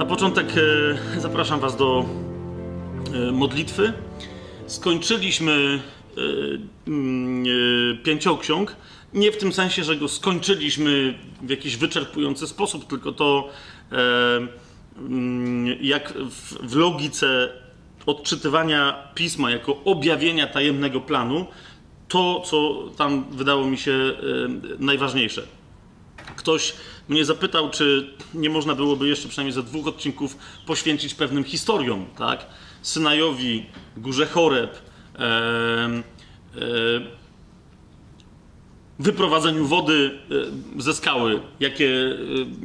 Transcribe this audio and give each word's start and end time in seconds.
Na 0.00 0.06
początek 0.06 0.52
e, 1.16 1.20
zapraszam 1.20 1.60
Was 1.60 1.76
do 1.76 2.04
e, 3.14 3.32
modlitwy. 3.32 3.92
Skończyliśmy 4.66 5.80
e, 6.16 6.20
mm, 6.88 7.44
pięcioksiąg. 8.02 8.76
Nie 9.14 9.32
w 9.32 9.36
tym 9.36 9.52
sensie, 9.52 9.84
że 9.84 9.96
go 9.96 10.08
skończyliśmy 10.08 11.18
w 11.42 11.50
jakiś 11.50 11.76
wyczerpujący 11.76 12.46
sposób, 12.46 12.86
tylko 12.86 13.12
to 13.12 13.48
mm, 14.98 15.76
jak 15.80 16.12
w, 16.12 16.74
logice 16.76 17.48
odczytywania 18.06 19.08
pisma 19.14 19.50
jako 19.50 19.84
objawienia 19.84 20.46
tajemnego 20.46 21.00
planu, 21.00 21.46
to, 22.08 22.40
co 22.40 22.88
tam 22.96 23.24
wydało 23.30 23.66
mi 23.66 23.78
się 23.78 24.12
najważniejsze. 24.78 25.59
Ktoś 26.40 26.72
mnie 27.08 27.24
zapytał, 27.24 27.70
czy 27.70 28.14
nie 28.34 28.50
można 28.50 28.74
byłoby 28.74 29.08
jeszcze 29.08 29.28
przynajmniej 29.28 29.54
ze 29.54 29.62
dwóch 29.62 29.86
odcinków 29.86 30.36
poświęcić 30.66 31.14
pewnym 31.14 31.44
historiom, 31.44 32.06
tak? 32.18 32.46
Synajowi, 32.82 33.66
Górze 33.96 34.26
Choreb, 34.26 34.78
e, 35.18 35.20
e, 35.24 36.00
wyprowadzeniu 38.98 39.66
wody 39.66 40.18
ze 40.78 40.94
skały, 40.94 41.40
jakie, 41.60 42.18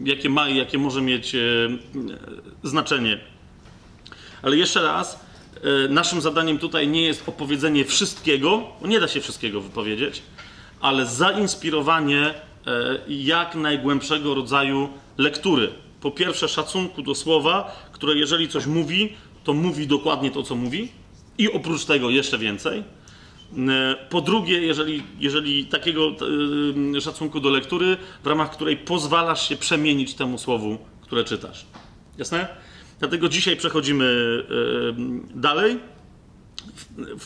jakie 0.03 0.29
ma 0.29 0.49
i 0.49 0.57
jakie 0.57 0.77
może 0.77 1.01
mieć 1.01 1.35
znaczenie. 2.63 3.19
Ale 4.41 4.57
jeszcze 4.57 4.81
raz, 4.81 5.19
naszym 5.89 6.21
zadaniem 6.21 6.59
tutaj 6.59 6.87
nie 6.87 7.01
jest 7.01 7.29
opowiedzenie 7.29 7.85
wszystkiego, 7.85 8.63
nie 8.85 8.99
da 8.99 9.07
się 9.07 9.21
wszystkiego 9.21 9.61
wypowiedzieć, 9.61 10.21
ale 10.81 11.05
zainspirowanie 11.05 12.33
jak 13.07 13.55
najgłębszego 13.55 14.35
rodzaju 14.35 14.89
lektury. 15.17 15.69
Po 16.01 16.11
pierwsze, 16.11 16.47
szacunku 16.47 17.01
do 17.01 17.15
słowa, 17.15 17.87
które 17.91 18.15
jeżeli 18.15 18.47
coś 18.47 18.65
mówi, 18.65 19.13
to 19.43 19.53
mówi 19.53 19.87
dokładnie 19.87 20.31
to, 20.31 20.43
co 20.43 20.55
mówi, 20.55 20.91
i 21.37 21.51
oprócz 21.51 21.85
tego 21.85 22.09
jeszcze 22.09 22.37
więcej. 22.37 22.83
E, 23.57 23.95
Po 24.09 24.21
drugie, 24.21 24.61
jeżeli, 24.61 25.03
jeżeli 25.19 25.65
takiego 25.65 26.15
e, 26.97 27.01
szacunku 27.01 27.39
do 27.39 27.49
lektury, 27.49 27.97
w 28.23 28.27
ramach 28.27 28.51
której 28.51 28.77
pozwalasz 28.77 29.49
się 29.49 29.55
przemienić 29.55 30.13
temu 30.13 30.37
słowu, 30.37 30.77
które 31.01 31.23
czytasz. 31.23 31.65
Jasne? 32.17 32.47
Dlatego 32.99 33.29
dzisiaj 33.29 33.57
przechodzimy 33.57 34.05
e, 34.05 35.39
dalej. 35.39 35.79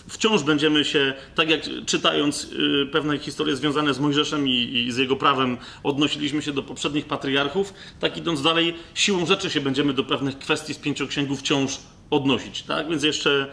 Wciąż 0.08 0.44
będziemy 0.44 0.86
się, 0.86 1.14
tak 1.36 1.50
jak 1.50 1.62
czytając 1.86 2.44
y, 2.44 2.88
pewne 2.92 3.20
historie 3.20 3.56
związane 3.56 3.94
z 3.94 4.00
Mojżeszem 4.00 4.48
i, 4.48 4.88
z 4.92 4.98
jego 4.98 5.16
prawem, 5.16 5.58
odnosiliśmy 5.84 6.42
się 6.42 6.52
do 6.52 6.64
poprzednich 6.64 7.06
patriarchów, 7.06 7.74
tak 8.00 8.18
idąc 8.18 8.42
dalej, 8.42 8.76
siłą 8.94 9.26
rzeczy 9.26 9.50
się 9.50 9.62
będziemy 9.62 9.94
do 9.94 10.04
pewnych 10.04 10.38
kwestii 10.40 10.74
z 10.74 10.78
pięcioksięgu 10.78 11.36
wciąż 11.36 11.80
odnosić. 12.10 12.64
Tak? 12.64 12.90
Więc 12.90 13.04
jeszcze 13.04 13.48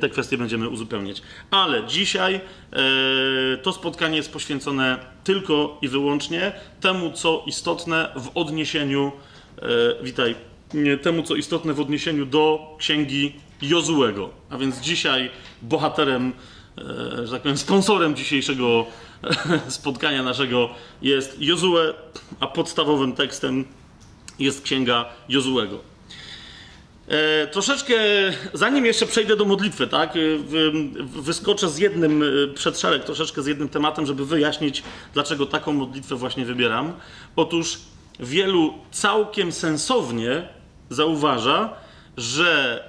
te 0.00 0.08
kwestie 0.08 0.38
będziemy 0.38 0.68
uzupełniać. 0.68 1.22
Ale 1.50 1.86
dzisiaj 1.86 2.34
e, 2.34 2.80
to 3.62 3.72
spotkanie 3.72 4.16
jest 4.16 4.32
poświęcone 4.32 4.98
tylko 5.24 5.78
i 5.82 5.88
wyłącznie 5.88 6.52
temu, 6.80 7.12
co 7.12 7.42
istotne 7.46 8.12
w 8.16 8.30
odniesieniu, 8.34 9.12
e, 9.58 9.62
witaj, 10.02 10.34
temu, 11.02 11.22
co 11.22 11.36
istotne 11.36 11.74
w 11.74 11.80
odniesieniu 11.80 12.26
do 12.26 12.74
księgi 12.78 13.32
Jozułego. 13.62 14.30
A 14.50 14.58
więc 14.58 14.80
dzisiaj 14.80 15.30
bohaterem, 15.62 16.32
e, 16.78 17.26
że 17.26 17.32
tak 17.32 17.42
powiem, 17.42 17.58
sponsorem 17.58 18.16
dzisiejszego 18.16 18.86
e, 19.22 19.70
spotkania 19.70 20.22
naszego 20.22 20.70
jest 21.02 21.36
Jozue, 21.40 21.94
a 22.40 22.46
podstawowym 22.46 23.12
tekstem 23.12 23.64
jest 24.38 24.62
księga 24.62 25.04
Jozułego. 25.28 25.78
E, 27.08 27.46
troszeczkę, 27.46 27.94
zanim 28.52 28.86
jeszcze 28.86 29.06
przejdę 29.06 29.36
do 29.36 29.44
modlitwy, 29.44 29.86
tak, 29.86 30.12
wy, 30.38 30.72
wyskoczę 31.22 31.68
z 31.68 31.78
jednym 31.78 32.24
przed 32.54 32.82
troszeczkę 33.04 33.42
z 33.42 33.46
jednym 33.46 33.68
tematem, 33.68 34.06
żeby 34.06 34.26
wyjaśnić, 34.26 34.82
dlaczego 35.14 35.46
taką 35.46 35.72
modlitwę 35.72 36.16
właśnie 36.16 36.44
wybieram. 36.44 36.92
Otóż 37.36 37.78
wielu 38.20 38.74
całkiem 38.90 39.52
sensownie 39.52 40.48
zauważa, 40.90 41.72
że 42.16 42.84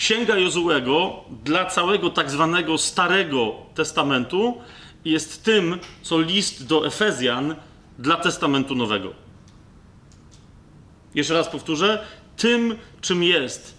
Księga 0.00 0.38
Jozułego 0.38 1.24
dla 1.44 1.64
całego 1.64 2.10
tak 2.10 2.30
zwanego 2.30 2.78
Starego 2.78 3.54
Testamentu 3.74 4.58
jest 5.04 5.44
tym, 5.44 5.78
co 6.02 6.20
list 6.20 6.66
do 6.66 6.86
Efezjan 6.86 7.54
dla 7.98 8.16
Testamentu 8.16 8.74
Nowego. 8.74 9.12
Jeszcze 11.14 11.34
raz 11.34 11.48
powtórzę, 11.48 12.04
tym, 12.36 12.76
czym 13.00 13.22
jest 13.22 13.74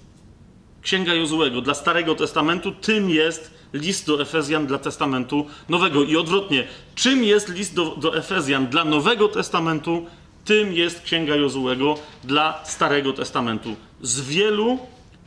Księga 0.82 1.14
Jozułego 1.14 1.62
dla 1.62 1.74
Starego 1.74 2.16
Testamentu, 2.16 2.72
tym 2.72 3.10
jest 3.10 3.54
list 3.74 4.08
do 4.08 4.22
Efezjan 4.22 4.68
dla 4.68 4.78
Testamentu 4.78 5.46
Nowego. 5.70 6.04
I 6.04 6.18
odwrotnie, 6.18 6.68
czym 6.96 7.24
jest 7.24 7.50
list 7.50 7.76
do, 7.76 7.96
do 7.96 8.18
Efezjan 8.18 8.68
dla 8.68 8.86
Nowego 8.86 9.28
Testamentu, 9.28 10.06
tym 10.46 10.74
jest 10.74 11.02
Księga 11.02 11.36
Jozułego 11.36 11.96
dla 12.24 12.66
Starego 12.66 13.14
Testamentu. 13.14 13.76
Z 14.02 14.22
wielu 14.22 14.80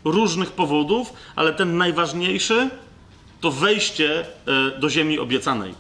różnych 0.05 0.53
powodów, 0.53 1.13
ale 1.37 1.53
ten 1.53 1.77
najważniejszy 1.77 2.71
to 3.41 3.51
wejście 3.51 4.21
e, 4.21 4.79
do 4.79 4.91
ziemi 4.91 5.19
obiecanej. 5.19 5.75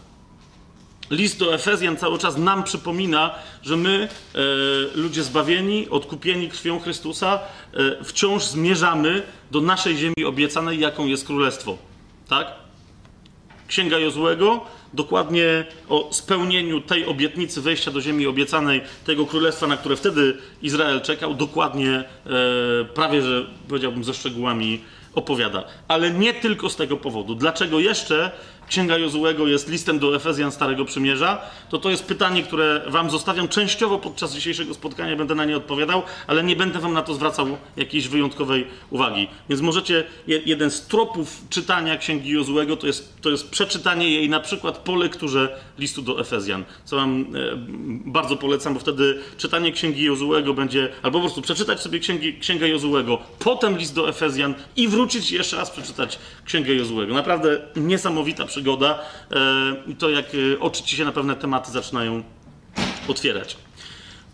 List 1.10 1.38
do 1.38 1.54
Efezjan 1.54 1.96
cały 1.96 2.18
czas 2.18 2.36
nam 2.36 2.62
przypomina, 2.62 3.34
że 3.62 3.76
my, 3.76 4.08
e, 4.34 4.38
ludzie 4.94 5.22
zbawieni, 5.22 5.88
odkupieni 5.88 6.48
krwią 6.48 6.80
Chrystusa, 6.80 7.38
e, 7.74 8.04
wciąż 8.04 8.44
zmierzamy 8.44 9.22
do 9.50 9.60
naszej 9.60 9.96
ziemi 9.96 10.24
obiecanej, 10.26 10.80
jaką 10.80 11.06
jest 11.06 11.26
królestwo. 11.26 11.78
Tak? 12.28 12.63
Księga 13.68 13.98
Jozłego 13.98 14.60
dokładnie 14.94 15.64
o 15.88 16.08
spełnieniu 16.12 16.80
tej 16.80 17.06
obietnicy 17.06 17.60
wejścia 17.60 17.90
do 17.90 18.00
ziemi 18.00 18.26
obiecanej, 18.26 18.80
tego 19.06 19.26
królestwa, 19.26 19.66
na 19.66 19.76
które 19.76 19.96
wtedy 19.96 20.36
Izrael 20.62 21.00
czekał, 21.00 21.34
dokładnie, 21.34 21.90
e, 21.90 22.04
prawie 22.84 23.22
że 23.22 23.46
powiedziałbym 23.68 24.04
ze 24.04 24.14
szczegółami 24.14 24.80
opowiada. 25.14 25.64
Ale 25.88 26.10
nie 26.10 26.34
tylko 26.34 26.70
z 26.70 26.76
tego 26.76 26.96
powodu. 26.96 27.34
Dlaczego 27.34 27.80
jeszcze 27.80 28.30
Księga 28.68 28.98
Jozułego 28.98 29.46
jest 29.46 29.68
listem 29.68 29.98
do 29.98 30.16
Efezjan 30.16 30.52
Starego 30.52 30.84
Przymierza? 30.84 31.42
To 31.70 31.78
to 31.78 31.90
jest 31.90 32.04
pytanie, 32.06 32.42
które 32.42 32.80
wam 32.86 33.10
zostawiam 33.10 33.48
częściowo 33.48 33.98
podczas 33.98 34.34
dzisiejszego 34.34 34.74
spotkania, 34.74 35.16
będę 35.16 35.34
na 35.34 35.44
nie 35.44 35.56
odpowiadał, 35.56 36.02
ale 36.26 36.42
nie 36.44 36.56
będę 36.56 36.78
wam 36.78 36.92
na 36.92 37.02
to 37.02 37.14
zwracał 37.14 37.46
jakiejś 37.76 38.08
wyjątkowej 38.08 38.66
uwagi. 38.90 39.28
Więc 39.48 39.60
możecie, 39.62 40.04
je- 40.26 40.40
jeden 40.46 40.70
z 40.70 40.86
tropów 40.86 41.40
czytania 41.50 41.96
Księgi 41.96 42.30
Jozułego 42.30 42.76
to 42.76 42.86
jest, 42.86 43.20
to 43.22 43.30
jest 43.30 43.50
przeczytanie 43.50 44.10
jej 44.10 44.28
na 44.28 44.40
przykład 44.40 44.78
po 44.78 44.94
lekturze 44.94 45.60
listu 45.78 46.02
do 46.02 46.20
Efezjan, 46.20 46.64
co 46.84 46.96
wam 46.96 47.20
e, 47.22 47.24
bardzo 48.06 48.36
polecam, 48.36 48.74
bo 48.74 48.80
wtedy 48.80 49.18
czytanie 49.38 49.72
Księgi 49.72 50.02
Jozułego 50.04 50.54
będzie, 50.54 50.88
albo 51.02 51.18
po 51.18 51.22
prostu 51.24 51.42
przeczytać 51.42 51.80
sobie 51.80 51.98
Księgi, 51.98 52.38
Księgę 52.38 52.68
Jozułego, 52.68 53.18
potem 53.38 53.78
list 53.78 53.94
do 53.94 54.08
Efezjan 54.08 54.54
i 54.76 54.88
wrócić 54.88 55.32
jeszcze 55.32 55.56
raz 55.56 55.70
przeczytać 55.70 56.18
Księgę 56.44 56.74
Jozułego. 56.74 57.14
Naprawdę 57.14 57.60
niesamowita 57.76 58.46
przygoda 58.58 58.98
e, 59.30 59.36
i 59.86 59.94
to 59.96 60.10
jak 60.10 60.26
e, 60.34 60.60
oczy 60.60 60.82
ci 60.82 60.96
się 60.96 61.04
na 61.04 61.12
pewne 61.12 61.36
tematy 61.36 61.72
zaczynają 61.72 62.22
otwierać. 63.08 63.56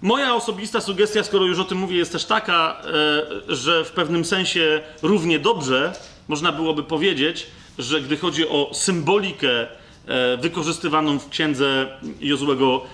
Moja 0.03 0.35
osobista 0.35 0.81
sugestia, 0.81 1.23
skoro 1.25 1.45
już 1.45 1.59
o 1.59 1.65
tym 1.65 1.79
mówię, 1.79 1.97
jest 1.97 2.13
też 2.13 2.25
taka, 2.25 2.83
e, 3.49 3.55
że 3.57 3.85
w 3.85 3.91
pewnym 3.91 4.25
sensie 4.25 4.81
równie 5.03 5.39
dobrze 5.39 5.93
można 6.29 6.53
byłoby 6.53 6.83
powiedzieć, 6.83 7.47
że 7.79 8.01
gdy 8.01 8.17
chodzi 8.17 8.49
o 8.49 8.71
symbolikę 8.75 9.67
wykorzystywaną 10.41 11.19
w 11.19 11.29
księdze 11.29 11.99
Jozłego, 12.21 12.85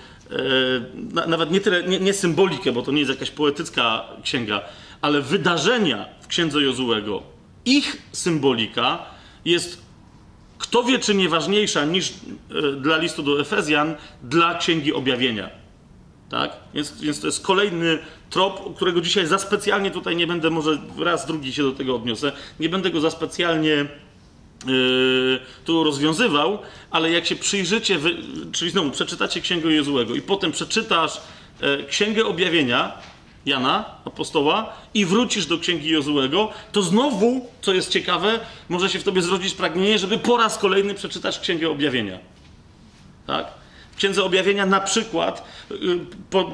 na- 1.13 1.27
nawet 1.27 1.51
nie 1.51 1.61
tyle, 1.61 1.83
nie, 1.83 1.99
nie 1.99 2.13
symbolikę, 2.13 2.71
bo 2.71 2.81
to 2.81 2.91
nie 2.91 2.99
jest 2.99 3.11
jakaś 3.11 3.31
poetycka 3.31 4.03
księga, 4.23 4.61
ale 5.01 5.21
wydarzenia 5.21 6.05
w 6.21 6.27
księdze 6.27 6.61
Jozłego, 6.61 7.23
ich 7.65 8.01
symbolika 8.11 8.99
jest 9.45 9.86
kto 10.57 10.83
wie, 10.83 10.99
czy 10.99 11.15
nie 11.15 11.29
ważniejsza 11.29 11.85
niż 11.85 12.09
e, 12.09 12.71
dla 12.71 12.97
listu 12.97 13.23
do 13.23 13.41
Efezjan, 13.41 13.95
dla 14.23 14.55
księgi 14.55 14.93
objawienia. 14.93 15.49
Tak? 16.29 16.51
Więc, 16.73 17.01
więc 17.01 17.19
to 17.19 17.27
jest 17.27 17.45
kolejny 17.45 17.99
trop, 18.29 18.75
którego 18.75 19.01
dzisiaj 19.01 19.27
za 19.27 19.39
specjalnie 19.39 19.91
tutaj 19.91 20.15
nie 20.15 20.27
będę, 20.27 20.49
może 20.49 20.77
raz, 20.99 21.25
drugi 21.25 21.53
się 21.53 21.63
do 21.63 21.71
tego 21.71 21.95
odniosę, 21.95 22.31
nie 22.59 22.69
będę 22.69 22.91
go 22.91 22.99
za 22.99 23.11
specjalnie 23.11 23.85
yy, 24.65 25.39
tu 25.65 25.83
rozwiązywał, 25.83 26.59
ale 26.91 27.11
jak 27.11 27.25
się 27.25 27.35
przyjrzycie, 27.35 27.97
wy, 27.99 28.15
czyli 28.51 28.71
znowu 28.71 28.91
przeczytacie 28.91 29.41
Księgę 29.41 29.69
Jezułego 29.69 30.15
i 30.15 30.21
potem 30.21 30.51
przeczytasz 30.51 31.21
e, 31.61 31.83
Księgę 31.83 32.25
Objawienia 32.25 32.93
Jana, 33.47 33.85
apostoła, 34.05 34.73
i 34.93 35.05
wrócisz 35.05 35.45
do 35.45 35.59
Księgi 35.59 35.89
Jozułego, 35.89 36.49
to 36.71 36.81
znowu, 36.81 37.45
co 37.61 37.73
jest 37.73 37.89
ciekawe, 37.89 38.39
może 38.69 38.89
się 38.89 38.99
w 38.99 39.03
tobie 39.03 39.21
zrodzić 39.21 39.53
pragnienie, 39.53 39.99
żeby 39.99 40.17
po 40.17 40.37
raz 40.37 40.57
kolejny 40.57 40.93
przeczytać 40.93 41.39
Księgę 41.39 41.69
Objawienia. 41.69 42.19
Tak? 43.27 43.47
Księdze 43.97 44.23
Objawienia 44.23 44.65
na 44.65 44.79
przykład, 44.79 45.43
y, 45.71 45.75
po, 46.29 46.51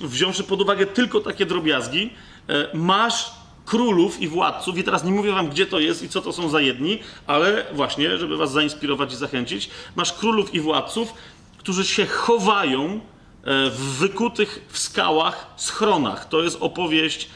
wziąwszy 0.00 0.44
pod 0.44 0.62
uwagę 0.62 0.86
tylko 0.86 1.20
takie 1.20 1.46
drobiazgi, 1.46 2.10
y, 2.50 2.76
masz 2.76 3.30
królów 3.64 4.20
i 4.20 4.28
władców, 4.28 4.78
i 4.78 4.84
teraz 4.84 5.04
nie 5.04 5.12
mówię 5.12 5.32
wam, 5.32 5.48
gdzie 5.48 5.66
to 5.66 5.78
jest 5.78 6.02
i 6.02 6.08
co 6.08 6.22
to 6.22 6.32
są 6.32 6.48
za 6.48 6.60
jedni, 6.60 6.98
ale 7.26 7.66
właśnie, 7.72 8.18
żeby 8.18 8.36
was 8.36 8.52
zainspirować 8.52 9.12
i 9.12 9.16
zachęcić, 9.16 9.70
masz 9.96 10.12
królów 10.12 10.54
i 10.54 10.60
władców, 10.60 11.14
którzy 11.58 11.84
się 11.84 12.06
chowają 12.06 12.84
e, 12.84 13.15
w 13.46 13.96
wykutych 13.98 14.66
w 14.68 14.78
skałach 14.78 15.54
schronach. 15.56 16.28
To 16.28 16.42
jest 16.42 16.56
opowieść 16.60 17.24
e, 17.24 17.28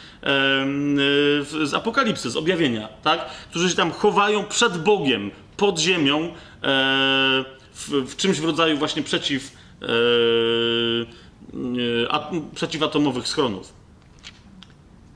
z 1.66 1.74
Apokalipsy, 1.74 2.30
z 2.30 2.36
objawienia, 2.36 2.88
tak? 3.02 3.30
Którzy 3.50 3.70
się 3.70 3.76
tam 3.76 3.90
chowają 3.90 4.44
przed 4.44 4.82
Bogiem, 4.82 5.30
pod 5.56 5.78
ziemią, 5.78 6.18
e, 6.18 6.30
w, 7.74 7.88
w 7.88 8.16
czymś 8.16 8.40
w 8.40 8.44
rodzaju 8.44 8.78
właśnie 8.78 9.02
przeciw, 9.02 9.60
przeciwatomowych 12.54 13.28
schronów. 13.28 13.79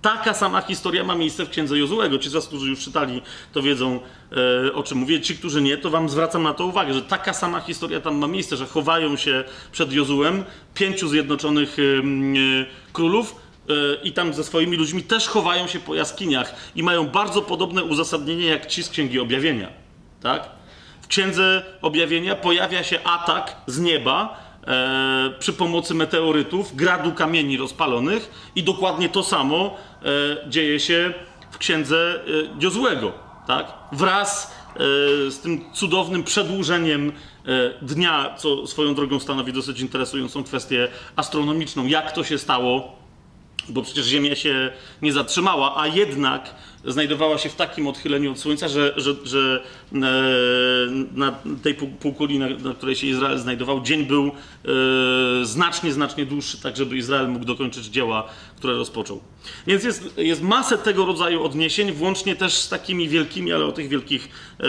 Taka 0.05 0.35
sama 0.35 0.61
historia 0.61 1.05
ma 1.05 1.15
miejsce 1.15 1.45
w 1.45 1.51
księdze 1.51 1.79
Jozułego. 1.79 2.19
Ci 2.19 2.31
z 2.31 2.33
Was, 2.33 2.47
którzy 2.47 2.71
już 2.71 2.81
czytali, 2.85 3.23
to 3.53 3.63
wiedzą 3.63 4.01
e, 4.67 4.73
o 4.73 4.83
czym 4.83 4.99
mówię. 4.99 5.21
Ci, 5.21 5.37
którzy 5.37 5.63
nie, 5.63 5.77
to 5.77 5.91
Wam 5.91 6.09
zwracam 6.09 6.43
na 6.43 6.55
to 6.55 6.67
uwagę, 6.67 6.95
że 6.95 7.03
taka 7.03 7.33
sama 7.33 7.61
historia 7.61 8.01
tam 8.01 8.17
ma 8.17 8.27
miejsce, 8.27 8.57
że 8.57 8.67
chowają 8.67 9.17
się 9.17 9.45
przed 9.73 9.93
Jozułem 9.93 10.45
pięciu 10.75 11.09
zjednoczonych 11.09 11.77
e, 11.79 11.83
królów 12.93 13.37
e, 13.69 13.73
i 14.03 14.13
tam 14.13 14.35
ze 14.35 14.45
swoimi 14.45 14.77
ludźmi 14.77 15.03
też 15.03 15.29
chowają 15.29 15.67
się 15.67 15.81
po 15.81 15.95
jaskiniach 15.95 16.55
i 16.77 16.83
mają 16.83 17.07
bardzo 17.07 17.43
podobne 17.43 17.85
uzasadnienie 17.85 18.47
jak 18.47 18.67
ci 18.67 18.83
z 18.83 18.89
księgi 18.89 19.21
objawienia. 19.21 19.69
Tak? 20.23 20.51
W 21.03 21.07
księdze 21.07 21.63
objawienia 21.83 22.35
pojawia 22.37 22.85
się 22.85 23.05
atak 23.05 23.57
z 23.67 23.81
nieba 23.81 24.45
przy 25.39 25.53
pomocy 25.53 25.95
meteorytów, 25.95 26.77
gradu 26.77 27.13
kamieni 27.13 27.57
rozpalonych 27.57 28.51
i 28.57 28.63
dokładnie 28.63 29.09
to 29.09 29.23
samo 29.23 29.77
dzieje 30.49 30.81
się 30.81 31.15
w 31.55 31.59
księdze 31.59 31.97
e, 31.97 32.65
Jozłego, 32.65 33.13
tak? 33.47 33.73
Wraz 33.93 34.47
e, 34.47 34.79
z 35.31 35.39
tym 35.41 35.65
cudownym 35.73 36.25
przedłużeniem 36.25 37.13
e, 37.47 37.53
dnia, 37.83 38.35
co 38.39 38.67
swoją 38.67 38.95
drogą 38.95 39.21
stanowi 39.21 39.53
dosyć 39.53 39.81
interesującą 39.81 40.45
kwestię 40.45 40.89
astronomiczną. 41.17 41.87
Jak 41.87 42.13
to 42.13 42.25
się 42.25 42.39
stało, 42.39 42.97
bo 43.69 43.83
przecież 43.83 44.07
Ziemia 44.07 44.37
się 44.37 44.71
nie 45.03 45.13
zatrzymała, 45.13 45.81
a 45.81 45.87
jednak 45.87 46.55
znajdowała 46.87 47.39
się 47.39 47.49
w 47.49 47.55
takim 47.55 47.87
odchyleniu 47.87 48.33
od 48.33 48.39
Słońca, 48.39 48.69
że, 48.69 48.95
że, 48.97 49.15
że 49.25 49.63
e, 49.93 49.99
na 51.13 51.39
tej 51.63 51.75
półkuli, 51.75 52.39
na, 52.39 52.75
której 52.75 52.97
się 52.97 53.07
Izrael 53.07 53.39
znajdował, 53.39 53.81
dzień 53.83 54.07
był 54.07 54.27
e, 54.27 55.45
znacznie, 55.45 55.93
znacznie 55.93 56.27
dłuższy, 56.27 56.61
tak 56.61 56.77
żeby 56.77 56.97
Izrael 56.97 57.29
mógł 57.29 57.45
dokończyć 57.45 57.85
dzieła, 57.85 58.29
które 58.57 58.75
rozpoczął. 58.75 59.21
Więc 59.67 59.85
jest, 59.85 60.19
jest 60.19 60.43
masę 60.43 60.79
tego 60.79 61.07
rodzaju 61.07 61.45
odniesień, 61.45 61.93
włącznie 61.93 62.37
też 62.37 62.55
z 62.55 62.69
takimi 62.69 63.09
wielkimi, 63.09 63.53
ale 63.53 63.65
o 63.65 63.73
tych 63.73 63.89
wielkich 63.89 64.29
e, 64.61 64.67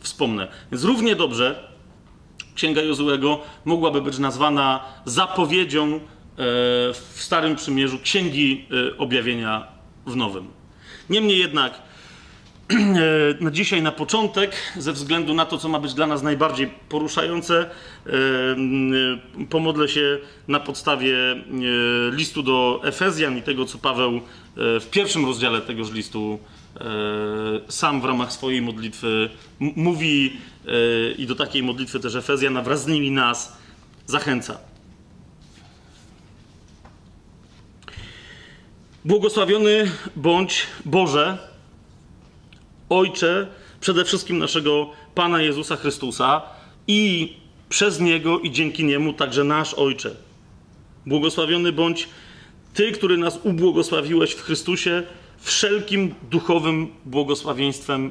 wspomnę. 0.00 0.48
Więc 0.72 0.84
równie 0.84 1.16
dobrze 1.16 1.72
Księga 2.54 2.82
Jozułego 2.82 3.40
mogłaby 3.64 4.02
być 4.02 4.18
nazwana 4.18 4.84
zapowiedzią 5.04 6.00
w 6.92 7.14
Starym 7.14 7.56
Przymierzu 7.56 7.98
Księgi 7.98 8.66
Objawienia 8.98 9.68
w 10.06 10.16
Nowym. 10.16 10.61
Niemniej 11.12 11.38
jednak, 11.38 11.82
na 13.40 13.50
dzisiaj, 13.58 13.82
na 13.82 13.92
początek, 13.92 14.52
ze 14.78 14.92
względu 14.92 15.34
na 15.34 15.46
to, 15.46 15.58
co 15.58 15.68
ma 15.68 15.78
być 15.78 15.94
dla 15.94 16.06
nas 16.06 16.22
najbardziej 16.22 16.70
poruszające, 16.88 17.70
pomodlę 19.50 19.88
się 19.88 20.18
na 20.48 20.60
podstawie 20.60 21.16
listu 22.12 22.42
do 22.42 22.80
Efezjan 22.84 23.38
i 23.38 23.42
tego, 23.42 23.64
co 23.64 23.78
Paweł 23.78 24.20
w 24.56 24.86
pierwszym 24.90 25.26
rozdziale 25.26 25.60
tegoż 25.60 25.90
listu 25.90 26.38
sam 27.68 28.00
w 28.00 28.04
ramach 28.04 28.32
swojej 28.32 28.62
modlitwy 28.62 29.30
mówi 29.60 30.36
i 31.18 31.26
do 31.26 31.34
takiej 31.34 31.62
modlitwy 31.62 32.00
też 32.00 32.14
Efezjan, 32.14 32.56
a 32.56 32.62
wraz 32.62 32.82
z 32.82 32.86
nimi 32.86 33.10
nas 33.10 33.56
zachęca. 34.06 34.71
Błogosławiony 39.04 39.90
bądź 40.16 40.66
Boże, 40.84 41.38
Ojcze, 42.88 43.46
przede 43.80 44.04
wszystkim 44.04 44.38
naszego 44.38 44.90
Pana 45.14 45.42
Jezusa 45.42 45.76
Chrystusa 45.76 46.42
i 46.88 47.32
przez 47.68 48.00
Niego 48.00 48.38
i 48.38 48.50
dzięki 48.50 48.84
Niemu 48.84 49.12
także 49.12 49.44
nasz 49.44 49.74
Ojcze. 49.74 50.16
Błogosławiony 51.06 51.72
bądź 51.72 52.08
Ty, 52.74 52.92
który 52.92 53.16
nas 53.16 53.38
ubłogosławiłeś 53.42 54.32
w 54.32 54.42
Chrystusie 54.42 55.02
wszelkim 55.38 56.14
duchowym 56.30 56.88
błogosławieństwem 57.04 58.10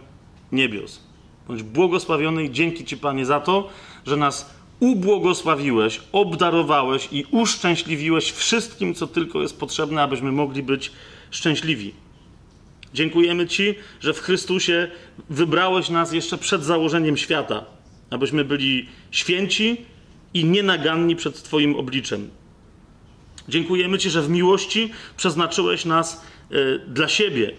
niebios. 0.51 0.99
Bądź 1.47 1.63
błogosławiony 1.63 2.43
i 2.43 2.51
dzięki 2.51 2.85
Ci, 2.85 2.97
Panie, 2.97 3.25
za 3.25 3.39
to, 3.39 3.69
że 4.05 4.17
nas 4.17 4.55
ubłogosławiłeś, 4.81 6.01
obdarowałeś 6.11 7.09
i 7.11 7.25
uszczęśliwiłeś 7.31 8.31
wszystkim, 8.31 8.93
co 8.93 9.07
tylko 9.07 9.41
jest 9.41 9.59
potrzebne, 9.59 10.01
abyśmy 10.01 10.31
mogli 10.31 10.63
być 10.63 10.91
szczęśliwi. 11.31 11.93
Dziękujemy 12.93 13.47
Ci, 13.47 13.75
że 13.99 14.13
w 14.13 14.19
Chrystusie 14.19 14.91
wybrałeś 15.29 15.89
nas 15.89 16.11
jeszcze 16.11 16.37
przed 16.37 16.63
założeniem 16.63 17.17
świata, 17.17 17.65
abyśmy 18.09 18.45
byli 18.45 18.89
święci 19.11 19.77
i 20.33 20.45
nienaganni 20.45 21.15
przed 21.15 21.43
Twoim 21.43 21.75
obliczem. 21.75 22.29
Dziękujemy 23.49 23.97
Ci, 23.97 24.09
że 24.09 24.21
w 24.21 24.29
miłości 24.29 24.91
przeznaczyłeś 25.17 25.85
nas 25.85 26.25
y, 26.51 26.79
dla 26.87 27.07
siebie, 27.07 27.51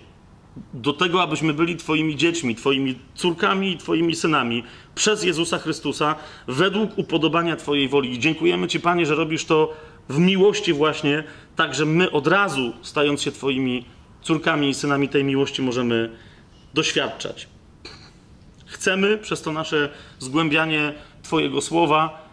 do 0.74 0.92
tego, 0.92 1.22
abyśmy 1.22 1.54
byli 1.54 1.76
Twoimi 1.76 2.16
dziećmi, 2.16 2.54
Twoimi 2.54 2.98
córkami 3.14 3.72
i 3.72 3.76
Twoimi 3.76 4.14
synami 4.14 4.64
przez 4.94 5.24
Jezusa 5.24 5.58
Chrystusa, 5.58 6.14
według 6.48 6.98
upodobania 6.98 7.56
Twojej 7.56 7.88
woli. 7.88 8.12
I 8.12 8.18
dziękujemy 8.18 8.68
Ci, 8.68 8.80
Panie, 8.80 9.06
że 9.06 9.14
robisz 9.14 9.44
to 9.44 9.74
w 10.08 10.18
miłości 10.18 10.72
właśnie, 10.72 11.24
tak 11.56 11.74
że 11.74 11.86
my 11.86 12.10
od 12.10 12.26
razu, 12.26 12.72
stając 12.82 13.22
się 13.22 13.32
Twoimi 13.32 13.84
córkami 14.22 14.68
i 14.68 14.74
synami 14.74 15.08
tej 15.08 15.24
miłości, 15.24 15.62
możemy 15.62 16.10
doświadczać. 16.74 17.48
Chcemy 18.66 19.18
przez 19.18 19.42
to 19.42 19.52
nasze 19.52 19.88
zgłębianie 20.18 20.94
Twojego 21.22 21.60
słowa 21.60 22.28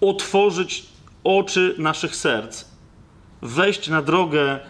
otworzyć 0.00 0.86
oczy 1.24 1.74
naszych 1.78 2.16
serc, 2.16 2.64
wejść 3.42 3.88
na 3.88 4.02
drogę 4.02 4.60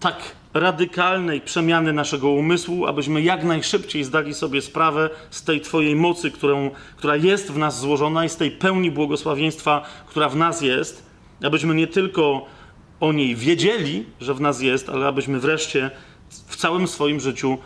tak 0.00 0.16
radykalnej 0.60 1.40
przemiany 1.40 1.92
naszego 1.92 2.30
umysłu, 2.30 2.86
abyśmy 2.86 3.22
jak 3.22 3.44
najszybciej 3.44 4.04
zdali 4.04 4.34
sobie 4.34 4.62
sprawę 4.62 5.10
z 5.30 5.44
tej 5.44 5.60
Twojej 5.60 5.96
mocy, 5.96 6.30
którą, 6.30 6.70
która 6.96 7.16
jest 7.16 7.52
w 7.52 7.58
nas 7.58 7.80
złożona 7.80 8.24
i 8.24 8.28
z 8.28 8.36
tej 8.36 8.50
pełni 8.50 8.90
błogosławieństwa, 8.90 9.82
która 10.06 10.28
w 10.28 10.36
nas 10.36 10.62
jest, 10.62 11.06
abyśmy 11.42 11.74
nie 11.74 11.86
tylko 11.86 12.46
o 13.00 13.12
niej 13.12 13.36
wiedzieli, 13.36 14.04
że 14.20 14.34
w 14.34 14.40
nas 14.40 14.60
jest, 14.60 14.88
ale 14.88 15.06
abyśmy 15.06 15.40
wreszcie 15.40 15.90
w 16.28 16.56
całym 16.56 16.88
swoim 16.88 17.20
życiu 17.20 17.58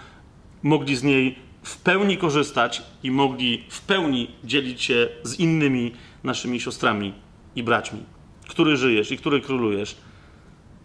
mogli 0.63 0.97
z 0.97 1.03
niej 1.03 1.39
w 1.63 1.77
pełni 1.77 2.19
korzystać 2.19 2.83
i 3.03 3.11
mogli 3.11 3.65
w 3.69 3.81
pełni 3.81 4.31
dzielić 4.45 4.83
się 4.83 5.09
z 5.23 5.41
innymi 5.41 5.93
naszymi 6.25 6.61
siostrami 6.61 7.15
i 7.57 7.63
braćmi, 7.63 8.01
który 8.49 8.77
żyjesz 8.77 9.11
i 9.11 9.19
który 9.19 9.41
królujesz 9.41 9.97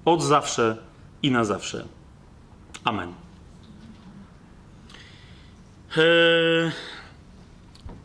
od 0.06 0.24
zawsze 0.24 0.78
i 1.24 1.32
na 1.32 1.46
zawsze. 1.46 1.86
Amen. 2.86 3.14
Eee, 5.98 6.72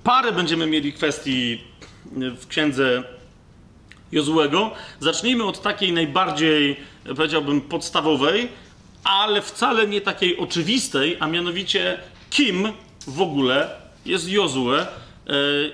parę 0.04 0.32
będziemy 0.32 0.66
mieli 0.66 0.92
kwestii 0.92 1.64
w 2.16 2.46
księdze 2.46 3.02
Jozłego. 4.12 4.70
Zacznijmy 5.00 5.44
od 5.44 5.62
takiej 5.62 5.92
najbardziej, 5.92 6.76
powiedziałbym, 7.16 7.60
podstawowej, 7.60 8.48
ale 9.04 9.42
wcale 9.42 9.86
nie 9.86 10.00
takiej 10.00 10.38
oczywistej, 10.38 11.16
a 11.20 11.26
mianowicie 11.26 11.98
kim 12.30 12.68
w 13.06 13.20
ogóle 13.20 13.70
jest 14.06 14.28
Jozue 14.28 14.74
eee, 14.76 14.86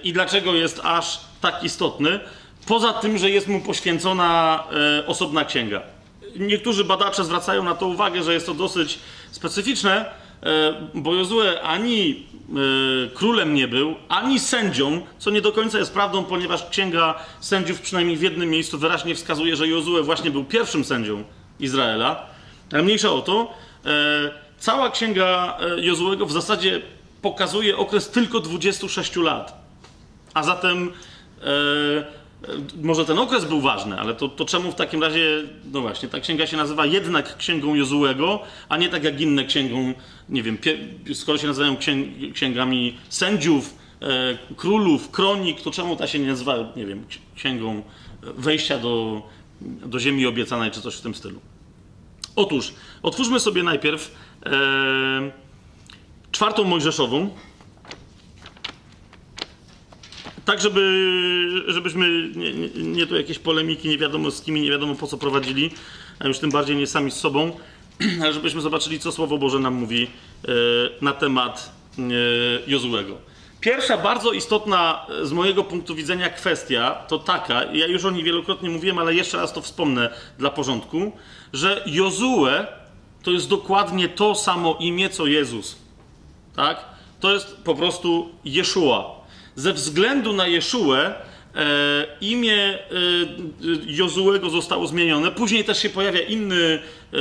i 0.02 0.12
dlaczego 0.12 0.54
jest 0.54 0.80
aż 0.84 1.20
tak 1.40 1.64
istotny, 1.64 2.20
poza 2.66 2.92
tym, 2.92 3.18
że 3.18 3.30
jest 3.30 3.48
mu 3.48 3.60
poświęcona 3.60 4.64
e, 5.00 5.06
osobna 5.06 5.44
księga 5.44 5.96
niektórzy 6.38 6.85
badacze 6.85 7.25
zwracają 7.25 7.62
na 7.62 7.75
to 7.75 7.87
uwagę, 7.87 8.23
że 8.23 8.35
jest 8.35 8.47
to 8.47 8.55
dosyć 8.55 8.99
specyficzne, 9.31 10.05
e, 10.43 10.75
bo 10.95 11.14
Jozue 11.14 11.62
ani 11.62 12.26
e, 12.49 13.14
królem 13.14 13.55
nie 13.55 13.69
był, 13.69 13.95
ani 14.09 14.40
sędzią, 14.40 15.07
co 15.19 15.31
nie 15.31 15.40
do 15.40 15.52
końca 15.52 15.78
jest 15.78 15.93
prawdą, 15.93 16.25
ponieważ 16.25 16.69
Księga 16.71 17.14
Sędziów 17.40 17.81
przynajmniej 17.81 18.16
w 18.16 18.23
jednym 18.23 18.50
miejscu 18.50 18.78
wyraźnie 18.78 19.14
wskazuje, 19.14 19.57
że 19.57 19.69
Jozue 19.69 20.02
właśnie 20.02 20.31
był 20.31 20.45
pierwszym 20.45 20.85
sędzią 20.85 21.25
Izraela. 21.61 22.26
Ale 22.73 22.83
mniejsza 22.83 23.12
o 23.12 23.21
to, 23.21 23.55
e, 23.85 23.90
cała 24.59 24.90
Księga 24.90 25.59
Jozuego 25.76 26.26
w 26.26 26.33
zasadzie 26.33 26.83
pokazuje 27.23 27.76
okres 27.76 28.11
tylko 28.11 28.40
26 28.40 29.16
lat. 29.16 29.66
A 30.35 30.43
zatem 30.43 30.93
może 32.83 33.05
ten 33.05 33.19
okres 33.19 33.45
był 33.45 33.61
księgą, 33.61 33.99
ale 33.99 34.15
to, 34.15 34.29
to 34.29 34.45
czemu 34.45 34.73
w 34.73 34.75
takim 34.75 35.03
razie, 35.03 35.43
no 35.73 35.81
właśnie, 35.81 36.09
ta 36.09 36.21
księga 36.21 36.47
się 36.47 36.57
nazywa 36.57 36.87
jednak 36.87 37.37
księgą 37.37 37.75
Jozułego, 37.75 38.43
a 38.69 38.76
nie 38.76 38.88
tak 38.88 39.05
jak 39.05 39.21
inne 39.21 39.45
księgą, 39.45 39.95
nie 40.29 40.43
wiem, 40.43 40.59
skoro 41.15 41.38
się 41.38 41.47
nazywają 41.47 41.76
księg, 41.76 42.35
księgami 42.35 42.97
sędziów, 43.09 43.75
e, 44.03 44.38
królów, 44.57 45.11
kronik, 45.11 45.61
to 45.61 45.71
czemu 45.71 45.97
ta 45.97 46.07
się 46.07 46.19
nie 46.19 46.26
nazywa, 46.26 46.73
nie 46.76 46.87
wiem, 46.87 47.05
księgą 47.35 47.83
wejścia 48.23 48.79
do, 48.79 49.23
do 49.61 50.00
ziemi 50.00 50.26
obiecanej, 50.26 50.71
czy 50.71 50.81
coś 50.81 50.97
w 50.97 51.00
tym 51.00 51.15
stylu. 51.15 51.41
Otóż, 52.37 52.75
otwórzmy 53.03 53.41
sobie 53.41 53.62
najpierw 53.62 54.15
e, 54.47 55.31
czwartą 56.33 56.65
Mojżeszową, 56.65 57.31
tak, 60.47 60.61
żeby, 60.61 61.65
żebyśmy 61.67 62.31
nie, 62.37 62.53
nie, 62.53 62.69
nie 62.69 63.07
tu 63.07 63.17
jakieś 63.17 63.38
polemiki, 63.38 63.88
nie 63.88 63.99
wiadomo 63.99 64.31
z 64.31 64.43
kim, 64.43 64.55
nie 64.55 64.71
wiadomo 64.71 64.95
po 64.95 65.07
co 65.07 65.19
prowadzili, 65.19 65.71
a 66.19 66.29
już 66.29 66.38
tym 66.38 66.50
bardziej 66.50 66.76
nie 66.76 66.87
sami 66.87 67.11
z 67.11 67.15
sobą, 67.15 67.57
ale 68.23 68.33
żebyśmy 68.33 68.61
zobaczyli, 68.61 69.00
co 69.00 69.12
Słowo 69.12 69.38
Boże 69.38 69.59
nam 69.59 69.75
mówi 69.75 70.07
e, 70.49 70.50
na 71.00 71.12
temat 71.12 71.73
e, 71.99 72.03
Jozułego. 72.67 73.17
Pierwsza 73.61 73.97
bardzo 73.97 74.33
istotna 74.33 75.07
z 75.23 75.33
mojego 75.33 75.65
punktu 75.65 75.95
widzenia 75.95 76.29
kwestia 76.29 76.91
to 77.09 77.19
taka, 77.19 77.65
ja 77.65 77.87
już 77.87 78.05
o 78.05 78.11
niej 78.11 78.25
wielokrotnie 78.25 78.71
mówiłem, 78.71 78.99
ale 78.99 79.15
jeszcze 79.15 79.37
raz 79.37 79.53
to 79.53 79.62
wspomnę 79.62 80.11
dla 80.38 80.50
porządku, 80.50 81.12
że 81.53 81.83
Jozue 81.87 82.47
to 83.23 83.31
jest 83.31 83.49
dokładnie 83.49 84.09
to 84.09 84.35
samo 84.35 84.76
imię, 84.81 85.11
co 85.11 85.26
Jezus. 85.26 85.76
Tak? 86.57 86.85
To 87.21 87.35
jest 87.35 87.57
po 87.57 87.75
prostu 87.75 88.29
Jeszua 88.45 89.25
ze 89.56 89.72
względu 89.72 90.32
na 90.32 90.46
Jeszułę 90.46 91.14
e, 91.54 92.06
imię 92.20 92.56
e, 92.56 92.78
Jozułego 93.86 94.50
zostało 94.50 94.86
zmienione. 94.86 95.30
Później 95.30 95.64
też 95.64 95.82
się 95.82 95.90
pojawia 95.90 96.20
inny 96.20 96.78
e, 97.12 97.16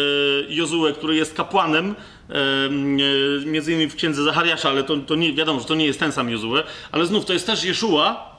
Jozue, 0.49 0.93
który 0.93 1.15
jest 1.15 1.33
kapłanem, 1.33 1.95
e, 2.29 2.69
między 3.45 3.73
innymi 3.73 3.91
w 3.91 3.95
księdze 3.95 4.23
Zachariasza, 4.23 4.69
ale 4.69 4.83
to, 4.83 4.97
to 4.97 5.15
nie, 5.15 5.33
wiadomo, 5.33 5.59
że 5.59 5.65
to 5.65 5.75
nie 5.75 5.85
jest 5.85 5.99
ten 5.99 6.11
sam 6.11 6.29
Jozue, 6.29 6.63
ale 6.91 7.05
znów 7.05 7.25
to 7.25 7.33
jest 7.33 7.45
też 7.45 7.63
Jeszua, 7.63 8.35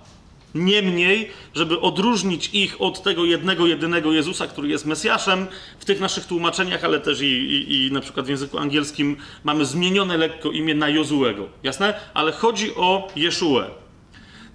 Niemniej, 0.56 1.30
żeby 1.54 1.80
odróżnić 1.80 2.50
ich 2.52 2.80
od 2.80 3.02
tego 3.02 3.24
jednego, 3.24 3.66
jedynego 3.66 4.12
Jezusa, 4.12 4.46
który 4.46 4.68
jest 4.68 4.86
Mesjaszem, 4.86 5.46
w 5.78 5.84
tych 5.84 6.00
naszych 6.00 6.24
tłumaczeniach, 6.24 6.84
ale 6.84 7.00
też 7.00 7.20
i, 7.20 7.26
i, 7.26 7.86
i 7.86 7.92
na 7.92 8.00
przykład 8.00 8.26
w 8.26 8.28
języku 8.28 8.58
angielskim 8.58 9.16
mamy 9.44 9.64
zmienione 9.64 10.16
lekko 10.16 10.50
imię 10.50 10.74
na 10.74 10.88
Jozułego. 10.88 11.48
Jasne? 11.62 11.94
Ale 12.14 12.32
chodzi 12.32 12.74
o 12.74 13.08
Jeszułę. 13.16 13.70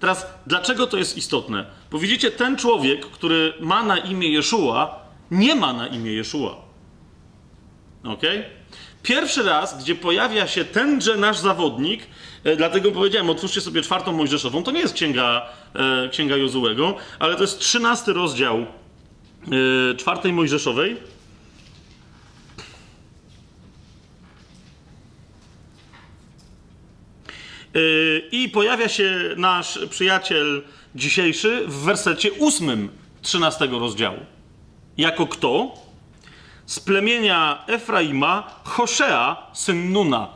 Teraz, 0.01 0.27
dlaczego 0.47 0.87
to 0.87 0.97
jest 0.97 1.17
istotne? 1.17 1.65
Bo 1.91 1.99
widzicie, 1.99 2.31
ten 2.31 2.57
człowiek, 2.57 3.05
który 3.05 3.53
ma 3.59 3.83
na 3.83 3.97
imię 3.97 4.29
Jeszua, 4.29 5.05
nie 5.31 5.55
ma 5.55 5.73
na 5.73 5.87
imię 5.87 6.11
Jeszua. 6.11 6.55
Ok? 8.03 8.21
Pierwszy 9.03 9.43
raz, 9.43 9.83
gdzie 9.83 9.95
pojawia 9.95 10.47
się 10.47 10.65
tenże 10.65 11.17
nasz 11.17 11.37
zawodnik, 11.37 12.01
e, 12.43 12.55
dlatego 12.55 12.91
powiedziałem, 12.91 13.29
otwórzcie 13.29 13.61
sobie 13.61 13.81
czwartą 13.81 14.11
Mojżeszową, 14.11 14.63
to 14.63 14.71
nie 14.71 14.79
jest 14.79 14.93
księga, 14.93 15.49
e, 15.75 16.09
księga 16.09 16.37
Jozułego, 16.37 16.95
ale 17.19 17.35
to 17.35 17.41
jest 17.41 17.59
trzynasty 17.59 18.13
rozdział 18.13 18.57
e, 18.57 19.95
czwartej 19.95 20.33
Mojżeszowej. 20.33 20.97
I 28.31 28.49
pojawia 28.49 28.89
się 28.89 29.19
nasz 29.37 29.79
przyjaciel 29.89 30.63
dzisiejszy 30.95 31.63
w 31.67 31.75
wersecie 31.75 32.31
ósmym 32.31 32.89
13 33.21 33.67
rozdziału. 33.67 34.17
Jako 34.97 35.27
kto? 35.27 35.75
Z 36.65 36.79
plemienia 36.79 37.63
Efraima 37.67 38.61
Hoszea, 38.63 39.47
syn 39.53 39.91
Nuna. 39.91 40.27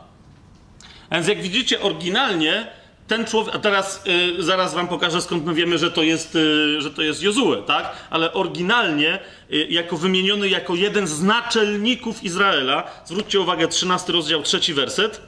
Więc 1.12 1.28
jak 1.28 1.42
widzicie, 1.42 1.80
oryginalnie 1.80 2.66
ten 3.06 3.24
człowiek, 3.24 3.54
a 3.54 3.58
teraz 3.58 4.04
y, 4.38 4.42
zaraz 4.42 4.74
wam 4.74 4.88
pokażę 4.88 5.22
skąd 5.22 5.44
my 5.44 5.54
wiemy, 5.54 5.78
że 5.78 5.90
to 5.90 6.02
jest, 6.02 6.34
y, 6.34 6.80
że 6.80 6.90
to 6.90 7.02
jest 7.02 7.22
Jozue, 7.22 7.62
tak? 7.66 7.92
Ale 8.10 8.32
oryginalnie, 8.32 9.18
y, 9.52 9.66
jako 9.70 9.96
wymieniony 9.96 10.48
jako 10.48 10.74
jeden 10.74 11.06
z 11.06 11.22
naczelników 11.22 12.24
Izraela, 12.24 12.90
zwróćcie 13.04 13.40
uwagę, 13.40 13.68
13 13.68 14.12
rozdział, 14.12 14.42
trzeci 14.42 14.74
werset, 14.74 15.20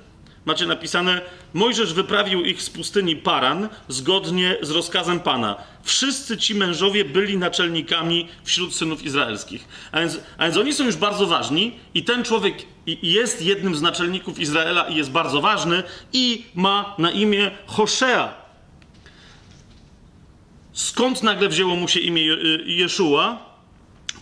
macie 0.48 0.66
napisane: 0.66 1.20
Mojżesz 1.54 1.92
wyprawił 1.92 2.44
ich 2.44 2.62
z 2.62 2.70
pustyni 2.70 3.16
Paran 3.16 3.68
zgodnie 3.88 4.56
z 4.62 4.70
rozkazem 4.70 5.20
Pana. 5.20 5.56
Wszyscy 5.82 6.36
ci 6.36 6.54
mężowie 6.54 7.04
byli 7.04 7.36
naczelnikami 7.36 8.28
wśród 8.44 8.74
synów 8.74 9.04
izraelskich. 9.04 9.68
A 9.92 10.00
więc, 10.00 10.20
a 10.38 10.44
więc 10.44 10.56
oni 10.56 10.72
są 10.72 10.84
już 10.84 10.96
bardzo 10.96 11.26
ważni, 11.26 11.72
i 11.94 12.04
ten 12.04 12.24
człowiek 12.24 12.56
jest 13.02 13.42
jednym 13.42 13.74
z 13.74 13.82
naczelników 13.82 14.38
Izraela 14.38 14.82
i 14.88 14.96
jest 14.96 15.10
bardzo 15.10 15.40
ważny, 15.40 15.82
i 16.12 16.44
ma 16.54 16.94
na 16.98 17.10
imię 17.10 17.50
Hoszea. 17.66 18.34
Skąd 20.72 21.22
nagle 21.22 21.48
wzięło 21.48 21.76
mu 21.76 21.88
się 21.88 22.00
imię 22.00 22.22
Jeszua 22.66 23.48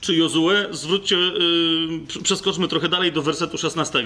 czy 0.01 0.15
Jozue? 0.17 0.51
Zwróćcie, 0.71 1.17
yy, 1.17 2.23
przeskoczmy 2.23 2.69
trochę 2.69 2.89
dalej 2.89 3.13
do 3.13 3.23
wersetu 3.23 3.59
16. 3.59 4.05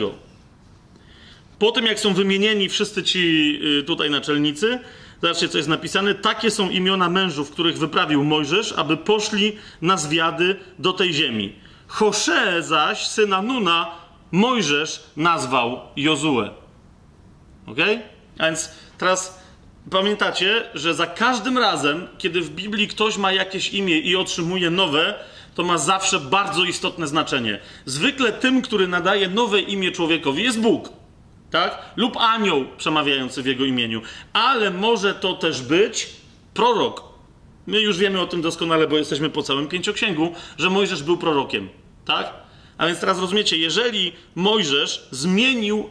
Po 1.61 1.73
tym, 1.73 1.87
jak 1.87 2.00
są 2.00 2.14
wymienieni 2.14 2.69
wszyscy 2.69 3.02
ci 3.02 3.59
y, 3.79 3.83
tutaj 3.83 4.11
naczelnicy, 4.11 4.79
zobaczcie, 5.23 5.49
co 5.49 5.59
jest 5.59 5.69
napisane. 5.69 6.14
Takie 6.14 6.50
są 6.50 6.71
imiona 6.71 7.09
mężów, 7.09 7.50
których 7.50 7.79
wyprawił 7.79 8.25
Mojżesz, 8.25 8.75
aby 8.76 8.97
poszli 8.97 9.57
na 9.83 9.97
zwiady 9.97 10.57
do 10.79 10.93
tej 10.93 11.14
ziemi. 11.14 11.52
Hosze 11.87 12.62
zaś, 12.62 13.07
syna 13.07 13.43
Nuna, 13.43 13.90
Mojżesz 14.33 15.02
nazwał 15.17 15.81
Jozue. 15.97 16.50
Ok? 17.67 17.79
A 18.38 18.45
więc 18.45 18.71
teraz 18.99 19.43
pamiętacie, 19.90 20.64
że 20.75 20.95
za 20.95 21.07
każdym 21.07 21.59
razem, 21.59 22.09
kiedy 22.19 22.40
w 22.40 22.50
Biblii 22.50 22.88
ktoś 22.88 23.17
ma 23.17 23.33
jakieś 23.33 23.75
imię 23.75 23.99
i 23.99 24.17
otrzymuje 24.17 24.71
nowe, 24.71 25.14
to 25.55 25.64
ma 25.64 25.79
zawsze 25.79 26.21
bardzo 26.21 26.64
istotne 26.64 27.07
znaczenie. 27.07 27.59
Zwykle 27.85 28.33
tym, 28.33 28.62
który 28.62 28.88
nadaje 28.88 29.29
nowe 29.29 29.61
imię 29.61 29.93
człowiekowi, 29.93 30.43
jest 30.43 30.61
Bóg 30.61 31.00
tak? 31.50 31.92
Lub 31.97 32.16
anioł 32.16 32.64
przemawiający 32.76 33.42
w 33.42 33.47
jego 33.47 33.64
imieniu. 33.64 34.02
Ale 34.33 34.71
może 34.71 35.14
to 35.14 35.35
też 35.35 35.62
być 35.62 36.09
prorok. 36.54 37.02
My 37.66 37.80
już 37.80 37.99
wiemy 37.99 38.21
o 38.21 38.26
tym 38.26 38.42
doskonale, 38.42 38.88
bo 38.88 38.99
jesteśmy 38.99 39.30
po 39.30 39.42
całym 39.42 39.69
pięcioksięgu, 39.69 40.35
że 40.59 40.71
Mojżesz 40.71 41.02
był 41.02 41.16
prorokiem, 41.16 41.69
tak? 42.04 42.33
A 42.78 42.87
więc 42.87 43.00
teraz 43.00 43.21
rozumiecie, 43.21 43.57
jeżeli 43.57 44.12
Mojżesz 44.35 45.09
zmienił 45.11 45.90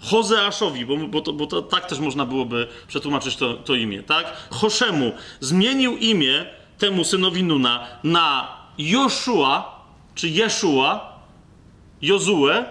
Hozeaszowi, 0.00 0.86
bo, 0.86 0.96
bo, 0.96 1.20
to, 1.20 1.32
bo 1.32 1.46
to, 1.46 1.62
tak 1.62 1.86
też 1.86 1.98
można 1.98 2.26
byłoby 2.26 2.68
przetłumaczyć 2.88 3.36
to, 3.36 3.54
to 3.54 3.74
imię, 3.74 4.02
tak? 4.02 4.48
Hoszemu 4.50 5.12
zmienił 5.40 5.96
imię 5.96 6.46
temu 6.78 7.04
synowi 7.04 7.44
Nuna 7.44 7.86
na 8.04 8.48
Joszua, 8.78 9.84
czy 10.14 10.28
Jeszua, 10.28 11.20
Jozue, 12.02 12.64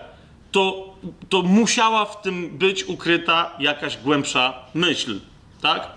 to 0.51 0.88
to 1.29 1.41
musiała 1.41 2.05
w 2.05 2.21
tym 2.21 2.57
być 2.57 2.83
ukryta 2.83 3.55
jakaś 3.59 3.97
głębsza 3.97 4.53
myśl, 4.73 5.19
tak? 5.61 5.87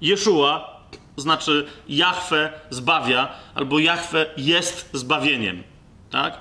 Jeszua 0.00 0.74
znaczy 1.16 1.66
Jahwe 1.88 2.52
zbawia, 2.70 3.28
albo 3.54 3.78
Jahwe 3.78 4.26
jest 4.36 4.90
zbawieniem, 4.92 5.62
tak? 6.10 6.38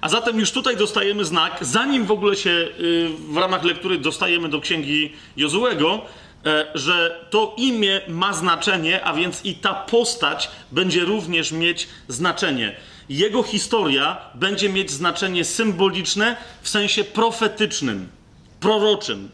A 0.00 0.08
zatem 0.08 0.40
już 0.40 0.52
tutaj 0.52 0.76
dostajemy 0.76 1.24
znak, 1.24 1.58
zanim 1.60 2.06
w 2.06 2.10
ogóle 2.10 2.36
się 2.36 2.50
y, 2.50 3.08
w 3.32 3.36
ramach 3.36 3.64
lektury 3.64 3.98
dostajemy 3.98 4.48
do 4.48 4.60
księgi 4.60 5.12
Jozułego, 5.36 6.00
e, 6.46 6.66
że 6.74 7.26
to 7.30 7.54
imię 7.56 8.00
ma 8.08 8.32
znaczenie, 8.32 9.04
a 9.04 9.14
więc 9.14 9.44
i 9.44 9.54
ta 9.54 9.74
postać 9.74 10.50
będzie 10.72 11.04
również 11.04 11.52
mieć 11.52 11.88
znaczenie 12.08 12.76
jego 13.08 13.42
historia 13.42 14.16
będzie 14.34 14.68
mieć 14.68 14.90
znaczenie 14.90 15.44
symboliczne 15.44 16.36
w 16.62 16.68
sensie 16.68 17.04
profetycznym, 17.04 18.08
proroczym. 18.60 19.28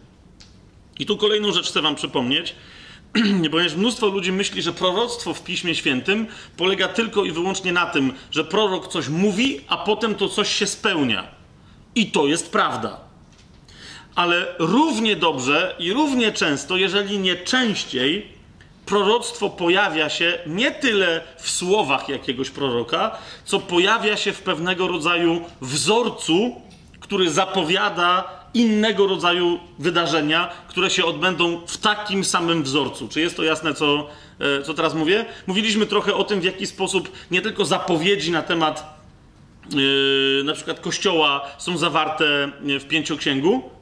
I 0.98 1.06
tu 1.06 1.16
kolejną 1.16 1.52
rzecz 1.52 1.68
chcę 1.68 1.82
Wam 1.82 1.94
przypomnieć, 1.94 2.54
ponieważ 3.50 3.74
mnóstwo 3.74 4.06
ludzi 4.06 4.32
myśli, 4.32 4.62
że 4.62 4.72
proroctwo 4.72 5.34
w 5.34 5.44
Piśmie 5.44 5.74
Świętym 5.74 6.26
polega 6.56 6.88
tylko 6.88 7.24
i 7.24 7.32
wyłącznie 7.32 7.72
na 7.72 7.86
tym, 7.86 8.12
że 8.30 8.44
prorok 8.44 8.88
coś 8.88 9.08
mówi, 9.08 9.60
a 9.68 9.76
potem 9.76 10.14
to 10.14 10.28
coś 10.28 10.54
się 10.54 10.66
spełnia. 10.66 11.28
I 11.94 12.10
to 12.10 12.26
jest 12.26 12.52
prawda. 12.52 13.00
Ale 14.14 14.54
równie 14.58 15.16
dobrze 15.16 15.76
i 15.78 15.92
równie 15.92 16.32
często, 16.32 16.76
jeżeli 16.76 17.18
nie 17.18 17.36
częściej, 17.36 18.37
proroctwo 18.88 19.50
pojawia 19.50 20.08
się 20.08 20.38
nie 20.46 20.70
tyle 20.70 21.20
w 21.36 21.50
słowach 21.50 22.08
jakiegoś 22.08 22.50
proroka, 22.50 23.18
co 23.44 23.60
pojawia 23.60 24.16
się 24.16 24.32
w 24.32 24.42
pewnego 24.42 24.88
rodzaju 24.88 25.40
wzorcu, 25.60 26.62
który 27.00 27.30
zapowiada 27.30 28.38
innego 28.54 29.06
rodzaju 29.06 29.58
wydarzenia, 29.78 30.48
które 30.68 30.90
się 30.90 31.04
odbędą 31.04 31.60
w 31.66 31.76
takim 31.76 32.24
samym 32.24 32.62
wzorcu. 32.62 33.08
Czy 33.08 33.20
jest 33.20 33.36
to 33.36 33.42
jasne, 33.42 33.74
co, 33.74 34.08
e, 34.40 34.62
co 34.62 34.74
teraz 34.74 34.94
mówię? 34.94 35.24
Mówiliśmy 35.46 35.86
trochę 35.86 36.14
o 36.14 36.24
tym, 36.24 36.40
w 36.40 36.44
jaki 36.44 36.66
sposób 36.66 37.12
nie 37.30 37.42
tylko 37.42 37.64
zapowiedzi 37.64 38.30
na 38.30 38.42
temat 38.42 38.98
yy, 39.70 40.42
na 40.44 40.54
przykład 40.54 40.80
Kościoła 40.80 41.46
są 41.58 41.78
zawarte 41.78 42.50
w 42.80 42.84
pięcioksięgu, 42.88 43.77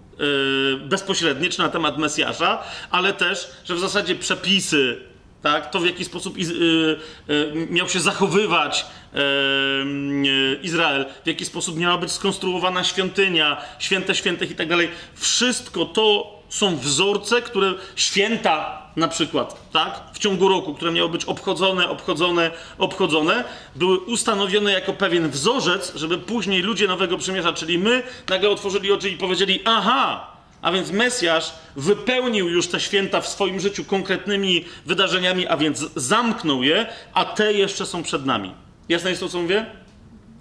bezpośrednie, 0.88 1.48
czy 1.48 1.58
na 1.58 1.68
temat 1.68 1.98
Mesjasza, 1.98 2.62
ale 2.90 3.12
też, 3.12 3.50
że 3.64 3.74
w 3.74 3.78
zasadzie 3.78 4.14
przepisy 4.14 5.00
tak? 5.42 5.70
To 5.70 5.80
w 5.80 5.86
jaki 5.86 6.04
sposób 6.04 6.38
iz, 6.38 6.50
y, 6.50 6.96
y, 7.30 7.66
miał 7.70 7.88
się 7.88 8.00
zachowywać 8.00 8.86
y, 9.14 10.60
Izrael, 10.62 11.06
w 11.24 11.26
jaki 11.26 11.44
sposób 11.44 11.78
miała 11.78 11.98
być 11.98 12.12
skonstruowana 12.12 12.84
świątynia, 12.84 13.62
święte 13.78 14.14
świętych 14.14 14.50
i 14.50 14.54
tak 14.54 14.68
dalej. 14.68 14.88
Wszystko 15.14 15.84
to 15.84 16.35
są 16.48 16.76
wzorce, 16.76 17.42
które 17.42 17.74
święta 17.96 18.86
na 18.96 19.08
przykład, 19.08 19.70
tak, 19.72 20.00
w 20.12 20.18
ciągu 20.18 20.48
roku, 20.48 20.74
które 20.74 20.92
miały 20.92 21.08
być 21.08 21.24
obchodzone, 21.24 21.88
obchodzone, 21.88 22.50
obchodzone, 22.78 23.44
były 23.76 23.98
ustanowione 23.98 24.72
jako 24.72 24.92
pewien 24.92 25.30
wzorzec, 25.30 25.92
żeby 25.94 26.18
później 26.18 26.62
ludzie 26.62 26.88
Nowego 26.88 27.18
Przymierza, 27.18 27.52
czyli 27.52 27.78
my, 27.78 28.02
nagle 28.28 28.50
otworzyli 28.50 28.92
oczy 28.92 29.10
i 29.10 29.16
powiedzieli, 29.16 29.60
aha, 29.64 30.30
a 30.62 30.72
więc 30.72 30.90
Mesjasz 30.90 31.52
wypełnił 31.76 32.48
już 32.48 32.66
te 32.66 32.80
święta 32.80 33.20
w 33.20 33.28
swoim 33.28 33.60
życiu 33.60 33.84
konkretnymi 33.84 34.64
wydarzeniami, 34.86 35.46
a 35.46 35.56
więc 35.56 35.84
zamknął 35.96 36.62
je, 36.62 36.86
a 37.14 37.24
te 37.24 37.52
jeszcze 37.52 37.86
są 37.86 38.02
przed 38.02 38.26
nami. 38.26 38.54
Jasne 38.88 39.10
jest 39.10 39.22
to, 39.22 39.28
co 39.28 39.42
mówię? 39.42 39.66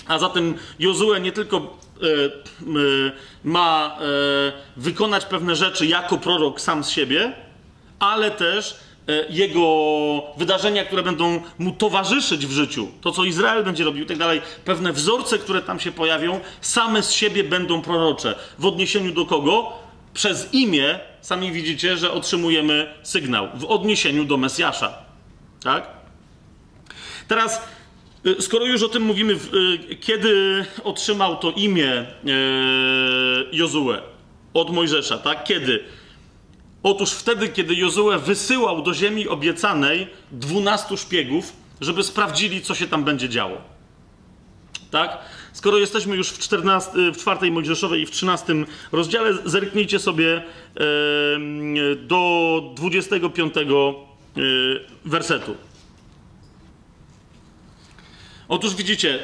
A 0.08 0.20
zatem 0.20 0.58
Jozue 0.80 1.20
nie 1.22 1.32
tylko 1.32 1.78
ma 3.44 3.98
y, 4.78 4.82
wykonać 4.82 5.26
pewne 5.26 5.56
rzeczy 5.56 5.86
jako 5.86 6.18
prorok 6.18 6.62
sam 6.62 6.84
z 6.84 6.90
siebie, 6.90 7.34
ale 8.00 8.32
też 8.32 8.86
jego 9.30 9.68
wydarzenia, 10.38 10.86
które 10.86 11.04
będą 11.04 11.42
mu 11.58 11.72
towarzyszyć 11.72 12.48
w 12.48 12.52
życiu, 12.52 12.88
to 13.02 13.12
co 13.12 13.24
Izrael 13.24 13.64
będzie 13.64 13.84
robił 13.84 14.04
i 14.04 14.08
tak 14.08 14.18
dalej, 14.18 14.42
pewne 14.66 14.94
wzorce, 14.94 15.40
które 15.40 15.62
tam 15.62 15.80
się 15.80 15.92
pojawią, 15.92 16.40
same 16.62 17.04
z 17.04 17.12
siebie 17.12 17.44
będą 17.44 17.82
prorocze. 17.82 18.36
W 18.60 18.66
odniesieniu 18.66 19.12
do 19.12 19.26
kogo? 19.26 19.86
przez 20.16 20.54
imię 20.54 21.00
sami 21.22 21.52
widzicie, 21.52 21.98
że 21.98 22.12
otrzymujemy 22.12 22.94
sygnał 23.04 23.50
w 23.54 23.66
odniesieniu 23.66 24.26
do 24.26 24.38
Mesjasza. 24.38 24.94
Tak? 25.64 25.88
Teraz, 27.28 27.62
skoro 28.40 28.66
już 28.66 28.84
o 28.84 28.90
tym 28.90 29.04
mówimy, 29.04 29.34
y, 29.34 29.96
kiedy 29.96 30.66
otrzymał 30.84 31.38
to 31.38 31.52
imię 31.52 31.92
y, 31.92 32.06
Jozue 33.52 34.02
od 34.54 34.70
Mojżesza, 34.70 35.18
tak? 35.18 35.44
Kiedy? 35.44 35.84
Otóż 36.84 37.12
wtedy, 37.12 37.50
kiedy 37.50 37.76
Jozue 37.76 38.20
wysyłał 38.20 38.82
do 38.82 38.94
ziemi 38.94 39.28
obiecanej 39.28 40.08
dwunastu 40.32 40.98
szpiegów, 40.98 41.54
żeby 41.82 42.04
sprawdzili, 42.04 42.62
co 42.62 42.76
się 42.76 42.88
tam 42.88 43.04
będzie 43.04 43.30
działo. 43.30 43.62
Tak? 44.92 45.18
Skoro 45.54 45.78
jesteśmy 45.78 46.16
już 46.16 46.30
w, 46.30 46.40
14, 46.40 46.92
w 47.14 47.18
czwartej 47.18 47.52
Mojżeszowej 47.52 48.02
i 48.02 48.06
w 48.06 48.12
13 48.12 48.54
rozdziale, 48.92 49.34
zerknijcie 49.46 50.00
sobie 50.00 50.44
do 51.98 52.62
25 52.76 53.54
e, 53.58 53.64
wersetu. 55.06 55.56
Otóż 58.48 58.76
widzicie, 58.76 59.20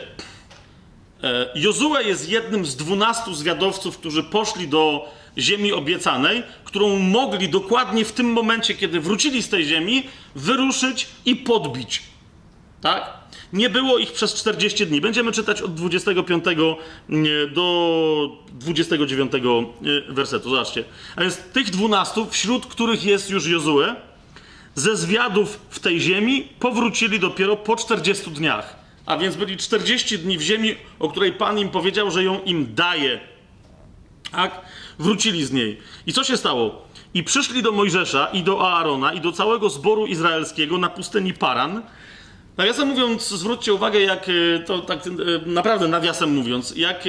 e, 1.23 1.49
Jozue 1.55 2.01
jest 2.05 2.29
jednym 2.29 2.65
z 2.65 2.75
dwunastu 2.75 3.33
zwiadowców, 3.33 3.97
którzy 3.97 4.23
poszli 4.23 4.67
do 4.67 5.09
ziemi 5.37 5.73
obiecanej, 5.73 6.43
którą 6.63 6.99
mogli 6.99 7.49
dokładnie 7.49 8.05
w 8.05 8.11
tym 8.11 8.31
momencie, 8.31 8.75
kiedy 8.75 8.99
wrócili 8.99 9.43
z 9.43 9.49
tej 9.49 9.65
ziemi, 9.65 10.03
wyruszyć 10.35 11.07
i 11.25 11.35
podbić. 11.35 12.03
Tak? 12.81 13.21
Nie 13.53 13.69
było 13.69 13.97
ich 13.97 14.11
przez 14.11 14.33
40 14.33 14.87
dni. 14.87 15.01
Będziemy 15.01 15.31
czytać 15.31 15.61
od 15.61 15.73
25 15.73 16.45
do 17.53 18.37
29 18.51 19.31
wersetu. 20.09 20.49
Zobaczcie. 20.49 20.83
A 21.15 21.22
więc 21.22 21.37
tych 21.37 21.69
12, 21.69 22.25
wśród 22.29 22.65
których 22.65 23.03
jest 23.03 23.29
już 23.29 23.48
Jozue, 23.48 23.96
ze 24.75 24.96
zwiadów 24.96 25.59
w 25.69 25.79
tej 25.79 26.01
ziemi 26.01 26.48
powrócili 26.59 27.19
dopiero 27.19 27.57
po 27.57 27.75
40 27.75 28.31
dniach. 28.31 28.80
A 29.11 29.17
więc 29.17 29.35
byli 29.35 29.57
40 29.57 30.19
dni 30.19 30.37
w 30.37 30.41
ziemi, 30.41 30.75
o 31.00 31.09
której 31.09 31.31
Pan 31.31 31.59
im 31.59 31.69
powiedział, 31.69 32.11
że 32.11 32.24
ją 32.24 32.43
im 32.43 32.75
daje. 32.75 33.19
Tak? 34.31 34.61
Wrócili 35.00 35.45
z 35.45 35.51
niej. 35.51 35.77
I 36.07 36.13
co 36.13 36.24
się 36.24 36.37
stało? 36.37 36.87
I 37.13 37.24
przyszli 37.24 37.63
do 37.63 37.71
Mojżesza 37.71 38.25
i 38.33 38.43
do 38.43 38.67
Aarona 38.69 39.13
i 39.13 39.21
do 39.21 39.31
całego 39.31 39.69
zboru 39.69 40.05
izraelskiego 40.05 40.77
na 40.77 40.89
pustyni 40.89 41.33
Paran 41.33 41.81
Nawiasem 42.57 42.87
mówiąc, 42.87 43.27
zwróćcie 43.27 43.74
uwagę, 43.74 44.00
jak 44.00 44.29
e, 44.29 44.59
to 44.59 44.79
tak 44.79 45.07
e, 45.07 45.09
naprawdę 45.45 45.87
nawiasem 45.87 46.35
mówiąc, 46.35 46.74
jak 46.75 47.03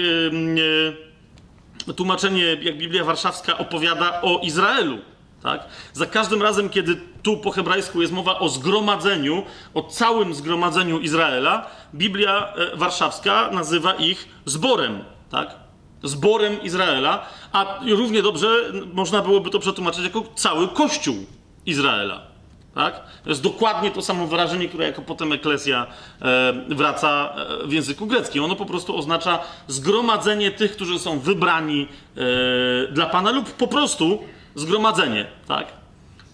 e, 1.87 1.93
tłumaczenie, 1.93 2.45
jak 2.45 2.79
Biblia 2.79 3.05
Warszawska 3.05 3.59
opowiada 3.59 4.23
o 4.23 4.41
Izraelu. 4.43 4.99
Tak? 5.43 5.67
Za 5.93 6.07
każdym 6.07 6.43
razem, 6.43 6.69
kiedy 6.69 7.01
tu 7.23 7.37
po 7.37 7.51
hebrajsku 7.51 8.01
jest 8.01 8.13
mowa 8.13 8.39
o 8.39 8.49
zgromadzeniu, 8.49 9.43
o 9.75 9.83
całym 9.83 10.35
zgromadzeniu 10.35 11.01
Izraela, 11.01 11.67
Biblia 11.95 12.53
Warszawska 12.75 13.51
nazywa 13.53 13.95
ich 13.95 14.29
zborem. 14.45 15.05
Tak? 15.31 15.55
Zborem 16.03 16.63
Izraela, 16.63 17.27
a 17.53 17.81
równie 17.91 18.23
dobrze 18.23 18.49
można 18.93 19.23
byłoby 19.23 19.51
to 19.51 19.59
przetłumaczyć 19.59 20.05
jako 20.05 20.23
cały 20.35 20.69
Kościół 20.69 21.17
Izraela. 21.67 22.33
Tak? 22.75 23.01
To 23.25 23.29
jest 23.29 23.43
dokładnie 23.43 23.91
to 23.91 24.03
samo 24.03 24.27
wyrażenie, 24.27 24.69
które 24.69 24.87
jako 24.87 25.03
potem 25.03 25.33
eklezja 25.33 25.87
e, 26.23 26.53
wraca 26.69 27.35
e, 27.65 27.67
w 27.67 27.73
języku 27.73 28.07
greckim. 28.07 28.45
Ono 28.45 28.57
po 28.57 28.67
prostu 28.67 28.97
oznacza 28.97 29.39
zgromadzenie 29.69 30.51
tych, 30.51 30.73
którzy 30.73 30.99
są 30.99 31.19
wybrani 31.19 31.89
e, 32.89 32.93
dla 32.93 33.07
Pana 33.07 33.31
lub 33.31 33.51
po 33.51 33.67
prostu 33.67 34.23
zgromadzenie. 34.55 35.27
Tak? 35.49 35.73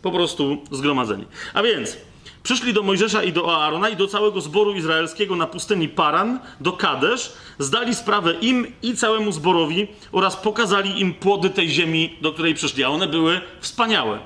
Po 0.03 0.11
prostu 0.11 0.63
zgromadzenie. 0.71 1.25
A 1.55 1.63
więc 1.63 1.97
przyszli 2.43 2.73
do 2.73 2.83
Mojżesza 2.83 3.23
i 3.23 3.33
do 3.33 3.57
Aarona 3.57 3.89
i 3.89 3.97
do 3.97 4.07
całego 4.07 4.41
zboru 4.41 4.75
izraelskiego 4.75 5.37
na 5.37 5.47
pustyni 5.47 5.89
Paran, 5.89 6.41
do 6.61 6.73
Kadesz, 6.73 7.33
zdali 7.59 7.95
sprawę 7.95 8.35
im 8.41 8.67
i 8.83 8.95
całemu 8.95 9.33
zborowi 9.33 9.87
oraz 10.13 10.37
pokazali 10.37 11.01
im 11.01 11.15
płody 11.15 11.51
tej 11.51 11.69
ziemi, 11.69 12.17
do 12.21 12.33
której 12.33 12.55
przyszli. 12.55 12.85
A 12.85 12.89
one 12.89 13.07
były 13.07 13.41
wspaniałe. 13.61 14.19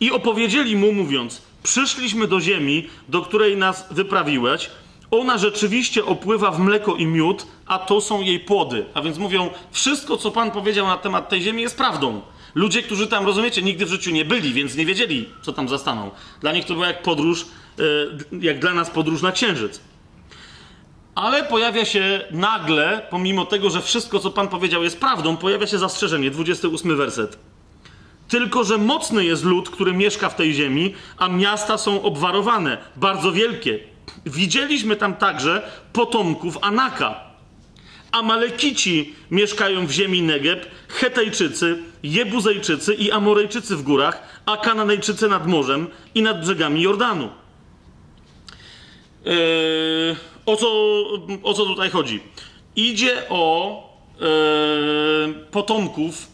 I 0.00 0.10
opowiedzieli 0.10 0.76
mu, 0.76 0.92
mówiąc: 0.92 1.42
Przyszliśmy 1.62 2.26
do 2.26 2.40
ziemi, 2.40 2.88
do 3.08 3.22
której 3.22 3.56
nas 3.56 3.86
wyprawiłeś. 3.90 4.70
Ona 5.10 5.38
rzeczywiście 5.38 6.04
opływa 6.04 6.50
w 6.50 6.58
mleko 6.58 6.94
i 6.94 7.06
miód, 7.06 7.46
a 7.66 7.78
to 7.78 8.00
są 8.00 8.20
jej 8.20 8.40
płody. 8.40 8.84
A 8.94 9.02
więc 9.02 9.18
mówią: 9.18 9.50
Wszystko, 9.70 10.16
co 10.16 10.30
Pan 10.30 10.50
powiedział 10.50 10.86
na 10.86 10.96
temat 10.96 11.28
tej 11.28 11.42
ziemi, 11.42 11.62
jest 11.62 11.76
prawdą. 11.76 12.20
Ludzie, 12.54 12.82
którzy 12.82 13.06
tam, 13.06 13.26
rozumiecie, 13.26 13.62
nigdy 13.62 13.86
w 13.86 13.88
życiu 13.88 14.10
nie 14.10 14.24
byli, 14.24 14.52
więc 14.52 14.76
nie 14.76 14.86
wiedzieli, 14.86 15.28
co 15.42 15.52
tam 15.52 15.68
zastaną. 15.68 16.10
Dla 16.40 16.52
nich 16.52 16.64
to 16.64 16.74
była 16.74 16.86
jak 16.86 17.02
podróż, 17.02 17.46
e, 17.78 17.82
jak 18.40 18.58
dla 18.58 18.74
nas 18.74 18.90
podróż 18.90 19.22
na 19.22 19.32
księżyc. 19.32 19.80
Ale 21.14 21.44
pojawia 21.44 21.84
się 21.84 22.24
nagle, 22.30 23.06
pomimo 23.10 23.44
tego, 23.44 23.70
że 23.70 23.82
wszystko, 23.82 24.18
co 24.18 24.30
Pan 24.30 24.48
powiedział, 24.48 24.82
jest 24.82 25.00
prawdą, 25.00 25.36
pojawia 25.36 25.66
się 25.66 25.78
zastrzeżenie, 25.78 26.30
28 26.30 26.96
werset. 26.96 27.38
Tylko, 28.28 28.64
że 28.64 28.78
mocny 28.78 29.24
jest 29.24 29.44
lud, 29.44 29.70
który 29.70 29.92
mieszka 29.92 30.28
w 30.28 30.34
tej 30.34 30.54
ziemi, 30.54 30.94
a 31.18 31.28
miasta 31.28 31.78
są 31.78 32.02
obwarowane, 32.02 32.78
bardzo 32.96 33.32
wielkie. 33.32 33.78
Widzieliśmy 34.26 34.96
tam 34.96 35.14
także 35.14 35.70
potomków 35.92 36.58
Anaka. 36.60 37.31
Amalekici 38.12 39.14
mieszkają 39.30 39.86
w 39.86 39.90
ziemi 39.90 40.22
Negeb, 40.22 40.66
Hetejczycy, 40.88 41.78
Jebuzejczycy 42.02 42.94
i 42.94 43.10
Amorejczycy 43.10 43.76
w 43.76 43.82
górach, 43.82 44.42
a 44.46 44.56
Kananejczycy 44.56 45.28
nad 45.28 45.46
morzem 45.46 45.86
i 46.14 46.22
nad 46.22 46.40
brzegami 46.40 46.82
Jordanu. 46.82 47.28
Eee, 49.26 50.16
o, 50.46 50.56
co, 50.56 50.68
o 51.42 51.54
co 51.54 51.64
tutaj 51.64 51.90
chodzi? 51.90 52.20
Idzie 52.76 53.22
o 53.28 53.82
eee, 54.20 55.34
potomków 55.50 56.28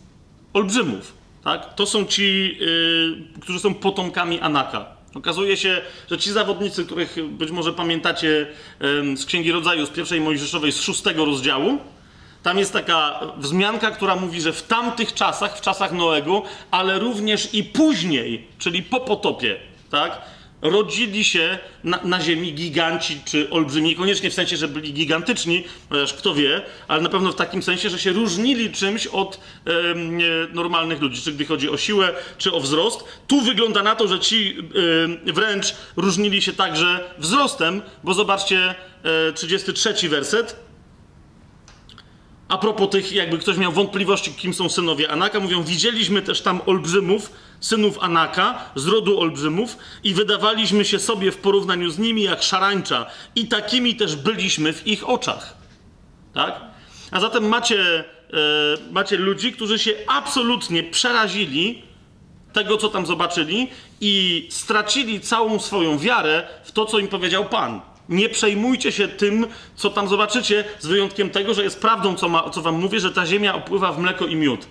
olbrzymów. 0.53 1.19
Tak? 1.45 1.75
To 1.75 1.87
są 1.87 2.05
ci, 2.05 2.57
yy, 2.61 3.41
którzy 3.41 3.61
są 3.61 3.75
potomkami 3.75 4.41
Anaka. 4.41 4.98
Okazuje 5.19 5.57
się, 5.57 5.81
że 6.11 6.19
ci 6.19 6.33
zawodnicy, 6.33 6.85
których 6.85 7.17
być 7.31 7.51
może 7.51 7.73
pamiętacie 7.73 8.47
z 9.17 9.25
Księgi 9.25 9.53
Rodzaju, 9.53 9.87
z 9.87 9.91
pierwszej 9.91 10.21
Mojżeszowej, 10.21 10.73
z 10.73 10.81
szóstego 10.81 11.25
rozdziału, 11.25 11.79
tam 12.43 12.59
jest 12.59 12.73
taka 12.73 13.21
wzmianka, 13.39 13.91
która 13.91 14.17
mówi, 14.17 14.41
że 14.41 14.53
w 14.53 14.63
tamtych 14.63 15.15
czasach, 15.15 15.59
w 15.59 15.61
czasach 15.61 15.93
Noego, 15.93 16.43
ale 16.71 16.99
również 16.99 17.55
i 17.55 17.65
później, 17.65 18.47
czyli 18.59 18.83
po 18.83 19.01
potopie, 19.01 19.57
tak? 19.91 20.21
Rodzili 20.63 21.25
się 21.25 21.59
na, 21.85 22.01
na 22.05 22.21
ziemi 22.21 22.53
giganci 22.53 23.21
czy 23.25 23.51
olbrzymi. 23.51 23.89
Niekoniecznie 23.89 24.31
w 24.31 24.35
sensie, 24.35 24.57
że 24.57 24.69
byli 24.69 24.93
gigantyczni, 24.93 25.65
chociaż 25.89 26.15
kto 26.15 26.35
wie, 26.35 26.63
ale 26.89 27.03
na 27.03 27.09
pewno 27.09 27.33
w 27.33 27.37
takim 27.37 27.63
sensie, 27.63 27.91
że 27.91 27.99
się 27.99 28.13
różnili 28.13 28.73
czymś 28.73 29.07
od 29.07 29.41
e, 29.67 29.71
normalnych 30.53 31.01
ludzi, 31.01 31.23
czy 31.23 31.33
gdy 31.33 31.45
chodzi 31.45 31.71
o 31.71 31.77
siłę, 31.77 32.15
czy 32.39 32.53
o 32.53 32.61
wzrost. 32.61 33.05
Tu 33.27 33.41
wygląda 33.41 33.83
na 33.83 33.95
to, 33.95 34.09
że 34.09 34.21
ci 34.21 34.59
em, 35.05 35.35
wręcz 35.35 35.75
różnili 35.97 36.43
się 36.43 36.53
także 36.53 37.15
wzrostem, 37.19 37.83
bo 38.05 38.15
zobaczcie 38.15 38.75
e, 39.29 39.33
33 39.33 40.09
werset. 40.09 40.69
A 42.49 42.59
propos 42.59 42.91
tych, 42.91 43.13
jakby 43.13 43.39
ktoś 43.39 43.57
miał 43.57 43.73
wątpliwości, 43.73 44.33
kim 44.33 44.55
są 44.55 44.69
synowie 44.69 45.11
Anaka, 45.11 45.41
mówią, 45.41 45.63
widzieliśmy 45.63 46.23
też 46.23 46.41
tam 46.41 46.61
olbrzymów, 46.67 47.31
synów 47.61 47.99
Anaka, 48.01 48.59
z 48.75 48.87
rodu 48.87 49.21
olbrzymów 49.21 49.77
i 50.05 50.15
wydawaliśmy 50.15 50.85
się 50.85 50.99
sobie 50.99 51.33
w 51.33 51.37
porównaniu 51.37 51.91
z 51.91 51.99
nimi 51.99 52.23
jak 52.23 52.43
szarańcza 52.43 53.07
i 53.35 53.47
takimi 53.47 53.97
też 53.97 54.17
byliśmy 54.17 54.73
w 54.73 54.87
ich 54.87 55.09
oczach. 55.09 55.57
Tak? 56.35 56.61
A 57.11 57.21
zatem 57.21 57.49
macie, 57.49 57.81
e, 57.81 58.05
macie 58.91 59.17
ludzi, 59.17 59.53
którzy 59.53 59.79
się 59.79 59.93
absolutnie 60.07 60.83
przerazili 60.83 61.83
tego, 62.53 62.77
co 62.77 62.89
tam 62.89 63.07
zobaczyli 63.07 63.69
i 64.01 64.47
stracili 64.51 65.21
całą 65.21 65.59
swoją 65.59 65.99
wiarę 65.99 66.47
w 66.65 66.73
to, 66.73 66.87
co 66.87 66.99
im 66.99 67.09
powiedział 67.09 67.45
Pan. 67.45 67.81
Nie 68.09 68.29
przejmujcie 68.29 68.93
się 68.93 69.09
tym, 69.09 69.47
co 69.77 69.91
tam 69.91 70.09
zobaczycie, 70.09 70.65
z 70.81 70.87
wyjątkiem 70.87 71.31
tego, 71.31 71.55
że 71.55 71.65
jest 71.65 71.81
prawdą, 71.81 72.15
co, 72.15 72.29
ma, 72.29 72.51
co 72.51 72.63
wam 72.63 72.75
mówię, 72.75 73.01
że 73.01 73.13
ta 73.13 73.27
ziemia 73.27 73.55
opływa 73.55 73.93
w 73.93 73.99
mleko 73.99 74.27
i 74.27 74.37
miód. 74.37 74.67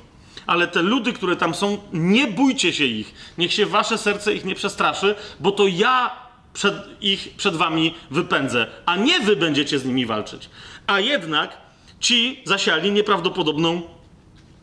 Ale 0.47 0.67
te 0.67 0.81
ludy, 0.81 1.13
które 1.13 1.35
tam 1.35 1.53
są, 1.53 1.77
nie 1.93 2.27
bójcie 2.27 2.73
się 2.73 2.85
ich. 2.85 3.13
Niech 3.37 3.53
się 3.53 3.65
wasze 3.65 3.97
serce 3.97 4.33
ich 4.33 4.45
nie 4.45 4.55
przestraszy, 4.55 5.15
bo 5.39 5.51
to 5.51 5.67
ja 5.67 6.27
przed 6.53 7.01
ich 7.01 7.29
przed 7.37 7.55
wami 7.55 7.93
wypędzę, 8.11 8.67
a 8.85 8.95
nie 8.95 9.19
wy 9.19 9.35
będziecie 9.35 9.79
z 9.79 9.85
nimi 9.85 10.05
walczyć. 10.05 10.49
A 10.87 10.99
jednak 10.99 11.57
ci 11.99 12.41
zasiali 12.45 12.91
nieprawdopodobną 12.91 13.81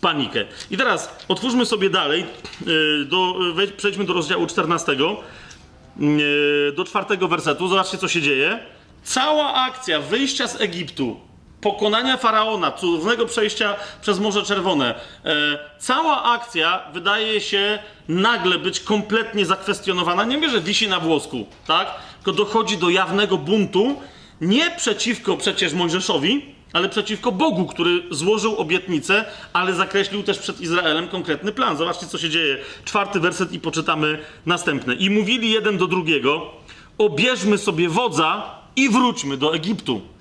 panikę. 0.00 0.44
I 0.70 0.76
teraz 0.76 1.16
otwórzmy 1.28 1.66
sobie 1.66 1.90
dalej, 1.90 2.26
yy, 2.66 3.04
do, 3.04 3.34
wejdź, 3.54 3.72
przejdźmy 3.72 4.04
do 4.04 4.12
rozdziału 4.12 4.46
14, 4.46 4.92
yy, 4.92 6.72
do 6.76 6.84
czwartego 6.84 7.28
wersetu. 7.28 7.68
Zobaczcie, 7.68 7.98
co 7.98 8.08
się 8.08 8.22
dzieje. 8.22 8.58
Cała 9.02 9.54
akcja 9.54 10.00
wyjścia 10.00 10.48
z 10.48 10.60
Egiptu, 10.60 11.20
pokonania 11.64 12.16
faraona, 12.16 12.72
cudownego 12.72 13.26
przejścia 13.26 13.76
przez 14.02 14.18
Morze 14.18 14.42
Czerwone, 14.42 14.94
e, 15.24 15.58
cała 15.78 16.22
akcja 16.22 16.82
wydaje 16.92 17.40
się 17.40 17.78
nagle 18.08 18.58
być 18.58 18.80
kompletnie 18.80 19.46
zakwestionowana. 19.46 20.24
Nie 20.24 20.38
wiem, 20.38 20.50
że 20.50 20.60
wisi 20.60 20.88
na 20.88 21.00
włosku, 21.00 21.46
tak? 21.66 21.94
Tylko 22.16 22.32
dochodzi 22.32 22.78
do 22.78 22.90
jawnego 22.90 23.38
buntu, 23.38 23.96
nie 24.40 24.70
przeciwko 24.70 25.36
przecież 25.36 25.72
Mojżeszowi, 25.72 26.54
ale 26.72 26.88
przeciwko 26.88 27.32
Bogu, 27.32 27.66
który 27.66 28.02
złożył 28.10 28.56
obietnicę, 28.56 29.24
ale 29.52 29.72
zakreślił 29.72 30.22
też 30.22 30.38
przed 30.38 30.60
Izraelem 30.60 31.08
konkretny 31.08 31.52
plan. 31.52 31.76
Zobaczcie, 31.76 32.06
co 32.06 32.18
się 32.18 32.30
dzieje. 32.30 32.58
Czwarty 32.84 33.20
werset 33.20 33.52
i 33.52 33.60
poczytamy 33.60 34.18
następne. 34.46 34.94
I 34.94 35.10
mówili 35.10 35.50
jeden 35.50 35.78
do 35.78 35.86
drugiego: 35.86 36.50
Obierzmy 36.98 37.58
sobie 37.58 37.88
wodza 37.88 38.58
i 38.76 38.88
wróćmy 38.88 39.36
do 39.36 39.54
Egiptu. 39.54 40.13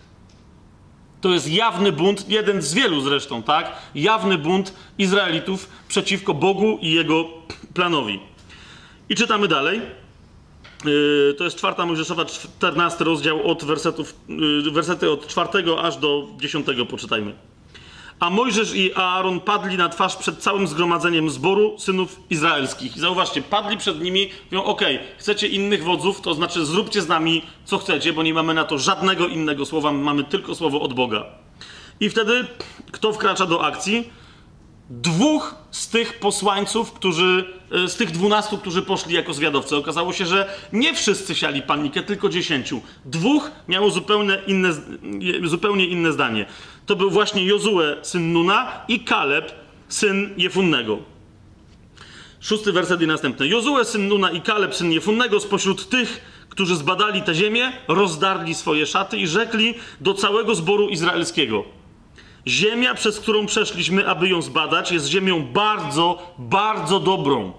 To 1.24 1.34
jest 1.34 1.52
jawny 1.52 1.92
bunt, 1.92 2.30
jeden 2.30 2.62
z 2.62 2.74
wielu 2.74 3.02
zresztą, 3.02 3.44
tak? 3.44 3.72
Jawny 3.96 4.38
bunt 4.38 4.74
Izraelitów 4.98 5.70
przeciwko 5.88 6.34
Bogu 6.34 6.78
i 6.82 6.92
jego 6.92 7.26
planowi. 7.74 8.20
I 9.10 9.16
czytamy 9.16 9.48
dalej. 9.48 9.82
Yy, 10.86 11.36
to 11.38 11.44
jest 11.44 11.58
czwarta 11.58 11.86
Mojżeszowa, 11.86 12.26
14 12.26 13.04
rozdział 13.04 13.52
od 13.52 13.64
wersetów, 13.64 14.16
yy, 14.30 14.72
wersety 14.72 15.12
od 15.12 15.28
czwartego 15.28 15.84
aż 15.84 15.98
do 15.98 16.28
dziesiątego 16.38 16.86
poczytajmy. 16.86 17.34
A 18.19 18.30
Mojżesz 18.30 18.76
i 18.76 18.93
Aaron 18.93 19.39
padli 19.39 19.78
na 19.78 19.89
twarz 19.89 20.15
przed 20.15 20.38
całym 20.38 20.67
zgromadzeniem 20.67 21.30
zboru 21.30 21.80
synów 21.80 22.19
izraelskich. 22.30 22.97
I 22.97 22.99
zauważcie, 22.99 23.41
padli 23.41 23.78
przed 23.78 24.02
nimi, 24.02 24.30
mówią, 24.52 24.63
okej, 24.63 24.99
chcecie 25.17 25.47
innych 25.47 25.84
wodzów, 25.84 26.21
to 26.21 26.34
znaczy 26.34 26.65
zróbcie 26.65 27.02
z 27.02 27.08
nami 27.08 27.41
co 27.65 27.78
chcecie, 27.78 28.13
bo 28.13 28.23
nie 28.23 28.34
mamy 28.34 28.54
na 28.54 28.63
to 28.63 28.78
żadnego 28.78 29.28
innego 29.28 29.65
słowa, 29.65 29.91
mamy 29.91 30.23
tylko 30.23 30.56
słowo 30.56 30.82
od 30.82 30.93
Boga. 30.93 31.26
I 31.99 32.10
wtedy 32.10 32.47
kto 32.91 33.13
wkracza 33.13 33.45
do 33.45 33.65
akcji? 33.65 34.10
Dwóch 34.89 35.56
z 35.71 35.88
tych 35.88 36.19
posłańców, 36.19 36.91
którzy, 36.91 37.54
e, 37.71 37.88
z 37.88 37.95
tych 37.95 38.12
dwunastu, 38.12 38.58
którzy 38.58 38.82
poszli 38.82 39.15
jako 39.15 39.34
zwiadowcy. 39.34 39.76
Okazało 39.76 40.13
się, 40.13 40.26
że 40.26 40.49
nie 40.73 40.93
wszyscy 40.93 41.36
siali 41.36 41.62
panikę, 41.62 42.04
tylko 42.04 42.30
dziesięciu. 42.30 42.82
Dwóch 43.06 43.52
miało 43.67 43.89
zupełnie 43.89 44.38
inne, 44.47 44.69
zupełnie 45.43 45.86
inne 45.86 46.12
zdanie. 46.13 46.45
To 46.86 46.96
był 46.96 47.10
właśnie 47.10 47.46
Jozue, 47.46 47.82
syn 48.02 48.34
Nuna 48.34 48.86
i 48.88 49.00
Kaleb, 49.00 49.52
syn 49.88 50.34
Jefunnego. 50.38 50.98
Szósty 52.39 52.72
werset 52.72 53.02
i 53.02 53.08
następny. 53.08 53.48
Jozue, 53.48 53.86
syn 53.86 54.08
Nuna 54.08 54.32
i 54.32 54.41
Kaleb, 54.41 54.76
syn 54.76 54.91
Jefunnego, 54.91 55.39
spośród 55.39 55.89
tych, 55.89 56.22
którzy 56.50 56.76
zbadali 56.76 57.22
tę 57.22 57.36
ziemię, 57.36 57.72
rozdarli 57.88 58.56
swoje 58.56 58.86
szaty 58.86 59.17
i 59.17 59.28
rzekli 59.28 59.74
do 60.02 60.13
całego 60.13 60.56
zboru 60.56 60.89
izraelskiego– 60.89 61.63
Ziemia, 62.48 62.93
przez 62.93 63.19
którą 63.19 63.46
przeszliśmy, 63.46 64.08
aby 64.08 64.30
ją 64.30 64.41
zbadać, 64.41 64.91
jest 64.91 65.08
ziemią 65.08 65.46
bardzo, 65.54 66.34
bardzo 66.38 67.00
dobrą. 67.00 67.54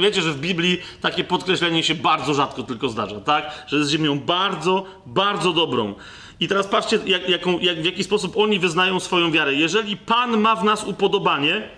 Wiecie, 0.00 0.22
że 0.22 0.32
w 0.32 0.40
Biblii 0.40 0.78
takie 1.00 1.24
podkreślenie 1.24 1.82
się 1.82 1.94
bardzo 1.94 2.34
rzadko 2.34 2.62
tylko 2.62 2.88
zdarza, 2.88 3.20
tak? 3.20 3.64
Że 3.66 3.76
jest 3.76 3.90
ziemią 3.90 4.18
bardzo, 4.18 4.84
bardzo 5.06 5.52
dobrą. 5.52 5.94
I 6.40 6.48
teraz 6.48 6.66
patrzcie, 6.66 6.98
jak, 7.06 7.28
jaką, 7.28 7.58
jak, 7.58 7.82
w 7.82 7.84
jaki 7.84 8.04
sposób 8.04 8.36
oni 8.36 8.58
wyznają 8.58 9.00
swoją 9.00 9.32
wiarę. 9.32 9.54
Jeżeli 9.54 9.96
Pan 9.96 10.40
ma 10.40 10.56
w 10.56 10.64
nas 10.64 10.84
upodobanie, 10.84 11.68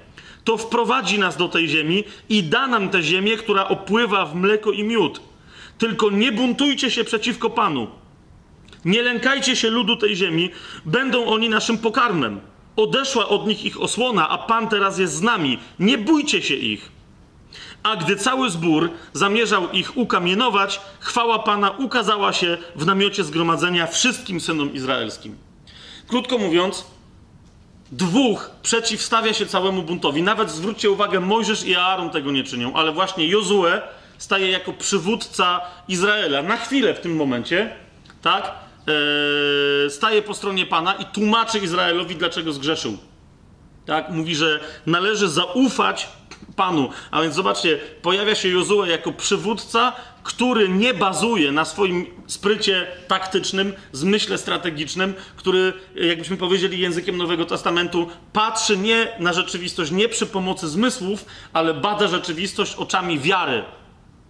to 0.45 0.57
wprowadzi 0.57 1.19
nas 1.19 1.37
do 1.37 1.49
tej 1.49 1.69
ziemi 1.69 2.05
i 2.29 2.43
da 2.43 2.67
nam 2.67 2.89
tę 2.89 3.03
ziemię, 3.03 3.37
która 3.37 3.69
opływa 3.69 4.27
w 4.27 4.35
mleko 4.35 4.73
i 4.73 4.85
miód. 4.85 5.21
Tylko 5.79 6.11
nie 6.11 6.33
buntujcie 6.33 6.91
się 6.91 7.05
przeciwko 7.05 7.51
Panu. 7.51 7.87
Nie 8.85 9.03
lękajcie 9.03 9.57
się 9.57 9.71
ludu 9.71 9.97
tej 9.97 10.17
ziemi, 10.17 10.51
będą 10.85 11.25
oni 11.27 11.49
naszym 11.49 11.79
pokarmem. 11.79 12.41
Odeszła 12.77 13.29
od 13.29 13.47
nich 13.47 13.65
ich 13.65 13.81
osłona, 13.81 14.29
a 14.29 14.39
Pan 14.39 14.69
teraz 14.69 14.99
jest 14.99 15.15
z 15.15 15.23
nami. 15.23 15.59
Nie 15.79 15.99
bójcie 15.99 16.43
się 16.43 16.55
ich. 16.55 16.92
A 17.83 17.97
gdy 17.97 18.17
cały 18.17 18.51
zbór 18.51 18.91
zamierzał 19.13 19.71
ich 19.71 19.97
ukamienować, 19.97 20.81
chwała 21.01 21.39
Pana 21.39 21.71
ukazała 21.71 22.33
się 22.33 22.59
w 22.77 22.87
namiocie 22.87 23.25
zgromadzenia 23.25 23.87
wszystkim 23.87 24.41
synom 24.41 24.75
izraelskim. 24.75 25.37
Krótko 26.09 26.39
mówiąc, 26.39 26.85
dwóch 27.93 28.51
przeciwstawia 28.63 29.33
się 29.33 29.47
całemu 29.47 29.83
buntowi. 29.83 30.23
Nawet 30.23 30.51
zwróćcie 30.51 30.91
uwagę, 30.91 31.21
Mojżesz 31.21 31.65
i 31.65 31.75
Aaron 31.77 32.11
tego 32.11 32.31
nie 32.31 32.45
czynią, 32.45 32.75
ale 32.75 32.93
właśnie 32.93 33.29
Jozue 33.29 33.81
staje 34.19 34.51
jako 34.51 34.73
przywódca 34.73 35.61
Izraela. 35.89 36.43
Na 36.43 36.57
chwilę 36.57 36.95
w 36.95 37.01
tym 37.01 37.17
momencie, 37.17 37.77
tak? 38.23 38.53
Eee, 38.87 39.91
staje 39.91 40.23
po 40.23 40.35
stronie 40.35 40.67
Pana 40.67 40.95
i 40.95 41.05
tłumaczy 41.05 41.59
Izraelowi, 41.59 42.17
dlaczego 42.17 42.53
zgrzeszył. 42.53 42.99
Tak? 43.87 44.11
Mówi, 44.11 44.35
że 44.35 44.61
należy 44.87 45.29
zaufać 45.29 46.09
Panu. 46.57 46.89
A 47.11 47.23
więc 47.23 47.35
zobaczcie, 47.35 47.79
pojawia 48.03 48.35
się 48.35 48.49
Jozue 48.49 48.87
jako 48.87 49.13
przywódca, 49.13 49.93
który 50.23 50.69
nie 50.69 50.95
bazuje 50.95 51.53
na 51.53 51.65
swoim 51.65 52.07
sprycie 52.27 52.87
taktycznym, 53.09 53.73
zmyśle 53.93 54.39
strategicznym, 54.39 55.15
który, 55.37 55.73
jakbyśmy 55.95 56.37
powiedzieli 56.37 56.79
językiem 56.79 57.17
Nowego 57.17 57.45
Testamentu, 57.45 58.07
patrzy 58.33 58.77
nie 58.77 59.09
na 59.19 59.33
rzeczywistość 59.33 59.91
nie 59.91 60.09
przy 60.09 60.27
pomocy 60.27 60.69
zmysłów, 60.69 61.25
ale 61.53 61.75
bada 61.75 62.09
rzeczywistość 62.09 62.75
oczami 62.75 63.19
wiary. 63.19 63.65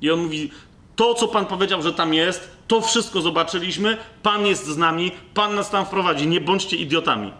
I 0.00 0.10
on 0.10 0.22
mówi: 0.22 0.50
To, 0.96 1.14
co 1.14 1.28
Pan 1.28 1.46
powiedział, 1.46 1.82
że 1.82 1.92
tam 1.92 2.14
jest, 2.14 2.56
to 2.68 2.80
wszystko 2.80 3.20
zobaczyliśmy. 3.20 3.96
Pan 4.22 4.46
jest 4.46 4.66
z 4.66 4.76
nami, 4.76 5.12
Pan 5.34 5.54
nas 5.54 5.70
tam 5.70 5.86
wprowadzi. 5.86 6.26
Nie 6.26 6.40
bądźcie 6.40 6.76
idiotami. 6.76 7.32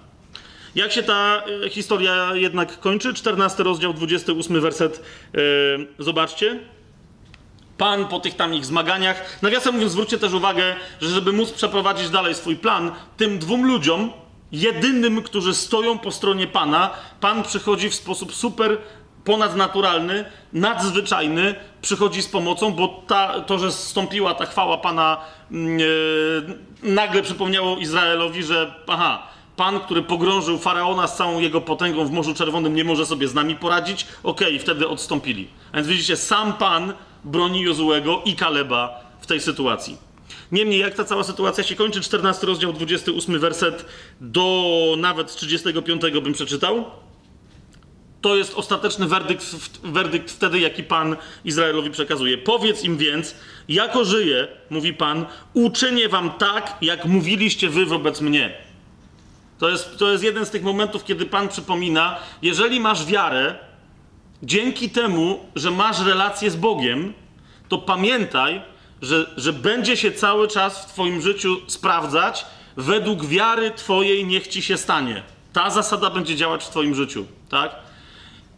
Jak 0.75 0.93
się 0.93 1.03
ta 1.03 1.43
e, 1.65 1.71
historia 1.71 2.31
jednak 2.35 2.81
kończy? 2.81 3.15
14 3.15 3.63
rozdział, 3.63 3.95
28 3.95 4.61
werset. 4.61 5.03
Yy, 5.35 5.87
zobaczcie. 5.99 6.59
Pan 7.79 8.09
po 8.09 8.21
tych 8.21 8.35
tam 8.35 8.55
ich 8.55 8.65
zmaganiach. 8.65 9.43
Nawiasem 9.43 9.75
mówiąc, 9.75 9.93
zwróćcie 9.93 10.19
też 10.19 10.33
uwagę, 10.33 10.77
że 11.01 11.09
żeby 11.09 11.33
móc 11.33 11.53
przeprowadzić 11.53 12.11
dalej 12.11 12.35
swój 12.35 12.57
plan, 12.57 12.93
tym 13.17 13.39
dwóm 13.39 13.67
ludziom, 13.67 14.13
jedynym, 14.53 15.23
którzy 15.23 15.55
stoją 15.55 15.99
po 15.99 16.11
stronie 16.11 16.47
Pana, 16.47 16.91
Pan 17.21 17.43
przychodzi 17.43 17.91
w 17.91 17.95
sposób 17.95 18.35
super 18.35 18.79
ponadnaturalny, 19.25 20.25
nadzwyczajny 20.53 21.55
przychodzi 21.83 22.23
z 22.23 22.29
pomocą, 22.29 22.73
bo 22.73 23.03
ta, 23.07 23.41
to, 23.41 23.59
że 23.59 23.73
stąpiła 23.73 24.35
ta 24.35 24.47
chwała 24.47 24.79
Pana, 24.79 25.21
yy, 25.51 26.59
nagle 26.83 27.23
przypomniało 27.23 27.77
Izraelowi, 27.77 28.43
że 28.43 28.75
aha, 28.87 29.33
Pan, 29.57 29.81
który 29.81 30.03
pogrążył 30.03 30.59
faraona 30.59 31.07
z 31.07 31.17
całą 31.17 31.41
jego 31.41 31.61
potęgą 31.61 32.07
w 32.07 32.11
Morzu 32.11 32.35
Czerwonym, 32.35 32.75
nie 32.75 32.85
może 32.85 33.07
sobie 33.07 33.29
z 33.29 33.35
nami 33.35 33.57
poradzić. 33.57 34.07
Okej, 34.23 34.49
okay, 34.49 34.59
wtedy 34.59 34.89
odstąpili. 34.89 35.49
A 35.73 35.77
więc 35.77 35.89
widzicie, 35.89 36.17
sam 36.17 36.53
Pan 36.53 36.93
broni 37.25 37.61
Jozułego 37.61 38.23
i 38.25 38.37
Kaleba 38.37 39.01
w 39.21 39.27
tej 39.27 39.41
sytuacji. 39.41 39.97
Niemniej, 40.53 40.81
jak 40.81 40.95
ta 40.95 41.05
cała 41.05 41.25
sytuacja 41.25 41.65
się 41.65 41.75
kończy, 41.75 42.01
14 42.01 42.47
rozdział, 42.47 42.73
28 42.73 43.39
werset 43.39 43.87
do 44.21 44.95
nawet 44.99 45.35
35 45.35 46.03
bym 46.23 46.33
przeczytał. 46.33 46.85
To 48.21 48.37
jest 48.37 48.55
ostateczny 48.55 49.07
werdykt, 49.07 49.45
werdykt 49.83 50.31
wtedy, 50.31 50.61
jaki 50.61 50.83
Pan 50.83 51.17
Izraelowi 51.45 51.91
przekazuje. 51.91 52.39
Powiedz 52.39 52.85
im 52.85 52.97
więc, 52.97 53.35
jako 53.69 54.05
żyję, 54.05 54.49
mówi 54.71 54.95
Pan, 54.95 55.27
uczynię 55.55 56.09
wam 56.09 56.31
tak, 56.31 56.77
jak 56.83 57.05
mówiliście 57.05 57.69
wy 57.69 57.87
wobec 57.87 58.21
mnie. 58.21 58.72
To 59.63 59.69
jest, 59.69 59.99
to 59.99 60.13
jest 60.13 60.25
jeden 60.25 60.47
z 60.47 60.51
tych 60.51 60.63
momentów, 60.63 61.05
kiedy 61.05 61.27
Pan 61.27 61.49
przypomina, 61.49 62.19
jeżeli 62.43 62.81
masz 62.81 63.07
wiarę, 63.07 63.55
dzięki 64.43 64.91
temu, 64.91 65.47
że 65.57 65.71
masz 65.71 66.01
relację 66.01 66.51
z 66.51 66.57
Bogiem, 66.57 67.13
to 67.69 67.79
pamiętaj, 67.79 68.63
że, 69.03 69.27
że 69.37 69.53
będzie 69.53 69.97
się 69.97 70.13
cały 70.13 70.49
czas 70.49 70.85
w 70.85 70.93
Twoim 70.93 71.23
życiu 71.23 71.57
sprawdzać, 71.67 72.47
według 72.77 73.27
wiary 73.27 73.71
Twojej 73.71 74.27
niech 74.27 74.49
Ci 74.49 74.63
się 74.63 74.77
stanie. 74.77 75.23
Ta 75.53 75.71
zasada 75.71 76.11
będzie 76.11 76.37
działać 76.37 76.65
w 76.65 76.69
Twoim 76.69 76.95
życiu, 76.95 77.27
tak? 77.49 77.77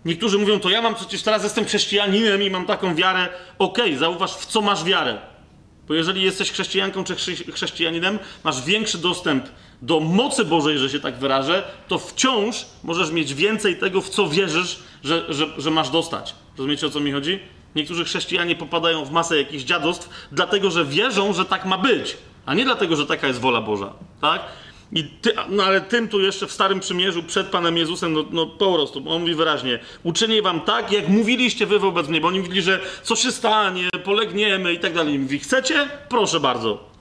Niektórzy 0.04 0.38
mówią, 0.38 0.60
to 0.60 0.70
ja 0.70 0.82
mam 0.82 0.94
przecież 0.94 1.22
teraz 1.22 1.42
jestem 1.42 1.64
chrześcijaninem 1.64 2.42
i 2.42 2.50
mam 2.50 2.66
taką 2.66 2.94
wiarę. 2.94 3.28
Okej, 3.58 3.84
okay, 3.84 3.98
zauważ, 3.98 4.34
w 4.34 4.46
co 4.46 4.60
masz 4.60 4.84
wiarę. 4.84 5.18
Bo 5.88 5.94
jeżeli 5.94 6.22
jesteś 6.22 6.52
chrześcijanką 6.52 7.04
czy 7.04 7.16
chrześcijaninem, 7.52 8.18
masz 8.44 8.62
większy 8.62 8.98
dostęp 8.98 9.44
do 9.82 10.00
mocy 10.00 10.44
Bożej, 10.44 10.78
że 10.78 10.90
się 10.90 11.00
tak 11.00 11.18
wyrażę, 11.18 11.62
to 11.88 11.98
wciąż 11.98 12.66
możesz 12.84 13.10
mieć 13.10 13.34
więcej 13.34 13.76
tego, 13.76 14.00
w 14.00 14.08
co 14.08 14.28
wierzysz, 14.28 14.78
że, 15.04 15.24
że, 15.28 15.46
że 15.58 15.70
masz 15.70 15.90
dostać. 15.90 16.34
Rozumiecie 16.58 16.86
o 16.86 16.90
co 16.90 17.00
mi 17.00 17.12
chodzi? 17.12 17.38
Niektórzy 17.74 18.04
chrześcijanie 18.04 18.56
popadają 18.56 19.04
w 19.04 19.10
masę 19.10 19.36
jakichś 19.38 19.64
dziadostw, 19.64 20.08
dlatego 20.32 20.70
że 20.70 20.84
wierzą, 20.84 21.32
że 21.32 21.44
tak 21.44 21.64
ma 21.64 21.78
być, 21.78 22.16
a 22.46 22.54
nie 22.54 22.64
dlatego, 22.64 22.96
że 22.96 23.06
taka 23.06 23.26
jest 23.26 23.40
wola 23.40 23.60
Boża. 23.60 23.92
Tak? 24.20 24.40
I 24.92 25.04
ty, 25.04 25.32
no 25.48 25.64
ale 25.64 25.80
tym 25.80 26.08
tu 26.08 26.20
jeszcze 26.20 26.46
w 26.46 26.52
Starym 26.52 26.80
Przymierzu 26.80 27.22
przed 27.22 27.46
Panem 27.46 27.76
Jezusem, 27.76 28.12
no, 28.12 28.24
no 28.30 28.46
po 28.46 28.74
prostu, 28.74 29.02
on 29.08 29.20
mówi 29.20 29.34
wyraźnie, 29.34 29.78
uczynię 30.02 30.42
wam 30.42 30.60
tak, 30.60 30.92
jak 30.92 31.08
mówiliście 31.08 31.66
wy 31.66 31.78
wobec 31.78 32.08
mnie, 32.08 32.20
bo 32.20 32.28
oni 32.28 32.38
mówili, 32.38 32.62
że 32.62 32.80
co 33.02 33.16
się 33.16 33.32
stanie, 33.32 33.88
polegniemy 34.04 34.72
i 34.72 34.78
tak 34.78 34.94
dalej. 34.94 35.18
Mówi, 35.18 35.38
chcecie? 35.38 35.88
Proszę 36.08 36.40
bardzo. 36.40 36.93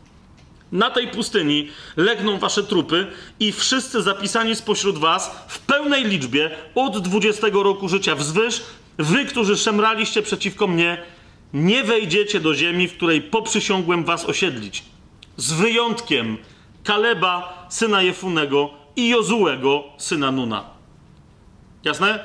Na 0.74 0.90
tej 0.90 1.08
pustyni 1.08 1.70
legną 1.98 2.40
wasze 2.40 2.64
trupy 2.64 3.08
i 3.40 3.52
wszyscy 3.52 4.02
zapisani 4.02 4.56
spośród 4.56 4.98
was 4.98 5.46
w 5.48 5.60
pełnej 5.60 6.04
liczbie 6.04 6.52
od 6.76 6.98
20 6.98 7.48
roku 7.54 7.90
życia 7.90 8.16
wzwyż, 8.16 8.62
wy, 8.98 9.26
którzy 9.26 9.58
szemraliście 9.58 10.22
przeciwko 10.22 10.68
mnie, 10.68 10.98
nie 11.54 11.84
wejdziecie 11.84 12.40
do 12.40 12.56
ziemi, 12.56 12.88
w 12.88 12.94
której 12.94 13.22
poprzysiągłem 13.22 14.04
was 14.04 14.26
osiedlić. 14.26 14.84
Z 15.38 15.54
wyjątkiem 15.54 16.38
Kaleba, 16.84 17.68
syna 17.70 18.02
Jefunego 18.02 18.70
i 18.96 19.10
Jozułego, 19.10 19.84
syna 19.98 20.32
Nuna. 20.32 20.64
Jasne? 21.84 22.20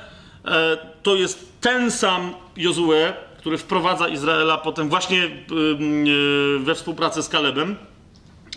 E, 0.45 0.79
to 1.03 1.17
jest 1.17 1.53
ten 1.61 1.91
sam 1.91 2.35
Jozue, 2.57 3.13
który 3.39 3.59
wprowadza 3.59 4.09
Izraela 4.09 4.59
potem 4.59 4.89
właśnie 4.89 5.25
e, 5.25 5.29
we 6.59 6.75
współpracy 6.75 7.23
z 7.23 7.29
Kalebem, 7.29 7.77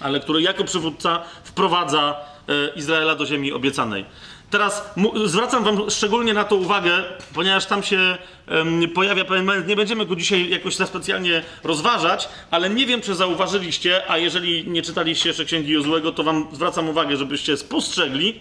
ale 0.04 0.20
który 0.20 0.42
jako 0.42 0.64
przywódca 0.64 1.22
wprowadza 1.44 2.16
e, 2.48 2.76
Izraela 2.76 3.16
do 3.16 3.26
ziemi 3.26 3.52
obiecanej. 3.52 4.06
Teraz 4.52 4.94
zwracam 5.26 5.64
Wam 5.64 5.90
szczególnie 5.90 6.34
na 6.34 6.44
to 6.44 6.56
uwagę, 6.56 7.04
ponieważ 7.34 7.66
tam 7.66 7.84
się 7.84 8.18
um, 8.52 8.90
pojawia 8.90 9.26
pewien 9.26 9.46
moment. 9.46 9.68
Nie 9.68 9.76
będziemy 9.76 10.06
go 10.06 10.16
dzisiaj 10.16 10.50
jakoś 10.50 10.76
za 10.76 10.86
specjalnie 10.86 11.44
rozważać, 11.64 12.30
ale 12.52 12.70
nie 12.70 12.86
wiem, 12.86 13.02
czy 13.02 13.16
zauważyliście, 13.16 14.12
a 14.12 14.18
jeżeli 14.18 14.68
nie 14.68 14.82
czytaliście 14.82 15.30
jeszcze 15.30 15.46
księgi 15.46 15.72
Jozłego, 15.72 16.12
to 16.12 16.24
Wam 16.24 16.48
zwracam 16.52 16.90
uwagę, 16.90 17.18
żebyście 17.18 17.58
spostrzegli, 17.58 18.40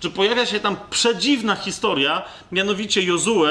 że 0.00 0.10
pojawia 0.10 0.46
się 0.46 0.60
tam 0.60 0.76
przedziwna 0.90 1.54
historia, 1.54 2.22
mianowicie 2.52 3.02
Jozue 3.02 3.46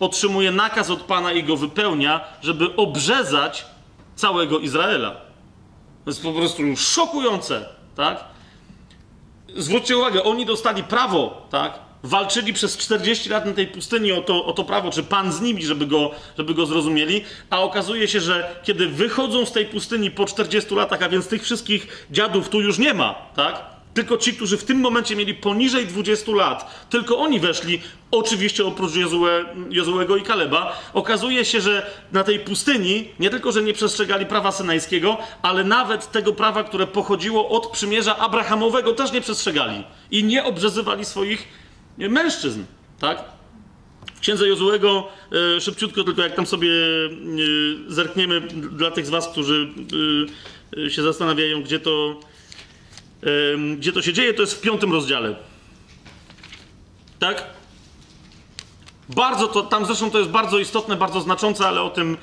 otrzymuje 0.00 0.50
nakaz 0.50 0.90
od 0.90 1.00
Pana 1.00 1.32
i 1.32 1.44
go 1.44 1.56
wypełnia, 1.56 2.20
żeby 2.42 2.76
obrzezać 2.76 3.66
całego 4.16 4.58
Izraela. 4.58 5.16
To 6.04 6.10
jest 6.10 6.22
po 6.22 6.32
prostu 6.32 6.62
szokujące, 6.76 7.68
tak? 7.96 8.32
zwróćcie 9.56 9.96
uwagę, 9.96 10.24
oni 10.24 10.46
dostali 10.46 10.82
prawo, 10.82 11.46
tak? 11.50 11.78
Walczyli 12.02 12.52
przez 12.52 12.76
40 12.76 13.28
lat 13.28 13.46
na 13.46 13.52
tej 13.52 13.66
pustyni 13.66 14.12
o 14.12 14.20
to, 14.20 14.44
o 14.44 14.52
to 14.52 14.64
prawo, 14.64 14.90
czy 14.90 15.02
Pan 15.02 15.32
z 15.32 15.40
nimi, 15.40 15.62
żeby 15.62 15.86
go, 15.86 16.10
żeby 16.38 16.54
go 16.54 16.66
zrozumieli, 16.66 17.24
a 17.50 17.60
okazuje 17.60 18.08
się, 18.08 18.20
że 18.20 18.56
kiedy 18.62 18.88
wychodzą 18.88 19.46
z 19.46 19.52
tej 19.52 19.66
pustyni 19.66 20.10
po 20.10 20.26
40 20.26 20.74
latach, 20.74 21.02
a 21.02 21.08
więc 21.08 21.28
tych 21.28 21.42
wszystkich 21.42 22.06
dziadów 22.10 22.48
tu 22.48 22.60
już 22.60 22.78
nie 22.78 22.94
ma, 22.94 23.14
tak? 23.36 23.71
Tylko 23.94 24.16
ci, 24.18 24.32
którzy 24.32 24.56
w 24.56 24.64
tym 24.64 24.80
momencie 24.80 25.16
mieli 25.16 25.34
poniżej 25.34 25.86
20 25.86 26.32
lat, 26.32 26.86
tylko 26.90 27.18
oni 27.18 27.40
weszli, 27.40 27.80
oczywiście 28.10 28.64
oprócz 28.64 28.94
Jozue, 28.94 29.26
Jozuego 29.70 30.16
i 30.16 30.22
Kaleba. 30.22 30.80
Okazuje 30.94 31.44
się, 31.44 31.60
że 31.60 31.90
na 32.12 32.24
tej 32.24 32.40
pustyni 32.40 33.08
nie 33.20 33.30
tylko, 33.30 33.52
że 33.52 33.62
nie 33.62 33.72
przestrzegali 33.72 34.26
prawa 34.26 34.52
synajskiego, 34.52 35.18
ale 35.42 35.64
nawet 35.64 36.10
tego 36.10 36.32
prawa, 36.32 36.64
które 36.64 36.86
pochodziło 36.86 37.48
od 37.48 37.66
przymierza 37.66 38.16
Abrahamowego, 38.16 38.92
też 38.92 39.12
nie 39.12 39.20
przestrzegali. 39.20 39.84
I 40.10 40.24
nie 40.24 40.44
obrzezywali 40.44 41.04
swoich 41.04 41.48
mężczyzn, 41.98 42.64
tak? 43.00 43.24
W 44.14 44.20
księdze 44.20 44.48
Jozuego, 44.48 45.08
e, 45.56 45.60
szybciutko, 45.60 46.04
tylko 46.04 46.22
jak 46.22 46.34
tam 46.34 46.46
sobie 46.46 46.70
e, 46.70 47.08
zerkniemy 47.88 48.40
dla 48.50 48.90
tych 48.90 49.06
z 49.06 49.10
Was, 49.10 49.28
którzy 49.28 49.68
e, 50.86 50.90
się 50.90 51.02
zastanawiają, 51.02 51.62
gdzie 51.62 51.80
to 51.80 52.20
gdzie 53.78 53.92
to 53.92 54.02
się 54.02 54.12
dzieje, 54.12 54.34
to 54.34 54.40
jest 54.40 54.54
w 54.54 54.60
piątym 54.60 54.92
rozdziale. 54.92 55.34
Tak? 57.18 57.44
Bardzo 59.08 59.48
to, 59.48 59.62
tam 59.62 59.86
zresztą 59.86 60.10
to 60.10 60.18
jest 60.18 60.30
bardzo 60.30 60.58
istotne, 60.58 60.96
bardzo 60.96 61.20
znaczące, 61.20 61.68
ale 61.68 61.82
o 61.82 61.90
tym, 61.90 62.16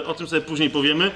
e, 0.00 0.04
o 0.06 0.14
tym 0.14 0.26
sobie 0.26 0.42
później 0.42 0.70
powiemy, 0.70 1.04
e, 1.06 1.10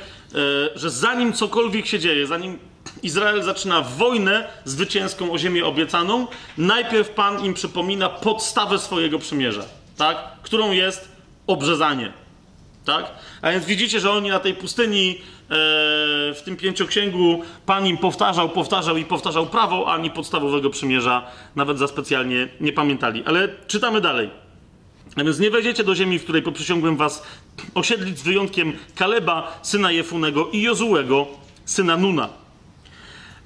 że 0.74 0.90
zanim 0.90 1.32
cokolwiek 1.32 1.86
się 1.86 1.98
dzieje, 1.98 2.26
zanim 2.26 2.58
Izrael 3.02 3.42
zaczyna 3.42 3.80
wojnę 3.80 4.48
zwycięską 4.64 5.32
o 5.32 5.38
ziemię 5.38 5.66
obiecaną, 5.66 6.26
najpierw 6.58 7.10
Pan 7.10 7.44
im 7.44 7.54
przypomina 7.54 8.08
podstawę 8.08 8.78
swojego 8.78 9.18
przymierza, 9.18 9.64
tak? 9.96 10.16
którą 10.42 10.72
jest 10.72 11.08
obrzezanie. 11.46 12.12
Tak? 12.84 13.10
A 13.42 13.50
więc 13.50 13.64
widzicie, 13.64 14.00
że 14.00 14.10
oni 14.10 14.28
na 14.28 14.40
tej 14.40 14.54
pustyni 14.54 15.18
w 15.50 16.40
tym 16.44 16.56
pięcioksięgu 16.56 17.42
Pan 17.66 17.86
im 17.86 17.98
powtarzał, 17.98 18.48
powtarzał 18.48 18.96
i 18.96 19.04
powtarzał 19.04 19.46
prawo, 19.46 19.92
ani 19.92 20.10
podstawowego 20.10 20.70
przymierza 20.70 21.26
nawet 21.56 21.78
za 21.78 21.88
specjalnie 21.88 22.48
nie 22.60 22.72
pamiętali. 22.72 23.22
Ale 23.26 23.48
czytamy 23.66 24.00
dalej. 24.00 24.30
A 25.16 25.24
więc 25.24 25.38
nie 25.38 25.50
wejdziecie 25.50 25.84
do 25.84 25.94
ziemi, 25.94 26.18
w 26.18 26.22
której 26.22 26.42
poprzysiągłem 26.42 26.96
was 26.96 27.22
osiedlić 27.74 28.18
z 28.18 28.22
wyjątkiem 28.22 28.72
Kaleba, 28.94 29.60
syna 29.62 29.92
Jefunego 29.92 30.48
i 30.52 30.62
Jozułego, 30.62 31.26
syna 31.64 31.96
Nuna. 31.96 32.28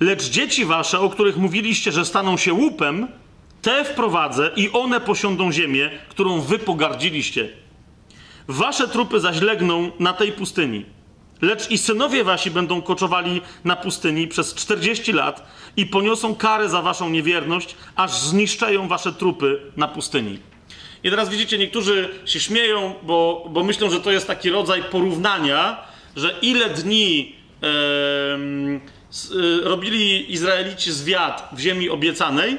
Lecz 0.00 0.24
dzieci 0.24 0.64
wasze, 0.64 1.00
o 1.00 1.10
których 1.10 1.36
mówiliście, 1.36 1.92
że 1.92 2.04
staną 2.04 2.36
się 2.36 2.52
łupem, 2.52 3.08
te 3.62 3.84
wprowadzę 3.84 4.50
i 4.56 4.70
one 4.70 5.00
posiądą 5.00 5.52
ziemię, 5.52 5.90
którą 6.08 6.40
wy 6.40 6.58
pogardziliście. 6.58 7.48
Wasze 8.48 8.88
trupy 8.88 9.20
zaś 9.20 9.40
legną 9.40 9.90
na 9.98 10.12
tej 10.12 10.32
pustyni. 10.32 10.84
Lecz 11.44 11.70
i 11.70 11.78
synowie 11.78 12.24
wasi 12.24 12.50
będą 12.50 12.83
koczowali 12.83 13.40
na 13.64 13.76
pustyni 13.76 14.28
przez 14.28 14.54
40 14.54 15.12
lat 15.12 15.46
i 15.76 15.87
poniosą 15.87 16.35
karę 16.35 16.68
za 16.68 16.83
waszą 16.83 17.11
niewierność, 17.11 17.76
aż 17.96 18.12
zniszczeją 18.18 18.88
wasze 18.88 19.12
trupy 19.12 19.61
na 19.76 19.88
pustyni. 19.88 20.38
I 21.04 21.11
teraz 21.11 21.28
widzicie, 21.28 21.59
niektórzy 21.59 22.09
się 22.24 22.40
śmieją, 22.40 22.94
bo, 23.02 23.46
bo 23.50 23.64
myślą, 23.64 23.90
że 23.90 24.00
to 24.00 24.12
jest 24.12 24.26
taki 24.26 24.50
rodzaj 24.50 24.83
porównania, 24.83 25.76
że 26.16 26.35
ile 26.42 26.70
dni 26.70 27.37
e, 27.62 27.66
e, 27.66 27.68
robili 29.62 30.33
Izraelici 30.33 30.92
zwiat 30.92 31.48
w 31.52 31.61
ziemi 31.61 31.90
obiecanej, 31.90 32.59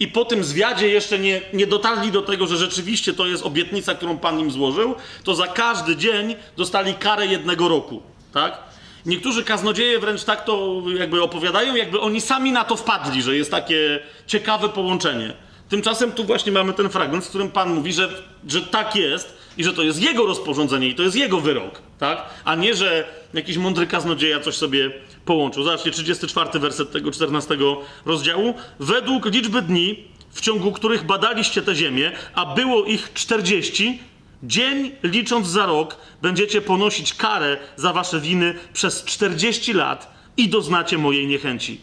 i 0.00 0.08
po 0.08 0.24
tym 0.24 0.44
zwiadzie 0.44 0.88
jeszcze 0.88 1.18
nie, 1.18 1.40
nie 1.52 1.66
dotarli 1.66 2.12
do 2.12 2.22
tego, 2.22 2.46
że 2.46 2.56
rzeczywiście 2.56 3.14
to 3.14 3.26
jest 3.26 3.46
obietnica, 3.46 3.94
którą 3.94 4.18
Pan 4.18 4.40
im 4.40 4.50
złożył, 4.50 4.94
to 5.24 5.34
za 5.34 5.46
każdy 5.46 5.96
dzień 5.96 6.36
dostali 6.56 6.94
karę 6.94 7.26
jednego 7.26 7.68
roku, 7.68 8.02
tak? 8.32 8.58
Niektórzy 9.06 9.44
kaznodzieje 9.44 9.98
wręcz 9.98 10.24
tak 10.24 10.44
to 10.44 10.82
jakby 10.98 11.22
opowiadają, 11.22 11.74
jakby 11.74 12.00
oni 12.00 12.20
sami 12.20 12.52
na 12.52 12.64
to 12.64 12.76
wpadli, 12.76 13.22
że 13.22 13.36
jest 13.36 13.50
takie 13.50 14.00
ciekawe 14.26 14.68
połączenie. 14.68 15.32
Tymczasem 15.68 16.12
tu 16.12 16.24
właśnie 16.24 16.52
mamy 16.52 16.72
ten 16.72 16.88
fragment, 16.88 17.24
w 17.24 17.28
którym 17.28 17.50
Pan 17.50 17.74
mówi, 17.74 17.92
że, 17.92 18.08
że 18.48 18.62
tak 18.62 18.96
jest 18.96 19.36
i 19.56 19.64
że 19.64 19.72
to 19.72 19.82
jest 19.82 20.02
jego 20.02 20.26
rozporządzenie 20.26 20.88
i 20.88 20.94
to 20.94 21.02
jest 21.02 21.16
jego 21.16 21.40
wyrok, 21.40 21.82
tak? 21.98 22.22
A 22.44 22.54
nie, 22.54 22.74
że 22.74 23.04
jakiś 23.34 23.56
mądry 23.56 23.86
kaznodzieja 23.86 24.40
coś 24.40 24.56
sobie 24.56 24.90
połączył. 25.26 25.62
Zobaczcie, 25.62 25.90
34 25.90 26.58
werset 26.60 26.92
tego 26.92 27.10
14 27.10 27.56
rozdziału. 28.04 28.54
Według 28.78 29.26
liczby 29.26 29.62
dni, 29.62 30.04
w 30.30 30.40
ciągu 30.40 30.72
których 30.72 31.04
badaliście 31.04 31.62
tę 31.62 31.74
ziemię, 31.74 32.12
a 32.34 32.54
było 32.54 32.84
ich 32.84 33.12
40, 33.12 33.98
Dzień 34.42 34.92
licząc 35.02 35.48
za 35.48 35.66
rok 35.66 35.96
będziecie 36.22 36.60
ponosić 36.60 37.14
karę 37.14 37.56
za 37.76 37.92
wasze 37.92 38.20
winy 38.20 38.54
przez 38.72 39.04
40 39.04 39.72
lat 39.72 40.14
i 40.36 40.48
doznacie 40.48 40.98
mojej 40.98 41.26
niechęci. 41.26 41.80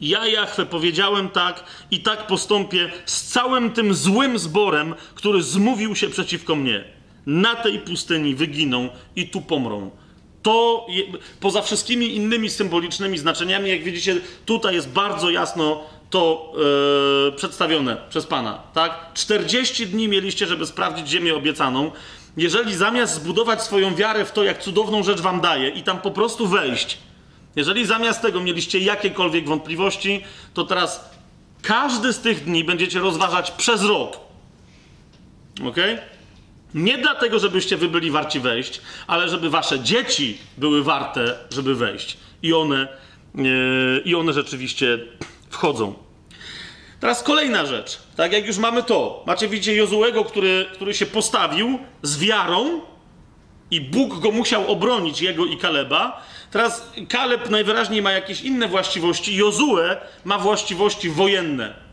Ja, 0.00 0.26
Jachwę, 0.26 0.66
powiedziałem 0.66 1.28
tak 1.28 1.64
i 1.90 2.00
tak 2.00 2.26
postąpię 2.26 2.90
z 3.06 3.22
całym 3.22 3.70
tym 3.70 3.94
złym 3.94 4.38
zborem, 4.38 4.94
który 5.14 5.42
zmówił 5.42 5.96
się 5.96 6.08
przeciwko 6.08 6.56
mnie. 6.56 6.84
Na 7.26 7.54
tej 7.54 7.78
pustyni 7.78 8.34
wyginą 8.34 8.88
i 9.16 9.28
tu 9.28 9.40
pomrą. 9.40 9.90
To 10.42 10.86
je, 10.88 11.02
poza 11.40 11.62
wszystkimi 11.62 12.16
innymi 12.16 12.50
symbolicznymi 12.50 13.18
znaczeniami, 13.18 13.70
jak 13.70 13.82
widzicie, 13.82 14.16
tutaj 14.46 14.74
jest 14.74 14.88
bardzo 14.88 15.30
jasno 15.30 15.84
to 16.10 16.52
yy, 17.26 17.32
przedstawione 17.32 17.96
przez 18.08 18.26
Pana. 18.26 18.62
Tak? 18.74 19.10
40 19.14 19.86
dni 19.86 20.08
mieliście, 20.08 20.46
żeby 20.46 20.66
sprawdzić 20.66 21.08
ziemię 21.08 21.34
obiecaną. 21.34 21.90
Jeżeli 22.36 22.74
zamiast 22.74 23.14
zbudować 23.14 23.62
swoją 23.62 23.94
wiarę 23.94 24.24
w 24.24 24.32
to, 24.32 24.44
jak 24.44 24.62
cudowną 24.62 25.02
rzecz 25.02 25.20
wam 25.20 25.40
daje 25.40 25.68
i 25.68 25.82
tam 25.82 26.00
po 26.00 26.10
prostu 26.10 26.46
wejść, 26.46 26.98
jeżeli 27.56 27.86
zamiast 27.86 28.22
tego 28.22 28.40
mieliście 28.40 28.78
jakiekolwiek 28.78 29.48
wątpliwości, 29.48 30.24
to 30.54 30.64
teraz 30.64 31.10
każdy 31.62 32.12
z 32.12 32.20
tych 32.20 32.44
dni 32.44 32.64
będziecie 32.64 32.98
rozważać 32.98 33.50
przez 33.50 33.82
rok. 33.82 34.16
Ok? 35.66 35.76
Nie 36.74 36.98
dlatego, 36.98 37.38
żebyście 37.38 37.76
wy 37.76 37.88
byli 37.88 38.10
warci 38.10 38.40
wejść, 38.40 38.80
ale 39.06 39.28
żeby 39.28 39.50
wasze 39.50 39.80
dzieci 39.80 40.38
były 40.58 40.82
warte, 40.82 41.38
żeby 41.50 41.74
wejść. 41.74 42.16
I 42.42 42.54
one, 42.54 42.88
yy, 43.34 44.02
i 44.04 44.14
one 44.14 44.32
rzeczywiście 44.32 44.98
wchodzą. 45.50 45.94
Teraz 47.00 47.22
kolejna 47.22 47.66
rzecz. 47.66 47.98
Tak 48.16 48.32
jak 48.32 48.46
już 48.46 48.58
mamy 48.58 48.82
to. 48.82 49.24
Macie 49.26 49.48
widzicie 49.48 49.76
Jozułego, 49.76 50.24
który, 50.24 50.66
który 50.72 50.94
się 50.94 51.06
postawił 51.06 51.78
z 52.02 52.18
wiarą 52.18 52.80
i 53.70 53.80
Bóg 53.80 54.18
go 54.18 54.30
musiał 54.30 54.72
obronić, 54.72 55.22
jego 55.22 55.46
i 55.46 55.56
Kaleba. 55.56 56.22
Teraz 56.50 56.92
Kaleb 57.08 57.50
najwyraźniej 57.50 58.02
ma 58.02 58.12
jakieś 58.12 58.40
inne 58.40 58.68
właściwości. 58.68 59.36
Jozue 59.36 59.96
ma 60.24 60.38
właściwości 60.38 61.10
wojenne 61.10 61.89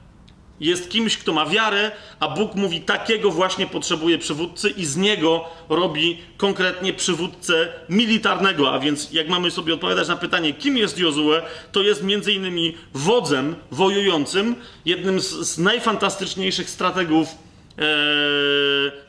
jest 0.60 0.89
kimś, 0.89 1.17
kto 1.17 1.34
ma 1.34 1.46
wiarę, 1.46 1.91
a 2.20 2.28
Bóg 2.28 2.56
mówi, 2.56 2.82
takiego 2.82 3.32
właśnie 3.32 3.67
potrzebuje 3.67 4.17
przywódcy 4.17 4.70
i 4.70 4.86
z 4.86 4.98
niego 4.98 5.46
robi 5.70 6.17
konkretnie 6.38 6.93
przywódcę 6.93 7.67
militarnego. 7.89 8.74
A 8.74 8.80
więc, 8.80 9.12
jak 9.12 9.30
mamy 9.30 9.52
sobie 9.52 9.74
odpowiadać 9.74 10.08
na 10.08 10.15
pytanie, 10.15 10.54
kim 10.54 10.78
jest 10.78 11.00
Jozue, 11.00 11.41
to 11.72 11.82
jest 11.82 12.04
między 12.04 12.34
innymi 12.34 12.78
wodzem 12.93 13.56
wojującym, 13.72 14.56
jednym 14.86 15.20
z, 15.20 15.30
z 15.30 15.58
najfantastyczniejszych 15.58 16.70
strategów 16.70 17.28
e, 17.30 17.84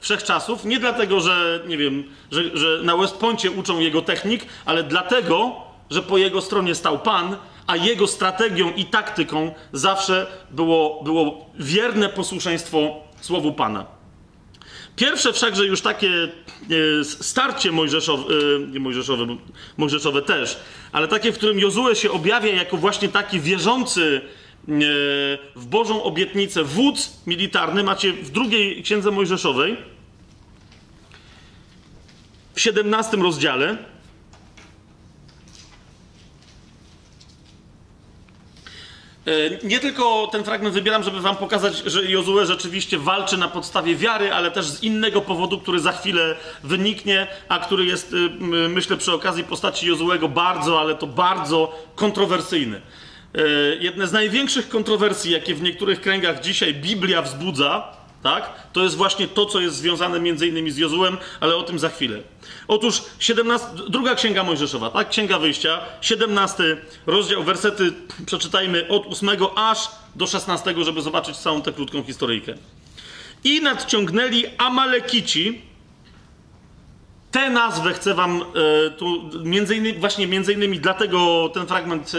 wszechczasów. 0.00 0.64
Nie 0.64 0.80
dlatego, 0.80 1.20
że, 1.20 1.60
nie 1.66 1.76
wiem, 1.76 2.04
że, 2.30 2.56
że 2.56 2.80
na 2.82 2.96
West 2.96 3.16
Pointie 3.16 3.50
uczą 3.50 3.80
jego 3.80 4.02
technik, 4.02 4.46
ale 4.64 4.82
dlatego, 4.82 5.56
że 5.90 6.02
po 6.02 6.18
jego 6.18 6.42
stronie 6.42 6.74
stał 6.74 6.98
Pan 6.98 7.36
a 7.68 7.76
jego 7.76 8.06
strategią 8.06 8.72
i 8.72 8.84
taktyką 8.84 9.54
zawsze 9.72 10.26
było, 10.50 11.02
było 11.04 11.50
wierne 11.58 12.08
posłuszeństwo 12.08 12.96
Słowu 13.20 13.52
Pana. 13.52 13.86
Pierwsze 14.96 15.32
wszakże 15.32 15.66
już 15.66 15.80
takie 15.80 16.08
e, 16.10 17.04
starcie 17.04 17.72
mojżeszowe, 17.72 18.34
nie 18.70 18.80
mojżeszowe, 18.80 19.26
mojżeszowe 19.76 20.22
też, 20.22 20.60
ale 20.92 21.08
takie, 21.08 21.32
w 21.32 21.38
którym 21.38 21.58
Jozue 21.58 21.94
się 21.94 22.10
objawia 22.10 22.54
jako 22.54 22.76
właśnie 22.76 23.08
taki 23.08 23.40
wierzący 23.40 24.20
e, 24.20 24.70
w 25.56 25.66
Bożą 25.66 26.02
obietnicę 26.02 26.64
wódz 26.64 27.22
militarny, 27.26 27.82
macie 27.82 28.12
w 28.12 28.30
drugiej 28.30 28.82
księdze 28.82 29.10
mojżeszowej, 29.10 29.76
w 32.54 32.60
17 32.60 33.16
rozdziale, 33.16 33.78
nie 39.62 39.80
tylko 39.80 40.28
ten 40.32 40.44
fragment 40.44 40.74
wybieram, 40.74 41.02
żeby 41.02 41.20
wam 41.20 41.36
pokazać, 41.36 41.82
że 41.86 42.04
Jozue 42.04 42.46
rzeczywiście 42.46 42.98
walczy 42.98 43.36
na 43.36 43.48
podstawie 43.48 43.96
wiary, 43.96 44.32
ale 44.32 44.50
też 44.50 44.66
z 44.66 44.82
innego 44.82 45.20
powodu, 45.20 45.58
który 45.58 45.80
za 45.80 45.92
chwilę 45.92 46.36
wyniknie, 46.64 47.26
a 47.48 47.58
który 47.58 47.84
jest, 47.84 48.12
y, 48.12 48.28
myślę, 48.68 48.96
przy 48.96 49.12
okazji 49.12 49.44
postaci 49.44 49.86
Jozuego 49.86 50.28
bardzo, 50.28 50.80
ale 50.80 50.94
to 50.94 51.06
bardzo 51.06 51.88
kontrowersyjny. 51.94 52.80
E, 53.34 53.42
jedne 53.80 54.06
z 54.06 54.12
największych 54.12 54.68
kontrowersji, 54.68 55.32
jakie 55.32 55.54
w 55.54 55.62
niektórych 55.62 56.00
kręgach 56.00 56.40
dzisiaj 56.40 56.74
Biblia 56.74 57.22
wzbudza, 57.22 57.97
tak? 58.22 58.52
To 58.72 58.82
jest 58.82 58.96
właśnie 58.96 59.28
to, 59.28 59.46
co 59.46 59.60
jest 59.60 59.76
związane 59.76 60.20
między 60.20 60.46
innymi 60.46 60.70
z 60.70 60.76
Jozułem, 60.76 61.16
ale 61.40 61.56
o 61.56 61.62
tym 61.62 61.78
za 61.78 61.88
chwilę. 61.88 62.18
Otóż 62.68 63.02
17, 63.18 63.66
druga 63.88 64.14
księga 64.14 64.44
Mojżeszowa, 64.44 64.90
tak? 64.90 65.08
Księga 65.08 65.38
Wyjścia, 65.38 65.80
17 66.00 66.76
rozdział, 67.06 67.44
wersety 67.44 67.92
przeczytajmy 68.26 68.88
od 68.88 69.06
8 69.06 69.30
aż 69.56 69.88
do 70.16 70.26
16, 70.26 70.74
żeby 70.84 71.02
zobaczyć 71.02 71.36
całą 71.36 71.62
tę 71.62 71.72
krótką 71.72 72.02
historyjkę. 72.02 72.54
I 73.44 73.62
nadciągnęli 73.62 74.44
Amalekici. 74.58 75.68
Tę 77.30 77.50
nazwę 77.50 77.94
chcę 77.94 78.14
wam 78.14 78.42
e, 78.42 78.90
tu 78.90 79.30
między 79.44 79.76
innymi, 79.76 79.98
właśnie 79.98 80.26
między 80.26 80.52
innymi 80.52 80.80
dlatego 80.80 81.48
ten 81.54 81.66
fragment 81.66 82.12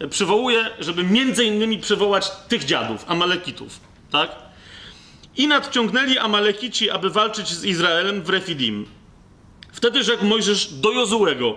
e, 0.00 0.08
przywołuję, 0.08 0.70
żeby 0.78 1.04
między 1.04 1.44
innymi 1.44 1.78
przywołać 1.78 2.30
tych 2.48 2.64
dziadów, 2.64 3.04
Amalekitów, 3.08 3.80
tak? 4.10 4.43
I 5.36 5.48
nadciągnęli 5.48 6.18
Amalekici, 6.18 6.90
aby 6.90 7.10
walczyć 7.10 7.48
z 7.48 7.64
Izraelem 7.64 8.22
w 8.22 8.28
Refidim. 8.28 8.86
Wtedy 9.72 10.04
rzekł 10.04 10.24
Mojżesz 10.24 10.72
do 10.72 10.92
Jozułego, 10.92 11.56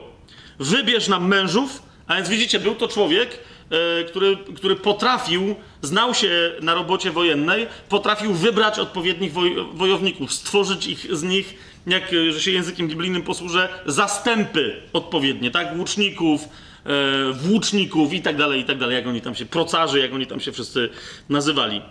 wybierz 0.60 1.08
nam 1.08 1.28
mężów, 1.28 1.82
a 2.08 2.16
więc 2.16 2.30
widzicie, 2.30 2.60
był 2.60 2.76
to 2.76 2.88
człowiek, 2.88 3.40
e, 3.70 4.04
który, 4.04 4.38
który 4.56 4.76
potrafił, 4.76 5.56
znał 5.82 6.14
się 6.14 6.52
na 6.62 6.74
robocie 6.74 7.12
wojennej, 7.12 7.68
potrafił 7.90 8.34
wybrać 8.34 8.80
odpowiednich 8.80 9.34
woj, 9.34 9.56
wojowników, 9.74 10.34
stworzyć 10.34 10.88
ich 10.88 11.16
z 11.16 11.24
nich, 11.24 11.54
jak 11.88 12.12
że 12.30 12.42
się 12.42 12.52
językiem 12.52 12.88
biblijnym 12.88 13.24
posłużę, 13.24 13.70
zastępy 13.86 14.82
odpowiednie, 14.94 15.52
tak? 15.52 15.78
Łuczników, 15.78 16.42
e, 16.44 17.34
włóczników 17.34 18.14
i 18.14 18.22
tak 18.22 18.38
dalej, 18.38 18.62
i 18.62 18.64
tak 18.64 18.78
dalej, 18.78 18.96
jak 18.96 19.08
oni 19.08 19.22
tam 19.22 19.36
się, 19.36 19.46
procarzy, 19.46 20.00
jak 20.00 20.14
oni 20.14 20.28
tam 20.28 20.40
się 20.40 20.52
wszyscy 20.52 20.90
nazywali. 21.30 21.82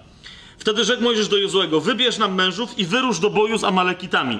Wtedy 0.59 0.85
rzekł 0.85 1.03
Mojżesz 1.03 1.29
do 1.29 1.37
Jozuego, 1.37 1.81
wybierz 1.81 2.19
nam 2.19 2.35
mężów 2.35 2.79
i 2.79 2.85
wyrusz 2.85 3.19
do 3.19 3.31
boju 3.31 3.59
z 3.59 3.65
Amalekitami. 3.65 4.39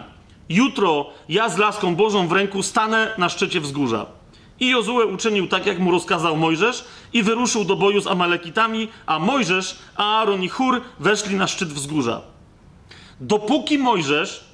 Jutro 0.49 1.07
ja 1.29 1.49
z 1.49 1.59
laską 1.59 1.97
Bożą 1.97 2.29
w 2.29 2.33
ręku 2.33 2.63
stanę 2.63 3.15
na 3.19 3.29
szczycie 3.29 3.61
wzgórza. 3.61 4.07
I 4.61 4.71
Jozue 4.71 5.07
uczynił 5.15 5.49
tak, 5.49 5.67
jak 5.67 5.79
mu 5.79 5.91
rozkazał 5.91 6.37
Mojżesz 6.37 6.85
i 7.13 7.23
wyruszył 7.23 7.65
do 7.65 7.77
boju 7.77 8.01
z 8.01 8.07
Amalekitami, 8.07 8.89
a 9.07 9.19
Mojżesz, 9.19 9.79
Aaron 9.97 10.43
i 10.43 10.49
Hur 10.49 10.81
weszli 11.01 11.37
na 11.37 11.47
szczyt 11.47 11.69
wzgórza. 11.69 12.21
Dopóki 13.21 13.79
Mojżesz 13.79 14.45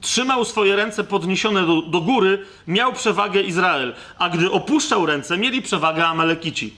trzymał 0.00 0.44
swoje 0.44 0.76
ręce 0.76 1.04
podniesione 1.04 1.66
do, 1.66 1.82
do 1.82 2.00
góry, 2.00 2.46
miał 2.66 2.92
przewagę 2.92 3.42
Izrael, 3.42 3.94
a 4.18 4.28
gdy 4.28 4.50
opuszczał 4.50 5.06
ręce, 5.06 5.38
mieli 5.38 5.62
przewagę 5.62 6.06
Amalekici. 6.06 6.74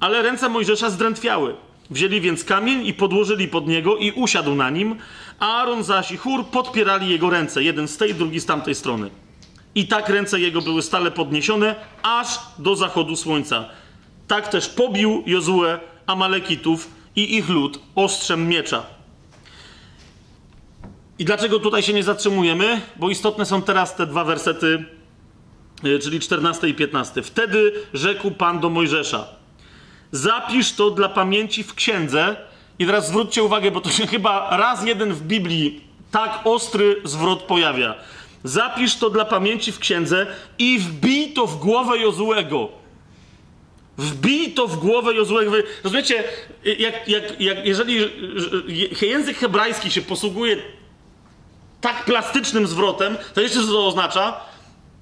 Ale 0.00 0.22
ręce 0.22 0.48
Mojżesza 0.48 0.90
zdrętwiały. 0.90 1.54
Wzięli 1.90 2.20
więc 2.20 2.44
kamień 2.44 2.86
i 2.86 2.94
podłożyli 2.94 3.48
pod 3.48 3.68
niego 3.68 3.96
i 3.96 4.12
usiadł 4.12 4.54
na 4.54 4.70
nim, 4.70 4.96
a 5.38 5.60
Aaron 5.60 5.84
zaś 5.84 6.12
i 6.12 6.16
Hur 6.16 6.46
podpierali 6.46 7.08
jego 7.08 7.30
ręce, 7.30 7.62
jeden 7.62 7.88
z 7.88 7.96
tej, 7.96 8.14
drugi 8.14 8.40
z 8.40 8.46
tamtej 8.46 8.74
strony. 8.74 9.10
I 9.74 9.86
tak 9.86 10.08
ręce 10.08 10.40
jego 10.40 10.60
były 10.60 10.82
stale 10.82 11.10
podniesione, 11.10 11.74
aż 12.02 12.38
do 12.58 12.76
zachodu 12.76 13.16
słońca. 13.16 13.68
Tak 14.26 14.48
też 14.48 14.68
pobił 14.68 15.22
Jozue 15.26 15.64
Amalekitów 16.06 16.90
i 17.16 17.36
ich 17.36 17.48
lud 17.48 17.78
ostrzem 17.94 18.48
miecza. 18.48 18.86
I 21.18 21.24
dlaczego 21.24 21.58
tutaj 21.58 21.82
się 21.82 21.92
nie 21.92 22.04
zatrzymujemy? 22.04 22.80
Bo 22.96 23.10
istotne 23.10 23.46
są 23.46 23.62
teraz 23.62 23.96
te 23.96 24.06
dwa 24.06 24.24
wersety, 24.24 24.84
e, 25.84 25.98
czyli 25.98 26.20
14 26.20 26.68
i 26.68 26.74
15. 26.74 27.22
Wtedy 27.22 27.72
rzekł 27.94 28.30
Pan 28.30 28.60
do 28.60 28.70
Mojżesza: 28.70 29.39
Zapisz 30.12 30.72
to 30.72 30.90
dla 30.90 31.08
pamięci 31.08 31.62
w 31.62 31.74
księdze. 31.74 32.36
I 32.78 32.86
teraz 32.86 33.08
zwróćcie 33.08 33.42
uwagę, 33.42 33.70
bo 33.70 33.80
to 33.80 33.90
się 33.90 34.06
chyba 34.16 34.56
raz 34.56 34.86
jeden 34.86 35.12
w 35.12 35.22
Biblii 35.22 35.84
tak 36.10 36.40
ostry 36.44 36.96
zwrot 37.04 37.42
pojawia. 37.42 37.94
Zapisz 38.44 38.96
to 38.96 39.10
dla 39.10 39.24
pamięci 39.24 39.72
w 39.72 39.78
księdze 39.78 40.26
i 40.58 40.78
wbij 40.78 41.32
to 41.32 41.46
w 41.46 41.58
głowę 41.58 41.98
Jozuego. 41.98 42.68
Wbij 43.98 44.52
to 44.52 44.66
w 44.66 44.76
głowę 44.76 45.14
Jozuego. 45.14 45.52
Rozumiecie, 45.84 46.24
jak, 46.78 47.08
jak, 47.08 47.40
jak, 47.40 47.66
jeżeli 47.66 48.10
język 49.02 49.36
hebrajski 49.36 49.90
się 49.90 50.02
posługuje 50.02 50.56
tak 51.80 52.04
plastycznym 52.04 52.66
zwrotem, 52.66 53.16
to 53.34 53.40
jeszcze 53.40 53.60
co 53.60 53.66
to 53.66 53.86
oznacza? 53.86 54.40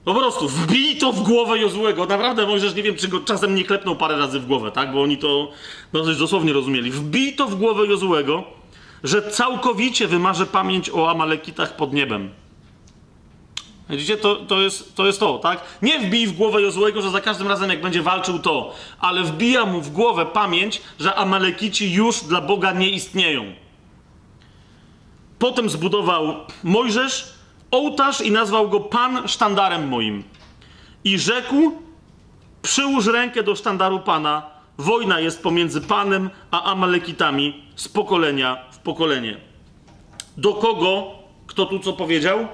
Po 0.09 0.15
prostu 0.15 0.49
wbij 0.49 0.97
to 0.97 1.13
w 1.13 1.23
głowę 1.23 1.59
Jozłego. 1.59 2.07
Naprawdę 2.07 2.47
Mojżesz, 2.47 2.75
nie 2.75 2.83
wiem, 2.83 2.97
czy 2.97 3.09
go 3.09 3.21
czasem 3.21 3.55
nie 3.55 3.65
klepnął 3.65 3.97
parę 3.97 4.17
razy 4.17 4.41
w 4.41 4.47
głowę, 4.47 4.71
tak? 4.71 4.93
Bo 4.93 5.03
oni 5.03 5.19
to 5.19 5.51
no, 5.93 6.05
dość 6.05 6.19
dosłownie 6.19 6.53
rozumieli. 6.53 6.91
Wbij 6.91 7.37
to 7.37 7.47
w 7.47 7.55
głowę 7.55 7.87
Jozłego, 7.87 8.45
że 9.05 9.31
całkowicie 9.31 10.07
wymarzę 10.07 10.47
pamięć 10.47 10.91
o 10.91 11.11
Amalekitach 11.11 11.77
pod 11.77 11.93
niebem. 11.93 12.31
Widzicie, 13.91 14.17
to, 14.17 14.37
to, 14.37 14.61
jest, 14.61 14.97
to 14.97 15.07
jest 15.07 15.21
to, 15.21 15.39
tak? 15.39 15.65
Nie 15.83 16.01
wbij 16.01 16.27
w 16.27 16.33
głowę 16.33 16.63
Jozłego, 16.63 17.03
że 17.03 17.11
za 17.11 17.21
każdym 17.21 17.49
razem 17.49 17.71
jak 17.71 17.81
będzie 17.81 18.03
walczył 18.03 18.39
to, 18.39 18.75
ale 19.01 19.23
wbija 19.23 19.67
mu 19.67 19.81
w 19.81 19.91
głowę 19.91 20.27
pamięć, 20.27 20.83
że 21.01 21.15
Amalekici 21.15 21.93
już 21.93 22.21
dla 22.21 22.41
Boga 22.41 22.73
nie 22.73 22.91
istnieją. 22.91 23.45
Potem 25.39 25.71
zbudował 25.71 26.35
Mojżesz 26.65 27.38
ołtarz 27.71 28.21
i 28.21 28.31
nazwał 28.31 28.69
go 28.69 28.81
Pan 28.81 29.29
sztandarem 29.29 29.89
moim. 29.89 30.25
I 31.05 31.19
rzekł, 31.19 31.73
przyłóż 32.63 33.07
rękę 33.07 33.43
do 33.43 33.57
sztandaru 33.57 34.01
Pana, 34.01 34.43
wojna 34.79 35.21
jest 35.21 35.43
pomiędzy 35.43 35.81
Panem 35.81 36.31
a 36.51 36.63
Amalekitami 36.63 37.63
z 37.77 37.89
pokolenia 37.89 38.65
w 38.71 38.79
pokolenie. 38.79 39.37
Do 40.37 40.55
kogo, 40.55 41.07
kto 41.47 41.67
tu 41.67 41.79
co 41.79 41.93
powiedział? 41.93 42.49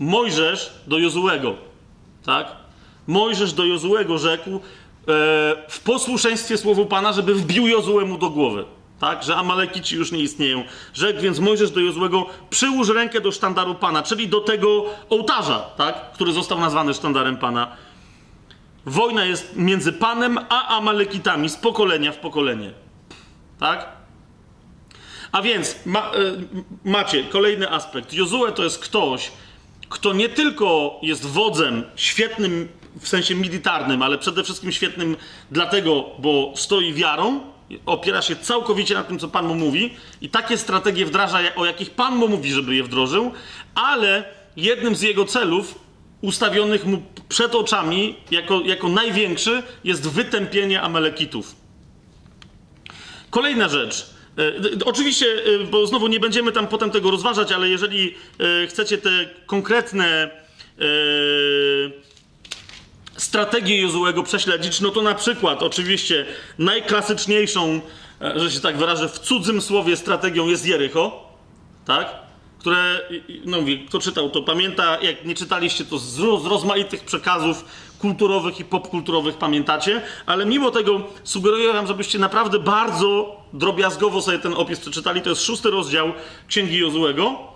Mojżesz 0.00 0.72
do 0.86 0.98
Jozułego, 0.98 1.54
tak? 2.26 2.56
Mojżesz 3.06 3.52
do 3.52 3.64
Jozułego 3.64 4.18
rzekł 4.18 4.50
e, 4.50 4.60
w 5.68 5.80
posłuszeństwie 5.84 6.58
słowu 6.58 6.86
Pana, 6.86 7.12
żeby 7.12 7.34
wbił 7.34 7.66
Jozułemu 7.66 8.18
do 8.18 8.30
głowy, 8.30 8.64
tak? 9.02 9.22
Że 9.22 9.36
Amalekici 9.36 9.96
już 9.96 10.12
nie 10.12 10.18
istnieją. 10.18 10.64
Rzekł 10.94 11.20
więc 11.20 11.38
Mojżesz 11.38 11.70
do 11.70 11.80
Jozułego, 11.80 12.26
przyłóż 12.50 12.88
rękę 12.88 13.20
do 13.20 13.32
sztandaru 13.32 13.74
Pana, 13.74 14.02
czyli 14.02 14.28
do 14.28 14.40
tego 14.40 14.84
ołtarza, 15.10 15.58
tak? 15.58 16.12
Który 16.12 16.32
został 16.32 16.60
nazwany 16.60 16.94
sztandarem 16.94 17.36
Pana. 17.36 17.76
Wojna 18.86 19.24
jest 19.24 19.56
między 19.56 19.92
Panem 19.92 20.38
a 20.48 20.76
Amalekitami 20.76 21.48
z 21.48 21.56
pokolenia 21.56 22.12
w 22.12 22.16
pokolenie, 22.18 22.72
tak? 23.60 23.88
A 25.32 25.42
więc 25.42 25.76
ma, 25.86 26.00
e, 26.00 26.12
macie 26.84 27.24
kolejny 27.24 27.70
aspekt. 27.70 28.12
Jozue 28.12 28.52
to 28.54 28.64
jest 28.64 28.78
ktoś, 28.78 29.32
kto 29.88 30.12
nie 30.12 30.28
tylko 30.28 30.98
jest 31.02 31.26
wodzem 31.26 31.84
świetnym 31.96 32.68
w 33.00 33.08
sensie 33.08 33.34
militarnym, 33.34 34.02
ale 34.02 34.18
przede 34.18 34.44
wszystkim 34.44 34.72
świetnym 34.72 35.16
dlatego, 35.50 36.04
bo 36.18 36.52
stoi 36.56 36.92
wiarą, 36.92 37.51
opiera 37.86 38.22
się 38.22 38.36
całkowicie 38.36 38.94
na 38.94 39.04
tym, 39.04 39.18
co 39.18 39.28
Pan 39.28 39.46
mu 39.46 39.54
mówi 39.54 39.94
i 40.20 40.28
takie 40.28 40.58
strategie 40.58 41.06
wdraża, 41.06 41.38
o 41.56 41.66
jakich 41.66 41.90
Pan 41.90 42.16
mu 42.16 42.28
mówi, 42.28 42.52
żeby 42.52 42.74
je 42.74 42.82
wdrożył, 42.82 43.32
ale 43.74 44.24
jednym 44.56 44.96
z 44.96 45.02
jego 45.02 45.24
celów 45.24 45.78
ustawionych 46.20 46.86
mu 46.86 47.02
przed 47.28 47.54
oczami 47.54 48.16
jako, 48.30 48.60
jako 48.60 48.88
największy 48.88 49.62
jest 49.84 50.08
wytępienie 50.08 50.82
Amalekitów. 50.82 51.56
Kolejna 53.30 53.68
rzecz. 53.68 54.06
E, 54.38 54.84
oczywiście, 54.84 55.26
e, 55.26 55.64
bo 55.64 55.86
znowu 55.86 56.08
nie 56.08 56.20
będziemy 56.20 56.52
tam 56.52 56.66
potem 56.66 56.90
tego 56.90 57.10
rozważać, 57.10 57.52
ale 57.52 57.68
jeżeli 57.68 58.14
e, 58.62 58.66
chcecie 58.66 58.98
te 58.98 59.10
konkretne 59.46 60.42
strategie 63.16 63.80
Jozułego 63.80 64.22
prześledzić, 64.22 64.80
no 64.80 64.90
to 64.90 65.02
na 65.02 65.14
przykład 65.14 65.62
oczywiście 65.62 66.26
najklasyczniejszą, 66.58 67.80
że 68.36 68.50
się 68.50 68.60
tak 68.60 68.76
wyrażę, 68.76 69.08
w 69.08 69.18
cudzym 69.18 69.60
słowie 69.60 69.96
strategią 69.96 70.48
jest 70.48 70.66
Jericho, 70.66 71.28
tak? 71.84 72.22
Które, 72.58 73.00
no 73.44 73.60
mówię, 73.60 73.78
kto 73.88 73.98
czytał, 73.98 74.30
to 74.30 74.42
pamięta, 74.42 74.98
jak 75.00 75.24
nie 75.24 75.34
czytaliście, 75.34 75.84
to 75.84 75.98
z, 75.98 76.04
z 76.42 76.46
rozmaitych 76.46 77.04
przekazów 77.04 77.64
kulturowych 77.98 78.60
i 78.60 78.64
popkulturowych 78.64 79.38
pamiętacie, 79.38 80.02
ale 80.26 80.46
mimo 80.46 80.70
tego 80.70 81.00
sugeruję 81.24 81.72
wam, 81.72 81.86
żebyście 81.86 82.18
naprawdę 82.18 82.58
bardzo 82.58 83.36
drobiazgowo 83.52 84.22
sobie 84.22 84.38
ten 84.38 84.54
opis 84.54 84.80
przeczytali. 84.80 85.22
To 85.22 85.30
jest 85.30 85.42
szósty 85.42 85.70
rozdział 85.70 86.12
Księgi 86.48 86.78
Jozułego, 86.78 87.51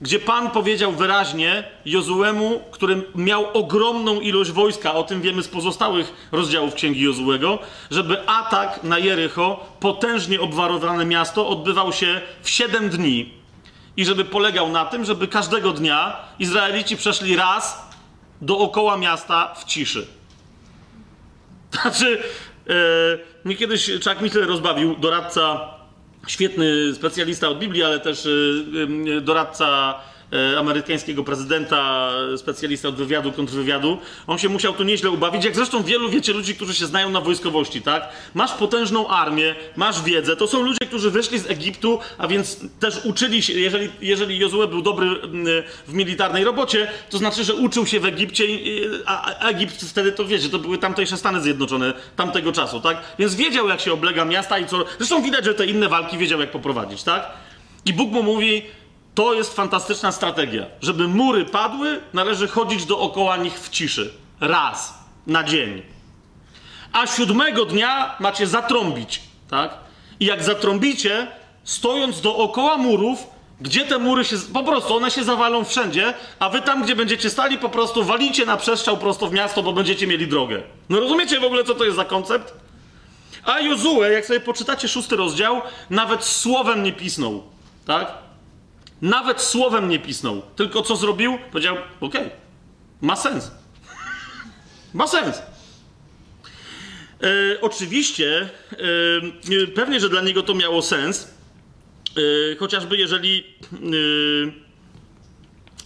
gdzie 0.00 0.18
Pan 0.18 0.50
powiedział 0.50 0.92
wyraźnie 0.92 1.64
Jozułemu, 1.84 2.62
który 2.70 3.02
miał 3.14 3.46
ogromną 3.52 4.20
ilość 4.20 4.50
wojska, 4.50 4.94
o 4.94 5.02
tym 5.02 5.22
wiemy 5.22 5.42
z 5.42 5.48
pozostałych 5.48 6.12
rozdziałów 6.32 6.74
Księgi 6.74 7.00
Jozułego, 7.00 7.58
żeby 7.90 8.28
atak 8.28 8.82
na 8.82 8.98
Jericho, 8.98 9.66
potężnie 9.80 10.40
obwarowane 10.40 11.04
miasto, 11.04 11.48
odbywał 11.48 11.92
się 11.92 12.20
w 12.42 12.50
siedem 12.50 12.88
dni 12.88 13.34
i 13.96 14.04
żeby 14.04 14.24
polegał 14.24 14.68
na 14.68 14.84
tym, 14.84 15.04
żeby 15.04 15.28
każdego 15.28 15.72
dnia 15.72 16.16
Izraelici 16.38 16.96
przeszli 16.96 17.36
raz 17.36 17.90
dookoła 18.40 18.96
miasta 18.96 19.54
w 19.54 19.64
ciszy. 19.64 20.06
Znaczy, 21.82 22.22
e, 22.68 22.72
mnie 23.44 23.56
kiedyś 23.56 23.90
Chuck 24.04 24.20
Missler 24.20 24.46
rozbawił, 24.46 24.96
doradca, 24.96 25.74
świetny 26.26 26.94
specjalista 26.94 27.48
od 27.48 27.58
Biblii, 27.58 27.82
ale 27.82 28.00
też 28.00 28.26
e, 28.26 28.30
e, 29.16 29.20
doradca 29.20 29.94
amerykańskiego 30.58 31.24
prezydenta, 31.24 32.10
specjalista 32.36 32.88
od 32.88 32.94
wywiadu, 32.94 33.32
kontrwywiadu. 33.32 33.98
On 34.26 34.38
się 34.38 34.48
musiał 34.48 34.72
tu 34.72 34.82
nieźle 34.82 35.10
ubawić, 35.10 35.44
jak 35.44 35.56
zresztą 35.56 35.82
wielu, 35.82 36.10
wiecie, 36.10 36.32
ludzi, 36.32 36.54
którzy 36.54 36.74
się 36.74 36.86
znają 36.86 37.10
na 37.10 37.20
wojskowości, 37.20 37.82
tak? 37.82 38.08
Masz 38.34 38.52
potężną 38.52 39.08
armię, 39.08 39.54
masz 39.76 40.02
wiedzę, 40.02 40.36
to 40.36 40.46
są 40.46 40.62
ludzie, 40.62 40.86
którzy 40.86 41.10
wyszli 41.10 41.38
z 41.38 41.50
Egiptu, 41.50 41.98
a 42.18 42.28
więc 42.28 42.60
też 42.80 43.04
uczyli 43.04 43.42
się, 43.42 43.52
jeżeli, 43.52 43.90
jeżeli 44.00 44.38
Jozue 44.38 44.66
był 44.68 44.82
dobry 44.82 45.06
w 45.86 45.94
militarnej 45.94 46.44
robocie, 46.44 46.90
to 47.10 47.18
znaczy, 47.18 47.44
że 47.44 47.54
uczył 47.54 47.86
się 47.86 48.00
w 48.00 48.06
Egipcie, 48.06 48.44
a 49.06 49.48
Egipt 49.48 49.84
wtedy, 49.84 50.12
to 50.12 50.24
wiecie, 50.24 50.48
to 50.48 50.58
były 50.58 50.78
tamtejsze 50.78 51.16
Stany 51.16 51.40
Zjednoczone 51.40 51.92
tamtego 52.16 52.52
czasu, 52.52 52.80
tak? 52.80 53.02
Więc 53.18 53.34
wiedział, 53.34 53.68
jak 53.68 53.80
się 53.80 53.92
oblega 53.92 54.24
miasta 54.24 54.58
i 54.58 54.66
co... 54.66 54.84
Zresztą 54.98 55.22
widać, 55.22 55.44
że 55.44 55.54
te 55.54 55.66
inne 55.66 55.88
walki 55.88 56.18
wiedział, 56.18 56.40
jak 56.40 56.50
poprowadzić, 56.50 57.02
tak? 57.02 57.26
I 57.86 57.92
Bóg 57.92 58.12
mu 58.12 58.22
mówi, 58.22 58.62
to 59.14 59.34
jest 59.34 59.56
fantastyczna 59.56 60.12
strategia. 60.12 60.66
Żeby 60.82 61.08
mury 61.08 61.44
padły, 61.44 62.00
należy 62.12 62.48
chodzić 62.48 62.84
dookoła 62.84 63.36
nich 63.36 63.60
w 63.60 63.70
ciszy. 63.70 64.14
Raz 64.40 64.94
na 65.26 65.44
dzień. 65.44 65.82
A 66.92 67.06
siódmego 67.06 67.64
dnia 67.64 68.16
macie 68.20 68.46
zatrąbić, 68.46 69.20
tak? 69.50 69.74
I 70.20 70.24
jak 70.24 70.42
zatrąbicie, 70.42 71.26
stojąc 71.64 72.20
dookoła 72.20 72.76
murów, 72.76 73.26
gdzie 73.60 73.84
te 73.84 73.98
mury 73.98 74.24
się. 74.24 74.36
Po 74.52 74.62
prostu 74.64 74.96
one 74.96 75.10
się 75.10 75.24
zawalą 75.24 75.64
wszędzie, 75.64 76.14
a 76.38 76.48
wy 76.48 76.62
tam, 76.62 76.82
gdzie 76.82 76.96
będziecie 76.96 77.30
stali, 77.30 77.58
po 77.58 77.68
prostu 77.68 78.04
walicie 78.04 78.46
na 78.46 78.56
przestrzał 78.56 78.96
prosto 78.96 79.26
w 79.26 79.32
miasto, 79.32 79.62
bo 79.62 79.72
będziecie 79.72 80.06
mieli 80.06 80.28
drogę. 80.28 80.62
No 80.88 81.00
rozumiecie 81.00 81.40
w 81.40 81.44
ogóle, 81.44 81.64
co 81.64 81.74
to 81.74 81.84
jest 81.84 81.96
za 81.96 82.04
koncept? 82.04 82.54
A 83.44 83.60
Jozue, 83.60 84.02
jak 84.12 84.26
sobie 84.26 84.40
poczytacie 84.40 84.88
szósty 84.88 85.16
rozdział, 85.16 85.62
nawet 85.90 86.24
słowem 86.24 86.82
nie 86.82 86.92
pisnął, 86.92 87.42
tak? 87.86 88.29
Nawet 89.02 89.40
słowem 89.40 89.88
nie 89.88 89.98
pisnął. 89.98 90.42
Tylko 90.56 90.82
co 90.82 90.96
zrobił? 90.96 91.38
Powiedział: 91.50 91.76
OK, 92.00 92.14
ma 93.00 93.16
sens. 93.16 93.50
ma 94.94 95.06
sens. 95.06 95.42
E, 97.22 97.60
oczywiście, 97.60 98.48
e, 98.72 99.66
pewnie, 99.74 100.00
że 100.00 100.08
dla 100.08 100.20
niego 100.20 100.42
to 100.42 100.54
miało 100.54 100.82
sens, 100.82 101.34
e, 102.52 102.56
chociażby 102.56 102.96
jeżeli 102.96 103.44
e, 103.72 103.76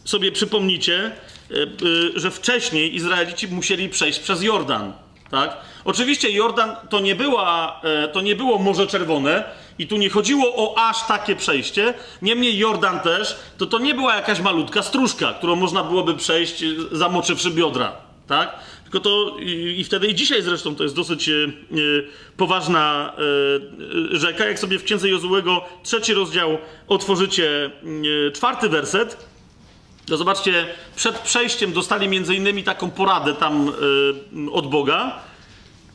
sobie 0.05 0.33
przypomnicie, 0.33 1.05
e, 1.05 1.11
e, 1.63 2.21
że 2.21 2.31
wcześniej 2.31 2.95
Izraelici 2.95 3.49
musieli 3.49 3.89
przejść 3.89 4.19
przez 4.19 4.43
Jordan. 4.43 4.93
Tak? 5.31 5.57
Oczywiście 5.85 6.31
Jordan 6.31 6.77
to 6.91 7.01
nie, 7.01 7.15
była, 7.15 7.81
to 8.13 8.21
nie 8.21 8.37
było 8.37 8.59
Morze 8.59 8.87
Czerwone, 8.87 9.45
i 9.79 9.87
tu 9.87 9.97
nie 9.97 10.11
chodziło 10.11 10.53
o 10.57 10.79
aż 10.89 11.07
takie 11.07 11.37
przejście. 11.37 11.95
Niemniej 12.23 12.59
Jordan 12.59 13.01
też, 13.01 13.37
to 13.59 13.67
to 13.67 13.79
nie 13.79 13.95
była 13.95 14.17
jakaś 14.17 14.41
malutka 14.41 14.83
stróżka, 14.83 15.33
którą 15.33 15.57
można 15.57 15.85
byłoby 15.85 16.15
przejść 16.15 16.63
e, 16.63 16.67
zamoczywszy 16.93 17.51
biodra, 17.51 17.93
tak? 18.27 18.59
Tylko 18.83 19.01
to 19.01 19.37
i, 19.41 19.85
wtedy 19.85 20.07
i 20.07 20.15
dzisiaj 20.15 20.43
zresztą 20.43 20.77
to 20.77 20.83
jest 20.83 20.95
dosyć 20.95 21.29
e, 21.29 21.33
e 21.33 21.77
poważna 22.37 23.13
rzeka. 24.11 24.45
Jak 24.45 24.59
sobie 24.59 24.79
w 24.79 24.85
Księdze 24.85 25.09
Jozułego 25.09 25.65
trzeci 25.83 26.15
rozdział 26.15 26.59
otworzycie 26.89 27.71
czwarty 28.35 28.69
werset, 28.69 29.27
to 30.07 30.17
zobaczcie, 30.17 30.67
przed 30.97 31.19
przejściem 31.19 31.73
dostali 31.73 32.09
między 32.09 32.35
innymi 32.35 32.65
taką 32.65 32.91
poradę 32.91 33.35
tam 33.35 33.73
od 34.53 34.67
Boga, 34.71 35.21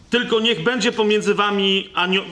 tylko 0.09 0.39
niech 0.39 0.63
będzie 0.63 0.91
pomiędzy 0.91 1.33
wami 1.33 1.89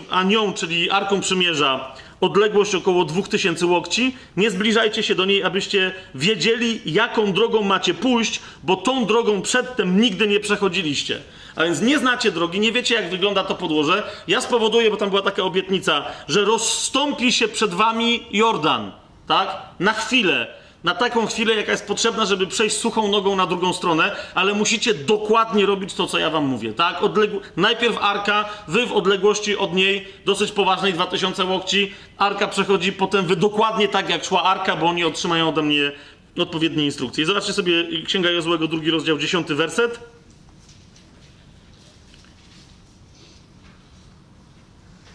a 0.10 0.24
nią, 0.24 0.54
czyli 0.54 0.90
Arką 0.92 1.22
Przymierza, 1.22 1.96
odległość 2.22 2.76
około 2.76 3.06
2000 3.06 3.66
łokci. 3.66 4.16
Nie 4.38 4.52
zbliżajcie 4.52 5.04
się 5.04 5.16
do 5.16 5.26
niej, 5.26 5.44
abyście 5.44 5.92
wiedzieli, 6.16 6.82
jaką 6.86 7.34
drogą 7.34 7.62
macie 7.62 7.94
pójść, 7.94 8.40
bo 8.64 8.76
tą 8.76 9.06
drogą 9.06 9.42
przedtem 9.42 10.02
nigdy 10.02 10.28
nie 10.28 10.40
przechodziliście. 10.40 11.20
A 11.56 11.64
więc 11.64 11.82
nie 11.82 12.00
znacie 12.00 12.32
drogi, 12.32 12.60
nie 12.60 12.72
wiecie, 12.72 12.96
jak 12.96 13.10
wygląda 13.10 13.44
to 13.44 13.56
podłoże. 13.56 14.04
Ja 14.28 14.42
spowoduję, 14.42 14.92
bo 14.92 14.98
tam 14.98 15.10
była 15.10 15.22
taka 15.22 15.44
obietnica, 15.44 16.06
że 16.28 16.46
rozstąpi 16.46 17.32
się 17.32 17.48
przed 17.48 17.74
wami 17.74 18.24
Jordan, 18.32 18.92
tak? 19.28 19.58
Na 19.80 19.94
chwilę 19.94 20.48
Na 20.88 20.96
taką 20.96 21.26
chwilę, 21.26 21.56
jaka 21.56 21.72
jest 21.72 21.88
potrzebna, 21.88 22.26
żeby 22.26 22.48
przejść 22.48 22.78
suchą 22.78 23.08
nogą 23.08 23.36
na 23.36 23.46
drugą 23.46 23.74
stronę, 23.74 24.16
ale 24.36 24.54
musicie 24.54 24.94
dokładnie 24.94 25.66
robić 25.66 25.94
to, 25.94 26.08
co 26.08 26.20
ja 26.20 26.30
wam 26.30 26.46
mówię, 26.46 26.74
tak? 26.74 27.04
Odległ... 27.04 27.42
Najpierw 27.58 27.98
arka, 28.02 28.46
wy 28.68 28.86
w 28.86 28.94
odległości 28.94 29.58
od 29.58 29.74
niej, 29.74 30.08
dosyć 30.26 30.52
poważnej, 30.52 30.94
2000 30.94 31.46
łokci, 31.46 31.94
arka 32.18 32.48
przechodzi, 32.48 32.94
potem 32.94 33.26
wy 33.26 33.36
dokładnie 33.36 33.88
tak, 33.88 34.10
jak 34.10 34.26
szła 34.26 34.44
arka, 34.44 34.76
bo 34.76 34.86
oni 34.86 35.04
otrzymają 35.04 35.50
ode 35.50 35.62
mnie 35.62 35.92
odpowiednie 36.38 36.86
instrukcje. 36.86 37.24
I 37.24 37.28
zobaczcie 37.28 37.54
sobie 37.54 38.04
Księga 38.06 38.30
Jozłego, 38.30 38.68
drugi 38.68 38.92
rozdział, 38.92 39.18
dziesiąty 39.18 39.56
werset. 39.56 40.16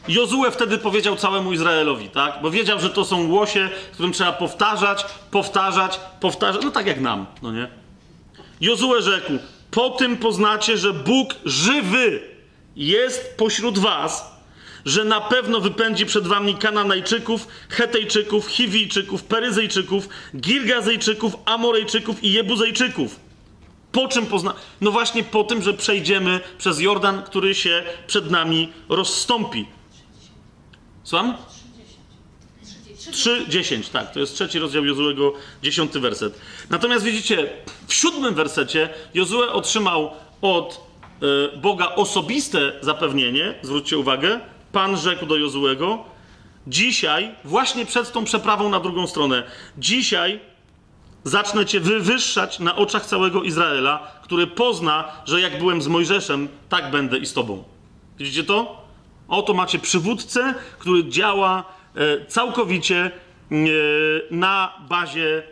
Jozue 0.09 0.51
wtedy 0.51 0.79
powiedział 0.79 1.17
całemu 1.17 1.53
Izraelowi, 1.53 2.09
tak? 2.09 2.39
Bo 2.43 2.51
wiedział, 2.51 2.81
że 2.81 2.91
to 2.91 3.05
są 3.05 3.29
łosie, 3.29 3.71
którym 3.93 4.13
trzeba 4.13 4.33
powtarzać, 4.33 5.07
powtarzać, 5.31 6.01
powtarzać. 6.21 6.63
No 6.65 6.71
tak 6.71 6.87
jak 6.87 7.01
nam, 7.01 7.27
no 7.43 7.53
nie? 7.53 7.69
Jozue 8.61 9.03
rzekł: 9.03 9.33
Po 9.71 9.91
tym 9.91 10.17
poznacie, 10.17 10.79
że 10.79 10.93
Bóg 10.93 11.35
żywy 11.45 12.21
jest 12.77 13.37
pośród 13.37 13.79
was, 13.79 14.33
że 14.85 15.05
na 15.05 15.21
pewno 15.21 15.61
wypędzi 15.61 16.07
przed 16.07 16.27
wami 16.27 16.55
Kananajczyków, 16.55 17.49
Hetejczyków, 17.69 18.47
Chiwijczyków, 18.47 19.25
Peryzyjczyków, 19.25 20.09
Girgazejczyków, 20.37 21.37
Amorejczyków 21.45 22.25
i 22.25 22.33
Jebuzejczyków. 22.33 23.21
Po 23.93 24.09
czym 24.09 24.27
pozna... 24.27 24.55
No 24.81 24.91
właśnie 24.91 25.23
po 25.23 25.45
tym, 25.45 25.63
że 25.63 25.75
przejdziemy 25.75 26.41
przez 26.59 26.81
Jordan, 26.81 27.23
który 27.23 27.55
się 27.55 27.83
przed 28.07 28.31
nami 28.31 28.73
rozstąpi. 28.89 29.67
Słucham? 31.05 31.35
3.10, 33.11 33.91
tak, 33.91 34.13
to 34.13 34.21
jest 34.21 34.35
trzeci 34.35 34.59
rozdział 34.59 34.85
Jozułego, 34.85 35.33
dziesiąty 35.63 36.01
werset. 36.01 36.41
Natomiast 36.71 37.05
widzicie, 37.05 37.51
w 37.87 37.95
siódmym 37.95 38.35
wersecie 38.35 38.89
Jozue 39.15 39.53
otrzymał 39.53 40.11
od 40.43 40.81
y, 41.55 41.57
Boga 41.57 41.89
osobiste 41.95 42.73
zapewnienie, 42.81 43.55
zwróćcie 43.63 43.99
uwagę, 43.99 44.41
Pan 44.73 44.97
rzekł 44.97 45.27
do 45.27 45.37
Jozułego, 45.37 46.05
dzisiaj, 46.67 47.35
właśnie 47.45 47.87
przed 47.87 48.13
tą 48.13 48.25
przeprawą 48.25 48.69
na 48.69 48.81
drugą 48.81 49.07
stronę, 49.07 49.43
dzisiaj 49.79 50.41
zacznę 51.25 51.67
cię 51.67 51.81
wywyższać 51.81 52.59
na 52.59 52.77
oczach 52.77 53.07
całego 53.07 53.43
Izraela, 53.43 54.21
który 54.23 54.47
pozna, 54.47 55.05
że 55.25 55.41
jak 55.41 55.59
byłem 55.59 55.83
z 55.83 55.89
Mojżeszem, 55.89 56.49
tak 56.69 56.91
będę 56.91 57.19
i 57.19 57.27
z 57.27 57.33
tobą. 57.33 57.65
Widzicie 58.19 58.45
to? 58.45 58.82
Oto 59.33 59.55
macie 59.55 59.79
przywódcę, 59.79 60.55
który 60.79 61.09
działa 61.09 61.65
e, 61.95 62.27
całkowicie 62.27 62.99
e, 63.01 63.11
na 64.31 64.73
bazie 64.89 65.39
e, 65.39 65.43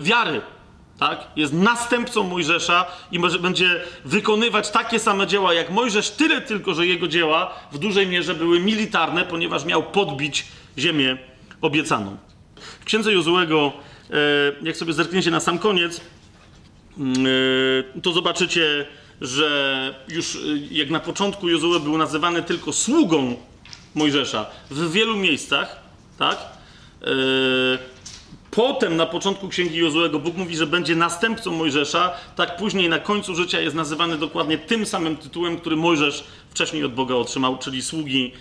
wiary. 0.00 0.40
Tak? 0.98 1.26
Jest 1.36 1.52
następcą 1.52 2.22
Mojżesza 2.22 2.86
i 3.12 3.18
może 3.18 3.38
będzie 3.38 3.80
wykonywać 4.04 4.70
takie 4.70 4.98
same 4.98 5.26
dzieła 5.26 5.54
jak 5.54 5.70
Mojżesz, 5.70 6.10
tyle 6.10 6.40
tylko, 6.40 6.74
że 6.74 6.86
jego 6.86 7.08
dzieła 7.08 7.54
w 7.72 7.78
dużej 7.78 8.06
mierze 8.06 8.34
były 8.34 8.60
militarne, 8.60 9.24
ponieważ 9.24 9.64
miał 9.64 9.82
podbić 9.82 10.46
ziemię 10.78 11.16
obiecaną. 11.60 12.16
W 12.80 12.84
księdze 12.84 13.12
Jozułego, 13.12 13.72
jak 14.62 14.76
sobie 14.76 14.92
zerkniecie 14.92 15.30
na 15.30 15.40
sam 15.40 15.58
koniec, 15.58 16.00
to 18.02 18.12
zobaczycie, 18.12 18.86
że 19.20 19.94
już 20.08 20.38
jak 20.70 20.90
na 20.90 21.00
początku 21.00 21.48
Jozue 21.48 21.80
był 21.80 21.98
nazywany 21.98 22.42
tylko 22.42 22.72
sługą 22.72 23.36
Mojżesza 23.94 24.46
w 24.70 24.92
wielu 24.92 25.16
miejscach, 25.16 25.82
tak? 26.18 26.38
Potem 28.50 28.96
na 28.96 29.06
początku 29.06 29.48
Księgi 29.48 29.76
Jozuego 29.76 30.18
Bóg 30.18 30.36
mówi, 30.36 30.56
że 30.56 30.66
będzie 30.66 30.96
następcą 30.96 31.52
Mojżesza, 31.52 32.14
tak 32.36 32.56
później 32.56 32.88
na 32.88 32.98
końcu 32.98 33.34
życia 33.34 33.60
jest 33.60 33.76
nazywany 33.76 34.18
dokładnie 34.18 34.58
tym 34.58 34.86
samym 34.86 35.16
tytułem, 35.16 35.56
który 35.56 35.76
Mojżesz 35.76 36.24
wcześniej 36.50 36.84
od 36.84 36.94
Boga 36.94 37.14
otrzymał, 37.14 37.58
czyli 37.58 37.82
sługi 37.82 38.32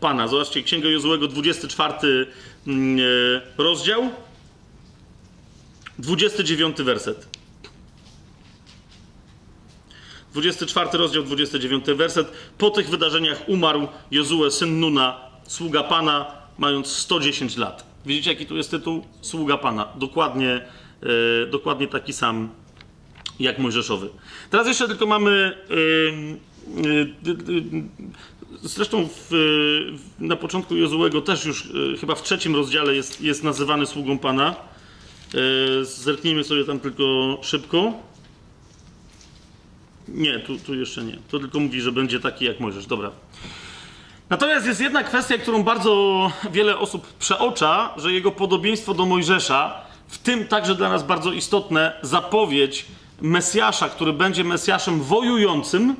Pana. 0.00 0.28
Zobaczcie, 0.28 0.62
Księga 0.62 0.88
Jozuego, 0.88 1.28
24 1.28 2.26
rozdział, 3.58 4.10
29 5.98 6.76
werset. 6.76 7.35
24 10.36 10.98
rozdział, 10.98 11.22
29 11.22 11.84
werset. 11.86 12.32
Po 12.58 12.70
tych 12.70 12.88
wydarzeniach 12.88 13.48
umarł 13.48 13.88
Jozue, 14.10 14.50
syn 14.50 14.80
Nuna, 14.80 15.20
sługa 15.46 15.82
Pana, 15.82 16.32
mając 16.58 16.86
110 16.86 17.56
lat. 17.56 17.86
Widzicie, 18.06 18.30
jaki 18.30 18.46
tu 18.46 18.56
jest 18.56 18.70
tytuł? 18.70 19.04
Sługa 19.20 19.56
Pana. 19.56 19.88
Dokładnie, 19.98 20.60
e, 21.02 21.46
dokładnie 21.46 21.86
taki 21.86 22.12
sam 22.12 22.48
jak 23.40 23.58
Mojżeszowy. 23.58 24.08
Teraz 24.50 24.66
jeszcze 24.66 24.88
tylko 24.88 25.06
mamy. 25.06 25.56
E, 25.70 25.74
e, 26.90 27.06
zresztą 28.62 29.08
w, 29.30 29.30
na 30.18 30.36
początku 30.36 30.76
Jozułego 30.76 31.20
też 31.20 31.44
już 31.44 31.68
chyba 32.00 32.14
w 32.14 32.22
trzecim 32.22 32.56
rozdziale 32.56 32.94
jest, 32.94 33.20
jest 33.20 33.44
nazywany 33.44 33.86
sługą 33.86 34.18
Pana. 34.18 34.56
Zerknijmy 35.82 36.44
sobie 36.44 36.64
tam 36.64 36.80
tylko 36.80 37.38
szybko. 37.42 37.92
Nie, 40.08 40.38
tu, 40.38 40.58
tu 40.58 40.74
jeszcze 40.74 41.04
nie. 41.04 41.18
To 41.30 41.38
tylko 41.38 41.60
mówi, 41.60 41.80
że 41.80 41.92
będzie 41.92 42.20
taki 42.20 42.44
jak 42.44 42.60
Mojżesz. 42.60 42.86
Dobra. 42.86 43.10
Natomiast 44.30 44.66
jest 44.66 44.80
jedna 44.80 45.04
kwestia, 45.04 45.38
którą 45.38 45.62
bardzo 45.62 46.30
wiele 46.52 46.78
osób 46.78 47.12
przeocza, 47.12 47.94
że 47.96 48.12
jego 48.12 48.32
podobieństwo 48.32 48.94
do 48.94 49.06
Mojżesza, 49.06 49.74
w 50.08 50.18
tym 50.18 50.48
także 50.48 50.74
dla 50.74 50.88
nas 50.88 51.02
bardzo 51.02 51.32
istotne, 51.32 51.92
zapowiedź 52.02 52.86
Mesjasza, 53.20 53.88
który 53.88 54.12
będzie 54.12 54.44
Mesjaszem 54.44 55.02
wojującym, 55.02 55.96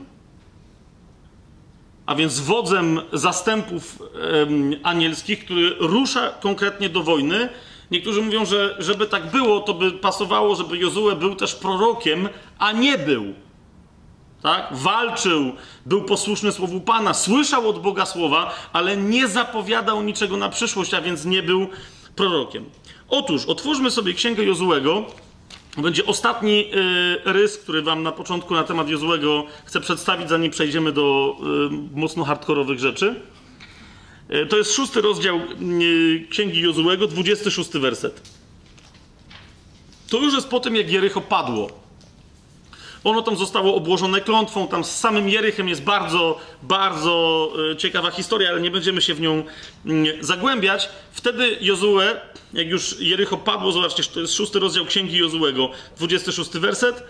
a 2.07 2.15
więc 2.15 2.41
wodzem 2.41 3.01
zastępów 3.13 4.03
em, 4.43 4.75
anielskich, 4.83 5.45
który 5.45 5.77
rusza 5.79 6.31
konkretnie 6.41 6.89
do 6.89 7.03
wojny. 7.03 7.49
Niektórzy 7.91 8.23
mówią, 8.23 8.45
że 8.45 8.77
żeby 8.79 9.07
tak 9.07 9.31
było, 9.31 9.61
to 9.61 9.75
by 9.75 9.93
pasowało, 9.93 10.57
żeby 10.57 10.79
Jozue 10.79 11.17
był 11.17 11.35
też 11.35 11.55
prorokiem, 11.55 12.29
a 12.59 12.73
nie 12.73 12.99
był 12.99 13.35
tak? 14.43 14.69
Walczył, 14.71 15.53
był 15.87 16.03
posłuszny 16.03 16.53
słowu 16.53 16.81
Pana, 16.81 17.15
słyszał 17.15 17.69
od 17.69 17.83
Boga 17.83 18.07
słowa, 18.07 18.55
ale 18.73 18.97
nie 18.97 19.29
zapowiadał 19.29 20.03
niczego 20.03 20.37
na 20.37 20.49
przyszłość, 20.49 20.95
a 20.95 21.01
więc 21.01 21.25
nie 21.25 21.43
był 21.43 21.69
prorokiem. 22.17 22.65
Otóż 23.09 23.45
otwórzmy 23.45 23.91
sobie 23.91 24.15
księgę 24.15 24.45
Jozułego. 24.45 25.05
Będzie 25.77 26.07
ostatni 26.07 26.71
y, 27.27 27.33
rys, 27.33 27.59
który 27.59 27.83
wam 27.83 28.03
na 28.03 28.13
początku 28.13 28.55
na 28.55 28.65
temat 28.65 28.89
Jozułego 28.89 29.45
chcę 29.65 29.81
przedstawić, 29.81 30.29
zanim 30.29 30.51
przejdziemy 30.51 30.93
do 30.93 31.37
y, 31.95 31.99
mocno 31.99 32.25
hardkorowych 32.25 32.79
rzeczy. 32.79 33.21
Y, 34.31 34.47
to 34.47 34.57
jest 34.57 34.73
szósty 34.73 35.01
rozdział 35.01 35.41
księgi 36.31 36.61
Jozułego, 36.61 37.07
26 37.07 37.71
werset. 37.71 38.37
To 40.11 40.19
już 40.19 40.35
jest 40.35 40.49
po 40.49 40.61
tym, 40.61 40.77
jak 40.77 40.91
Jericho 40.91 41.21
padło. 41.21 41.86
Ono 43.05 43.23
tam 43.23 43.37
zostało 43.37 43.75
obłożone 43.75 44.21
klątwą, 44.21 44.69
tam 44.69 44.85
z 44.85 44.91
samym 44.91 45.29
Jerychem 45.29 45.69
jest 45.69 45.83
bardzo, 45.83 46.39
bardzo 46.63 47.53
e, 47.73 47.77
ciekawa 47.77 48.11
historia, 48.11 48.51
ale 48.51 48.61
nie 48.61 48.71
będziemy 48.71 49.03
się 49.03 49.15
w 49.15 49.21
nią 49.21 49.45
mm, 49.87 50.07
zagłębiać. 50.21 50.89
Wtedy 51.13 51.59
Jozue, 51.61 52.01
jak 52.53 52.67
już 52.67 53.01
Jericho 53.01 53.37
padło, 53.37 53.73
zobaczcie, 53.73 54.03
to 54.03 54.21
jest 54.21 54.35
szósty 54.35 54.59
rozdział 54.59 54.85
Księgi 54.85 55.19
Jozuego, 55.19 55.71
26 55.97 56.51
werset. 56.51 57.03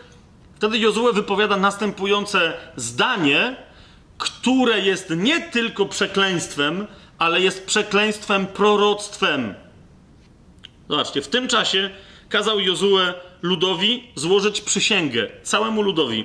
Wtedy 0.57 0.79
Jozue 0.79 1.13
wypowiada 1.13 1.57
następujące 1.57 2.53
zdanie, 2.77 3.57
które 4.19 4.81
jest 4.81 5.11
nie 5.17 5.41
tylko 5.41 5.87
przekleństwem, 5.87 6.87
ale 7.19 7.41
jest 7.41 7.67
przekleństwem 7.67 8.47
proroctwem. 8.47 9.55
Zobaczcie, 10.89 11.23
w 11.23 11.29
tym 11.29 11.49
czasie 11.49 11.91
kazał 12.29 12.61
Jozue 12.61 12.99
ludowi 13.43 14.05
złożyć 14.15 14.61
przysięgę, 14.61 15.27
całemu 15.43 15.83
ludowi. 15.83 16.25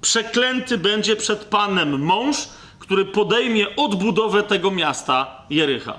Przeklęty 0.00 0.78
będzie 0.78 1.16
przed 1.16 1.44
Panem 1.44 2.02
mąż, 2.02 2.36
który 2.78 3.04
podejmie 3.04 3.76
odbudowę 3.76 4.42
tego 4.42 4.70
miasta 4.70 5.44
Jericha. 5.50 5.98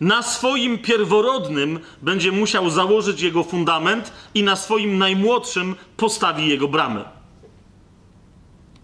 Na 0.00 0.22
swoim 0.22 0.78
pierworodnym 0.78 1.80
będzie 2.02 2.32
musiał 2.32 2.70
założyć 2.70 3.20
jego 3.20 3.44
fundament 3.44 4.12
i 4.34 4.42
na 4.42 4.56
swoim 4.56 4.98
najmłodszym 4.98 5.74
postawi 5.96 6.48
jego 6.48 6.68
bramę. 6.68 7.04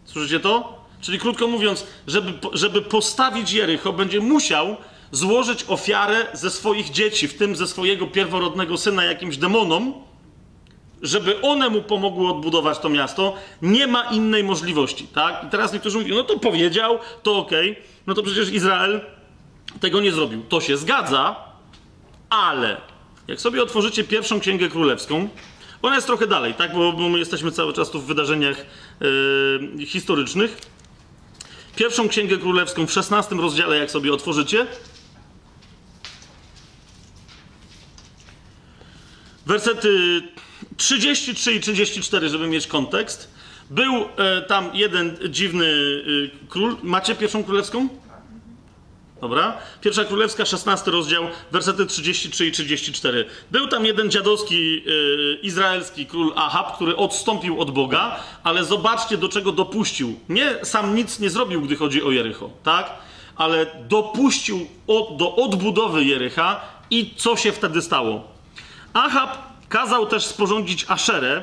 Słyszycie 0.04 0.40
to? 0.40 0.78
Czyli 1.00 1.18
krótko 1.18 1.46
mówiąc, 1.46 1.86
żeby, 2.06 2.32
żeby 2.52 2.82
postawić 2.82 3.52
Jericho, 3.52 3.92
będzie 3.92 4.20
musiał 4.20 4.76
złożyć 5.12 5.64
ofiarę 5.68 6.26
ze 6.32 6.50
swoich 6.50 6.90
dzieci, 6.90 7.28
w 7.28 7.38
tym 7.38 7.56
ze 7.56 7.66
swojego 7.66 8.06
pierworodnego 8.06 8.76
syna 8.76 9.04
jakimś 9.04 9.36
demonom, 9.36 9.94
żeby 11.02 11.40
one 11.40 11.70
mu 11.70 11.82
pomogły 11.82 12.28
odbudować 12.28 12.78
to 12.78 12.88
miasto, 12.88 13.34
nie 13.62 13.86
ma 13.86 14.02
innej 14.02 14.44
możliwości, 14.44 15.06
tak? 15.06 15.44
I 15.44 15.50
teraz 15.50 15.72
niektórzy 15.72 15.98
mówią, 15.98 16.14
no 16.14 16.22
to 16.22 16.38
powiedział, 16.38 16.98
to 17.22 17.36
okej, 17.36 17.70
okay. 17.70 17.82
no 18.06 18.14
to 18.14 18.22
przecież 18.22 18.50
Izrael 18.50 19.00
tego 19.80 20.00
nie 20.00 20.12
zrobił. 20.12 20.42
To 20.48 20.60
się 20.60 20.76
zgadza, 20.76 21.36
ale 22.30 22.76
Jak 23.28 23.40
sobie 23.40 23.62
otworzycie 23.62 24.04
pierwszą 24.04 24.40
księgę 24.40 24.68
królewską, 24.68 25.28
ona 25.82 25.94
jest 25.94 26.06
trochę 26.06 26.26
dalej, 26.26 26.54
tak? 26.54 26.74
Bo, 26.74 27.08
my 27.08 27.18
jesteśmy 27.18 27.52
cały 27.52 27.72
czas 27.72 27.90
tu 27.90 28.00
w 28.00 28.06
wydarzeniach 28.06 28.66
yy, 29.76 29.86
historycznych. 29.86 30.58
Pierwszą 31.76 32.08
księgę 32.08 32.36
królewską 32.36 32.86
w 32.86 32.92
16 32.92 33.34
rozdziale, 33.34 33.78
jak 33.78 33.90
sobie 33.90 34.12
otworzycie, 34.12 34.66
wersety 39.46 40.22
33 40.76 41.52
i 41.52 41.60
34, 41.60 42.28
żeby 42.28 42.48
mieć 42.48 42.66
kontekst. 42.66 43.28
Był 43.70 43.94
e, 43.94 44.42
tam 44.42 44.70
jeden 44.74 45.16
dziwny 45.28 45.66
e, 45.66 46.48
król. 46.48 46.76
Macie 46.82 47.14
pierwszą 47.14 47.44
królewską? 47.44 47.88
Dobra. 49.20 49.58
Pierwsza 49.80 50.04
królewska, 50.04 50.44
16 50.44 50.90
rozdział, 50.90 51.24
wersety 51.52 51.86
33 51.86 52.46
i 52.46 52.52
34. 52.52 53.24
Był 53.50 53.68
tam 53.68 53.86
jeden 53.86 54.10
dziadowski 54.10 54.82
e, 54.86 55.40
izraelski 55.40 56.06
król 56.06 56.32
Ahab, 56.36 56.74
który 56.74 56.96
odstąpił 56.96 57.60
od 57.60 57.70
Boga, 57.70 58.20
ale 58.44 58.64
zobaczcie, 58.64 59.18
do 59.18 59.28
czego 59.28 59.52
dopuścił. 59.52 60.20
Nie 60.28 60.64
sam 60.64 60.94
nic 60.94 61.20
nie 61.20 61.30
zrobił, 61.30 61.62
gdy 61.62 61.76
chodzi 61.76 62.02
o 62.02 62.10
Jericho, 62.10 62.50
tak? 62.62 62.94
Ale 63.36 63.66
dopuścił 63.88 64.66
od, 64.86 65.16
do 65.16 65.36
odbudowy 65.36 66.04
Jericha 66.04 66.60
i 66.90 67.14
co 67.16 67.36
się 67.36 67.52
wtedy 67.52 67.82
stało? 67.82 68.32
Ahab 68.92 69.47
kazał 69.68 70.06
też 70.06 70.26
sporządzić 70.26 70.86
Aszerę. 70.88 71.42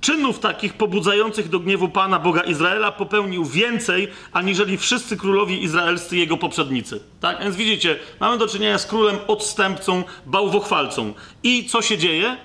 Czynów 0.00 0.38
takich 0.38 0.74
pobudzających 0.74 1.48
do 1.48 1.60
gniewu 1.60 1.88
Pana 1.88 2.18
Boga 2.18 2.40
Izraela 2.40 2.92
popełnił 2.92 3.44
więcej, 3.44 4.08
aniżeli 4.32 4.78
wszyscy 4.78 5.16
królowie 5.16 5.56
izraelscy 5.56 6.16
jego 6.16 6.36
poprzednicy. 6.36 7.00
Tak? 7.20 7.40
Więc 7.42 7.56
widzicie, 7.56 7.98
mamy 8.20 8.38
do 8.38 8.48
czynienia 8.48 8.78
z 8.78 8.86
królem 8.86 9.16
odstępcą, 9.26 10.04
bałwochwalcą. 10.26 11.12
I 11.42 11.64
co 11.64 11.82
się 11.82 11.98
dzieje? 11.98 12.36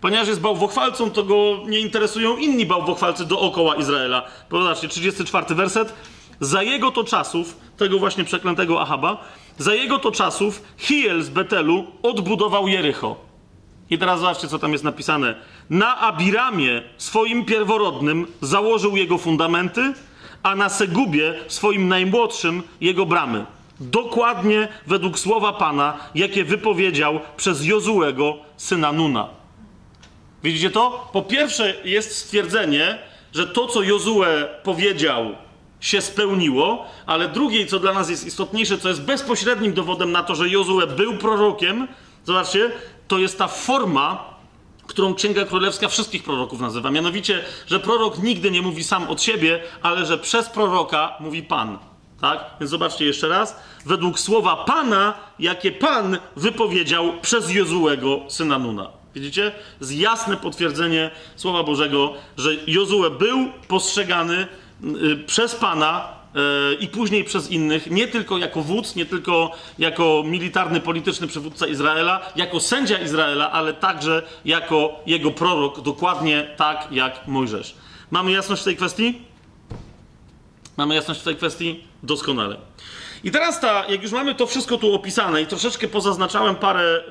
Ponieważ 0.00 0.28
jest 0.28 0.40
bałwochwalcą, 0.40 1.10
to 1.10 1.22
go 1.22 1.62
nie 1.66 1.80
interesują 1.80 2.36
inni 2.36 2.66
bałwochwalcy 2.66 3.24
dookoła 3.24 3.74
Izraela. 3.74 4.26
Zobaczcie, 4.50 4.88
34 4.88 5.54
werset. 5.54 5.94
Za 6.40 6.62
jego 6.62 6.90
to 6.90 7.04
czasów, 7.04 7.56
tego 7.76 7.98
właśnie 7.98 8.24
przeklętego 8.24 8.80
Ahaba, 8.80 9.24
za 9.58 9.74
jego 9.74 9.98
to 9.98 10.12
czasów 10.12 10.62
Hiel 10.78 11.22
z 11.22 11.28
Betelu 11.28 11.86
odbudował 12.02 12.68
Jericho. 12.68 13.25
I 13.90 13.98
teraz 13.98 14.20
zobaczcie, 14.20 14.48
co 14.48 14.58
tam 14.58 14.72
jest 14.72 14.84
napisane. 14.84 15.34
Na 15.70 15.98
Abiramie, 15.98 16.82
swoim 16.96 17.44
pierworodnym, 17.44 18.26
założył 18.40 18.96
jego 18.96 19.18
fundamenty, 19.18 19.92
a 20.42 20.56
na 20.56 20.68
Segubie, 20.68 21.34
swoim 21.48 21.88
najmłodszym, 21.88 22.62
jego 22.80 23.06
bramy. 23.06 23.46
Dokładnie 23.80 24.68
według 24.86 25.18
słowa 25.18 25.52
Pana, 25.52 25.96
jakie 26.14 26.44
wypowiedział 26.44 27.20
przez 27.36 27.64
Jozułego, 27.64 28.36
syna 28.56 28.92
Nuna. 28.92 29.28
Widzicie 30.42 30.70
to? 30.70 31.08
Po 31.12 31.22
pierwsze 31.22 31.74
jest 31.84 32.16
stwierdzenie, 32.16 32.98
że 33.34 33.46
to, 33.46 33.66
co 33.66 33.82
Jozue 33.82 34.24
powiedział, 34.62 35.26
się 35.80 36.00
spełniło, 36.00 36.86
ale 37.06 37.28
drugie, 37.28 37.66
co 37.66 37.78
dla 37.78 37.92
nas 37.92 38.10
jest 38.10 38.26
istotniejsze, 38.26 38.78
co 38.78 38.88
jest 38.88 39.02
bezpośrednim 39.02 39.72
dowodem 39.72 40.12
na 40.12 40.22
to, 40.22 40.34
że 40.34 40.48
Jozue 40.48 40.86
był 40.96 41.16
prorokiem, 41.16 41.88
zobaczcie, 42.26 42.70
to 43.08 43.18
jest 43.18 43.38
ta 43.38 43.48
forma, 43.48 44.34
którą 44.86 45.14
Księga 45.14 45.44
Królewska 45.44 45.88
wszystkich 45.88 46.22
proroków 46.22 46.60
nazywa. 46.60 46.90
Mianowicie, 46.90 47.44
że 47.66 47.80
prorok 47.80 48.18
nigdy 48.18 48.50
nie 48.50 48.62
mówi 48.62 48.84
sam 48.84 49.08
od 49.08 49.22
siebie, 49.22 49.62
ale 49.82 50.06
że 50.06 50.18
przez 50.18 50.48
proroka 50.48 51.16
mówi 51.20 51.42
Pan. 51.42 51.78
Tak? 52.20 52.44
Więc 52.60 52.70
zobaczcie 52.70 53.04
jeszcze 53.04 53.28
raz. 53.28 53.60
Według 53.86 54.20
słowa 54.20 54.56
Pana, 54.56 55.14
jakie 55.38 55.72
Pan 55.72 56.18
wypowiedział 56.36 57.12
przez 57.22 57.50
Jozułego, 57.50 58.20
syna 58.28 58.58
Nuna. 58.58 58.90
Widzicie? 59.14 59.52
Z 59.80 59.90
jasne 59.90 60.36
potwierdzenie 60.36 61.10
Słowa 61.36 61.62
Bożego, 61.62 62.14
że 62.36 62.50
Jozue 62.66 63.10
był 63.18 63.38
postrzegany 63.68 64.46
y, 64.84 65.16
przez 65.26 65.54
Pana 65.54 66.15
i 66.80 66.88
później 66.88 67.24
przez 67.24 67.50
innych, 67.50 67.90
nie 67.90 68.08
tylko 68.08 68.38
jako 68.38 68.62
wódz, 68.62 68.96
nie 68.96 69.06
tylko 69.06 69.50
jako 69.78 70.22
militarny, 70.26 70.80
polityczny 70.80 71.26
przywódca 71.26 71.66
Izraela, 71.66 72.32
jako 72.36 72.60
sędzia 72.60 72.98
Izraela, 72.98 73.52
ale 73.52 73.74
także 73.74 74.22
jako 74.44 75.00
jego 75.06 75.30
prorok, 75.30 75.80
dokładnie 75.80 76.54
tak 76.56 76.88
jak 76.90 77.26
Mojżesz. 77.26 77.74
Mamy 78.10 78.32
jasność 78.32 78.62
w 78.62 78.64
tej 78.64 78.76
kwestii? 78.76 79.22
Mamy 80.76 80.94
jasność 80.94 81.20
w 81.20 81.24
tej 81.24 81.36
kwestii? 81.36 81.84
Doskonale. 82.02 82.56
I 83.26 83.30
teraz 83.30 83.60
ta, 83.60 83.84
jak 83.88 84.02
już 84.02 84.12
mamy 84.12 84.34
to 84.34 84.46
wszystko 84.46 84.78
tu 84.78 84.94
opisane 84.94 85.42
i 85.42 85.46
troszeczkę 85.46 85.88
pozaznaczałem 85.88 86.56
parę 86.56 86.82
e, 86.82 87.02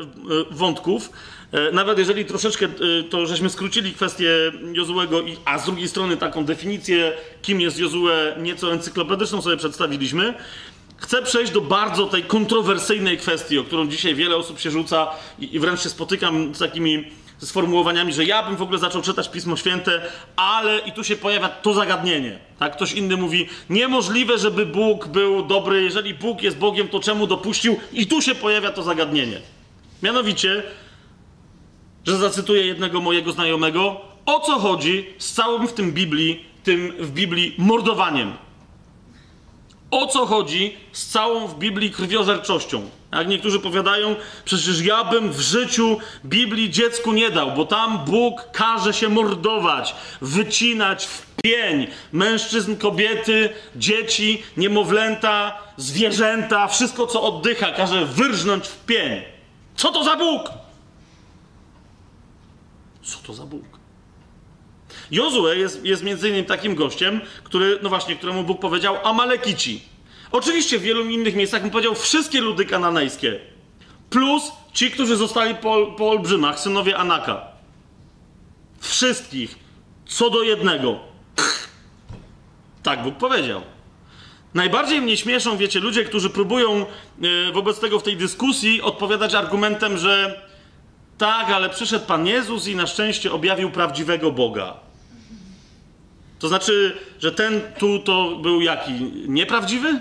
wątków, 0.51 1.09
e, 1.51 1.71
nawet 1.71 1.97
jeżeli 1.97 2.25
troszeczkę 2.25 2.65
e, 2.65 2.69
to 3.09 3.25
żeśmy 3.25 3.49
skrócili 3.49 3.93
kwestię 3.93 4.29
Jozułego, 4.73 5.21
a 5.45 5.59
z 5.59 5.65
drugiej 5.65 5.87
strony 5.87 6.17
taką 6.17 6.45
definicję, 6.45 7.13
kim 7.41 7.61
jest 7.61 7.79
Jozue, 7.79 8.09
nieco 8.37 8.73
encyklopedyczną 8.73 9.41
sobie 9.41 9.57
przedstawiliśmy, 9.57 10.33
chcę 10.97 11.21
przejść 11.21 11.51
do 11.51 11.61
bardzo 11.61 12.05
tej 12.05 12.23
kontrowersyjnej 12.23 13.17
kwestii, 13.17 13.59
o 13.59 13.63
którą 13.63 13.87
dzisiaj 13.87 14.15
wiele 14.15 14.35
osób 14.35 14.59
się 14.59 14.71
rzuca 14.71 15.07
i 15.39 15.59
wręcz 15.59 15.81
się 15.81 15.89
spotykam 15.89 16.55
z 16.55 16.59
takimi 16.59 17.11
sformułowaniami, 17.39 18.13
że 18.13 18.25
ja 18.25 18.43
bym 18.43 18.55
w 18.55 18.61
ogóle 18.61 18.79
zaczął 18.79 19.01
czytać 19.01 19.29
Pismo 19.29 19.57
Święte, 19.57 20.01
ale 20.35 20.79
i 20.79 20.91
tu 20.91 21.03
się 21.03 21.15
pojawia 21.15 21.49
to 21.49 21.73
zagadnienie. 21.73 22.39
Tak? 22.59 22.75
Ktoś 22.75 22.93
inny 22.93 23.17
mówi, 23.17 23.47
niemożliwe, 23.69 24.37
żeby 24.37 24.65
Bóg 24.65 25.07
był 25.07 25.45
dobry, 25.45 25.83
jeżeli 25.83 26.13
Bóg 26.13 26.41
jest 26.41 26.57
Bogiem, 26.57 26.87
to 26.87 26.99
czemu 26.99 27.27
dopuścił? 27.27 27.79
I 27.93 28.07
tu 28.07 28.21
się 28.21 28.35
pojawia 28.35 28.71
to 28.71 28.83
zagadnienie. 28.83 29.41
Mianowicie, 30.03 30.63
że 32.05 32.17
zacytuję 32.17 32.65
jednego 32.65 33.01
mojego 33.01 33.31
znajomego, 33.31 34.01
o 34.25 34.39
co 34.39 34.59
chodzi 34.59 35.05
z 35.17 35.33
całym 35.33 35.67
w 35.67 35.73
tym 35.73 35.91
Biblii, 35.91 36.45
tym 36.63 36.93
w 36.99 37.11
Biblii 37.11 37.55
mordowaniem. 37.57 38.33
O 39.91 40.07
co 40.07 40.25
chodzi 40.25 40.77
z 40.91 41.07
całą 41.07 41.47
w 41.47 41.59
Biblii 41.59 41.91
krwiożerczością? 41.91 42.89
Jak 43.15 43.27
niektórzy 43.27 43.59
powiadają, 43.59 44.15
przecież 44.45 44.81
ja 44.81 45.03
bym 45.03 45.31
w 45.31 45.39
życiu 45.39 45.97
Biblii 46.25 46.69
dziecku 46.69 47.13
nie 47.13 47.31
dał, 47.31 47.51
bo 47.51 47.65
tam 47.65 48.05
Bóg 48.05 48.51
każe 48.51 48.93
się 48.93 49.09
mordować, 49.09 49.95
wycinać 50.21 51.05
w 51.05 51.25
pień 51.43 51.87
mężczyzn, 52.11 52.75
kobiety, 52.75 53.49
dzieci, 53.75 54.43
niemowlęta, 54.57 55.57
zwierzęta, 55.77 56.67
wszystko 56.67 57.07
co 57.07 57.21
oddycha, 57.23 57.71
każe 57.71 58.05
wyrżnąć 58.05 58.67
w 58.67 58.85
pień. 58.85 59.21
Co 59.75 59.91
to 59.91 60.03
za 60.03 60.15
Bóg? 60.15 60.49
Co 63.03 63.17
to 63.17 63.33
za 63.33 63.45
Bóg? 63.45 63.65
Jozue 65.11 65.55
jest, 65.55 65.85
jest 65.85 66.03
między 66.03 66.29
innymi 66.29 66.45
takim 66.45 66.75
gościem, 66.75 67.21
który, 67.43 67.79
no 67.81 67.89
właśnie, 67.89 68.15
któremu 68.15 68.43
Bóg 68.43 68.59
powiedział 68.59 68.97
Amalekici. 69.03 69.94
Oczywiście 70.31 70.79
w 70.79 70.81
wielu 70.81 71.09
innych 71.09 71.35
miejscach 71.35 71.63
mu 71.63 71.69
powiedział 71.69 71.95
wszystkie 71.95 72.41
ludy 72.41 72.65
kananejskie. 72.65 73.39
Plus 74.09 74.51
ci, 74.73 74.91
którzy 74.91 75.15
zostali 75.15 75.55
po, 75.55 75.85
po 75.97 76.09
olbrzymach, 76.09 76.59
synowie 76.59 76.97
Anaka. 76.97 77.47
Wszystkich. 78.79 79.55
Co 80.05 80.29
do 80.29 80.43
jednego. 80.43 80.99
Tak 82.83 83.03
Bóg 83.03 83.15
powiedział. 83.15 83.61
Najbardziej 84.53 85.01
mnie 85.01 85.17
śmieszą, 85.17 85.57
wiecie, 85.57 85.79
ludzie, 85.79 86.03
którzy 86.03 86.29
próbują 86.29 86.85
yy, 87.19 87.51
wobec 87.51 87.79
tego 87.79 87.99
w 87.99 88.03
tej 88.03 88.17
dyskusji 88.17 88.81
odpowiadać 88.81 89.35
argumentem, 89.35 89.97
że 89.97 90.41
tak, 91.17 91.49
ale 91.49 91.69
przyszedł 91.69 92.05
Pan 92.05 92.27
Jezus 92.27 92.67
i 92.67 92.75
na 92.75 92.87
szczęście 92.87 93.31
objawił 93.31 93.71
prawdziwego 93.71 94.31
Boga. 94.31 94.73
To 96.39 96.47
znaczy, 96.47 96.97
że 97.19 97.31
ten 97.31 97.61
tu 97.79 97.99
to 97.99 98.35
był 98.35 98.61
jaki? 98.61 98.93
Nieprawdziwy? 99.27 99.99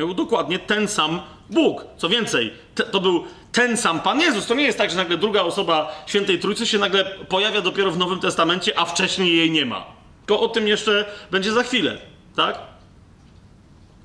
Był 0.00 0.14
dokładnie 0.14 0.58
ten 0.58 0.88
sam 0.88 1.20
Bóg. 1.50 1.84
Co 1.96 2.08
więcej, 2.08 2.52
te, 2.74 2.84
to 2.84 3.00
był 3.00 3.24
ten 3.52 3.76
sam 3.76 4.00
Pan 4.00 4.20
Jezus. 4.20 4.46
To 4.46 4.54
nie 4.54 4.64
jest 4.64 4.78
tak, 4.78 4.90
że 4.90 4.96
nagle 4.96 5.16
druga 5.16 5.42
osoba 5.42 6.02
świętej 6.06 6.38
Trójcy 6.38 6.66
się 6.66 6.78
nagle 6.78 7.04
pojawia 7.04 7.60
dopiero 7.60 7.90
w 7.90 7.98
Nowym 7.98 8.20
Testamencie, 8.20 8.78
a 8.78 8.84
wcześniej 8.84 9.36
jej 9.36 9.50
nie 9.50 9.66
ma. 9.66 9.86
To 10.26 10.40
o 10.40 10.48
tym 10.48 10.68
jeszcze 10.68 11.04
będzie 11.30 11.52
za 11.52 11.62
chwilę, 11.62 11.98
tak? 12.36 12.58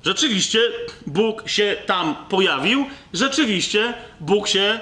Rzeczywiście 0.04 0.58
Bóg 1.06 1.48
się 1.48 1.76
tam 1.86 2.16
pojawił, 2.28 2.86
rzeczywiście 3.12 3.94
Bóg 4.20 4.48
się 4.48 4.80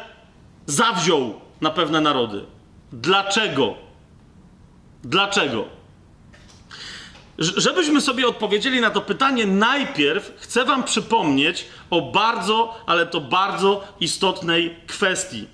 zawziął 0.67 1.41
na 1.61 1.71
pewne 1.71 2.01
narody. 2.01 2.45
Dlaczego? 2.93 3.75
Dlaczego? 5.05 5.65
Żebyśmy 7.39 8.01
sobie 8.01 8.29
odpowiedzieli 8.29 8.81
na 8.81 8.91
to 8.91 9.01
pytanie, 9.01 9.47
najpierw 9.47 10.33
chcę 10.39 10.65
Wam 10.65 10.85
przypomnieć 10.85 11.67
o 11.91 12.03
bardzo, 12.03 12.75
ale 12.87 13.07
to 13.07 13.21
bardzo 13.21 13.85
istotnej 14.01 14.77
kwestii. 14.87 15.47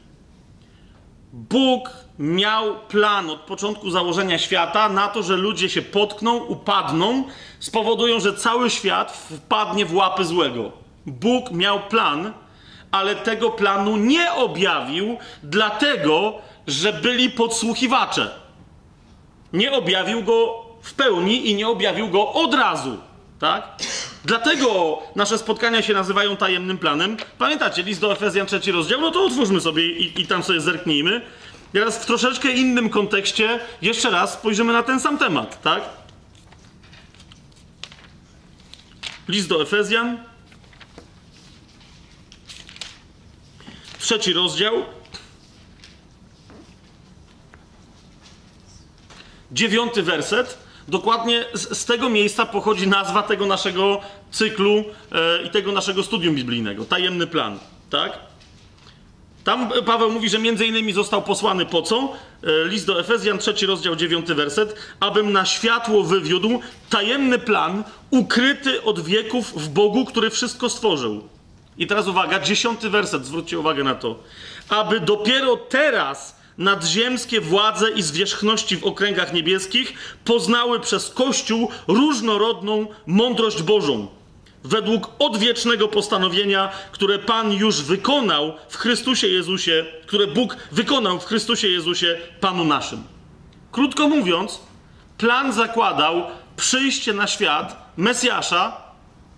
Bóg 1.32 1.90
miał 2.18 2.78
plan 2.88 3.30
od 3.30 3.40
początku 3.40 3.90
założenia 3.90 4.38
świata 4.38 4.88
na 4.88 5.08
to, 5.08 5.22
że 5.22 5.36
ludzie 5.36 5.68
się 5.68 5.82
potkną, 5.82 6.36
upadną, 6.36 7.24
spowodują, 7.60 8.20
że 8.20 8.34
cały 8.34 8.70
świat 8.70 9.12
wpadnie 9.12 9.86
w 9.86 9.94
łapy 9.94 10.24
złego. 10.24 10.72
Bóg 11.06 11.50
miał 11.50 11.80
plan, 11.80 12.32
ale 12.90 13.16
tego 13.16 13.50
planu 13.50 13.96
nie 13.96 14.32
objawił, 14.32 15.18
dlatego, 15.42 16.34
że 16.66 16.92
byli 16.92 17.30
podsłuchiwacze. 17.30 18.30
Nie 19.52 19.72
objawił 19.72 20.22
go 20.22 20.69
w 20.82 20.94
pełni 20.94 21.50
i 21.50 21.54
nie 21.54 21.68
objawił 21.68 22.08
go 22.08 22.32
od 22.32 22.54
razu. 22.54 22.98
Tak? 23.38 23.68
Dlatego 24.24 24.98
nasze 25.16 25.38
spotkania 25.38 25.82
się 25.82 25.92
nazywają 25.92 26.36
tajemnym 26.36 26.78
planem. 26.78 27.16
Pamiętacie, 27.38 27.82
list 27.82 28.00
do 28.00 28.12
Efezjan, 28.12 28.46
trzeci 28.46 28.72
rozdział? 28.72 29.00
No 29.00 29.10
to 29.10 29.24
otwórzmy 29.24 29.60
sobie 29.60 29.86
i, 29.86 30.20
i 30.20 30.26
tam 30.26 30.42
sobie 30.42 30.60
zerknijmy. 30.60 31.22
Teraz 31.72 31.98
w 31.98 32.06
troszeczkę 32.06 32.52
innym 32.52 32.90
kontekście 32.90 33.60
jeszcze 33.82 34.10
raz 34.10 34.32
spojrzymy 34.32 34.72
na 34.72 34.82
ten 34.82 35.00
sam 35.00 35.18
temat, 35.18 35.62
tak? 35.62 35.82
List 39.28 39.48
do 39.48 39.62
Efezjan. 39.62 40.18
Trzeci 43.98 44.32
rozdział. 44.32 44.84
Dziewiąty 49.52 50.02
werset. 50.02 50.69
Dokładnie 50.91 51.45
z, 51.55 51.78
z 51.78 51.84
tego 51.84 52.09
miejsca 52.09 52.47
pochodzi 52.47 52.88
nazwa 52.88 53.22
tego 53.22 53.47
naszego 53.47 54.01
cyklu 54.30 54.84
e, 55.12 55.43
i 55.43 55.51
tego 55.51 55.72
naszego 55.72 56.03
studium 56.03 56.34
biblijnego. 56.34 56.84
Tajemny 56.84 57.26
plan, 57.26 57.59
tak? 57.91 58.18
Tam 59.45 59.70
Paweł 59.86 60.12
mówi, 60.12 60.28
że 60.28 60.38
między 60.38 60.66
innymi 60.66 60.93
został 60.93 61.22
posłany 61.22 61.66
po 61.66 61.82
co? 61.82 62.12
E, 62.45 62.68
list 62.68 62.86
do 62.86 63.01
Efezjan, 63.01 63.38
trzeci 63.38 63.66
rozdział, 63.66 63.97
dziewiąty 63.97 64.34
werset. 64.34 64.76
Abym 65.01 65.32
na 65.32 65.45
światło 65.45 66.03
wywiódł 66.03 66.61
tajemny 66.88 67.38
plan 67.38 67.84
ukryty 68.11 68.82
od 68.82 69.01
wieków 69.01 69.53
w 69.62 69.68
Bogu, 69.68 70.05
który 70.05 70.30
wszystko 70.30 70.68
stworzył. 70.68 71.28
I 71.78 71.86
teraz 71.86 72.09
uwaga, 72.09 72.41
dziesiąty 72.41 72.91
werset, 72.91 73.26
zwróćcie 73.26 73.59
uwagę 73.59 73.84
na 73.84 73.95
to. 73.95 74.18
Aby 74.68 75.01
dopiero 75.01 75.57
teraz 75.57 76.39
nadziemskie 76.61 77.40
władze 77.40 77.90
i 77.90 78.02
zwierzchności 78.02 78.76
w 78.76 78.84
okręgach 78.84 79.32
niebieskich 79.32 79.94
poznały 80.24 80.80
przez 80.80 81.11
Kościół 81.11 81.70
różnorodną 81.88 82.86
mądrość 83.06 83.62
Bożą 83.62 84.08
według 84.64 85.11
odwiecznego 85.18 85.88
postanowienia, 85.88 86.72
które 86.92 87.18
Pan 87.18 87.52
już 87.52 87.82
wykonał 87.82 88.52
w 88.68 88.76
Chrystusie 88.76 89.26
Jezusie, 89.26 89.86
które 90.06 90.26
Bóg 90.26 90.56
wykonał 90.72 91.20
w 91.20 91.24
Chrystusie 91.24 91.68
Jezusie, 91.68 92.18
Panu 92.40 92.64
naszym. 92.64 93.02
Krótko 93.72 94.08
mówiąc, 94.08 94.61
plan 95.18 95.52
zakładał 95.52 96.26
przyjście 96.56 97.12
na 97.12 97.26
świat 97.26 97.92
Mesjasza, 97.96 98.76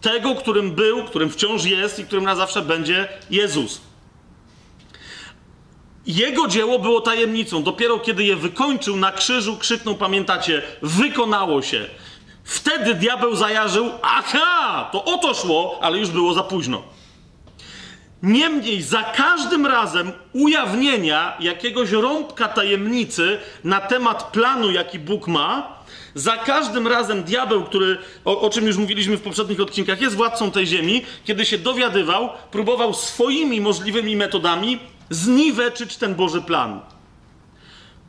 tego, 0.01 0.35
którym 0.35 0.73
był, 0.73 1.05
którym 1.05 1.31
wciąż 1.31 1.64
jest 1.64 1.99
i 1.99 2.05
którym 2.05 2.25
na 2.25 2.37
zawsze 2.37 2.62
będzie 2.62 3.09
Jezus. 3.31 3.81
Jego 6.07 6.49
dzieło 6.49 6.79
było 6.79 7.01
tajemnicą. 7.01 7.63
Dopiero 7.63 7.99
kiedy 7.99 8.25
je 8.25 8.37
wykończył 8.37 8.97
na 8.97 9.13
krzyżu, 9.13 9.57
krzyknął, 9.57 9.95
pamiętacie, 9.95 10.63
wykonało 10.83 11.63
się. 11.63 11.87
Wtedy 12.45 12.95
diabeł 12.95 13.37
zajarzył, 13.37 13.91
aha, 14.03 14.89
to 14.93 15.05
o 15.05 15.19
to 15.19 15.35
szło, 15.35 15.79
ale 15.83 15.99
już 15.99 16.11
było 16.11 16.35
za 16.35 16.43
późno. 16.43 16.83
Niemniej 18.23 18.83
za 18.83 19.03
każdym 19.03 19.67
razem 19.67 20.13
ujawnienia 20.33 21.37
jakiegoś 21.41 21.91
rąbka 21.91 22.49
tajemnicy 22.49 23.39
na 23.65 23.81
temat 23.81 24.23
planu, 24.33 24.71
jaki 24.71 24.99
Bóg 24.99 25.29
ma, 25.29 25.83
za 26.15 26.37
każdym 26.37 26.89
razem 26.89 27.23
diabeł, 27.23 27.65
który, 27.65 27.99
o, 28.25 28.41
o, 28.41 28.51
czym 28.51 28.67
już 28.67 28.77
mówiliśmy 28.77 29.17
w 29.17 29.23
poprzednich 29.23 29.61
odcinkach, 29.61 30.01
jest 30.01 30.17
władcą 30.17 30.51
tej 30.51 30.67
ziemi, 30.67 31.03
kiedy 31.25 31.45
się 31.45 31.59
dowiadywał, 31.59 32.29
próbował 32.51 32.95
swoimi 32.95 33.61
możliwymi 33.61 34.17
metodami 34.17 34.79
zniweczyć 35.11 35.97
ten 35.97 36.15
Boży 36.15 36.41
plan. 36.41 36.81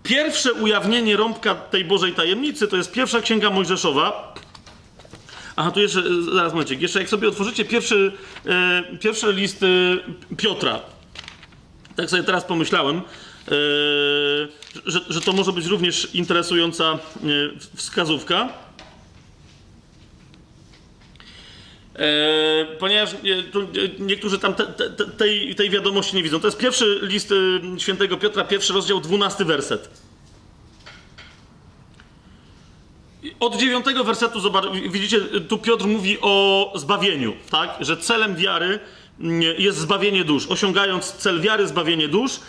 Pierwsze 0.03 0.53
ujawnienie 0.53 1.17
rąbka 1.17 1.55
tej 1.55 1.85
Bożej 1.85 2.13
tajemnicy 2.13 2.67
to 2.67 2.77
jest 2.77 2.91
pierwsza 2.91 3.21
księga 3.21 3.49
Mojżeszowa. 3.49 4.33
Aha, 5.55 5.71
tu 5.71 5.79
jeszcze, 5.79 6.03
zaraz 6.33 6.53
momencik, 6.53 6.81
jeszcze 6.81 6.99
jak 6.99 7.09
sobie 7.09 7.27
otworzycie 7.27 7.65
pierwszy, 7.65 8.11
e, 8.45 8.83
pierwszy 8.97 9.33
list 9.33 9.63
e, 9.63 10.35
Piotra, 10.35 10.79
tak 11.95 12.09
sobie 12.09 12.23
teraz 12.23 12.43
pomyślałem, 12.43 12.97
e, 12.97 13.01
że, 14.85 14.99
że 15.09 15.21
to 15.21 15.33
może 15.33 15.51
być 15.51 15.65
również 15.65 16.15
interesująca 16.15 16.83
e, 16.83 16.97
wskazówka. 17.75 18.35
E, 18.41 18.49
ponieważ 22.79 23.13
e, 23.13 23.17
e, 23.17 23.19
niektórzy 23.99 24.39
tam 24.39 24.55
te, 24.55 24.65
te, 24.65 25.05
tej, 25.05 25.55
tej 25.55 25.69
wiadomości 25.69 26.15
nie 26.15 26.23
widzą. 26.23 26.39
To 26.39 26.47
jest 26.47 26.57
pierwszy 26.57 26.99
list 27.01 27.31
e, 27.31 27.79
świętego 27.79 28.17
Piotra, 28.17 28.43
pierwszy 28.43 28.73
rozdział, 28.73 28.99
dwunasty 28.99 29.45
werset. 29.45 29.89
Od 33.39 33.55
dziewiątego 33.55 34.03
wersetu, 34.03 34.39
widzicie, 34.89 35.19
tu 35.21 35.57
Piotr 35.57 35.85
mówi 35.85 36.17
o 36.21 36.73
zbawieniu, 36.75 37.33
tak? 37.49 37.77
Że 37.79 37.97
celem 37.97 38.35
wiary 38.35 38.79
mm, 39.19 39.41
jest 39.57 39.77
zbawienie 39.77 40.23
dusz. 40.23 40.47
Osiągając 40.47 41.11
cel 41.13 41.41
wiary, 41.41 41.67
zbawienie 41.67 42.07
dusz, 42.07 42.39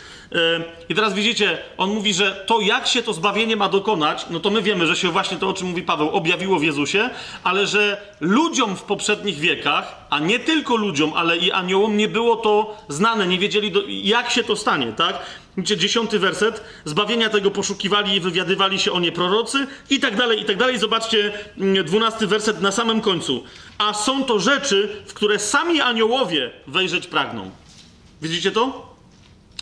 i 0.89 0.95
teraz 0.95 1.14
widzicie, 1.14 1.59
on 1.77 1.91
mówi, 1.91 2.14
że 2.14 2.45
to 2.47 2.61
jak 2.61 2.87
się 2.87 3.03
to 3.03 3.12
zbawienie 3.12 3.57
ma 3.57 3.68
dokonać, 3.68 4.27
no 4.31 4.41
to 4.41 4.51
my 4.51 4.62
wiemy, 4.62 4.87
że 4.87 4.97
się 4.97 5.11
właśnie 5.11 5.37
to, 5.37 5.49
o 5.49 5.53
czym 5.53 5.68
mówi 5.68 5.83
Paweł, 5.83 6.11
objawiło 6.11 6.59
w 6.59 6.62
Jezusie, 6.62 7.11
ale 7.45 7.66
że 7.66 8.01
ludziom 8.20 8.77
w 8.77 8.83
poprzednich 8.83 9.39
wiekach, 9.39 10.07
a 10.11 10.18
nie 10.18 10.39
tylko 10.39 10.77
ludziom, 10.77 11.12
ale 11.16 11.37
i 11.37 11.53
aniołom, 11.53 11.97
nie 11.97 12.09
było 12.09 12.37
to 12.37 12.77
znane, 12.89 13.27
nie 13.27 13.39
wiedzieli, 13.39 13.70
do, 13.70 13.83
jak 13.89 14.31
się 14.31 14.45
to 14.45 14.57
stanie, 14.57 14.93
tak? 14.93 15.18
Widzicie, 15.57 15.77
dziesiąty 15.77 16.18
werset, 16.18 16.64
zbawienia 16.85 17.31
tego 17.31 17.51
poszukiwali 17.51 18.16
i 18.16 18.20
wywiadywali 18.20 18.79
się 18.79 18.93
o 18.93 19.01
nie 19.01 19.12
prorocy 19.12 19.66
i 19.91 20.01
tak 20.01 20.16
dalej, 20.16 20.41
i 20.41 20.45
tak 20.45 20.57
dalej. 20.57 20.79
Zobaczcie, 20.79 21.33
mm, 21.59 21.85
dwunasty 21.85 22.27
werset 22.27 22.61
na 22.61 22.72
samym 22.72 23.01
końcu. 23.01 23.45
A 23.79 23.95
są 23.95 24.25
to 24.25 24.39
rzeczy, 24.39 25.03
w 25.07 25.14
które 25.14 25.39
sami 25.39 25.81
aniołowie 25.81 26.51
wejrzeć 26.66 27.07
pragną. 27.07 27.51
Widzicie 28.22 28.51
to? 28.51 28.94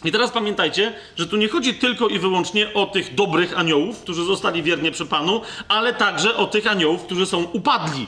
I 0.05 0.13
teraz 0.13 0.31
pamiętajcie, 0.31 0.93
że 1.17 1.27
tu 1.27 1.37
nie 1.37 1.49
chodzi 1.49 1.75
tylko 1.75 2.09
i 2.09 2.19
wyłącznie 2.19 2.75
o 2.75 2.87
tych 2.87 3.15
dobrych 3.15 3.59
aniołów, 3.59 4.01
którzy 4.01 4.25
zostali 4.25 4.63
wiernie 4.63 4.91
przy 4.91 5.07
Panu, 5.07 5.41
ale 5.69 5.95
także 5.95 6.37
o 6.37 6.47
tych 6.47 6.67
aniołów, 6.67 7.03
którzy 7.03 7.27
są 7.27 7.43
upadli. 7.43 8.07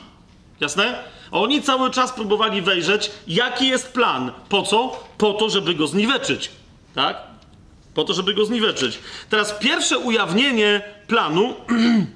Jasne? 0.59 1.03
Oni 1.31 1.61
cały 1.61 1.91
czas 1.91 2.13
próbowali 2.13 2.61
wejrzeć, 2.61 3.11
jaki 3.27 3.67
jest 3.67 3.93
plan. 3.93 4.31
Po 4.49 4.61
co? 4.61 5.03
Po 5.17 5.33
to, 5.33 5.49
żeby 5.49 5.75
go 5.75 5.87
zniweczyć. 5.87 6.51
Tak? 6.95 7.17
Po 7.93 8.03
to, 8.03 8.13
żeby 8.13 8.33
go 8.33 8.45
zniweczyć. 8.45 8.99
Teraz 9.29 9.53
pierwsze 9.59 9.97
ujawnienie 9.97 10.81
planu, 11.07 11.53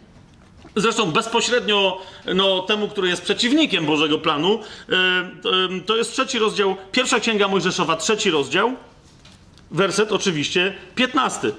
zresztą 0.75 1.11
bezpośrednio 1.11 2.01
no, 2.35 2.59
temu, 2.59 2.87
który 2.87 3.07
jest 3.07 3.21
przeciwnikiem 3.21 3.85
Bożego 3.85 4.17
planu, 4.17 4.59
to 5.85 5.97
jest 5.97 6.13
trzeci 6.13 6.39
rozdział, 6.39 6.75
pierwsza 6.91 7.19
księga 7.19 7.47
Mojżeszowa, 7.47 7.95
trzeci 7.95 8.31
rozdział 8.31 8.75
werset 9.71 10.11
oczywiście 10.11 10.75
15. 10.95 11.51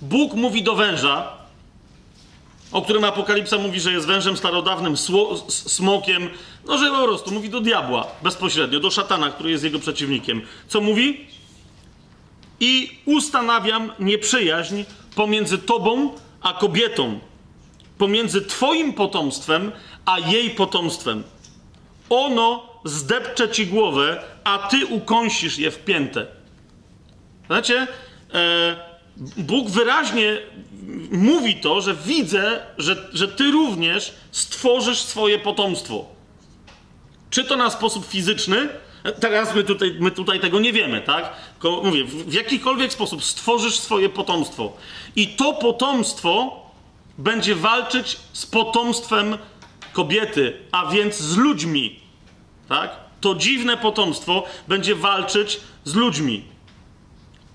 Bóg 0.00 0.34
mówi 0.34 0.62
do 0.62 0.74
węża, 0.74 1.32
o 2.72 2.82
którym 2.82 3.04
Apokalipsa 3.04 3.58
mówi, 3.58 3.80
że 3.80 3.92
jest 3.92 4.06
wężem 4.06 4.36
starodawnym, 4.36 4.96
smokiem, 5.48 6.30
no 6.66 6.78
że 6.78 6.90
po 6.90 7.02
prostu 7.02 7.30
mówi 7.30 7.50
do 7.50 7.60
diabła 7.60 8.06
bezpośrednio, 8.22 8.80
do 8.80 8.90
szatana, 8.90 9.30
który 9.30 9.50
jest 9.50 9.64
jego 9.64 9.78
przeciwnikiem. 9.78 10.42
Co 10.68 10.80
mówi? 10.80 11.26
I 12.60 12.98
ustanawiam 13.04 13.92
nieprzyjaźń 13.98 14.84
pomiędzy 15.14 15.58
tobą 15.58 16.10
a 16.40 16.52
kobietą, 16.52 17.18
pomiędzy 17.98 18.42
twoim 18.42 18.92
potomstwem 18.92 19.72
a 20.06 20.18
jej 20.18 20.50
potomstwem. 20.50 21.22
Ono 22.08 22.62
zdepcze 22.84 23.48
ci 23.48 23.66
głowę, 23.66 24.22
a 24.44 24.58
ty 24.58 24.86
ukąsisz 24.86 25.58
je 25.58 25.70
w 25.70 25.78
piętę. 25.78 26.35
Znacie, 27.46 27.86
e, 28.34 28.96
Bóg 29.36 29.70
wyraźnie 29.70 30.38
mówi 31.10 31.54
to, 31.54 31.80
że 31.80 31.94
widzę, 31.94 32.60
że, 32.78 33.08
że 33.12 33.28
ty 33.28 33.50
również 33.50 34.14
stworzysz 34.30 34.98
swoje 35.02 35.38
potomstwo. 35.38 36.04
Czy 37.30 37.44
to 37.44 37.56
na 37.56 37.70
sposób 37.70 38.06
fizyczny? 38.06 38.68
Teraz 39.20 39.54
my 39.54 39.64
tutaj, 39.64 39.96
my 40.00 40.10
tutaj 40.10 40.40
tego 40.40 40.60
nie 40.60 40.72
wiemy, 40.72 41.00
tak? 41.00 41.32
Tylko 41.52 41.82
mówię, 41.84 42.04
w, 42.04 42.30
w 42.30 42.32
jakikolwiek 42.32 42.92
sposób 42.92 43.24
stworzysz 43.24 43.78
swoje 43.78 44.08
potomstwo. 44.08 44.72
I 45.16 45.28
to 45.28 45.52
potomstwo 45.52 46.62
będzie 47.18 47.54
walczyć 47.54 48.16
z 48.32 48.46
potomstwem 48.46 49.38
kobiety, 49.92 50.56
a 50.72 50.86
więc 50.86 51.16
z 51.16 51.36
ludźmi. 51.36 52.00
Tak? 52.68 52.96
To 53.20 53.34
dziwne 53.34 53.76
potomstwo 53.76 54.44
będzie 54.68 54.94
walczyć 54.94 55.60
z 55.84 55.94
ludźmi 55.94 56.55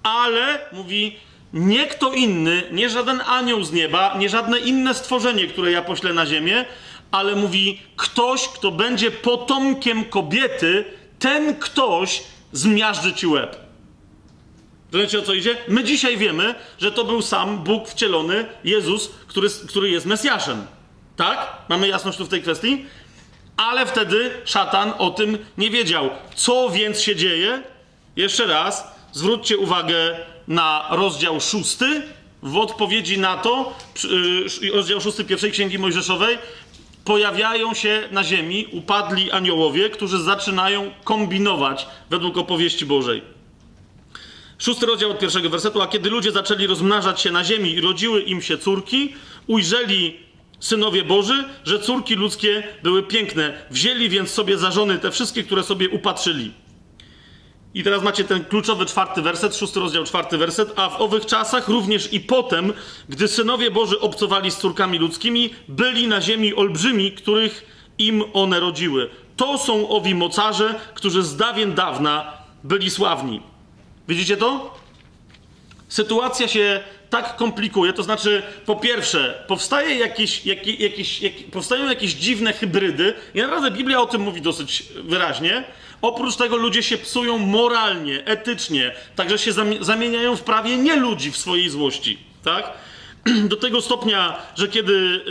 ale 0.03 0.59
mówi 0.71 1.15
nie 1.53 1.87
kto 1.87 2.13
inny, 2.13 2.63
nie 2.71 2.89
żaden 2.89 3.21
anioł 3.27 3.63
z 3.63 3.71
nieba, 3.71 4.17
nie 4.17 4.29
żadne 4.29 4.59
inne 4.59 4.93
stworzenie, 4.93 5.47
które 5.47 5.71
ja 5.71 5.81
poślę 5.81 6.13
na 6.13 6.25
ziemię, 6.25 6.65
ale 7.11 7.35
mówi 7.35 7.81
ktoś, 7.95 8.47
kto 8.47 8.71
będzie 8.71 9.11
potomkiem 9.11 10.05
kobiety, 10.05 10.85
ten 11.19 11.55
ktoś 11.55 12.23
zmiażdży 12.51 13.13
ci 13.13 13.27
łeb. 13.27 13.57
Rozumiecie 14.91 15.19
o 15.19 15.21
co 15.21 15.33
idzie? 15.33 15.57
My 15.67 15.83
dzisiaj 15.83 16.17
wiemy, 16.17 16.55
że 16.79 16.91
to 16.91 17.03
był 17.03 17.21
sam 17.21 17.57
Bóg 17.63 17.89
wcielony, 17.89 18.45
Jezus, 18.63 19.11
który, 19.27 19.47
który 19.67 19.89
jest 19.89 20.05
Mesjaszem. 20.05 20.65
Tak? 21.15 21.57
Mamy 21.69 21.87
jasność 21.87 22.17
tu 22.17 22.25
w 22.25 22.29
tej 22.29 22.41
kwestii? 22.41 22.85
Ale 23.57 23.85
wtedy 23.85 24.31
szatan 24.45 24.93
o 24.97 25.09
tym 25.09 25.37
nie 25.57 25.69
wiedział. 25.69 26.09
Co 26.35 26.69
więc 26.69 27.01
się 27.01 27.15
dzieje? 27.15 27.63
Jeszcze 28.15 28.45
raz, 28.45 28.87
zwróćcie 29.11 29.57
uwagę 29.57 30.17
na 30.47 30.87
rozdział 30.89 31.41
szósty. 31.41 32.01
W 32.43 32.57
odpowiedzi 32.57 33.19
na 33.19 33.37
to, 33.37 33.73
yy, 34.61 34.71
rozdział 34.71 35.01
szósty 35.01 35.25
pierwszej 35.25 35.51
księgi 35.51 35.79
Mojżeszowej, 35.79 36.37
pojawiają 37.05 37.73
się 37.73 38.07
na 38.11 38.23
ziemi 38.23 38.67
upadli 38.71 39.31
aniołowie, 39.31 39.89
którzy 39.89 40.23
zaczynają 40.23 40.91
kombinować 41.03 41.87
według 42.09 42.37
opowieści 42.37 42.85
Bożej. 42.85 43.21
Szósty 44.57 44.85
rozdział 44.85 45.11
od 45.11 45.19
pierwszego 45.19 45.49
wersetu. 45.49 45.81
A 45.81 45.87
kiedy 45.87 46.09
ludzie 46.09 46.31
zaczęli 46.31 46.67
rozmnażać 46.67 47.21
się 47.21 47.31
na 47.31 47.43
ziemi 47.43 47.71
i 47.71 47.81
rodziły 47.81 48.21
im 48.21 48.41
się 48.41 48.57
córki, 48.57 49.13
ujrzeli 49.47 50.17
synowie 50.59 51.03
Boży, 51.03 51.43
że 51.63 51.79
córki 51.79 52.15
ludzkie 52.15 52.63
były 52.83 53.03
piękne. 53.03 53.65
Wzięli 53.71 54.09
więc 54.09 54.29
sobie 54.29 54.57
za 54.57 54.71
żony 54.71 54.99
te 54.99 55.11
wszystkie, 55.11 55.43
które 55.43 55.63
sobie 55.63 55.89
upatrzyli. 55.89 56.51
I 57.73 57.83
teraz 57.83 58.03
macie 58.03 58.23
ten 58.23 58.45
kluczowy 58.45 58.85
czwarty 58.85 59.21
werset, 59.21 59.55
szósty 59.55 59.79
rozdział, 59.79 60.03
czwarty 60.03 60.37
werset. 60.37 60.73
A 60.75 60.89
w 60.89 61.01
owych 61.01 61.25
czasach 61.25 61.67
również 61.67 62.13
i 62.13 62.19
potem, 62.19 62.73
gdy 63.09 63.27
synowie 63.27 63.71
Boży 63.71 63.99
obcowali 63.99 64.51
z 64.51 64.57
córkami 64.57 64.99
ludzkimi, 64.99 65.53
byli 65.67 66.07
na 66.07 66.21
ziemi 66.21 66.55
olbrzymi, 66.55 67.11
których 67.11 67.65
im 67.97 68.23
one 68.33 68.59
rodziły. 68.59 69.09
To 69.37 69.57
są 69.57 69.89
owi 69.89 70.15
mocarze, 70.15 70.79
którzy 70.93 71.23
z 71.23 71.35
dawien 71.35 71.73
dawna 71.73 72.33
byli 72.63 72.89
sławni. 72.89 73.41
Widzicie 74.07 74.37
to? 74.37 74.75
Sytuacja 75.87 76.47
się 76.47 76.83
tak 77.09 77.35
komplikuje, 77.35 77.93
to 77.93 78.03
znaczy, 78.03 78.43
po 78.65 78.75
pierwsze, 78.75 79.43
powstaje 79.47 79.95
jakieś, 79.95 80.45
jakieś, 80.45 80.79
jakieś, 80.79 81.21
jakieś, 81.21 81.43
powstają 81.43 81.89
jakieś 81.89 82.13
dziwne 82.13 82.53
hybrydy, 82.53 83.13
i 83.33 83.39
naprawdę 83.39 83.71
Biblia 83.71 84.01
o 84.01 84.05
tym 84.05 84.21
mówi 84.21 84.41
dosyć 84.41 84.83
wyraźnie. 85.03 85.63
Oprócz 86.01 86.35
tego 86.35 86.57
ludzie 86.57 86.83
się 86.83 86.97
psują 86.97 87.37
moralnie, 87.37 88.25
etycznie, 88.25 88.91
także 89.15 89.37
się 89.37 89.51
zamieniają 89.81 90.35
w 90.35 90.41
prawie 90.41 90.77
nie 90.77 90.95
ludzi 90.95 91.31
w 91.31 91.37
swojej 91.37 91.69
złości, 91.69 92.17
tak? 92.43 92.73
do 93.51 93.55
tego 93.55 93.81
stopnia, 93.81 94.35
że 94.55 94.67
kiedy 94.67 94.93
y, 94.93 95.21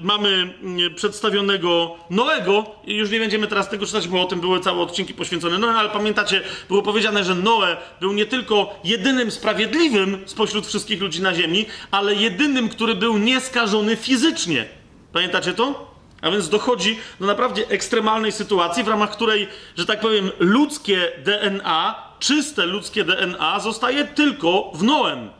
mamy 0.00 0.54
y, 0.86 0.90
przedstawionego 0.90 1.96
Noego, 2.10 2.66
już 2.86 3.10
nie 3.10 3.18
będziemy 3.18 3.46
teraz 3.46 3.68
tego 3.68 3.86
czytać, 3.86 4.08
bo 4.08 4.22
o 4.22 4.24
tym 4.24 4.40
były 4.40 4.60
całe 4.60 4.80
odcinki 4.80 5.14
poświęcone 5.14 5.58
Noe, 5.58 5.74
ale 5.74 5.88
pamiętacie, 5.88 6.40
było 6.68 6.82
powiedziane, 6.82 7.24
że 7.24 7.34
Noe 7.34 7.76
był 8.00 8.12
nie 8.12 8.26
tylko 8.26 8.80
jedynym 8.84 9.30
sprawiedliwym 9.30 10.22
spośród 10.26 10.66
wszystkich 10.66 11.00
ludzi 11.00 11.22
na 11.22 11.34
ziemi, 11.34 11.66
ale 11.90 12.14
jedynym, 12.14 12.68
który 12.68 12.94
był 12.94 13.18
nieskażony 13.18 13.96
fizycznie. 13.96 14.64
Pamiętacie 15.12 15.54
to? 15.54 15.91
A 16.22 16.30
więc 16.30 16.48
dochodzi 16.48 16.98
do 17.20 17.26
naprawdę 17.26 17.62
ekstremalnej 17.68 18.32
sytuacji, 18.32 18.84
w 18.84 18.88
ramach 18.88 19.10
której, 19.10 19.48
że 19.76 19.86
tak 19.86 20.00
powiem, 20.00 20.30
ludzkie 20.38 21.12
DNA, 21.24 21.94
czyste 22.18 22.66
ludzkie 22.66 23.04
DNA 23.04 23.60
zostaje 23.60 24.04
tylko 24.04 24.70
w 24.74 24.82
Noem. 24.82 25.30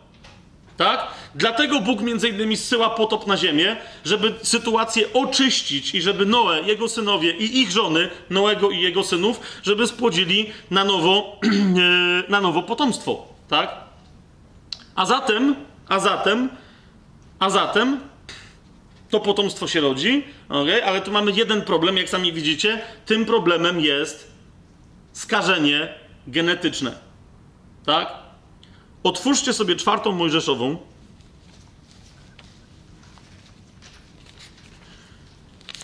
Tak? 0.76 1.07
Dlatego 1.35 1.80
Bóg 1.80 2.01
między 2.01 2.28
innymi 2.28 2.57
zsyła 2.57 2.91
potop 2.91 3.26
na 3.26 3.37
ziemię, 3.37 3.76
żeby 4.05 4.35
sytuację 4.43 5.12
oczyścić 5.12 5.95
i 5.95 6.03
żeby 6.03 6.26
Noe, 6.26 6.62
jego 6.62 6.89
synowie 6.89 7.33
i 7.37 7.61
ich 7.61 7.70
żony, 7.70 8.09
Noego 8.30 8.70
i 8.70 8.80
jego 8.80 9.05
synów, 9.05 9.41
żeby 9.62 9.87
spłodzili 9.87 10.53
na 10.70 10.85
nowo, 10.85 11.41
na 12.28 12.41
nowo 12.41 12.62
potomstwo. 12.62 13.26
Tak? 13.49 13.76
A 14.95 15.07
zatem, 15.07 15.57
a 15.89 15.99
zatem, 15.99 16.49
a 17.39 17.51
zatem 17.51 18.01
to 19.12 19.20
potomstwo 19.20 19.68
się 19.68 19.80
rodzi, 19.80 20.24
okay? 20.48 20.84
ale 20.84 21.00
tu 21.00 21.12
mamy 21.12 21.32
jeden 21.32 21.62
problem, 21.62 21.96
jak 21.96 22.08
sami 22.08 22.32
widzicie. 22.32 22.80
Tym 23.06 23.24
problemem 23.24 23.80
jest 23.80 24.32
skażenie 25.12 25.94
genetyczne. 26.26 26.98
Tak? 27.86 28.12
Otwórzcie 29.02 29.52
sobie 29.52 29.76
czwartą 29.76 30.12
Mojżeszową. 30.12 30.76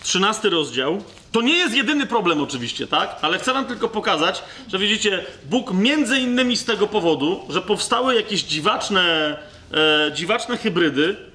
Trzynasty 0.03 0.49
rozdział. 0.49 1.03
To 1.31 1.41
nie 1.41 1.53
jest 1.53 1.75
jedyny 1.75 2.05
problem 2.05 2.41
oczywiście, 2.41 2.87
tak? 2.87 3.17
Ale 3.21 3.39
chcę 3.39 3.53
wam 3.53 3.65
tylko 3.65 3.87
pokazać, 3.89 4.43
że 4.67 4.77
widzicie, 4.79 5.25
Bóg 5.45 5.73
między 5.73 6.19
innymi 6.19 6.57
z 6.57 6.65
tego 6.65 6.87
powodu, 6.87 7.45
że 7.49 7.61
powstały 7.61 8.15
jakieś 8.15 8.43
dziwaczne, 8.43 9.37
e, 9.73 10.11
dziwaczne 10.13 10.57
hybrydy, 10.57 11.29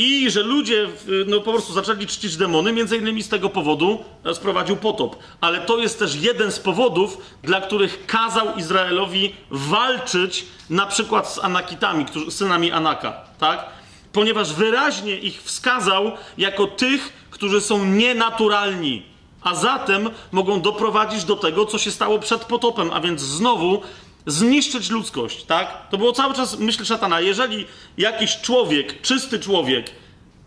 i 0.00 0.30
że 0.30 0.42
ludzie 0.42 0.88
no, 1.26 1.40
po 1.40 1.52
prostu 1.52 1.72
zaczęli 1.72 2.06
czcić 2.06 2.36
demony, 2.36 2.72
między 2.72 2.96
innymi 2.96 3.22
z 3.22 3.28
tego 3.28 3.50
powodu 3.50 4.04
e, 4.24 4.34
sprowadził 4.34 4.76
potop. 4.76 5.16
Ale 5.40 5.60
to 5.60 5.78
jest 5.78 5.98
też 5.98 6.14
jeden 6.14 6.52
z 6.52 6.58
powodów, 6.58 7.18
dla 7.42 7.60
których 7.60 8.06
kazał 8.06 8.56
Izraelowi 8.56 9.34
walczyć 9.50 10.46
na 10.70 10.86
przykład 10.86 11.32
z 11.32 11.38
Anakitami, 11.38 12.04
którzy, 12.04 12.30
synami 12.30 12.72
Anaka, 12.72 13.12
tak? 13.38 13.66
Ponieważ 14.12 14.52
wyraźnie 14.52 15.18
ich 15.18 15.42
wskazał 15.42 16.12
jako 16.38 16.66
tych, 16.66 17.12
którzy 17.30 17.60
są 17.60 17.84
nienaturalni, 17.84 19.02
a 19.42 19.54
zatem 19.54 20.10
mogą 20.32 20.60
doprowadzić 20.60 21.24
do 21.24 21.36
tego, 21.36 21.66
co 21.66 21.78
się 21.78 21.90
stało 21.90 22.18
przed 22.18 22.44
potopem, 22.44 22.90
a 22.92 23.00
więc 23.00 23.20
znowu 23.20 23.82
zniszczyć 24.26 24.90
ludzkość, 24.90 25.42
tak? 25.44 25.88
To 25.90 25.98
było 25.98 26.12
cały 26.12 26.34
czas 26.34 26.58
myśl 26.58 26.84
szatana. 26.84 27.20
Jeżeli 27.20 27.66
jakiś 27.98 28.40
człowiek, 28.40 29.00
czysty 29.00 29.38
człowiek, 29.38 29.90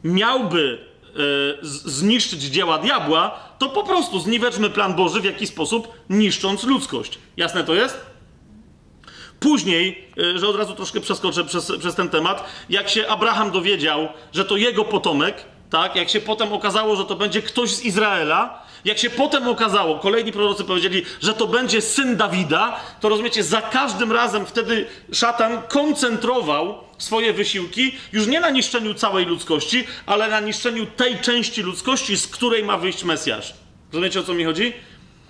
miałby 0.04 0.86
e, 1.06 1.18
zniszczyć 1.62 2.42
dzieła 2.42 2.78
diabła, 2.78 3.40
to 3.60 3.70
po 3.70 3.84
prostu 3.84 4.20
zniweczmy 4.20 4.70
plan 4.70 4.94
Boży 4.96 5.22
w 5.22 5.26
jakiś 5.26 5.50
sposób, 5.50 5.88
niszcząc 6.10 6.64
ludzkość. 6.64 7.20
Jasne 7.38 7.64
to 7.64 7.74
jest? 7.74 8.06
Później, 9.40 10.08
e, 10.36 10.40
że 10.40 10.48
od 10.48 10.56
razu 10.56 10.76
troszkę 10.76 11.02
przeskoczę 11.02 11.44
przez, 11.44 11.72
przez 11.80 11.96
ten 11.96 12.10
temat, 12.10 12.44
jak 12.70 12.90
się 12.90 13.08
Abraham 13.08 13.52
dowiedział, 13.52 14.08
że 14.34 14.46
to 14.46 14.58
jego 14.58 14.86
potomek, 14.86 15.46
tak? 15.70 15.96
Jak 15.96 16.10
się 16.10 16.22
potem 16.22 16.54
okazało, 16.54 16.96
że 16.96 17.06
to 17.06 17.16
będzie 17.16 17.42
ktoś 17.42 17.70
z 17.70 17.86
Izraela, 17.86 18.63
jak 18.86 18.98
się 18.98 19.10
potem 19.10 19.48
okazało, 19.48 20.00
kolejni 20.00 20.32
prorocy 20.32 20.64
powiedzieli, 20.64 21.06
że 21.22 21.34
to 21.34 21.48
będzie 21.48 21.82
syn 21.82 22.18
Dawida, 22.18 22.80
to 23.00 23.10
rozumiecie, 23.10 23.44
za 23.44 23.62
każdym 23.62 24.12
razem 24.12 24.46
wtedy 24.46 24.86
szatan 25.12 25.62
koncentrował 25.70 26.78
swoje 26.98 27.34
wysiłki 27.34 27.96
już 28.14 28.28
nie 28.28 28.40
na 28.40 28.50
niszczeniu 28.50 28.94
całej 28.94 29.26
ludzkości, 29.26 29.88
ale 30.06 30.30
na 30.30 30.40
niszczeniu 30.40 30.86
tej 30.86 31.20
części 31.20 31.62
ludzkości, 31.62 32.18
z 32.18 32.28
której 32.28 32.64
ma 32.64 32.78
wyjść 32.78 33.04
Mesjasz. 33.04 33.54
Rozumiecie 33.92 34.20
o 34.20 34.24
co 34.24 34.34
mi 34.34 34.44
chodzi? 34.44 34.74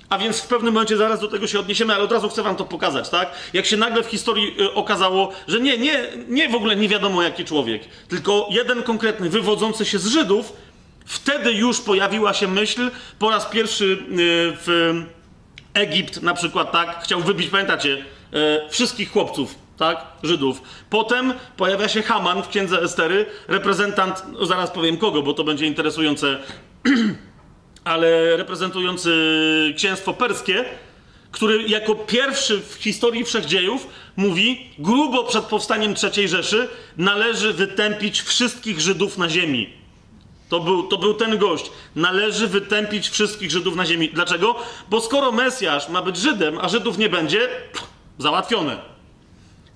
A 0.10 0.18
więc 0.18 0.42
w 0.42 0.48
pewnym 0.48 0.74
momencie 0.74 0.98
zaraz 0.98 1.20
do 1.20 1.28
tego 1.28 1.48
się 1.48 1.60
odniesiemy, 1.60 1.94
ale 1.94 2.04
od 2.04 2.12
razu 2.12 2.30
chcę 2.30 2.44
wam 2.44 2.56
to 2.56 2.66
pokazać, 2.66 3.10
tak? 3.10 3.32
Jak 3.54 3.66
się 3.66 3.78
nagle 3.78 4.04
w 4.04 4.08
historii 4.08 4.56
y, 4.62 4.74
okazało, 4.74 5.32
że 5.48 5.60
nie, 5.60 5.78
nie, 5.78 6.04
nie 6.28 6.50
w 6.50 6.56
ogóle 6.56 6.76
nie 6.76 6.90
wiadomo 6.90 7.24
jaki 7.24 7.46
człowiek, 7.46 7.84
tylko 8.08 8.48
jeden 8.52 8.84
konkretny, 8.84 9.30
wywodzący 9.30 9.86
się 9.86 10.00
z 10.00 10.08
Żydów, 10.08 10.54
Wtedy 11.06 11.54
już 11.54 11.82
pojawiła 11.82 12.34
się 12.34 12.48
myśl, 12.48 12.92
po 13.20 13.30
raz 13.30 13.46
pierwszy 13.46 13.86
y, 13.86 13.98
w 14.66 14.94
Egipt 15.74 16.22
na 16.22 16.34
przykład, 16.34 16.72
tak, 16.72 17.04
chciał 17.04 17.22
wybić, 17.22 17.50
pamiętacie, 17.50 17.90
y, 17.98 18.70
wszystkich 18.70 19.12
chłopców, 19.12 19.56
tak, 19.78 20.06
Żydów. 20.24 20.62
Potem 20.90 21.34
pojawia 21.58 21.88
się 21.88 22.02
Haman 22.02 22.44
w 22.44 22.48
księdze 22.48 22.82
Estery, 22.82 23.26
reprezentant, 23.48 24.24
no 24.34 24.46
zaraz 24.46 24.72
powiem 24.72 24.98
kogo, 24.98 25.22
bo 25.22 25.34
to 25.34 25.44
będzie 25.44 25.66
interesujące, 25.66 26.40
ale 27.84 28.38
reprezentujący 28.38 29.14
księstwo 29.78 30.14
perskie, 30.14 30.66
który 31.32 31.64
jako 31.64 31.96
pierwszy 31.96 32.60
w 32.60 32.74
historii 32.74 33.26
wszechdziejów 33.26 33.88
mówi, 34.16 34.70
grubo 34.80 35.24
przed 35.24 35.44
powstaniem 35.44 35.94
III 36.04 36.28
Rzeszy 36.28 36.70
należy 36.98 37.54
wytępić 37.54 38.22
wszystkich 38.22 38.82
Żydów 38.82 39.18
na 39.18 39.30
ziemi. 39.30 39.83
To 40.54 40.60
był, 40.60 40.84
to 40.84 40.98
był 40.98 41.14
ten 41.14 41.38
gość. 41.38 41.72
Należy 41.96 42.48
wytępić 42.48 43.10
wszystkich 43.10 43.52
Żydów 43.52 43.76
na 43.76 43.86
ziemi. 43.86 44.10
Dlaczego? 44.10 44.56
Bo 44.90 45.02
skoro 45.02 45.32
Mesjasz 45.32 45.90
ma 45.90 46.02
być 46.02 46.18
Żydem, 46.18 46.58
a 46.62 46.70
Żydów 46.70 46.98
nie 46.98 47.10
będzie, 47.10 47.40
pff, 47.48 47.88
załatwione. 48.18 48.78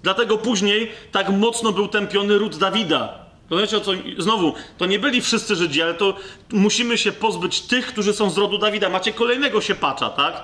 Dlatego 0.03 0.37
później 0.37 0.91
tak 1.11 1.29
mocno 1.29 1.71
był 1.71 1.87
tępiony 1.87 2.37
ród 2.37 2.57
Dawida. 2.57 3.25
Rozumiecie 3.49 3.77
o 3.77 3.81
co? 3.81 3.91
Znowu, 4.17 4.53
to 4.77 4.85
nie 4.85 4.99
byli 4.99 5.21
wszyscy 5.21 5.55
Żydzi, 5.55 5.81
ale 5.81 5.93
to 5.93 6.13
musimy 6.51 6.97
się 6.97 7.11
pozbyć 7.11 7.61
tych, 7.61 7.87
którzy 7.87 8.13
są 8.13 8.29
z 8.29 8.37
rodu 8.37 8.57
Dawida. 8.57 8.89
Macie 8.89 9.13
kolejnego 9.13 9.61
się 9.61 9.75
pacza, 9.75 10.09
tak? 10.09 10.43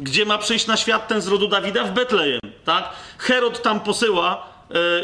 Gdzie 0.00 0.24
ma 0.24 0.38
przyjść 0.38 0.66
na 0.66 0.76
świat 0.76 1.08
ten 1.08 1.20
z 1.20 1.28
rodu 1.28 1.48
Dawida? 1.48 1.84
W 1.84 1.92
Betlejem, 1.92 2.40
tak? 2.64 2.92
Herod 3.18 3.62
tam 3.62 3.80
posyła 3.80 4.46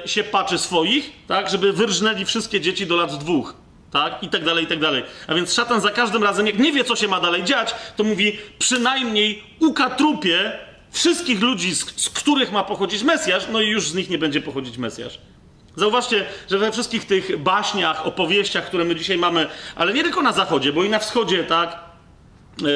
e, 0.05 0.09
się 0.09 0.25
paczy 0.25 0.59
swoich, 0.59 1.13
tak? 1.27 1.51
Żeby 1.51 1.73
wyrżnęli 1.73 2.25
wszystkie 2.25 2.61
dzieci 2.61 2.87
do 2.87 2.97
lat 2.97 3.19
dwóch 3.19 3.68
tak? 3.91 4.23
I 4.23 4.29
tak 4.29 4.45
dalej, 4.45 4.65
i 4.65 4.67
tak 4.67 4.81
dalej. 4.81 5.03
A 5.27 5.35
więc 5.35 5.55
szatan 5.55 5.81
za 5.81 5.91
każdym 5.91 6.23
razem, 6.23 6.47
jak 6.47 6.59
nie 6.59 6.73
wie, 6.73 6.85
co 6.85 6.97
się 6.97 7.09
ma 7.09 7.21
dalej 7.21 7.45
dziać, 7.45 7.75
to 7.97 8.05
mówi 8.05 8.39
przynajmniej 8.59 9.43
ukatrupie 9.61 10.53
wszystkich 10.91 11.41
ludzi, 11.43 11.75
z, 11.75 12.03
z 12.03 12.11
których 12.11 12.53
ma 12.53 12.65
pochodzić 12.65 13.03
Mesjasz, 13.03 13.47
no 13.53 13.61
i 13.61 13.69
już 13.69 13.89
z 13.89 13.95
nich 13.95 14.11
nie 14.11 14.19
będzie 14.19 14.41
pochodzić 14.41 14.79
Mesjasz. 14.79 15.19
Zauważcie, 15.77 16.25
że 16.51 16.59
we 16.59 16.73
wszystkich 16.73 17.05
tych 17.05 17.37
baśniach, 17.37 18.07
opowieściach, 18.07 18.67
które 18.67 18.85
my 18.85 18.97
dzisiaj 18.97 19.19
mamy, 19.19 19.47
ale 19.77 19.93
nie 19.93 20.03
tylko 20.03 20.23
na 20.23 20.33
zachodzie, 20.33 20.73
bo 20.73 20.85
i 20.85 20.89
na 20.89 20.99
wschodzie, 20.99 21.45
tak, 21.45 21.69
e, 22.63 22.67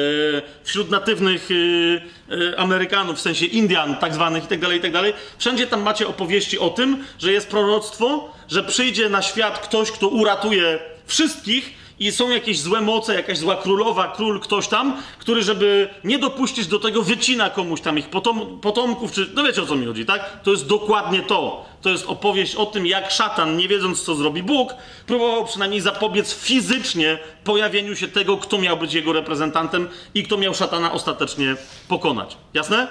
wśród 0.63 0.91
natywnych 0.91 1.49
e, 1.51 2.51
e, 2.51 2.59
Amerykanów, 2.59 3.17
w 3.17 3.21
sensie 3.21 3.45
Indian 3.45 3.95
tak 3.97 4.13
zwanych 4.13 4.43
i 4.43 4.47
tak 4.47 4.59
dalej, 4.59 4.77
i 4.79 4.81
tak 4.81 4.93
wszędzie 5.37 5.67
tam 5.67 5.81
macie 5.81 6.07
opowieści 6.07 6.59
o 6.59 6.69
tym, 6.69 7.05
że 7.19 7.31
jest 7.31 7.49
proroctwo, 7.49 8.33
że 8.47 8.63
przyjdzie 8.63 9.09
na 9.09 9.21
świat 9.21 9.59
ktoś, 9.59 9.91
kto 9.91 10.07
uratuje 10.07 10.79
wszystkich 11.05 11.83
i 11.99 12.11
są 12.11 12.29
jakieś 12.29 12.59
złe 12.59 12.81
moce, 12.81 13.13
jakaś 13.13 13.37
zła 13.37 13.55
królowa, 13.55 14.13
król, 14.15 14.39
ktoś 14.39 14.67
tam, 14.67 15.01
który, 15.19 15.43
żeby 15.43 15.89
nie 16.03 16.19
dopuścić 16.19 16.67
do 16.67 16.79
tego, 16.79 17.03
wycina 17.03 17.49
komuś 17.49 17.81
tam 17.81 17.99
ich 17.99 18.09
potom, 18.09 18.59
potomków, 18.59 19.11
czy. 19.11 19.29
No 19.33 19.43
wiecie 19.43 19.63
o 19.63 19.65
co 19.65 19.75
mi 19.75 19.85
chodzi, 19.85 20.05
tak? 20.05 20.41
To 20.43 20.51
jest 20.51 20.67
dokładnie 20.67 21.21
to. 21.21 21.65
To 21.81 21.89
jest 21.89 22.05
opowieść 22.05 22.55
o 22.55 22.65
tym, 22.65 22.87
jak 22.87 23.11
szatan, 23.11 23.57
nie 23.57 23.67
wiedząc 23.67 24.03
co 24.03 24.15
zrobi 24.15 24.43
Bóg, 24.43 24.73
próbował 25.07 25.45
przynajmniej 25.45 25.81
zapobiec 25.81 26.33
fizycznie 26.33 27.19
pojawieniu 27.43 27.95
się 27.95 28.07
tego, 28.07 28.37
kto 28.37 28.57
miał 28.57 28.77
być 28.77 28.93
jego 28.93 29.13
reprezentantem 29.13 29.89
i 30.13 30.23
kto 30.23 30.37
miał 30.37 30.53
szatana 30.53 30.91
ostatecznie 30.91 31.55
pokonać. 31.87 32.37
Jasne? 32.53 32.87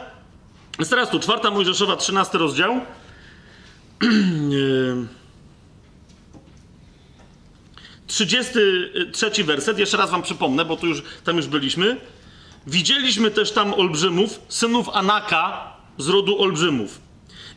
Więc 0.79 0.91
teraz 0.91 1.11
tu, 1.11 1.21
czwarta 1.21 1.51
Mojżeszowa, 1.51 1.97
13 1.97 2.39
rozdział. 2.39 2.81
Yy. 8.21 8.27
33 9.13 9.45
werset, 9.45 9.79
jeszcze 9.79 9.97
raz 9.97 10.11
wam 10.11 10.23
przypomnę, 10.23 10.65
bo 10.65 10.77
tu 10.77 10.87
już, 10.87 11.03
tam 11.25 11.37
już 11.37 11.47
byliśmy. 11.47 11.97
Widzieliśmy 12.67 13.31
też 13.31 13.53
tam 13.53 13.75
olbrzymów, 13.75 14.41
synów 14.49 14.89
Anaka 14.93 15.73
z 15.99 16.09
rodu 16.09 16.43
olbrzymów. 16.43 17.01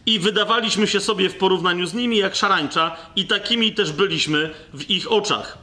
I 0.06 0.20
wydawaliśmy 0.20 0.88
się 0.88 1.00
sobie 1.00 1.30
w 1.30 1.38
porównaniu 1.38 1.86
z 1.86 1.94
nimi 1.94 2.18
jak 2.18 2.36
szarańcza, 2.36 2.96
i 3.16 3.26
takimi 3.26 3.74
też 3.74 3.92
byliśmy 3.92 4.50
w 4.74 4.90
ich 4.90 5.12
oczach. 5.12 5.58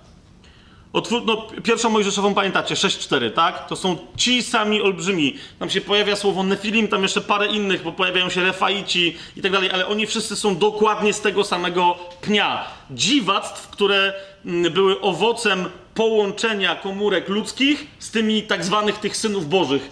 Otwór, 0.93 1.23
no, 1.27 1.47
pierwszą 1.63 1.91
Mojżeszową 1.91 2.35
pamiętacie, 2.35 2.75
6-4, 2.75 3.31
tak? 3.31 3.69
To 3.69 3.77
są 3.77 3.97
ci 4.17 4.43
sami 4.43 4.83
olbrzymi. 4.83 5.37
Tam 5.59 5.71
się 5.71 5.81
pojawia 5.81 6.17
słowo 6.17 6.43
Nefilim, 6.43 6.89
tam 6.89 7.03
jeszcze 7.03 7.21
parę 7.21 7.47
innych, 7.47 7.83
bo 7.83 7.93
pojawiają 7.93 8.31
się 8.31 8.45
Refaici 8.45 9.17
i 9.37 9.43
tak 9.43 9.53
dalej, 9.53 9.71
ale 9.71 9.87
oni 9.87 10.07
wszyscy 10.07 10.37
są 10.37 10.57
dokładnie 10.57 11.13
z 11.13 11.21
tego 11.21 11.45
samego 11.45 11.99
pnia. 12.21 12.65
Dziwactw, 12.91 13.69
które 13.69 14.13
były 14.45 15.01
owocem 15.01 15.65
połączenia 15.95 16.77
komórek 16.77 17.29
ludzkich 17.29 17.87
z 17.99 18.11
tymi 18.11 18.43
tak 18.43 18.65
zwanych 18.65 18.99
tych 18.99 19.17
synów 19.17 19.49
bożych, 19.49 19.91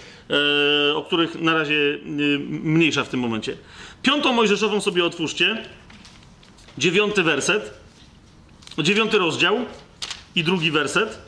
e, 0.90 0.94
o 0.96 1.02
których 1.02 1.40
na 1.40 1.54
razie 1.54 1.74
e, 1.74 1.98
mniejsza 2.48 3.04
w 3.04 3.08
tym 3.08 3.20
momencie. 3.20 3.56
Piątą 4.02 4.32
Mojżeszową 4.32 4.80
sobie 4.80 5.04
otwórzcie. 5.04 5.64
Dziewiąty 6.78 7.22
werset. 7.22 7.80
Dziewiąty 8.78 9.18
rozdział 9.18 9.56
i 10.34 10.44
drugi 10.44 10.70
werset. 10.70 11.18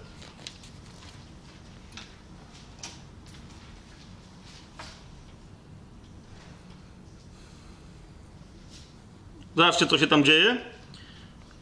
Zobaczcie, 9.57 9.87
co 9.87 9.99
się 9.99 10.07
tam 10.07 10.25
dzieje. 10.25 10.72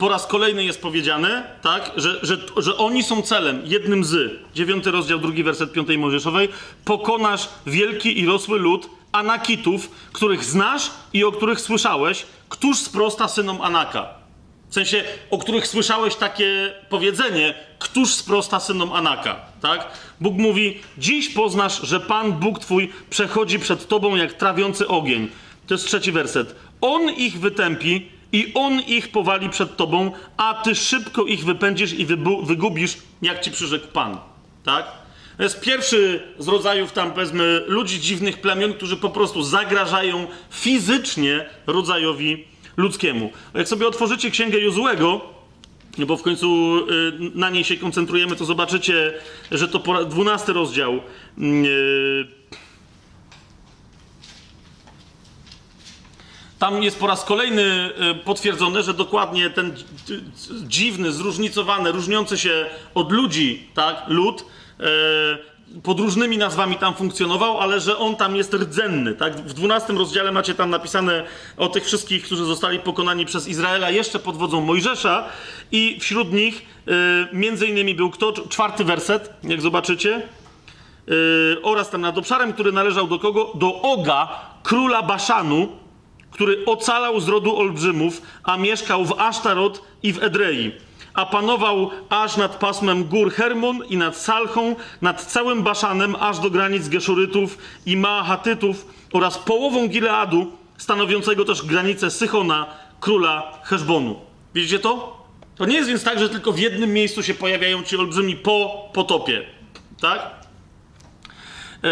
Po 0.01 0.09
raz 0.09 0.27
kolejny 0.27 0.65
jest 0.65 0.83
powiedziane, 0.83 1.43
tak, 1.63 1.91
że, 1.97 2.19
że, 2.23 2.39
że 2.57 2.77
oni 2.77 3.03
są 3.03 3.23
celem, 3.23 3.63
jednym 3.65 4.05
z. 4.05 4.33
Dziewiąty 4.55 4.91
rozdział, 4.91 5.19
drugi 5.19 5.45
werset 5.45 5.73
piątej 5.73 5.99
Mojżeszowej. 5.99 6.49
Pokonasz 6.85 7.49
wielki 7.67 8.21
i 8.21 8.27
rosły 8.27 8.59
lud 8.59 8.91
Anakitów, 9.13 9.91
których 10.13 10.45
znasz 10.45 10.91
i 11.13 11.25
o 11.25 11.33
których 11.33 11.61
słyszałeś. 11.61 12.27
Któż 12.49 12.79
sprosta 12.79 13.29
synom 13.29 13.61
Anaka? 13.61 14.09
W 14.71 14.75
sensie, 14.75 15.05
o 15.31 15.39
których 15.39 15.67
słyszałeś 15.67 16.15
takie 16.15 16.75
powiedzenie, 16.89 17.55
któż 17.79 18.15
sprosta 18.15 18.61
synom 18.61 18.93
Anaka, 18.93 19.37
tak? 19.63 19.87
Bóg 20.21 20.35
mówi, 20.35 20.81
dziś 20.99 21.29
poznasz, 21.29 21.81
że 21.83 22.01
Pan 22.01 22.33
Bóg 22.33 22.59
Twój 22.59 22.93
przechodzi 23.11 23.59
przed 23.59 23.89
Tobą 23.89 24.17
jak 24.17 24.33
trawiący 24.33 24.89
ogień. 24.89 25.29
To 25.67 25.75
jest 25.75 25.87
trzeci 25.87 26.13
werset. 26.13 26.55
On 26.81 27.11
ich 27.11 27.41
wytępi 27.41 28.20
i 28.33 28.53
On 28.55 28.81
ich 28.81 29.09
powali 29.09 29.49
przed 29.49 29.77
Tobą, 29.77 30.13
a 30.37 30.55
Ty 30.55 30.75
szybko 30.75 31.25
ich 31.25 31.45
wypędzisz 31.45 31.93
i 31.93 32.07
wygubisz, 32.43 32.97
jak 33.23 33.41
Ci 33.41 33.51
przyrzekł 33.51 33.87
Pan, 33.87 34.19
tak? 34.65 35.01
To 35.37 35.43
jest 35.43 35.61
pierwszy 35.61 36.23
z 36.39 36.49
rodzajów 36.49 36.93
tam, 36.93 37.13
powiedzmy, 37.13 37.65
ludzi 37.67 38.01
dziwnych 38.01 38.41
plemion, 38.41 38.73
którzy 38.73 38.97
po 38.97 39.11
prostu 39.11 39.43
zagrażają 39.43 40.27
fizycznie 40.51 41.47
rodzajowi 41.67 42.45
ludzkiemu. 42.77 43.33
Jak 43.55 43.69
sobie 43.69 43.87
otworzycie 43.87 44.31
księgę 44.31 44.59
Jozułego, 44.59 45.21
bo 45.99 46.17
w 46.17 46.23
końcu 46.23 46.77
y, 46.79 47.13
na 47.35 47.51
niej 47.51 47.65
się 47.65 47.77
koncentrujemy, 47.77 48.37
to 48.37 48.45
zobaczycie, 48.45 49.13
że 49.51 49.69
to 49.69 50.05
12 50.05 50.53
rozdział. 50.53 51.01
Mm, 51.39 51.65
tam 56.61 56.83
jest 56.83 56.99
po 56.99 57.07
raz 57.07 57.25
kolejny 57.25 57.91
y, 58.11 58.15
potwierdzone, 58.15 58.83
że 58.83 58.95
dokładnie 58.95 59.51
ten 59.51 59.75
dziwny, 60.63 61.13
zróżnicowany, 61.13 61.93
różniący 61.93 62.39
się 62.39 62.67
od 62.95 63.13
ludzi, 63.13 63.69
tak, 63.75 64.03
lud, 64.09 64.45
pod 65.83 66.01
różnymi 66.01 66.39
nazwami 66.39 66.77
tam 66.77 66.95
funkcjonował, 66.95 67.61
ale 67.61 67.81
że 67.81 67.99
on 67.99 68.17
tam 68.17 68.37
jest 68.37 68.55
rdzenny. 68.55 69.15
Tak? 69.15 69.37
W 69.37 69.53
12 69.53 69.93
rozdziale 69.93 70.33
macie 70.33 70.55
tam 70.55 70.71
napisane 70.71 71.25
o 71.57 71.69
tych 71.69 71.85
wszystkich, 71.85 72.25
którzy 72.25 72.45
zostali 72.45 72.79
pokonani 72.79 73.27
przez 73.27 73.49
Izraela 73.49 73.91
jeszcze 73.91 74.19
pod 74.19 74.37
wodzą 74.37 74.61
Mojżesza 74.61 75.25
i 75.73 75.99
wśród 76.01 76.33
nich 76.33 76.67
y, 76.89 76.93
między 77.33 77.67
innymi 77.67 77.95
był 77.95 78.11
kto? 78.11 78.33
Czwarty 78.33 78.85
werset, 78.85 79.31
jak 79.43 79.61
zobaczycie. 79.61 80.23
Oraz 81.63 81.91
tam 81.91 82.01
nad 82.01 82.19
obszarem, 82.19 82.53
który 82.53 82.73
należał 82.73 83.07
do 83.07 83.19
kogo? 83.19 83.53
Do 83.55 83.83
Oga, 83.83 84.29
króla 84.63 85.03
Baszanu, 85.03 85.69
który 86.41 86.65
ocalał 86.65 87.21
z 87.21 87.29
rodu 87.29 87.57
olbrzymów, 87.57 88.23
a 88.45 88.57
mieszkał 88.57 89.05
w 89.05 89.13
Asztarot 89.13 89.83
i 90.03 90.13
w 90.13 90.23
Edrei 90.23 90.73
a 91.15 91.27
panował 91.27 91.91
aż 92.09 92.37
nad 92.37 92.57
pasmem 92.57 93.05
gór 93.05 93.33
Hermon 93.33 93.85
i 93.89 93.97
nad 93.97 94.17
Salchą, 94.17 94.77
nad 95.03 95.25
całym 95.25 95.63
Baszanem, 95.63 96.17
aż 96.21 96.39
do 96.39 96.51
granic 96.51 96.89
Geszurytów 96.89 97.59
i 97.87 97.97
Maachatytów 97.97 98.87
oraz 99.13 99.39
połową 99.39 99.89
Gileadu, 99.89 100.53
stanowiącego 100.77 101.45
też 101.45 101.63
granicę 101.63 102.11
Sychona, 102.11 102.67
króla 103.01 103.59
Heszbonu. 103.65 104.21
Widzicie 104.55 104.79
to? 104.79 105.25
To 105.57 105.67
nie 105.67 105.77
jest 105.77 105.89
więc 105.89 106.05
tak, 106.05 106.19
że 106.19 106.29
tylko 106.29 106.53
w 106.53 106.59
jednym 106.59 106.93
miejscu 106.93 107.23
się 107.23 107.35
pojawiają 107.35 107.83
ci 107.83 107.97
olbrzymi 107.97 108.37
po 108.37 108.89
potopie. 108.93 109.43
Tak? 110.01 110.31
Yy, 111.83 111.91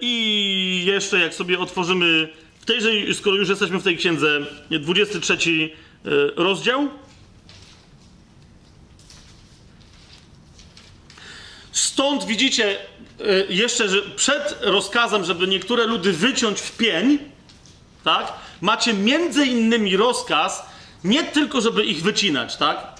I 0.00 0.82
jeszcze 0.86 1.18
jak 1.18 1.34
sobie 1.34 1.58
otworzymy 1.58 2.28
w 2.64 2.66
tejże, 2.66 3.14
skoro 3.14 3.36
już 3.36 3.48
jesteśmy 3.48 3.78
w 3.78 3.82
tej 3.82 3.96
księdze, 3.96 4.40
23 4.70 5.34
e, 5.34 6.10
rozdział. 6.36 6.88
Stąd 11.72 12.24
widzicie 12.24 12.76
e, 12.76 12.76
jeszcze, 13.48 13.88
że 13.88 14.02
przed 14.02 14.58
rozkazem, 14.60 15.24
żeby 15.24 15.46
niektóre 15.46 15.86
ludy 15.86 16.12
wyciąć 16.12 16.60
w 16.60 16.76
pień, 16.76 17.18
tak, 18.04 18.32
macie 18.60 18.94
między 18.94 19.46
innymi 19.46 19.96
rozkaz 19.96 20.62
nie 21.04 21.24
tylko, 21.24 21.60
żeby 21.60 21.84
ich 21.84 22.02
wycinać, 22.02 22.56
tak, 22.56 22.92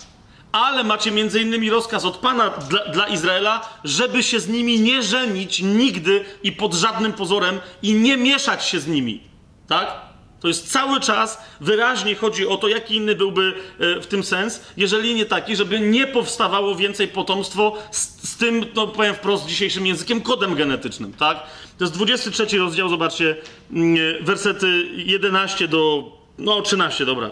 ale 0.53 0.85
macie 0.85 1.11
między 1.11 1.43
innymi 1.43 1.71
rozkaz 1.71 2.05
od 2.05 2.17
Pana 2.17 2.51
dla, 2.51 2.89
dla, 2.89 3.07
Izraela, 3.07 3.79
żeby 3.85 4.23
się 4.23 4.41
z 4.41 4.49
nimi 4.49 4.81
nie 4.81 5.03
żenić 5.03 5.61
nigdy 5.61 6.25
i 6.43 6.53
pod 6.53 6.75
żadnym 6.75 7.13
pozorem 7.13 7.61
i 7.83 7.95
nie 7.95 8.17
mieszać 8.17 8.65
się 8.65 8.81
z 8.81 8.87
nimi, 8.87 9.34
tak? 9.69 10.15
To 10.45 10.49
jest 10.49 10.73
cały 10.73 11.01
czas 11.01 11.39
wyraźnie 11.61 12.15
chodzi 12.15 12.47
o 12.47 12.57
to, 12.57 12.69
jaki 12.69 12.97
inny 12.97 13.15
byłby 13.15 13.55
e, 13.81 14.01
w 14.01 14.07
tym 14.07 14.25
sens, 14.25 14.61
jeżeli 14.77 15.15
nie 15.15 15.27
taki, 15.27 15.57
żeby 15.57 15.81
nie 15.81 16.07
powstawało 16.07 16.75
więcej 16.75 17.09
potomstwo 17.09 17.77
z, 17.91 18.29
z 18.29 18.37
tym, 18.37 18.67
no 18.75 18.87
powiem 18.87 19.15
wprost 19.15 19.47
dzisiejszym 19.47 19.87
językiem, 19.87 20.21
kodem 20.21 20.55
genetycznym, 20.55 21.13
tak? 21.13 21.43
To 21.79 21.85
jest 21.85 21.95
23 21.95 22.59
rozdział, 22.59 22.89
zobaczcie, 22.89 23.37
mm, 23.73 23.97
e, 24.21 24.25
wersety 24.25 24.89
11 24.97 25.69
do, 25.69 26.13
no 26.39 26.63
13, 26.63 27.07
dobra. 27.07 27.31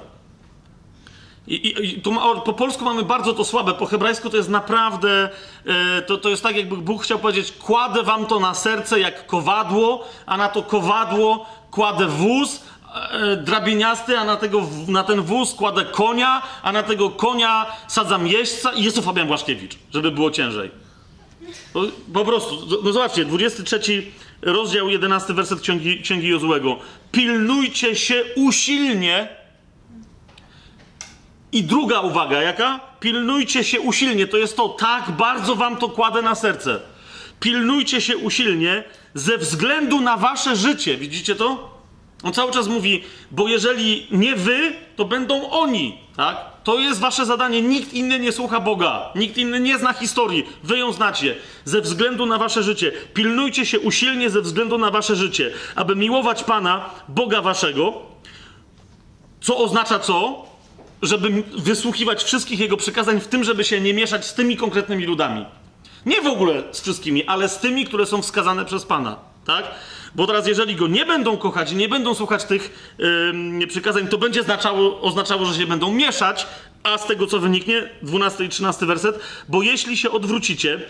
I, 1.47 1.55
i, 1.55 2.09
i 2.09 2.13
ma, 2.13 2.35
po 2.35 2.53
polsku 2.53 2.85
mamy 2.85 3.03
bardzo 3.03 3.33
to 3.33 3.45
słabe, 3.45 3.75
po 3.75 3.87
hebrajsku 3.87 4.31
to 4.31 4.37
jest 4.37 4.49
naprawdę, 4.49 5.29
e, 5.67 6.03
to, 6.03 6.19
to 6.19 6.29
jest 6.29 6.43
tak 6.43 6.57
jakby 6.57 6.77
Bóg 6.77 7.03
chciał 7.03 7.19
powiedzieć, 7.19 7.53
kładę 7.53 8.03
wam 8.03 8.27
to 8.27 8.41
na 8.41 8.55
serce 8.55 9.01
jak 9.01 9.27
kowadło, 9.27 10.09
a 10.27 10.37
na 10.37 10.49
to 10.49 10.63
kowadło 10.63 11.47
kładę 11.73 12.07
wóz, 12.07 12.61
E, 12.93 13.37
drabiniasty, 13.37 14.19
a 14.19 14.25
na, 14.25 14.37
tego, 14.37 14.69
na 14.89 15.05
ten 15.05 15.23
wóz 15.23 15.55
kładę 15.55 15.85
konia, 15.85 16.43
a 16.63 16.73
na 16.73 16.83
tego 16.83 17.11
konia 17.11 17.67
sadzam 17.89 18.27
jeźdźca 18.27 18.73
i 18.73 18.83
jest 18.83 18.97
to 18.97 19.03
Fabian 19.03 19.27
Błaszkiewicz, 19.27 19.79
żeby 19.93 20.11
było 20.11 20.31
ciężej. 20.31 20.71
Po, 21.73 21.83
po 22.15 22.25
prostu, 22.25 22.67
no 22.85 22.93
zobaczcie, 22.93 23.25
23 23.25 24.07
rozdział, 24.43 24.89
11 24.89 25.35
werset 25.35 25.61
Księgi, 25.61 26.03
Księgi 26.03 26.29
Jozłego. 26.29 26.79
Pilnujcie 27.13 27.97
się 27.97 28.25
usilnie. 28.37 29.29
I 31.53 31.65
druga 31.65 32.01
uwaga, 32.01 32.43
jaka? 32.43 32.81
Pilnujcie 33.01 33.65
się 33.65 33.81
usilnie. 33.81 34.27
To 34.27 34.37
jest 34.37 34.57
to, 34.57 34.69
tak 34.69 35.11
bardzo 35.11 35.57
wam 35.57 35.77
to 35.77 35.89
kładę 35.89 36.23
na 36.23 36.35
serce. 36.35 36.81
Pilnujcie 37.43 38.01
się 38.01 38.17
usilnie 38.17 38.85
ze 39.15 39.39
względu 39.39 40.01
na 40.01 40.17
wasze 40.17 40.57
życie. 40.57 40.97
Widzicie 40.97 41.35
to? 41.35 41.79
On 42.23 42.33
cały 42.33 42.53
czas 42.53 42.69
mówi, 42.69 43.03
bo 43.31 43.49
jeżeli 43.49 44.07
nie 44.11 44.37
wy, 44.37 44.73
to 44.97 45.05
będą 45.05 45.51
oni, 45.51 45.99
tak? 46.17 46.37
To 46.65 46.79
jest 46.79 47.01
wasze 47.01 47.27
zadanie. 47.27 47.63
Nikt 47.63 47.95
inny 47.95 48.19
nie 48.19 48.33
słucha 48.33 48.61
Boga. 48.61 49.13
Nikt 49.15 49.39
inny 49.39 49.61
nie 49.61 49.79
zna 49.79 49.93
historii. 49.93 50.45
Wy 50.63 50.79
ją 50.79 50.93
znacie. 50.93 51.35
Ze 51.65 51.81
względu 51.81 52.27
na 52.27 52.39
wasze 52.39 52.63
życie. 52.63 52.93
Pilnujcie 53.15 53.67
się 53.67 53.81
usilnie 53.81 54.31
ze 54.31 54.41
względu 54.41 54.79
na 54.79 54.91
wasze 54.91 55.17
życie, 55.17 55.53
aby 55.75 55.97
miłować 55.97 56.45
Pana, 56.45 56.91
Boga 57.09 57.43
waszego. 57.43 58.03
Co 59.41 59.57
oznacza 59.57 59.99
co? 59.99 60.47
Żeby 61.03 61.43
wysłuchiwać 61.59 62.25
wszystkich 62.25 62.61
Jego 62.61 62.77
przykazań, 62.77 63.21
w 63.21 63.29
tym, 63.29 63.45
żeby 63.45 63.65
się 63.65 63.81
nie 63.81 63.95
mieszać 63.95 64.27
z 64.27 64.35
tymi 64.35 64.57
konkretnymi 64.57 65.05
ludami. 65.05 65.45
Nie 66.07 66.23
w 66.23 66.27
ogóle 66.27 66.63
z 66.73 66.81
wszystkimi, 66.81 67.25
ale 67.25 67.49
z 67.49 67.59
tymi, 67.59 67.85
które 67.85 68.07
są 68.07 68.23
wskazane 68.23 68.65
przez 68.65 68.85
Pana. 68.85 69.17
Tak? 69.47 69.65
Bo 70.15 70.27
teraz, 70.27 70.47
jeżeli 70.47 70.77
go 70.77 70.89
nie 70.89 71.07
będą 71.07 71.37
kochać 71.37 71.73
i 71.73 71.77
nie 71.77 71.89
będą 71.89 72.15
słuchać 72.15 72.45
tych 72.45 72.95
yy, 73.61 73.67
przykazań, 73.67 74.09
to 74.09 74.19
będzie 74.19 74.43
znaczało, 74.43 75.01
oznaczało, 75.01 75.45
że 75.45 75.55
się 75.55 75.67
będą 75.67 75.93
mieszać, 75.93 76.47
a 76.83 76.99
z 76.99 77.07
tego 77.07 77.27
co 77.27 77.39
wyniknie, 77.39 77.91
12 78.03 78.45
i 78.45 78.49
13 78.49 78.87
werset, 78.87 79.19
bo 79.49 79.63
jeśli 79.63 79.97
się 79.97 80.11
odwrócicie 80.11 80.81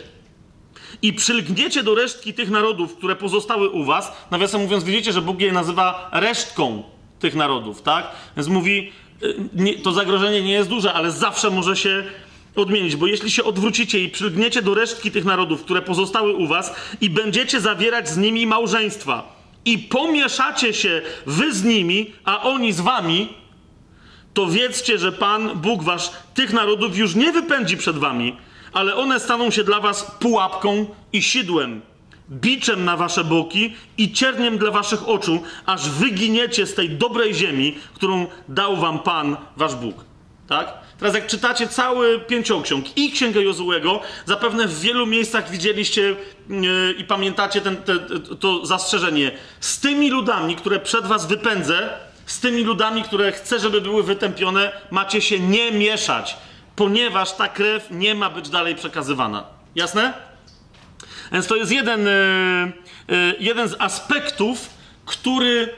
i 1.03 1.13
przylgniecie 1.13 1.83
do 1.83 1.95
resztki 1.95 2.35
tych 2.35 2.51
narodów, 2.51 2.97
które 2.97 3.17
pozostały 3.17 3.71
u 3.71 3.85
was, 3.85 4.13
nawiasem 4.31 4.61
mówiąc, 4.61 4.85
widzicie, 4.85 5.13
że 5.13 5.23
Bóg 5.23 5.41
je 5.41 5.53
nazywa 5.53 6.09
resztką 6.13 6.83
tych 7.19 7.35
narodów, 7.35 7.83
tak? 7.83 8.07
Więc 8.37 8.49
mówi, 8.49 8.93
nie, 9.55 9.75
to 9.75 9.93
zagrożenie 9.93 10.43
nie 10.43 10.53
jest 10.53 10.69
duże, 10.69 10.93
ale 10.93 11.11
zawsze 11.11 11.51
może 11.51 11.77
się 11.77 12.05
odmienić, 12.57 12.97
bo 12.97 13.07
jeśli 13.07 13.31
się 13.31 13.45
odwrócicie 13.45 14.01
i 14.01 14.09
przylgniecie 14.09 14.63
do 14.63 14.75
resztki 14.75 15.11
tych 15.11 15.25
narodów, 15.25 15.63
które 15.63 15.83
pozostały 15.83 16.33
u 16.33 16.47
was 16.47 16.75
i 17.01 17.11
będziecie 17.11 17.61
zawierać 17.61 18.09
z 18.09 18.17
nimi 18.17 18.47
małżeństwa 18.47 19.43
i 19.65 19.79
pomieszacie 19.79 20.75
się 20.75 21.03
wy 21.27 21.55
z 21.55 21.65
nimi, 21.65 22.13
a 22.25 22.43
oni 22.43 22.73
z 22.73 22.81
wami, 22.81 23.29
to 24.35 24.47
wiedzcie, 24.47 24.99
że 24.99 25.13
Pan, 25.13 25.51
Bóg 25.55 25.83
wasz, 25.83 26.11
tych 26.35 26.53
narodów 26.53 26.97
już 26.97 27.15
nie 27.15 27.33
wypędzi 27.33 27.77
przed 27.77 27.99
wami, 27.99 28.37
ale 28.73 28.97
one 28.97 29.21
staną 29.21 29.51
się 29.51 29.65
dla 29.65 29.81
was 29.81 30.17
pułapką 30.21 30.87
i 31.13 31.23
sidłem, 31.23 31.81
biczem 32.31 32.85
na 32.85 32.97
wasze 32.97 33.25
boki 33.25 33.75
i 33.99 34.13
cierniem 34.13 34.59
dla 34.59 34.71
waszych 34.71 35.09
oczu, 35.09 35.43
aż 35.67 35.91
wyginiecie 35.91 36.67
z 36.67 36.75
tej 36.75 36.91
dobrej 36.91 37.35
ziemi, 37.35 37.77
którą 37.95 38.27
dał 38.49 38.77
wam 38.77 38.99
Pan, 38.99 39.37
wasz 39.57 39.75
Bóg. 39.75 40.05
Tak? 40.49 40.82
Teraz 41.03 41.15
jak 41.15 41.27
czytacie 41.27 41.69
cały 41.69 42.21
pięcioksiąg 42.21 42.99
i 42.99 43.13
Księgę 43.13 43.43
Jozułego, 43.43 44.01
zapewne 44.27 44.69
w 44.69 44.81
wielu 44.81 45.07
miejscach 45.07 45.51
widzieliście 45.51 46.03
yy, 46.49 46.95
i 46.99 47.05
pamiętacie 47.05 47.61
ten, 47.61 47.77
te, 47.77 47.99
to 48.41 48.67
zastrzeżenie. 48.67 49.31
Z 49.61 49.81
tymi 49.81 50.11
ludami, 50.11 50.57
które 50.57 50.81
przed 50.81 51.07
was 51.07 51.27
wypędzę, 51.27 51.89
z 52.27 52.41
tymi 52.41 52.65
ludami, 52.65 53.03
które 53.03 53.33
chcę, 53.33 53.59
żeby 53.59 53.81
były 53.81 54.03
wytępione, 54.03 54.73
macie 54.91 55.21
się 55.21 55.41
nie 55.41 55.73
mieszać, 55.73 56.37
ponieważ 56.77 57.33
ta 57.33 57.49
krew 57.49 57.87
nie 57.91 58.15
ma 58.15 58.31
być 58.31 58.49
dalej 58.49 58.75
przekazywana. 58.75 59.45
Jasne? 59.75 60.13
Więc 61.33 61.47
to 61.47 61.57
jest 61.57 61.73
jeden, 61.73 62.05
yy, 62.05 63.17
yy, 63.17 63.37
jeden 63.41 63.69
z 63.69 63.77
aspektów, 63.79 64.71
który 65.07 65.69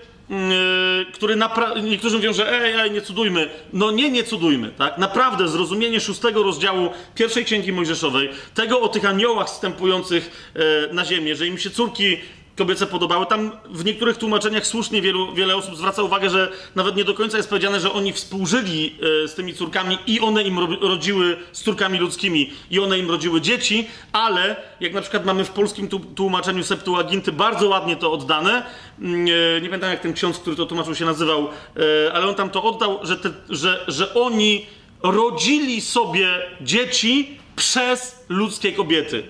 który 1.13 1.37
napra- 1.37 1.83
niektórzy 1.83 2.17
mówią, 2.17 2.33
że 2.33 2.63
ej, 2.63 2.75
ej, 2.81 2.91
nie 2.91 3.01
cudujmy. 3.01 3.51
No 3.73 3.91
nie, 3.91 4.11
nie 4.11 4.25
cudujmy, 4.25 4.71
tak? 4.79 4.99
Naprawdę 4.99 5.49
zrozumienie 5.49 6.01
szóstego 6.01 6.43
rozdziału 6.43 6.91
pierwszej 7.15 7.45
Księgi 7.45 7.73
Mojżeszowej, 7.73 8.31
tego 8.55 8.81
o 8.81 8.89
tych 8.89 9.05
aniołach 9.05 9.47
wstępujących 9.47 10.53
yy, 10.55 10.63
na 10.93 11.05
ziemię, 11.05 11.37
że 11.37 11.47
im 11.47 11.59
się 11.59 11.71
córki 11.71 12.17
kobiece 12.57 12.87
podobały. 12.87 13.27
Tam 13.27 13.51
w 13.71 13.85
niektórych 13.85 14.17
tłumaczeniach 14.17 14.67
słusznie 14.67 15.03
wielu, 15.03 15.35
wiele 15.35 15.57
osób 15.57 15.77
zwraca 15.77 16.03
uwagę, 16.03 16.31
że 16.31 16.53
nawet 16.75 16.97
nie 16.97 17.05
do 17.05 17.15
końca 17.15 17.37
jest 17.37 17.49
powiedziane, 17.49 17.81
że 17.81 17.93
oni 17.93 18.13
współżyli 18.13 18.97
e, 19.25 19.29
z 19.29 19.35
tymi 19.35 19.55
córkami 19.55 19.99
i 20.07 20.21
one 20.21 20.43
im 20.43 20.59
rodziły 20.81 21.37
z 21.53 21.63
córkami 21.63 21.99
ludzkimi 21.99 22.51
i 22.71 22.81
one 22.81 22.99
im 22.99 23.11
rodziły 23.11 23.41
dzieci, 23.41 23.89
ale 24.13 24.57
jak 24.81 24.93
na 24.93 25.01
przykład 25.01 25.25
mamy 25.25 25.45
w 25.45 25.51
polskim 25.51 25.89
tłumaczeniu 26.15 26.65
Septuaginty 26.65 27.33
bardzo 27.33 27.69
ładnie 27.69 27.97
to 27.97 28.13
oddane. 28.13 28.63
Mm, 29.01 29.27
e, 29.57 29.61
nie 29.61 29.69
pamiętam 29.69 29.91
jak 29.91 30.01
ten 30.01 30.13
ksiądz, 30.13 30.39
który 30.39 30.57
to 30.57 30.67
tłumaczył 30.67 30.95
się 30.95 31.05
nazywał, 31.05 31.49
e, 31.49 32.13
ale 32.13 32.27
on 32.27 32.35
tam 32.35 32.51
to 32.51 32.63
oddał, 32.63 32.99
że, 33.03 33.17
te, 33.17 33.31
że, 33.51 33.85
że 33.89 34.15
oni 34.15 34.67
rodzili 35.03 35.81
sobie 35.81 36.29
dzieci 36.61 37.39
przez 37.57 38.25
ludzkie 38.29 38.73
kobiety. 38.73 39.23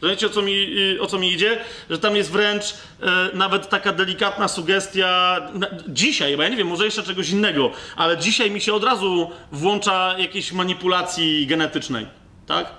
Rozumiecie, 0.00 0.26
o 0.26 0.30
co, 0.30 0.42
mi, 0.42 0.66
o 1.00 1.06
co 1.06 1.18
mi 1.18 1.32
idzie? 1.32 1.58
Że 1.90 1.98
tam 1.98 2.16
jest 2.16 2.30
wręcz 2.32 2.64
e, 2.64 3.30
nawet 3.34 3.68
taka 3.68 3.92
delikatna 3.92 4.48
sugestia. 4.48 5.40
Na, 5.54 5.66
dzisiaj, 5.88 6.36
bo 6.36 6.42
ja 6.42 6.48
nie 6.48 6.56
wiem, 6.56 6.66
może 6.66 6.84
jeszcze 6.84 7.02
czegoś 7.02 7.30
innego, 7.30 7.70
ale 7.96 8.18
dzisiaj 8.18 8.50
mi 8.50 8.60
się 8.60 8.74
od 8.74 8.84
razu 8.84 9.30
włącza 9.52 10.14
jakiejś 10.18 10.52
manipulacji 10.52 11.46
genetycznej. 11.46 12.06
Tak? 12.46 12.72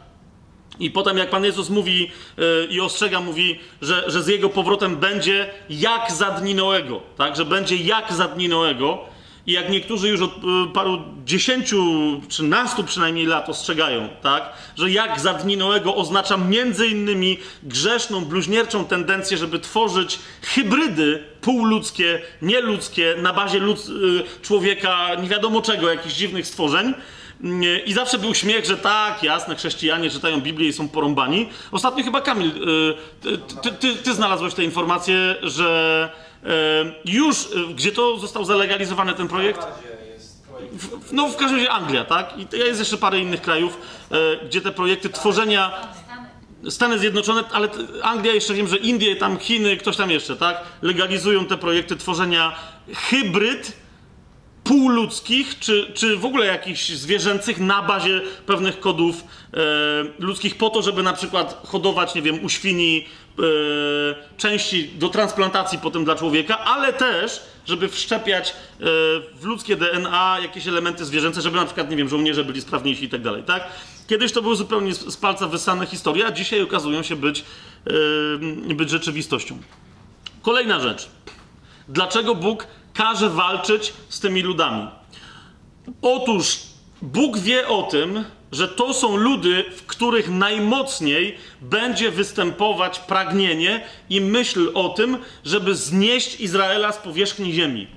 I 0.80 0.91
potem, 0.91 1.18
jak 1.18 1.30
Pan 1.30 1.43
Jezus 1.43 1.70
mówi 1.70 2.11
e, 2.38 2.65
i 2.65 2.82
ostrzega, 2.82 3.20
mówi, 3.20 3.59
że, 3.82 4.03
że 4.07 4.24
z 4.24 4.28
jego 4.28 4.49
powrotem 4.49 4.97
będzie 4.97 5.49
jak 5.70 6.11
za 6.11 6.32
dni 6.32 6.55
Noego. 6.55 7.01
Tak? 7.18 7.36
Że 7.36 7.45
będzie 7.45 7.76
jak 7.76 8.13
za 8.13 8.28
dni 8.28 8.49
Noego 8.49 9.16
i 9.47 9.51
jak 9.51 9.69
niektórzy 9.69 10.09
już 10.09 10.21
od 10.21 10.31
y, 10.31 10.73
paru 10.73 11.01
dziesięciu, 11.25 11.81
trzynastu 12.27 12.83
przynajmniej 12.83 13.25
lat 13.25 13.49
ostrzegają, 13.49 14.09
tak, 14.21 14.53
że 14.77 14.91
jak 14.91 15.19
za 15.19 15.33
dni 15.33 15.57
Noego 15.57 15.95
oznacza 15.95 16.37
między 16.37 16.87
innymi 16.87 17.37
grzeszną, 17.63 18.25
bluźnierczą 18.25 18.85
tendencję, 18.85 19.37
żeby 19.37 19.59
tworzyć 19.59 20.19
hybrydy 20.41 21.23
półludzkie, 21.41 22.21
nieludzkie, 22.41 23.15
na 23.21 23.33
bazie 23.33 23.59
ludz, 23.59 23.89
y, 23.89 24.23
człowieka, 24.41 25.15
nie 25.21 25.29
wiadomo 25.29 25.61
czego, 25.61 25.89
jakichś 25.89 26.15
dziwnych 26.15 26.47
stworzeń. 26.47 26.93
I 27.85 27.93
zawsze 27.93 28.17
był 28.17 28.35
śmiech, 28.35 28.65
że 28.65 28.77
tak, 28.77 29.23
jasne, 29.23 29.55
chrześcijanie 29.55 30.09
czytają 30.09 30.41
Biblię 30.41 30.69
i 30.69 30.73
są 30.73 30.89
porąbani. 30.89 31.49
Ostatnio 31.71 32.03
chyba 32.03 32.21
Kamil, 32.21 32.47
y, 32.47 33.37
ty, 33.61 33.71
ty, 33.71 33.95
ty 33.95 34.13
znalazłeś 34.13 34.53
tę 34.53 34.63
informację, 34.63 35.35
że 35.43 36.09
już, 37.05 37.45
e, 37.45 37.73
gdzie 37.73 37.91
to 37.91 38.19
został 38.19 38.45
zalegalizowany 38.45 39.13
ten 39.13 39.27
projekt? 39.27 39.67
W, 40.71 41.11
no 41.13 41.27
w 41.27 41.35
każdym 41.35 41.59
razie 41.59 41.71
Anglia, 41.71 42.05
tak? 42.05 42.33
I 42.37 42.57
jest 42.57 42.79
jeszcze 42.79 42.97
parę 42.97 43.19
innych 43.19 43.41
krajów, 43.41 43.77
e, 44.11 44.45
gdzie 44.45 44.61
te 44.61 44.71
projekty 44.71 45.09
tworzenia... 45.09 45.71
Stany 46.69 46.99
Zjednoczone, 46.99 47.43
ale 47.51 47.69
Anglia 48.01 48.33
jeszcze 48.33 48.53
wiem, 48.53 48.67
że 48.67 48.77
Indie, 48.77 49.15
tam 49.15 49.37
Chiny, 49.37 49.77
ktoś 49.77 49.97
tam 49.97 50.11
jeszcze, 50.11 50.35
tak? 50.35 50.57
Legalizują 50.81 51.45
te 51.45 51.57
projekty 51.57 51.95
tworzenia 51.95 52.55
hybryd 52.93 53.73
półludzkich, 54.68 55.59
czy, 55.59 55.91
czy 55.93 56.18
w 56.18 56.26
ogóle 56.26 56.45
jakichś 56.45 56.89
zwierzęcych 56.89 57.59
na 57.59 57.82
bazie 57.82 58.22
pewnych 58.45 58.80
kodów 58.80 59.24
e, 59.53 59.57
ludzkich, 60.20 60.57
po 60.57 60.70
to, 60.70 60.82
żeby 60.82 61.03
na 61.03 61.13
przykład 61.13 61.61
hodować, 61.68 62.15
nie 62.15 62.22
wiem, 62.22 62.43
u 62.43 62.49
świni 62.49 63.05
e, 63.39 63.41
części 64.38 64.88
do 64.88 65.09
transplantacji 65.09 65.80
potem 65.80 66.05
dla 66.05 66.15
człowieka, 66.15 66.60
ale 66.60 66.94
też, 66.94 67.41
żeby 67.65 67.89
wszczepiać 67.89 68.49
e, 68.49 68.53
w 69.35 69.44
ludzkie 69.44 69.76
DNA 69.76 70.38
jakieś 70.41 70.68
elementy 70.68 71.06
zwierzęce, 71.06 71.41
żeby 71.41 71.57
na 71.57 71.65
przykład, 71.65 71.89
nie 71.89 71.98
wiem, 71.98 72.10
żołnierze 72.10 72.44
byli 72.44 72.61
sprawniejsi 72.61 73.06
i 73.06 73.10
tak 73.10 73.22
dalej, 73.22 73.44
tak? 73.44 73.68
Kiedyś 74.07 74.31
to 74.31 74.41
były 74.41 74.56
zupełnie 74.56 74.94
z 74.94 75.18
palca 75.18 75.48
wysane 75.48 75.85
historie, 75.85 76.26
a 76.26 76.31
dzisiaj 76.31 76.61
okazują 76.61 77.03
się 77.03 77.15
być, 77.15 77.44
e, 78.69 78.73
być 78.73 78.89
rzeczywistością. 78.89 79.57
Kolejna 80.41 80.80
rzecz. 80.80 81.10
Dlaczego 81.89 82.35
Bóg 82.35 82.68
każe 82.98 83.30
walczyć 83.30 83.94
z 84.10 84.19
tymi 84.19 84.41
ludami. 84.41 84.88
Otóż 86.02 86.60
Bóg 87.02 87.38
wie 87.38 87.68
o 87.68 87.84
tym, 87.84 88.24
że 88.52 88.68
to 88.68 88.94
są 88.94 89.15
ludy, 89.15 89.65
w 89.76 89.86
których 89.86 90.30
najmocniej 90.30 91.38
będzie 91.61 92.11
występować 92.11 92.99
pragnienie 92.99 93.86
i 94.10 94.22
myśl 94.22 94.72
o 94.74 94.90
tym, 94.90 95.18
żeby 95.45 95.76
znieść 95.76 96.40
Izraela 96.40 96.91
z 96.91 96.98
powierzchni 96.98 97.53
ziemi. 97.53 97.88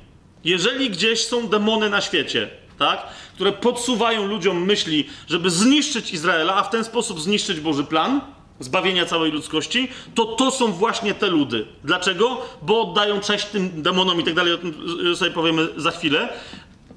Jeżeli 0.45 0.91
gdzieś 0.91 1.27
są 1.27 1.49
demony 1.49 1.91
na 1.91 2.01
świecie, 2.01 2.51
tak, 2.79 3.07
które 3.35 3.53
podsuwają 3.53 4.27
ludziom 4.27 4.65
myśli, 4.65 5.09
żeby 5.29 5.51
zniszczyć 5.51 6.13
Izraela, 6.13 6.55
a 6.55 6.63
w 6.63 6.71
ten 6.71 6.85
sposób 6.85 7.21
zniszczyć 7.21 7.61
Boży 7.61 7.85
plan, 7.85 8.21
zbawienia 8.61 9.07
całej 9.07 9.33
ludzkości, 9.33 9.89
to 10.15 10.25
to 10.25 10.51
są 10.51 10.73
właśnie 10.73 11.15
te 11.15 11.27
ludy. 11.27 11.67
Dlaczego? 11.85 12.43
Bo 12.63 12.83
oddają 12.83 13.21
cześć 13.21 13.47
tym 13.47 13.83
demonom 13.83 14.21
i 14.21 14.25
tak 14.25 14.35
dalej, 14.35 14.53
o 14.53 14.59
tym 14.59 14.75
sobie 15.17 15.31
powiemy 15.31 15.69
za 15.77 15.91
chwilę, 15.91 16.29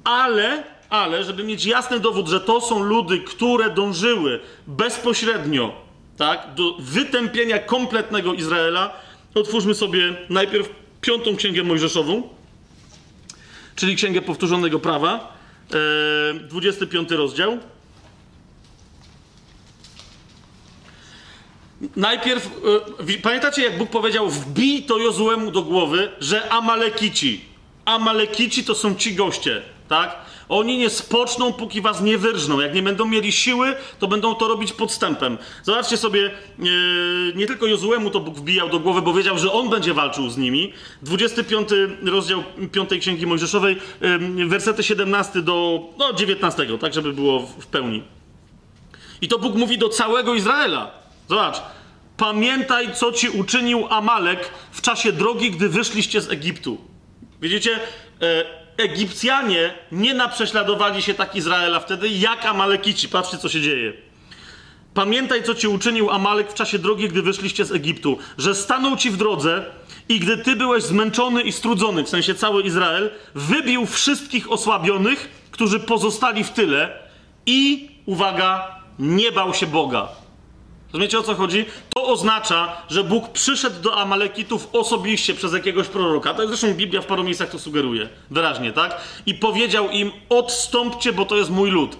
ale, 0.03 0.63
ale, 0.89 1.23
żeby 1.23 1.43
mieć 1.43 1.65
jasny 1.65 1.99
dowód, 1.99 2.27
że 2.27 2.39
to 2.39 2.61
są 2.61 2.83
ludy, 2.83 3.19
które 3.19 3.69
dążyły 3.69 4.39
bezpośrednio 4.67 5.71
tak, 6.17 6.47
do 6.55 6.75
wytępienia 6.79 7.59
kompletnego 7.59 8.33
Izraela, 8.33 8.93
otwórzmy 9.35 9.75
sobie 9.75 10.13
najpierw 10.29 10.69
piątą 11.01 11.35
księgę 11.35 11.63
mojżeszową, 11.63 12.29
czyli 13.75 13.95
księgę 13.95 14.21
powtórzonego 14.21 14.79
prawa, 14.79 15.37
e, 16.33 16.39
25 16.39 17.11
rozdział. 17.11 17.57
Najpierw, 21.95 22.49
e, 23.09 23.21
pamiętacie 23.21 23.63
jak 23.63 23.77
Bóg 23.77 23.89
powiedział, 23.89 24.29
wbij 24.29 24.83
to 24.83 24.97
Jozuemu 24.97 25.51
do 25.51 25.61
głowy, 25.61 26.11
że 26.19 26.49
Amalekici, 26.49 27.41
Amalekici 27.85 28.63
to 28.63 28.75
są 28.75 28.95
ci 28.95 29.15
goście, 29.15 29.61
tak? 29.89 30.15
Oni 30.49 30.77
nie 30.77 30.89
spoczną, 30.89 31.53
póki 31.53 31.81
was 31.81 32.01
nie 32.01 32.17
wyrżną. 32.17 32.59
Jak 32.59 32.73
nie 32.73 32.83
będą 32.83 33.05
mieli 33.05 33.31
siły, 33.31 33.75
to 33.99 34.07
będą 34.07 34.35
to 34.35 34.47
robić 34.47 34.73
podstępem. 34.73 35.37
Zobaczcie 35.63 35.97
sobie, 35.97 36.19
yy, 36.59 37.33
nie 37.35 37.47
tylko 37.47 37.67
Jozuemu 37.67 38.09
to 38.09 38.19
Bóg 38.19 38.35
wbijał 38.35 38.69
do 38.69 38.79
głowy, 38.79 39.01
bo 39.01 39.13
wiedział, 39.13 39.37
że 39.37 39.51
on 39.51 39.69
będzie 39.69 39.93
walczył 39.93 40.29
z 40.29 40.37
nimi. 40.37 40.73
25 41.01 41.69
rozdział 42.05 42.43
5 42.71 42.89
Księgi 42.99 43.27
Mojżeszowej, 43.27 43.77
yy, 44.37 44.47
wersety 44.47 44.83
17 44.83 45.41
do 45.41 45.81
no, 45.97 46.13
19, 46.13 46.77
tak 46.77 46.93
żeby 46.93 47.13
było 47.13 47.39
w, 47.39 47.63
w 47.63 47.67
pełni. 47.67 48.03
I 49.21 49.27
to 49.27 49.39
Bóg 49.39 49.55
mówi 49.55 49.77
do 49.77 49.89
całego 49.89 50.33
Izraela. 50.35 51.02
Zobacz. 51.29 51.61
Pamiętaj, 52.17 52.95
co 52.95 53.11
ci 53.11 53.29
uczynił 53.29 53.87
Amalek 53.89 54.49
w 54.71 54.81
czasie 54.81 55.11
drogi, 55.11 55.51
gdy 55.51 55.69
wyszliście 55.69 56.21
z 56.21 56.29
Egiptu. 56.31 56.77
Widzicie? 57.41 57.79
E, 58.21 58.63
Egipcjanie 58.77 59.73
nie 59.91 60.13
naprześladowali 60.13 61.01
się 61.01 61.13
tak 61.13 61.35
Izraela 61.35 61.79
wtedy, 61.79 62.09
jak 62.09 62.45
Amalekici. 62.45 63.09
Patrzcie, 63.09 63.37
co 63.37 63.49
się 63.49 63.61
dzieje. 63.61 63.93
Pamiętaj, 64.93 65.43
co 65.43 65.55
ci 65.55 65.67
uczynił 65.67 66.09
Amalek 66.09 66.51
w 66.51 66.53
czasie 66.53 66.79
drogi, 66.79 67.09
gdy 67.09 67.21
wyszliście 67.21 67.65
z 67.65 67.71
Egiptu, 67.71 68.17
że 68.37 68.55
stanął 68.55 68.97
ci 68.97 69.09
w 69.11 69.17
drodze 69.17 69.65
i 70.09 70.19
gdy 70.19 70.37
ty 70.37 70.55
byłeś 70.55 70.83
zmęczony 70.83 71.41
i 71.41 71.51
strudzony, 71.51 72.03
w 72.03 72.09
sensie 72.09 72.35
cały 72.35 72.63
Izrael, 72.63 73.11
wybił 73.35 73.85
wszystkich 73.85 74.51
osłabionych, 74.51 75.47
którzy 75.51 75.79
pozostali 75.79 76.43
w 76.43 76.49
tyle 76.49 76.99
i, 77.45 77.89
uwaga, 78.05 78.79
nie 78.99 79.31
bał 79.31 79.53
się 79.53 79.67
Boga. 79.67 80.22
Rozumiecie 80.93 81.19
o 81.19 81.23
co 81.23 81.35
chodzi? 81.35 81.65
To 81.89 82.05
oznacza, 82.07 82.77
że 82.89 83.03
Bóg 83.03 83.29
przyszedł 83.29 83.81
do 83.81 83.97
Amalekitów 83.97 84.69
osobiście 84.73 85.33
przez 85.33 85.53
jakiegoś 85.53 85.87
proroka. 85.87 86.33
To 86.33 86.47
zresztą 86.47 86.73
Biblia 86.73 87.01
w 87.01 87.05
paru 87.05 87.23
miejscach 87.23 87.49
to 87.49 87.59
sugeruje. 87.59 88.09
Wyraźnie, 88.31 88.73
tak? 88.73 89.01
I 89.25 89.33
powiedział 89.33 89.89
im: 89.89 90.11
odstąpcie, 90.29 91.13
bo 91.13 91.25
to 91.25 91.35
jest 91.35 91.49
mój 91.49 91.71
lud. 91.71 91.97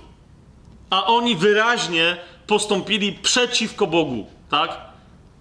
A 0.90 1.06
oni 1.06 1.36
wyraźnie 1.36 2.18
postąpili 2.48 3.14
przeciwko 3.14 3.88
Bogu, 3.88 4.28
tak? 4.50 4.78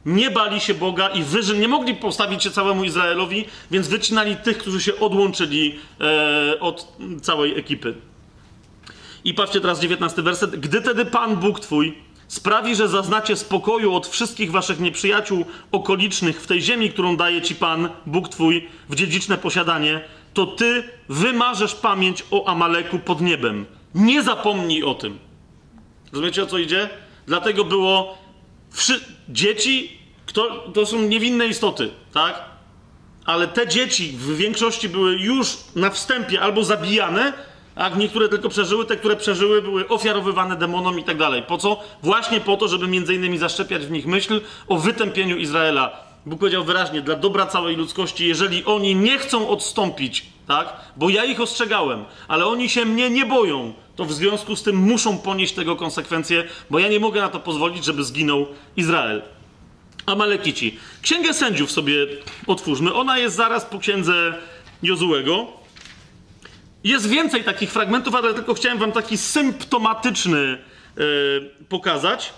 Nie 0.06 0.30
bali 0.30 0.60
się 0.60 0.74
Boga 0.74 1.08
i 1.08 1.22
wyżyn, 1.22 1.60
nie 1.60 1.68
mogli 1.68 1.94
postawić 1.94 2.42
się 2.42 2.50
całemu 2.50 2.84
Izraelowi, 2.84 3.44
więc 3.70 3.88
wycinali 3.88 4.36
tych, 4.36 4.58
którzy 4.58 4.80
się 4.80 4.98
odłączyli 4.98 5.78
e, 6.00 6.60
od 6.60 6.96
całej 7.22 7.58
ekipy. 7.58 7.94
I 9.24 9.34
patrzcie 9.34 9.60
teraz 9.60 9.80
19 9.80 10.22
werset. 10.22 10.60
Gdy 10.60 10.82
tedy 10.82 11.04
Pan 11.04 11.36
Bóg 11.36 11.60
twój 11.60 12.11
sprawi, 12.32 12.76
że 12.76 12.88
zaznacie 12.88 13.36
spokoju 13.36 13.94
od 13.94 14.06
wszystkich 14.06 14.50
waszych 14.50 14.80
nieprzyjaciół 14.80 15.44
okolicznych 15.72 16.42
w 16.42 16.46
tej 16.46 16.62
ziemi, 16.62 16.90
którą 16.90 17.16
daje 17.16 17.42
ci 17.42 17.54
Pan, 17.54 17.88
Bóg 18.06 18.28
Twój, 18.28 18.68
w 18.88 18.94
dziedziczne 18.94 19.38
posiadanie, 19.38 20.00
to 20.34 20.46
Ty 20.46 20.88
wymarzesz 21.08 21.74
pamięć 21.74 22.24
o 22.30 22.48
Amaleku 22.48 22.98
pod 22.98 23.20
niebem. 23.20 23.66
Nie 23.94 24.22
zapomnij 24.22 24.82
o 24.82 24.94
tym. 24.94 25.18
Rozumiecie, 26.12 26.42
o 26.42 26.46
co 26.46 26.58
idzie? 26.58 26.90
Dlatego 27.26 27.64
było... 27.64 28.18
Wszy... 28.70 29.00
Dzieci 29.28 29.98
kto... 30.26 30.68
to 30.74 30.86
są 30.86 31.02
niewinne 31.02 31.46
istoty, 31.46 31.90
tak? 32.12 32.44
Ale 33.24 33.48
te 33.48 33.68
dzieci 33.68 34.12
w 34.12 34.36
większości 34.36 34.88
były 34.88 35.12
już 35.12 35.56
na 35.76 35.90
wstępie 35.90 36.40
albo 36.40 36.64
zabijane, 36.64 37.32
tak? 37.74 37.96
Niektóre 37.96 38.28
tylko 38.28 38.48
przeżyły, 38.48 38.86
te, 38.86 38.96
które 38.96 39.16
przeżyły, 39.16 39.62
były 39.62 39.88
ofiarowywane 39.88 40.56
demonom 40.56 40.98
i 40.98 41.04
tak 41.04 41.16
dalej. 41.16 41.42
Po 41.42 41.58
co? 41.58 41.80
Właśnie 42.02 42.40
po 42.40 42.56
to, 42.56 42.68
żeby 42.68 42.88
między 42.88 43.14
innymi 43.14 43.38
zaszczepiać 43.38 43.86
w 43.86 43.90
nich 43.90 44.06
myśl 44.06 44.40
o 44.68 44.78
wytępieniu 44.78 45.36
Izraela. 45.36 46.12
Bóg 46.26 46.38
powiedział 46.38 46.64
wyraźnie, 46.64 47.00
dla 47.00 47.16
dobra 47.16 47.46
całej 47.46 47.76
ludzkości, 47.76 48.26
jeżeli 48.26 48.64
oni 48.64 48.94
nie 48.94 49.18
chcą 49.18 49.48
odstąpić, 49.48 50.26
tak? 50.48 50.72
Bo 50.96 51.10
ja 51.10 51.24
ich 51.24 51.40
ostrzegałem, 51.40 52.04
ale 52.28 52.46
oni 52.46 52.68
się 52.68 52.84
mnie 52.84 53.10
nie 53.10 53.26
boją, 53.26 53.72
to 53.96 54.04
w 54.04 54.12
związku 54.12 54.56
z 54.56 54.62
tym 54.62 54.76
muszą 54.76 55.18
ponieść 55.18 55.54
tego 55.54 55.76
konsekwencje, 55.76 56.44
bo 56.70 56.78
ja 56.78 56.88
nie 56.88 57.00
mogę 57.00 57.20
na 57.20 57.28
to 57.28 57.40
pozwolić, 57.40 57.84
żeby 57.84 58.04
zginął 58.04 58.46
Izrael. 58.76 59.22
Amalekici. 60.06 60.78
Księgę 61.02 61.34
sędziów 61.34 61.72
sobie 61.72 61.94
otwórzmy. 62.46 62.94
Ona 62.94 63.18
jest 63.18 63.36
zaraz 63.36 63.64
po 63.64 63.78
księdze 63.78 64.34
Jozułego. 64.82 65.61
Jest 66.84 67.08
więcej 67.08 67.44
takich 67.44 67.72
fragmentów, 67.72 68.14
ale 68.14 68.34
tylko 68.34 68.54
chciałem 68.54 68.78
wam 68.78 68.92
taki 68.92 69.18
symptomatyczny 69.18 70.58
yy, 70.96 71.50
pokazać. 71.68 72.32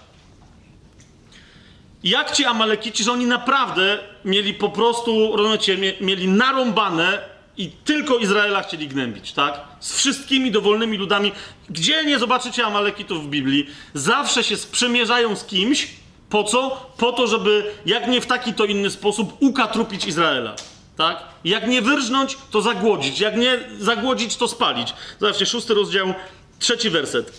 Jak 2.05 2.31
ci 2.31 2.45
Amalekici, 2.45 3.05
że 3.05 3.13
oni 3.13 3.27
naprawdę 3.27 3.99
mieli 4.25 4.55
po 4.55 4.69
prostu, 4.69 5.37
rozumiecie, 5.37 5.79
mieli 6.01 6.29
narąbane 6.29 7.19
i 7.57 7.71
tylko 7.85 8.19
Izraela 8.19 8.63
chcieli 8.63 8.89
gnębić, 8.89 9.33
tak? 9.33 9.61
Z 9.81 9.97
wszystkimi 9.97 10.51
dowolnymi 10.51 10.97
ludami. 10.97 11.33
Gdzie 11.71 12.05
nie 12.05 12.19
zobaczycie 12.19 12.67
Amalekitów 12.67 13.25
w 13.27 13.29
Biblii, 13.29 13.67
zawsze 13.95 14.45
się 14.45 14.57
sprzymierzają 14.57 15.37
z 15.37 15.45
kimś. 15.45 15.89
Po 16.31 16.45
co? 16.45 16.91
Po 16.99 17.13
to, 17.13 17.27
żeby 17.27 17.75
jak 17.87 18.09
nie 18.09 18.21
w 18.21 18.27
taki, 18.27 18.55
to 18.55 18.65
inny 18.65 18.91
sposób 18.91 19.37
ukatrupić 19.41 20.07
Izraela. 20.07 20.57
Tak? 20.97 21.23
Jak 21.45 21.67
nie 21.67 21.83
wyrżnąć, 21.83 22.39
to 22.51 22.63
zagłodzić. 22.63 23.21
Jak 23.21 23.37
nie 23.37 23.59
zagłodzić, 23.79 24.37
to 24.37 24.49
spalić. 24.49 24.95
Zobaczcie, 25.21 25.47
szósty 25.47 25.75
rozdział, 25.75 26.15
trzeci 26.59 26.91
werset. 26.91 27.33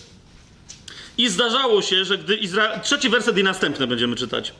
I 1.18 1.28
zdarzało 1.28 1.82
się, 1.82 2.04
że 2.04 2.18
gdy 2.18 2.36
Izrael. 2.36 2.80
Trzeci 2.80 3.08
werset 3.08 3.38
i 3.38 3.42
następne 3.42 3.86
będziemy 3.86 4.16
czytać. 4.16 4.52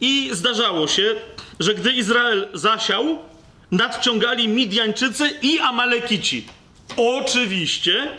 I 0.00 0.30
zdarzało 0.32 0.88
się, 0.88 1.14
że 1.60 1.74
gdy 1.74 1.92
Izrael 1.92 2.48
zasiał, 2.54 3.18
nadciągali 3.70 4.48
Midjańczycy 4.48 5.30
i 5.42 5.58
Amalekici. 5.58 6.46
Oczywiście. 6.96 8.18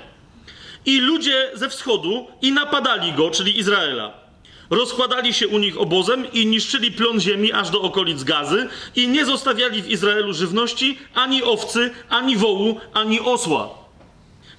I 0.86 0.99
ludzie 0.99 1.52
ze 1.53 1.69
wschodu 1.69 2.27
i 2.41 2.52
napadali 2.52 3.14
go, 3.14 3.32
czyli 3.32 3.60
Izraela. 3.60 4.24
Rozkładali 4.69 5.33
się 5.33 5.47
u 5.47 5.57
nich 5.57 5.81
obozem 5.81 6.31
i 6.33 6.45
niszczyli 6.45 6.91
plon 6.91 7.19
ziemi 7.19 7.53
aż 7.53 7.69
do 7.69 7.81
okolic 7.81 8.23
Gazy 8.23 8.67
i 8.95 9.07
nie 9.07 9.25
zostawiali 9.25 9.83
w 9.83 9.89
Izraelu 9.89 10.33
żywności 10.33 10.97
ani 11.13 11.43
owcy, 11.43 11.91
ani 12.09 12.37
wołu, 12.37 12.79
ani 12.93 13.19
osła. 13.19 13.69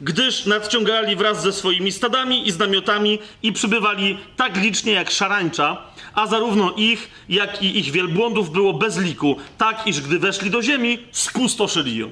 Gdyż 0.00 0.46
nadciągali 0.46 1.16
wraz 1.16 1.42
ze 1.42 1.52
swoimi 1.52 1.92
stadami 1.92 2.48
i 2.48 2.52
z 2.52 2.58
namiotami 2.58 3.18
i 3.42 3.52
przybywali 3.52 4.18
tak 4.36 4.56
licznie 4.56 4.92
jak 4.92 5.10
szarańcza, 5.10 5.82
a 6.14 6.26
zarówno 6.26 6.72
ich, 6.76 7.10
jak 7.28 7.62
i 7.62 7.78
ich 7.78 7.90
wielbłądów 7.90 8.50
było 8.50 8.72
bez 8.72 8.98
liku, 8.98 9.36
tak 9.58 9.86
iż 9.86 10.00
gdy 10.00 10.18
weszli 10.18 10.50
do 10.50 10.62
ziemi, 10.62 10.98
spustoszyli 11.12 11.96
ją. 11.96 12.10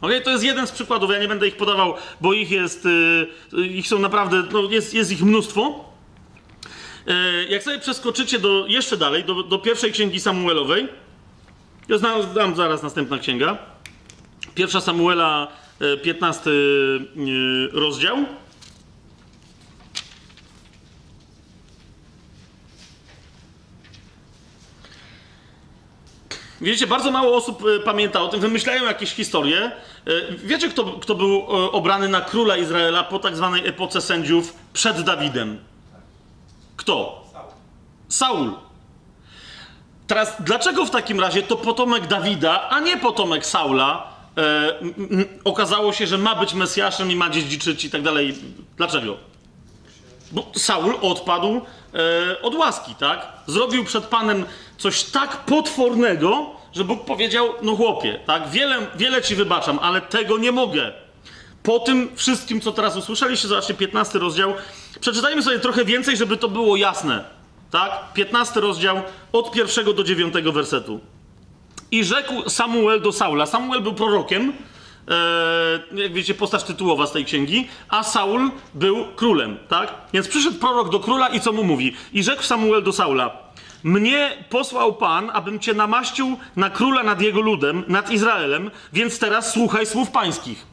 Okay? 0.00 0.20
To 0.20 0.30
jest 0.30 0.44
jeden 0.44 0.66
z 0.66 0.72
przykładów, 0.72 1.10
ja 1.10 1.18
nie 1.18 1.28
będę 1.28 1.48
ich 1.48 1.56
podawał, 1.56 1.94
bo 2.20 2.32
ich 2.32 2.50
jest, 2.50 2.88
yy, 3.52 3.66
ich 3.66 3.88
są 3.88 3.98
naprawdę, 3.98 4.42
no 4.52 4.70
jest, 4.70 4.94
jest 4.94 5.12
ich 5.12 5.22
mnóstwo. 5.22 5.91
E, 7.06 7.44
jak 7.44 7.62
sobie 7.62 7.78
przeskoczycie 7.78 8.38
do, 8.38 8.66
jeszcze 8.68 8.96
dalej, 8.96 9.24
do, 9.24 9.42
do 9.42 9.58
pierwszej 9.58 9.92
księgi 9.92 10.20
Samuelowej, 10.20 10.88
ja 11.88 11.98
znam, 11.98 12.56
zaraz 12.56 12.82
następna 12.82 13.18
księga. 13.18 13.58
Pierwsza 14.54 14.80
Samuela, 14.80 15.48
15 16.02 16.50
e, 16.50 16.54
e, 16.54 16.56
rozdział. 17.72 18.16
Wiecie, 26.60 26.86
bardzo 26.86 27.10
mało 27.10 27.36
osób 27.36 27.62
pamięta 27.84 28.22
o 28.22 28.28
tym, 28.28 28.40
wymyślają 28.40 28.84
jakieś 28.84 29.10
historie. 29.10 29.72
Wiecie, 30.44 30.68
kto, 30.68 30.84
kto 30.84 31.14
był 31.14 31.46
obrany 31.48 32.08
na 32.08 32.20
króla 32.20 32.56
Izraela 32.56 33.04
po 33.04 33.18
tak 33.18 33.36
zwanej 33.36 33.66
epoce 33.66 34.00
sędziów 34.00 34.54
przed 34.72 35.00
Dawidem? 35.00 35.71
Kto? 36.82 37.24
Saul. 38.08 38.52
Teraz, 40.06 40.36
dlaczego 40.40 40.84
w 40.84 40.90
takim 40.90 41.20
razie 41.20 41.42
to 41.42 41.56
potomek 41.56 42.06
Dawida, 42.06 42.68
a 42.68 42.80
nie 42.80 42.96
potomek 42.96 43.46
Saula 43.46 44.12
e, 44.36 44.78
m, 44.80 45.24
okazało 45.44 45.92
się, 45.92 46.06
że 46.06 46.18
ma 46.18 46.34
być 46.34 46.54
Mesjaszem 46.54 47.10
i 47.10 47.16
ma 47.16 47.30
dziedziczyć 47.30 47.84
i 47.84 47.90
tak 47.90 48.02
dalej? 48.02 48.34
Dlaczego? 48.76 49.16
Bo 50.32 50.46
Saul 50.56 50.94
odpadł 51.02 51.60
e, 51.94 52.42
od 52.42 52.54
łaski, 52.54 52.94
tak? 52.94 53.26
Zrobił 53.46 53.84
przed 53.84 54.04
Panem 54.04 54.44
coś 54.78 55.02
tak 55.02 55.36
potwornego, 55.36 56.50
że 56.72 56.84
Bóg 56.84 57.04
powiedział, 57.04 57.48
no 57.62 57.76
chłopie, 57.76 58.20
tak? 58.26 58.48
Wiele, 58.50 58.86
wiele 58.94 59.22
ci 59.22 59.34
wybaczam, 59.34 59.78
ale 59.82 60.00
tego 60.00 60.38
nie 60.38 60.52
mogę. 60.52 60.92
Po 61.62 61.78
tym 61.78 62.16
wszystkim, 62.16 62.60
co 62.60 62.72
teraz 62.72 62.96
usłyszeliście, 62.96 63.48
zobaczcie 63.48 63.74
15 63.74 64.18
rozdział. 64.18 64.54
Przeczytajmy 65.00 65.42
sobie 65.42 65.58
trochę 65.58 65.84
więcej, 65.84 66.16
żeby 66.16 66.36
to 66.36 66.48
było 66.48 66.76
jasne. 66.76 67.24
tak? 67.70 68.12
15 68.14 68.60
rozdział 68.60 69.02
od 69.32 69.52
pierwszego 69.52 69.92
do 69.92 70.04
dziewiątego 70.04 70.52
wersetu. 70.52 71.00
I 71.90 72.04
rzekł 72.04 72.50
Samuel 72.50 73.00
do 73.00 73.12
Saula. 73.12 73.46
Samuel 73.46 73.80
był 73.80 73.94
prorokiem, 73.94 74.52
e, 75.08 76.02
jak 76.02 76.12
wiecie, 76.12 76.34
postać 76.34 76.62
tytułowa 76.64 77.06
z 77.06 77.12
tej 77.12 77.24
księgi, 77.24 77.68
a 77.88 78.02
Saul 78.02 78.50
był 78.74 79.04
królem, 79.16 79.58
tak? 79.68 79.94
Więc 80.12 80.28
przyszedł 80.28 80.58
prorok 80.58 80.90
do 80.90 81.00
króla 81.00 81.28
i 81.28 81.40
co 81.40 81.52
mu 81.52 81.64
mówi? 81.64 81.94
I 82.12 82.22
rzekł 82.22 82.42
Samuel 82.42 82.82
do 82.82 82.92
Saula: 82.92 83.36
Mnie 83.84 84.44
posłał 84.50 84.94
Pan, 84.94 85.30
abym 85.32 85.60
cię 85.60 85.74
namaścił 85.74 86.38
na 86.56 86.70
króla 86.70 87.02
nad 87.02 87.20
jego 87.20 87.40
ludem, 87.40 87.84
nad 87.88 88.10
Izraelem, 88.10 88.70
więc 88.92 89.18
teraz 89.18 89.52
słuchaj 89.52 89.86
słów 89.86 90.10
pańskich. 90.10 90.71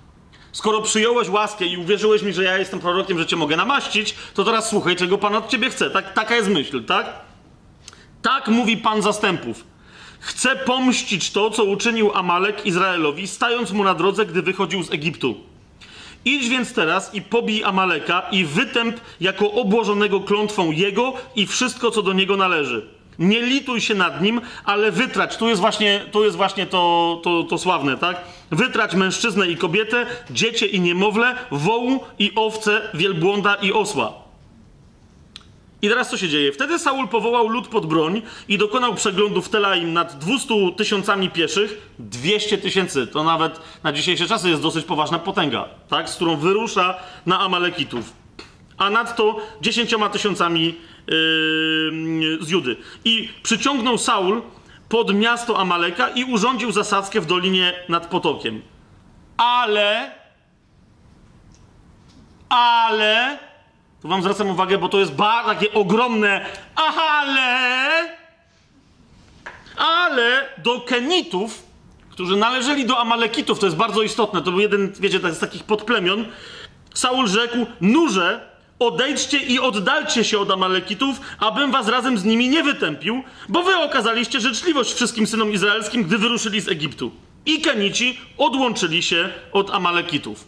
Skoro 0.52 0.82
przyjąłeś 0.82 1.30
łaskę 1.30 1.66
i 1.66 1.78
uwierzyłeś 1.78 2.22
mi, 2.22 2.34
że 2.34 2.44
ja 2.44 2.58
jestem 2.58 2.80
prorokiem, 2.80 3.20
że 3.20 3.26
cię 3.26 3.36
mogę 3.36 3.58
namaścić, 3.58 4.16
to 4.34 4.44
teraz 4.44 4.70
słuchaj, 4.70 4.96
czego 4.96 5.18
Pan 5.18 5.36
od 5.36 5.50
ciebie 5.50 5.70
chce. 5.70 5.90
Tak, 5.90 6.14
taka 6.14 6.36
jest 6.36 6.50
myśl, 6.50 6.84
tak? 6.84 7.20
Tak 8.22 8.48
mówi 8.48 8.78
Pan 8.78 9.02
zastępów. 9.02 9.64
Chcę 10.20 10.56
pomścić 10.56 11.32
to, 11.32 11.50
co 11.50 11.64
uczynił 11.64 12.12
Amalek 12.14 12.66
Izraelowi, 12.66 13.28
stając 13.28 13.72
mu 13.72 13.84
na 13.84 13.94
drodze, 13.94 14.26
gdy 14.26 14.42
wychodził 14.42 14.84
z 14.84 14.92
Egiptu. 14.92 15.36
Idź 16.26 16.50
więc 16.50 16.74
teraz 16.74 17.16
i 17.16 17.22
pobij 17.22 17.64
Amaleka 17.64 18.22
i 18.32 18.46
wytęp 18.46 19.00
jako 19.22 19.52
obłożonego 19.52 20.20
klątwą 20.20 20.72
jego 20.72 21.14
i 21.36 21.48
wszystko, 21.48 21.92
co 21.92 22.02
do 22.02 22.14
niego 22.14 22.38
należy. 22.38 22.99
Nie 23.20 23.42
lituj 23.42 23.82
się 23.82 23.96
nad 23.96 24.22
nim, 24.22 24.42
ale 24.66 24.92
wytrać. 24.92 25.38
Tu 25.38 25.50
jest 25.50 25.62
właśnie, 25.62 26.06
tu 26.12 26.24
jest 26.24 26.38
właśnie 26.38 26.66
to, 26.66 27.22
to, 27.24 27.44
to 27.44 27.58
sławne, 27.58 27.98
tak? 27.98 28.22
Wytrać 28.52 28.96
mężczyznę 28.96 29.48
i 29.48 29.58
kobietę, 29.58 30.06
dziecię 30.32 30.66
i 30.66 30.80
niemowlę, 30.80 31.36
wołu 31.52 32.00
i 32.20 32.32
owce, 32.36 32.82
wielbłąda 32.94 33.56
i 33.56 33.74
osła. 33.74 34.30
I 35.82 35.90
teraz 35.90 36.10
co 36.10 36.18
się 36.18 36.30
dzieje? 36.30 36.52
Wtedy 36.52 36.80
Saul 36.80 37.08
powołał 37.08 37.48
lud 37.48 37.68
pod 37.68 37.86
broń 37.86 38.22
i 38.48 38.58
dokonał 38.58 38.96
przeglądu 38.96 39.42
w 39.42 39.50
Telaim 39.50 39.94
nad 39.94 40.18
200 40.18 40.54
tysiącami 40.78 41.30
pieszych. 41.30 41.92
200 42.00 42.58
tysięcy 42.58 43.08
to 43.08 43.24
nawet 43.24 43.60
na 43.84 43.94
dzisiejsze 43.94 44.28
czasy 44.28 44.50
jest 44.50 44.62
dosyć 44.62 44.86
poważna 44.86 45.20
potęga, 45.20 45.66
tak? 45.90 46.10
z 46.10 46.16
którą 46.16 46.36
wyrusza 46.36 46.98
na 47.26 47.40
Amalekitów. 47.40 48.14
A 48.78 48.90
nadto 48.90 49.40
10 49.62 49.96
tysiącami 50.12 50.76
z 52.42 52.50
Judy. 52.50 52.76
I 53.06 53.30
przyciągnął 53.44 53.98
Saul 53.98 54.42
pod 54.90 55.14
miasto 55.16 55.60
Amaleka 55.60 56.10
i 56.10 56.24
urządził 56.24 56.72
zasadzkę 56.72 57.22
w 57.22 57.26
dolinie 57.26 57.74
nad 57.90 58.08
potokiem. 58.08 58.62
Ale, 59.38 60.12
ale, 62.50 63.40
tu 64.02 64.08
wam 64.08 64.22
zwracam 64.22 64.50
uwagę, 64.50 64.78
bo 64.78 64.90
to 64.90 65.00
jest 65.00 65.14
bardzo 65.14 65.50
takie 65.50 65.74
ogromne 65.74 66.46
ale, 66.76 68.18
ale 69.78 70.50
do 70.58 70.82
Kenitów, 70.82 71.64
którzy 72.10 72.38
należeli 72.38 72.86
do 72.86 73.00
Amalekitów, 73.00 73.60
to 73.60 73.66
jest 73.66 73.78
bardzo 73.78 74.02
istotne, 74.02 74.42
to 74.42 74.52
był 74.52 74.60
jeden, 74.60 74.94
wiecie, 75.00 75.20
z 75.34 75.40
takich 75.40 75.64
podplemion, 75.64 76.26
Saul 76.94 77.28
rzekł, 77.28 77.66
nurze, 77.82 78.49
odejdźcie 78.80 79.38
i 79.38 79.60
oddalcie 79.60 80.24
się 80.24 80.40
od 80.40 80.52
Amalekitów, 80.52 81.22
abym 81.40 81.72
was 81.72 81.88
razem 81.88 82.18
z 82.18 82.24
nimi 82.24 82.50
nie 82.50 82.64
wytępił, 82.64 83.24
bo 83.50 83.64
wy 83.64 83.78
okazaliście 83.78 84.40
życzliwość 84.40 84.94
wszystkim 84.94 85.28
synom 85.28 85.52
izraelskim, 85.52 86.04
gdy 86.04 86.18
wyruszyli 86.18 86.62
z 86.62 86.68
Egiptu. 86.68 87.12
I 87.46 87.62
Kenici 87.62 88.20
odłączyli 88.38 89.04
się 89.04 89.30
od 89.52 89.70
Amalekitów. 89.70 90.48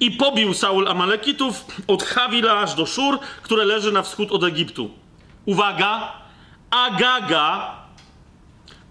I 0.00 0.10
pobił 0.10 0.54
Saul 0.54 0.88
Amalekitów 0.88 1.64
od 1.86 2.02
Hawila 2.02 2.58
aż 2.58 2.74
do 2.74 2.86
Szur, 2.86 3.18
które 3.42 3.64
leży 3.64 3.92
na 3.92 4.02
wschód 4.02 4.32
od 4.32 4.44
Egiptu. 4.44 4.90
Uwaga! 5.46 6.12
Agaga, 6.70 7.74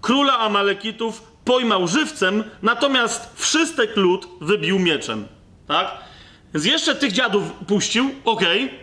króla 0.01 0.39
Amalekitów, 0.39 1.23
pojmał 1.45 1.87
żywcem, 1.87 2.43
natomiast 2.61 3.29
wszystek 3.35 3.97
lud 3.97 4.27
wybił 4.41 4.79
mieczem. 4.79 5.27
Tak? 5.67 6.10
Więc 6.53 6.65
jeszcze 6.65 6.95
tych 6.95 7.11
dziadów 7.11 7.43
puścił, 7.67 8.11
okej, 8.25 8.65
okay, 8.65 8.77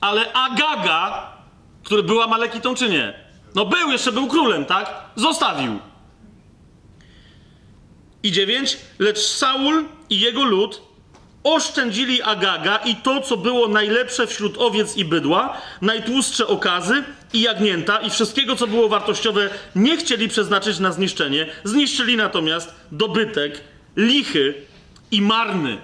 ale 0.00 0.32
Agaga, 0.32 1.32
który 1.84 2.02
był 2.02 2.22
Amalekitą 2.22 2.74
czy 2.74 2.88
nie? 2.88 3.14
No 3.54 3.66
był, 3.66 3.90
jeszcze 3.90 4.12
był 4.12 4.26
królem, 4.26 4.64
tak? 4.64 5.04
Zostawił. 5.16 5.78
I 8.22 8.32
dziewięć, 8.32 8.76
lecz 8.98 9.18
Saul 9.18 9.84
i 10.10 10.20
jego 10.20 10.44
lud 10.44 10.90
oszczędzili 11.44 12.22
Agaga 12.22 12.76
i 12.76 12.96
to, 12.96 13.20
co 13.20 13.36
było 13.36 13.68
najlepsze 13.68 14.26
wśród 14.26 14.58
owiec 14.58 14.96
i 14.96 15.04
bydła, 15.04 15.56
najtłustsze 15.82 16.46
okazy 16.46 17.04
i 17.32 17.40
jagnięta 17.40 17.98
i 17.98 18.10
wszystkiego, 18.10 18.56
co 18.56 18.66
było 18.66 18.88
wartościowe, 18.88 19.50
nie 19.74 19.96
chcieli 19.96 20.28
przeznaczyć 20.28 20.78
na 20.78 20.92
zniszczenie. 20.92 21.46
Zniszczyli 21.64 22.16
natomiast 22.16 22.74
dobytek, 22.92 23.60
lichy 23.96 24.54
i 25.10 25.22
marny. 25.22 25.78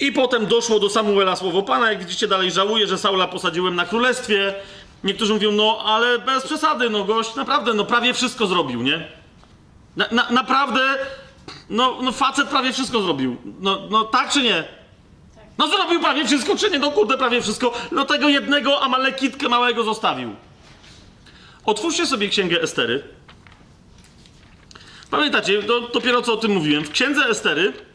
I 0.00 0.12
potem 0.12 0.46
doszło 0.46 0.80
do 0.80 0.90
Samuela 0.90 1.36
słowo 1.36 1.62
Pana. 1.62 1.90
Jak 1.90 2.00
widzicie, 2.00 2.28
dalej 2.28 2.50
żałuję, 2.50 2.86
że 2.86 2.98
Saula 2.98 3.28
posadziłem 3.28 3.74
na 3.74 3.84
królestwie. 3.84 4.54
Niektórzy 5.04 5.32
mówią, 5.32 5.52
no 5.52 5.78
ale 5.84 6.18
bez 6.18 6.44
przesady, 6.44 6.90
no 6.90 7.04
gość 7.04 7.34
naprawdę, 7.34 7.74
no 7.74 7.84
prawie 7.84 8.14
wszystko 8.14 8.46
zrobił, 8.46 8.82
nie? 8.82 9.08
Na, 9.96 10.06
na, 10.10 10.30
naprawdę, 10.30 10.80
no, 11.70 11.98
no 12.02 12.12
facet 12.12 12.48
prawie 12.48 12.72
wszystko 12.72 13.02
zrobił. 13.02 13.36
No, 13.60 13.78
no 13.90 14.04
tak 14.04 14.30
czy 14.30 14.42
nie? 14.42 14.64
No 15.58 15.68
zrobił 15.68 16.00
prawie 16.00 16.24
wszystko, 16.26 16.56
czy 16.56 16.70
nie? 16.70 16.78
No 16.78 16.90
kurde, 16.90 17.18
prawie 17.18 17.42
wszystko. 17.42 17.72
No 17.92 18.04
tego 18.04 18.28
jednego 18.28 18.82
Amalekitkę 18.82 19.48
małego 19.48 19.84
zostawił. 19.84 20.36
Otwórzcie 21.64 22.06
sobie 22.06 22.28
księgę 22.28 22.62
Estery. 22.62 23.02
Pamiętacie, 25.10 25.62
to, 25.62 25.80
dopiero 25.80 26.22
co 26.22 26.32
o 26.32 26.36
tym 26.36 26.50
mówiłem. 26.52 26.84
W 26.84 26.90
księdze 26.90 27.26
Estery 27.26 27.72
Yy, 27.72 27.86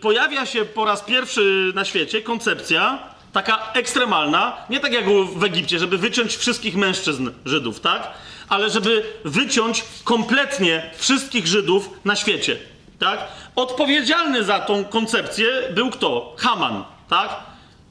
pojawia 0.00 0.46
się 0.46 0.64
po 0.64 0.84
raz 0.84 1.02
pierwszy 1.02 1.72
na 1.74 1.84
świecie 1.84 2.22
koncepcja 2.22 2.98
taka 3.36 3.72
ekstremalna, 3.72 4.56
nie 4.70 4.80
tak 4.80 4.92
jak 4.92 5.04
w 5.34 5.44
Egipcie, 5.44 5.78
żeby 5.78 5.98
wyciąć 5.98 6.36
wszystkich 6.36 6.76
mężczyzn 6.76 7.30
Żydów, 7.44 7.80
tak? 7.80 8.12
Ale 8.48 8.70
żeby 8.70 9.02
wyciąć 9.24 9.84
kompletnie 10.04 10.90
wszystkich 10.96 11.46
Żydów 11.46 11.90
na 12.04 12.16
świecie, 12.16 12.56
tak? 12.98 13.28
Odpowiedzialny 13.56 14.44
za 14.44 14.58
tą 14.58 14.84
koncepcję 14.84 15.46
był 15.74 15.90
kto? 15.90 16.34
Haman, 16.38 16.84
tak? 17.08 17.28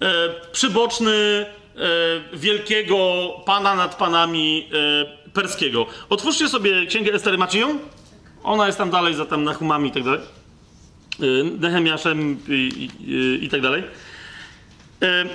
E, 0.02 0.30
przyboczny 0.52 1.14
e, 1.14 2.38
wielkiego 2.38 2.98
pana 3.46 3.76
nad 3.76 3.96
panami 3.96 4.70
e, 5.26 5.32
perskiego. 5.32 5.86
Otwórzcie 6.10 6.50
sobie 6.50 6.86
księgę 6.86 7.14
Estery, 7.14 7.38
macie 7.38 7.60
ją? 7.60 7.80
Ona 8.44 8.66
jest 8.68 8.78
tam 8.78 8.90
dalej 8.90 9.14
za 9.14 9.26
tam 9.26 9.44
Nahumami 9.44 9.90
i 9.90 9.92
tak 9.92 10.04
dalej. 10.04 10.22
Nehemiaszem 11.60 12.40
i, 12.48 12.90
i, 13.00 13.46
i, 13.46 13.50
tak 13.50 13.62
dalej. 13.62 13.84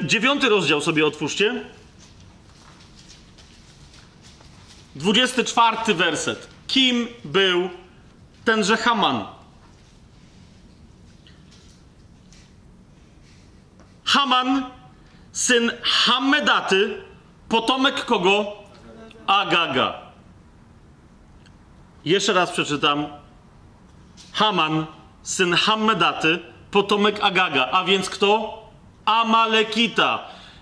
Dziewiąty 0.04 0.48
rozdział 0.48 0.80
sobie 0.80 1.06
otwórzcie. 1.06 1.64
Dwudziesty 4.96 5.44
czwarty 5.44 5.94
werset. 5.94 6.48
Kim 6.66 7.08
był 7.24 7.70
tenże 8.44 8.76
Haman? 8.76 9.24
Haman, 14.04 14.70
syn 15.32 15.72
Hamedaty, 15.82 17.02
potomek 17.48 18.04
kogo? 18.04 18.52
Agaga. 19.26 20.00
Jeszcze 22.04 22.32
raz 22.32 22.50
przeczytam. 22.50 23.06
Haman, 24.32 24.86
syn 25.22 25.54
Hammedaty, 25.54 26.38
potomek 26.70 27.18
Agaga, 27.22 27.68
a 27.72 27.84
więc 27.84 28.10
kto? 28.10 28.60
Amalekita. 29.04 30.18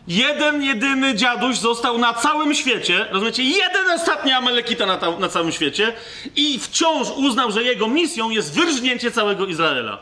Jeden, 0.09 0.63
jedyny 0.63 1.15
dziaduś 1.15 1.59
został 1.59 1.99
na 1.99 2.15
całym 2.15 2.55
świecie, 2.55 3.07
rozumiecie? 3.11 3.43
Jeden 3.43 3.91
ostatni 3.95 4.33
Amalekita 4.33 4.87
na, 4.87 4.97
ta, 4.97 5.19
na 5.19 5.29
całym 5.29 5.53
świecie 5.53 5.93
i 6.37 6.59
wciąż 6.59 7.09
uznał, 7.17 7.53
że 7.53 7.63
jego 7.63 7.89
misją 7.89 8.31
jest 8.31 8.55
wyrżnięcie 8.55 9.11
całego 9.11 9.47
Izraela. 9.47 9.99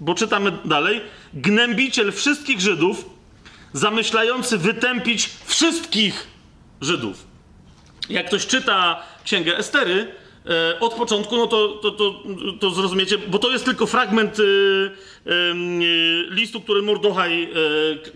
Bo 0.00 0.14
czytamy 0.14 0.52
dalej. 0.64 1.00
Gnębiciel 1.34 2.12
wszystkich 2.12 2.60
Żydów, 2.60 3.04
zamyślający 3.72 4.58
wytępić 4.58 5.30
wszystkich 5.44 6.26
Żydów. 6.80 7.26
Jak 8.08 8.26
ktoś 8.26 8.46
czyta 8.46 9.02
księgę 9.24 9.56
Estery, 9.58 10.14
od 10.80 10.94
początku, 10.94 11.36
no 11.36 11.46
to, 11.46 11.68
to, 11.68 11.90
to, 11.90 12.14
to 12.60 12.70
zrozumiecie, 12.70 13.18
bo 13.18 13.38
to 13.38 13.50
jest 13.50 13.64
tylko 13.64 13.86
fragment 13.86 14.38
y, 14.38 14.42
y, 14.42 14.90
listu, 16.30 16.60
który 16.60 16.82
Mordochaj 16.82 17.48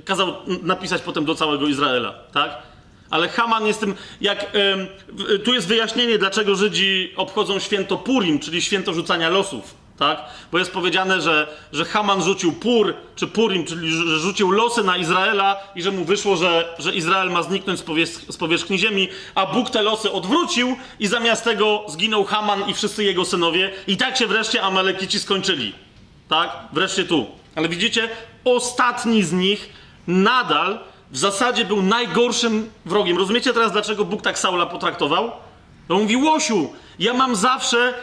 kazał 0.05 0.35
napisać 0.63 1.03
potem 1.03 1.25
do 1.25 1.35
całego 1.35 1.67
Izraela, 1.67 2.13
tak? 2.33 2.63
Ale 3.11 3.29
Haman 3.29 3.67
jest 3.67 3.81
tym, 3.81 3.95
jak 4.21 4.53
tu 5.45 5.55
jest 5.55 5.69
wyjaśnienie, 5.69 6.19
dlaczego 6.19 6.55
Żydzi 6.55 7.13
obchodzą 7.17 7.59
święto 7.59 7.97
Purim, 7.97 8.39
czyli 8.39 8.63
święto 8.63 8.95
rzucania 8.95 9.29
losów, 9.29 9.75
tak? 9.99 10.25
Bo 10.53 10.59
jest 10.59 10.73
powiedziane, 10.73 11.21
że, 11.21 11.47
że 11.73 11.85
Haman 11.85 12.23
rzucił 12.23 12.53
pur, 12.53 12.95
czy 13.17 13.27
purim, 13.27 13.65
czyli 13.65 13.91
że 13.91 14.19
rzucił 14.19 14.51
losy 14.51 14.85
na 14.85 14.97
Izraela 14.97 15.57
i 15.75 15.83
że 15.83 15.91
mu 15.91 16.05
wyszło, 16.05 16.37
że, 16.37 16.75
że 16.79 16.95
Izrael 16.95 17.31
ma 17.31 17.43
zniknąć 17.43 17.81
z, 17.81 18.35
z 18.35 18.37
powierzchni 18.37 18.79
ziemi, 18.79 19.09
a 19.35 19.47
Bóg 19.47 19.71
te 19.71 19.83
losy 19.83 20.13
odwrócił 20.13 20.77
i 21.01 21.07
zamiast 21.07 21.45
tego 21.45 21.85
zginął 21.89 22.25
Haman 22.25 22.69
i 22.69 22.75
wszyscy 22.75 23.05
jego 23.05 23.25
synowie 23.25 23.71
i 23.87 23.97
tak 23.97 24.17
się 24.17 24.27
wreszcie 24.27 24.63
Amalekici 24.63 25.21
skończyli, 25.21 25.73
tak? 26.29 26.51
Wreszcie 26.73 27.05
tu. 27.05 27.27
Ale 27.55 27.69
widzicie, 27.69 28.09
ostatni 28.45 29.23
z 29.23 29.33
nich 29.33 29.69
nadal 30.07 30.79
w 31.11 31.19
zasadzie 31.19 31.65
był 31.65 31.83
najgorszym 31.83 32.71
wrogiem. 32.85 33.19
Rozumiecie 33.19 33.53
teraz, 33.53 33.73
dlaczego 33.73 34.05
Bóg 34.05 34.23
tak 34.23 34.39
Saula 34.39 34.67
potraktował? 34.67 35.31
No 35.89 35.99
mówi, 35.99 36.17
Łosiu, 36.17 36.73
ja 36.99 37.15
mam 37.15 37.37
zawsze 37.37 37.95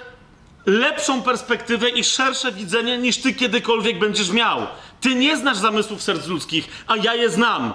lepszą 0.66 1.22
perspektywę 1.22 1.90
i 1.90 2.04
szersze 2.04 2.52
widzenie 2.52 2.98
niż 2.98 3.18
ty 3.18 3.34
kiedykolwiek 3.34 4.00
będziesz 4.00 4.30
miał. 4.30 4.68
Ty 5.02 5.16
nie 5.16 5.38
znasz 5.38 5.58
zamysłów 5.58 6.02
serc 6.02 6.28
ludzkich, 6.28 6.68
a 6.88 6.98
ja 6.98 7.14
je 7.14 7.30
znam. 7.30 7.74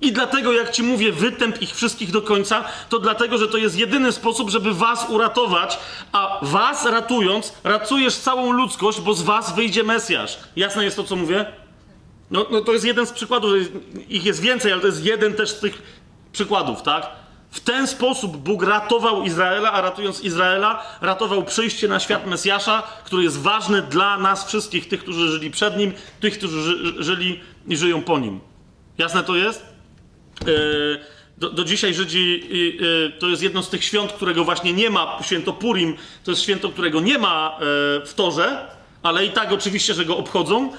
I 0.00 0.12
dlatego, 0.12 0.52
jak 0.52 0.70
ci 0.70 0.82
mówię, 0.82 1.12
wytęp 1.12 1.62
ich 1.62 1.74
wszystkich 1.74 2.10
do 2.10 2.22
końca, 2.22 2.64
to 2.88 2.98
dlatego, 2.98 3.38
że 3.38 3.48
to 3.48 3.56
jest 3.56 3.76
jedyny 3.76 4.12
sposób, 4.12 4.50
żeby 4.50 4.74
was 4.74 5.10
uratować, 5.10 5.78
a 6.12 6.38
was 6.42 6.84
ratując, 6.84 7.52
ratujesz 7.64 8.16
całą 8.16 8.52
ludzkość, 8.52 9.00
bo 9.00 9.14
z 9.14 9.22
was 9.22 9.54
wyjdzie 9.54 9.82
Mesjasz. 9.82 10.38
Jasne 10.56 10.84
jest 10.84 10.96
to, 10.96 11.04
co 11.04 11.16
mówię? 11.16 11.46
No, 12.30 12.46
no 12.50 12.60
to 12.60 12.72
jest 12.72 12.84
jeden 12.84 13.06
z 13.06 13.12
przykładów, 13.12 13.52
ich 14.08 14.24
jest 14.24 14.40
więcej, 14.40 14.72
ale 14.72 14.80
to 14.80 14.86
jest 14.86 15.04
jeden 15.04 15.34
też 15.34 15.50
z 15.50 15.60
tych 15.60 15.82
przykładów, 16.32 16.82
tak? 16.82 17.23
W 17.54 17.60
ten 17.60 17.86
sposób 17.86 18.36
Bóg 18.36 18.62
ratował 18.62 19.22
Izraela, 19.22 19.72
a 19.72 19.80
ratując 19.80 20.20
Izraela, 20.20 20.82
ratował 21.00 21.42
przyjście 21.44 21.88
na 21.88 22.00
świat 22.00 22.26
Mesjasza, 22.26 22.82
który 23.04 23.22
jest 23.22 23.40
ważny 23.40 23.82
dla 23.82 24.18
nas 24.18 24.46
wszystkich, 24.46 24.88
tych, 24.88 25.00
którzy 25.00 25.28
żyli 25.28 25.50
przed 25.50 25.76
nim, 25.76 25.92
tych, 26.20 26.38
którzy 26.38 26.62
ży, 26.62 27.02
żyli 27.04 27.40
i 27.68 27.76
żyją 27.76 28.02
po 28.02 28.18
nim. 28.18 28.40
Jasne 28.98 29.24
to 29.24 29.36
jest? 29.36 29.66
Yy, 30.46 31.00
do, 31.38 31.50
do 31.50 31.64
dzisiaj 31.64 31.94
Żydzi 31.94 32.48
yy, 32.80 33.12
to 33.18 33.28
jest 33.28 33.42
jedno 33.42 33.62
z 33.62 33.70
tych 33.70 33.84
świąt, 33.84 34.12
którego 34.12 34.44
właśnie 34.44 34.72
nie 34.72 34.90
ma, 34.90 35.18
święto 35.22 35.52
Purim, 35.52 35.96
to 36.24 36.30
jest 36.30 36.42
święto, 36.42 36.68
którego 36.68 37.00
nie 37.00 37.18
ma 37.18 37.58
yy, 37.60 37.66
w 38.06 38.12
Torze, 38.16 38.66
ale 39.02 39.26
i 39.26 39.30
tak 39.30 39.52
oczywiście, 39.52 39.94
że 39.94 40.04
go 40.04 40.16
obchodzą. 40.16 40.72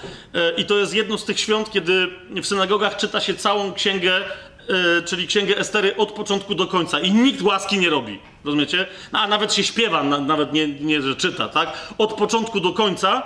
I 0.57 0.65
to 0.65 0.77
jest 0.77 0.93
jedno 0.93 1.17
z 1.17 1.25
tych 1.25 1.39
świąt, 1.39 1.71
kiedy 1.71 2.07
w 2.41 2.45
synagogach 2.45 2.97
czyta 2.97 3.19
się 3.19 3.35
całą 3.35 3.73
księgę, 3.73 4.21
yy, 4.67 5.03
czyli 5.05 5.27
księgę 5.27 5.57
Estery 5.57 5.97
od 5.97 6.11
początku 6.11 6.55
do 6.55 6.67
końca 6.67 6.99
i 6.99 7.11
nikt 7.11 7.41
łaski 7.41 7.79
nie 7.79 7.89
robi. 7.89 8.19
Rozumiecie? 8.45 8.87
No, 9.13 9.19
a 9.19 9.27
nawet 9.27 9.53
się 9.53 9.63
śpiewa, 9.63 10.03
na, 10.03 10.17
nawet 10.17 10.53
nie, 10.53 10.67
nie, 10.67 11.01
że 11.01 11.15
czyta, 11.15 11.49
tak? 11.49 11.93
Od 11.97 12.13
początku 12.13 12.59
do 12.59 12.73
końca. 12.73 13.23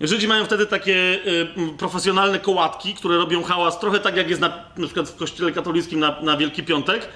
Żydzi 0.00 0.28
mają 0.28 0.44
wtedy 0.44 0.66
takie 0.66 0.94
y, 0.94 1.46
profesjonalne 1.78 2.38
kołatki, 2.38 2.94
które 2.94 3.16
robią 3.16 3.42
hałas, 3.42 3.80
trochę 3.80 3.98
tak 3.98 4.16
jak 4.16 4.28
jest 4.28 4.40
na, 4.40 4.48
na 4.76 4.86
przykład 4.86 5.08
w 5.08 5.16
kościele 5.16 5.52
katolickim 5.52 6.00
na, 6.00 6.20
na 6.20 6.36
Wielki 6.36 6.62
Piątek. 6.62 7.08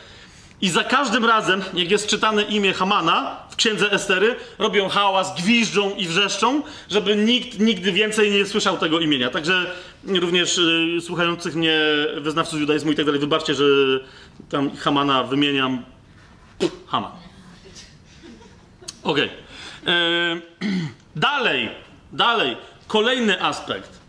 I 0.62 0.68
za 0.68 0.84
każdym 0.84 1.24
razem, 1.24 1.62
jak 1.74 1.90
jest 1.90 2.06
czytane 2.06 2.42
imię 2.42 2.72
Hamana 2.72 3.36
w 3.50 3.56
księdze 3.56 3.90
Estery, 3.92 4.36
robią 4.58 4.88
hałas, 4.88 5.34
gwiżdżą 5.34 5.94
i 5.94 6.06
wrzeszczą, 6.06 6.62
żeby 6.90 7.16
nikt 7.16 7.58
nigdy 7.58 7.92
więcej 7.92 8.30
nie 8.30 8.46
słyszał 8.46 8.78
tego 8.78 9.00
imienia. 9.00 9.30
Także 9.30 9.66
również 10.04 10.58
y, 10.58 10.98
słuchających 11.00 11.54
mnie 11.54 11.80
wyznawców 12.20 12.60
judaizmu 12.60 12.92
i 12.92 12.94
tak 12.94 13.04
dalej, 13.04 13.20
wybaczcie, 13.20 13.54
że 13.54 13.64
tam 14.48 14.76
Hamana 14.76 15.24
wymieniam. 15.24 15.84
Haman. 16.86 17.12
Okej. 19.02 19.30
E, 19.86 20.40
Dalej, 21.16 21.70
dalej. 22.12 22.56
Kolejny 22.86 23.42
aspekt. 23.42 24.00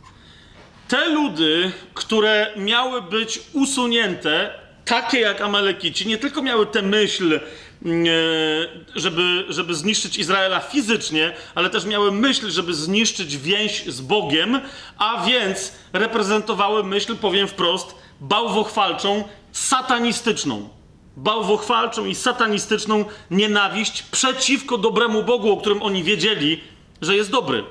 Te 0.87 1.09
ludy, 1.09 1.71
które 1.93 2.47
miały 2.57 3.01
być 3.01 3.41
usunięte, 3.53 4.62
takie 4.85 5.19
jak 5.19 5.41
Amalekici, 5.41 6.07
nie 6.07 6.17
tylko 6.17 6.41
miały 6.41 6.65
tę 6.65 6.81
myśl, 6.81 7.39
mm, 7.85 8.05
e, 8.05 8.99
żeby, 8.99 9.45
żeby 9.49 9.75
zniszczyć 9.75 10.17
Izraela 10.17 10.59
fizycznie, 10.59 11.33
ale 11.55 11.69
też 11.69 11.85
miały 11.85 12.11
myśl, 12.11 12.49
żeby 12.49 12.73
zniszczyć 12.73 13.37
więź 13.37 13.85
z 13.85 14.01
Bogiem, 14.01 14.61
a 14.97 15.25
więc 15.25 15.73
reprezentowały 15.93 16.83
myśl, 16.83 17.15
powiem 17.15 17.47
wprost, 17.47 17.95
bałwochwalczą, 18.21 19.23
satanistyczną 19.51 20.69
bałwochwalczą 21.17 22.05
i 22.05 22.15
satanistyczną 22.15 23.05
nienawiść 23.31 24.01
przeciwko 24.01 24.77
dobremu 24.77 25.23
Bogu, 25.23 25.51
o 25.51 25.57
którym 25.57 25.81
oni 25.81 26.03
wiedzieli, 26.03 26.59
że 27.01 27.15
jest 27.15 27.31
dobry. 27.31 27.63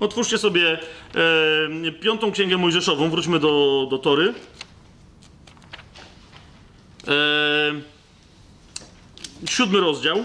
Otwórzcie 0.00 0.38
sobie 0.38 0.78
e, 1.84 1.92
piątą 1.92 2.32
księgę 2.32 2.56
Mojżeszową, 2.56 3.10
wróćmy 3.10 3.38
do, 3.38 3.86
do 3.90 3.98
Tory. 3.98 4.34
E, 7.10 7.80
siódmy 9.48 9.80
rozdział. 9.80 10.24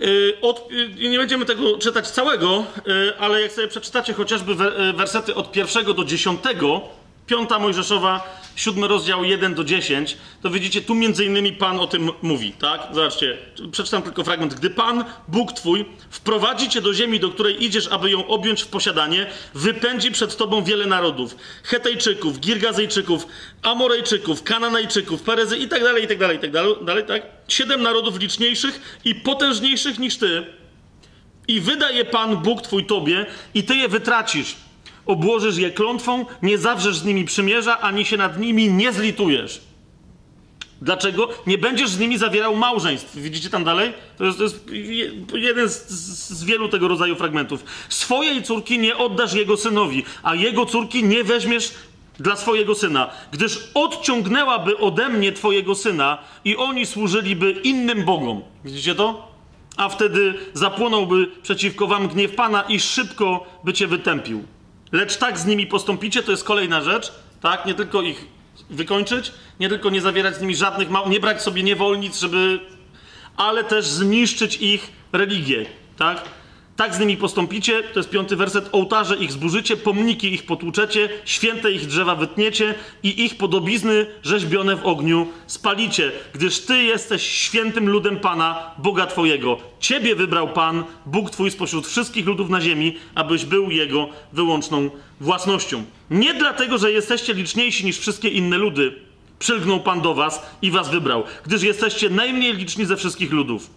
Y, 0.00 0.38
Od, 0.42 0.68
y, 0.72 1.08
nie 1.08 1.18
będziemy 1.18 1.44
tego 1.44 1.78
czytać 1.78 2.08
całego, 2.08 2.64
y, 2.88 3.18
ale 3.18 3.40
jak 3.42 3.52
sobie 3.52 3.68
przeczytacie 3.68 4.12
chociażby 4.14 4.54
we- 4.54 4.92
wersety 4.92 5.34
od 5.34 5.52
pierwszego 5.52 5.94
do 5.94 6.04
dziesiątego, 6.04 6.80
piąta 7.26 7.58
Mojżeszowa, 7.58 8.40
siódmy 8.56 8.88
rozdział 8.88 9.24
1 9.24 9.54
do 9.54 9.64
10, 9.64 10.16
to 10.42 10.50
widzicie, 10.50 10.82
tu 10.82 10.94
między 10.94 11.24
innymi 11.24 11.52
Pan 11.52 11.80
o 11.80 11.86
tym 11.86 12.10
mówi, 12.22 12.52
tak? 12.52 12.88
Zobaczcie, 12.92 13.38
przeczytam 13.72 14.02
tylko 14.02 14.24
fragment. 14.24 14.54
Gdy 14.54 14.70
Pan, 14.70 15.04
Bóg 15.28 15.52
Twój, 15.52 15.84
wprowadzi 16.10 16.68
Cię 16.68 16.80
do 16.80 16.94
ziemi, 16.94 17.20
do 17.20 17.30
której 17.30 17.64
idziesz, 17.64 17.88
aby 17.88 18.10
ją 18.10 18.26
objąć 18.26 18.62
w 18.62 18.66
posiadanie, 18.66 19.26
wypędzi 19.54 20.10
przed 20.10 20.36
Tobą 20.36 20.64
wiele 20.64 20.86
narodów. 20.86 21.36
Hetejczyków, 21.62 22.40
Girgazejczyków, 22.40 23.26
Amorejczyków, 23.62 24.42
Kananejczyków, 24.42 25.22
Perezy 25.22 25.56
i 25.56 25.68
tak 25.68 25.82
dalej, 25.82 26.04
i 26.04 26.08
tak 26.08 26.18
dalej, 26.18 26.36
i 26.36 26.40
tak 26.40 26.50
dalej, 26.84 27.04
tak? 27.06 27.22
Siedem 27.48 27.82
narodów 27.82 28.20
liczniejszych 28.20 29.00
i 29.04 29.14
potężniejszych 29.14 29.98
niż 29.98 30.16
Ty, 30.16 30.46
i 31.48 31.60
wydaje 31.60 32.04
Pan 32.04 32.36
Bóg 32.36 32.62
Twój 32.62 32.86
Tobie, 32.86 33.26
i 33.54 33.64
Ty 33.64 33.76
je 33.76 33.88
wytracisz. 33.88 34.56
Obłożysz 35.06 35.56
je 35.58 35.70
klątwą, 35.70 36.26
nie 36.42 36.58
zawrzesz 36.58 36.96
z 36.98 37.04
nimi 37.04 37.24
przymierza, 37.24 37.80
ani 37.80 38.04
się 38.04 38.16
nad 38.16 38.38
nimi 38.40 38.70
nie 38.72 38.92
zlitujesz. 38.92 39.60
Dlaczego? 40.82 41.28
Nie 41.46 41.58
będziesz 41.58 41.90
z 41.90 41.98
nimi 41.98 42.18
zawierał 42.18 42.56
małżeństw. 42.56 43.16
Widzicie 43.16 43.50
tam 43.50 43.64
dalej? 43.64 43.92
To 44.18 44.24
jest, 44.24 44.38
to 44.38 44.44
jest 44.44 44.66
je- 44.70 45.12
jeden 45.34 45.68
z, 45.68 45.88
z 46.28 46.44
wielu 46.44 46.68
tego 46.68 46.88
rodzaju 46.88 47.16
fragmentów. 47.16 47.64
Swojej 47.88 48.42
córki 48.42 48.78
nie 48.78 48.96
oddasz 48.96 49.34
jego 49.34 49.56
synowi, 49.56 50.04
a 50.22 50.34
jego 50.34 50.66
córki 50.66 51.04
nie 51.04 51.24
weźmiesz 51.24 51.74
dla 52.20 52.36
swojego 52.36 52.74
syna, 52.74 53.10
gdyż 53.32 53.70
odciągnęłaby 53.74 54.78
ode 54.78 55.08
mnie 55.08 55.32
twojego 55.32 55.74
syna 55.74 56.18
i 56.44 56.56
oni 56.56 56.86
służyliby 56.86 57.50
innym 57.50 58.04
bogom. 58.04 58.42
Widzicie 58.64 58.94
to? 58.94 59.28
A 59.76 59.88
wtedy 59.88 60.34
zapłonąłby 60.54 61.26
przeciwko 61.42 61.86
wam 61.86 62.08
gniew 62.08 62.34
Pana 62.34 62.62
i 62.62 62.80
szybko 62.80 63.46
by 63.64 63.72
cię 63.72 63.86
wytępił. 63.86 64.44
Lecz 64.96 65.16
tak 65.16 65.38
z 65.38 65.46
nimi 65.46 65.66
postąpicie, 65.66 66.22
to 66.22 66.30
jest 66.30 66.44
kolejna 66.44 66.80
rzecz, 66.80 67.12
tak? 67.40 67.66
Nie 67.66 67.74
tylko 67.74 68.02
ich 68.02 68.24
wykończyć, 68.70 69.32
nie 69.60 69.68
tylko 69.68 69.90
nie 69.90 70.00
zawierać 70.00 70.36
z 70.36 70.40
nimi 70.40 70.56
żadnych, 70.56 70.88
nie 71.06 71.20
brać 71.20 71.42
sobie 71.42 71.62
niewolnic, 71.62 72.20
żeby, 72.20 72.60
ale 73.36 73.64
też 73.64 73.86
zniszczyć 73.86 74.56
ich 74.56 74.92
religię, 75.12 75.66
tak? 75.96 76.22
Tak 76.76 76.94
z 76.94 77.00
nimi 77.00 77.16
postąpicie, 77.16 77.82
to 77.82 77.98
jest 77.98 78.10
piąty 78.10 78.36
werset, 78.36 78.68
ołtarze 78.72 79.16
ich 79.16 79.32
zburzycie, 79.32 79.76
pomniki 79.76 80.34
ich 80.34 80.46
potłuczecie, 80.46 81.08
święte 81.24 81.72
ich 81.72 81.86
drzewa 81.86 82.14
wytniecie 82.14 82.74
i 83.02 83.24
ich 83.24 83.36
podobizny 83.36 84.06
rzeźbione 84.22 84.76
w 84.76 84.86
ogniu 84.86 85.28
spalicie, 85.46 86.12
gdyż 86.34 86.60
Ty 86.60 86.82
jesteś 86.82 87.22
świętym 87.22 87.88
ludem 87.88 88.20
Pana, 88.20 88.70
Boga 88.78 89.06
Twojego. 89.06 89.58
Ciebie 89.80 90.14
wybrał 90.14 90.48
Pan, 90.48 90.84
Bóg 91.06 91.30
Twój 91.30 91.50
spośród 91.50 91.86
wszystkich 91.86 92.26
ludów 92.26 92.50
na 92.50 92.60
ziemi, 92.60 92.96
abyś 93.14 93.44
był 93.44 93.70
Jego 93.70 94.08
wyłączną 94.32 94.90
własnością. 95.20 95.84
Nie 96.10 96.34
dlatego, 96.34 96.78
że 96.78 96.92
jesteście 96.92 97.34
liczniejsi 97.34 97.84
niż 97.84 97.98
wszystkie 97.98 98.28
inne 98.28 98.58
ludy, 98.58 98.94
przylgnął 99.38 99.80
Pan 99.80 100.00
do 100.00 100.14
Was 100.14 100.42
i 100.62 100.70
Was 100.70 100.90
wybrał, 100.90 101.24
gdyż 101.46 101.62
jesteście 101.62 102.10
najmniej 102.10 102.54
liczni 102.54 102.84
ze 102.84 102.96
wszystkich 102.96 103.32
ludów. 103.32 103.70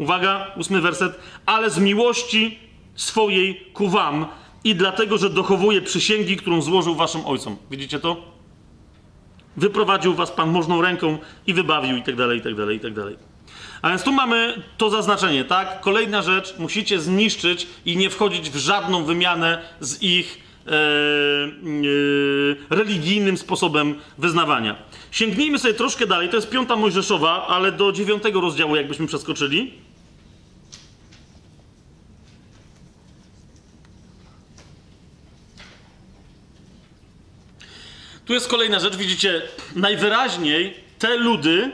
Uwaga, 0.00 0.46
ósmy 0.56 0.80
werset. 0.80 1.20
Ale 1.46 1.70
z 1.70 1.78
miłości 1.78 2.58
swojej 2.94 3.66
ku 3.72 3.88
wam 3.88 4.26
i 4.64 4.74
dlatego, 4.74 5.18
że 5.18 5.30
dochowuje 5.30 5.82
przysięgi, 5.82 6.36
którą 6.36 6.62
złożył 6.62 6.94
waszym 6.94 7.26
ojcom. 7.26 7.56
Widzicie 7.70 7.98
to? 7.98 8.16
Wyprowadził 9.56 10.14
was 10.14 10.30
Pan 10.30 10.50
możną 10.50 10.82
ręką 10.82 11.18
i 11.46 11.54
wybawił 11.54 11.96
i 11.96 12.02
tak 12.02 12.16
dalej, 12.16 12.38
i 12.38 12.42
tak 12.42 12.54
dalej, 12.54 12.76
i 12.76 12.80
tak 12.80 12.94
dalej. 12.94 13.16
A 13.82 13.88
więc 13.88 14.02
tu 14.02 14.12
mamy 14.12 14.62
to 14.78 14.90
zaznaczenie, 14.90 15.44
tak? 15.44 15.80
Kolejna 15.80 16.22
rzecz, 16.22 16.54
musicie 16.58 17.00
zniszczyć 17.00 17.66
i 17.86 17.96
nie 17.96 18.10
wchodzić 18.10 18.50
w 18.50 18.56
żadną 18.56 19.04
wymianę 19.04 19.62
z 19.80 20.02
ich 20.02 20.38
e, 20.66 20.70
e, 20.70 22.76
religijnym 22.76 23.38
sposobem 23.38 23.94
wyznawania. 24.18 24.76
Sięgnijmy 25.10 25.58
sobie 25.58 25.74
troszkę 25.74 26.06
dalej, 26.06 26.28
to 26.28 26.36
jest 26.36 26.50
piąta 26.50 26.76
Mojżeszowa, 26.76 27.46
ale 27.46 27.72
do 27.72 27.92
dziewiątego 27.92 28.40
rozdziału 28.40 28.76
jakbyśmy 28.76 29.06
przeskoczyli. 29.06 29.89
Tu 38.30 38.34
jest 38.34 38.48
kolejna 38.48 38.80
rzecz, 38.80 38.96
widzicie, 38.96 39.42
najwyraźniej 39.76 40.74
te 40.98 41.16
ludy 41.16 41.70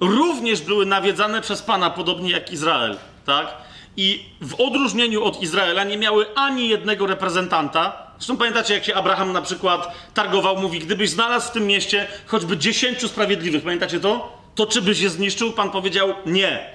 również 0.00 0.60
były 0.62 0.86
nawiedzane 0.86 1.40
przez 1.40 1.62
Pana, 1.62 1.90
podobnie 1.90 2.30
jak 2.30 2.52
Izrael, 2.52 2.96
tak? 3.26 3.54
I 3.96 4.24
w 4.40 4.60
odróżnieniu 4.60 5.24
od 5.24 5.42
Izraela 5.42 5.84
nie 5.84 5.98
miały 5.98 6.26
ani 6.34 6.68
jednego 6.68 7.06
reprezentanta. 7.06 8.06
Zresztą 8.18 8.36
pamiętacie, 8.36 8.74
jak 8.74 8.84
się 8.84 8.94
Abraham 8.94 9.32
na 9.32 9.42
przykład 9.42 9.94
targował, 10.14 10.56
mówi, 10.56 10.78
gdybyś 10.78 11.10
znalazł 11.10 11.48
w 11.48 11.52
tym 11.52 11.66
mieście 11.66 12.06
choćby 12.26 12.56
dziesięciu 12.56 13.08
sprawiedliwych, 13.08 13.64
pamiętacie 13.64 14.00
to? 14.00 14.38
To 14.54 14.66
czy 14.66 14.82
byś 14.82 15.00
je 15.00 15.10
zniszczył? 15.10 15.52
Pan 15.52 15.70
powiedział 15.70 16.14
nie. 16.26 16.70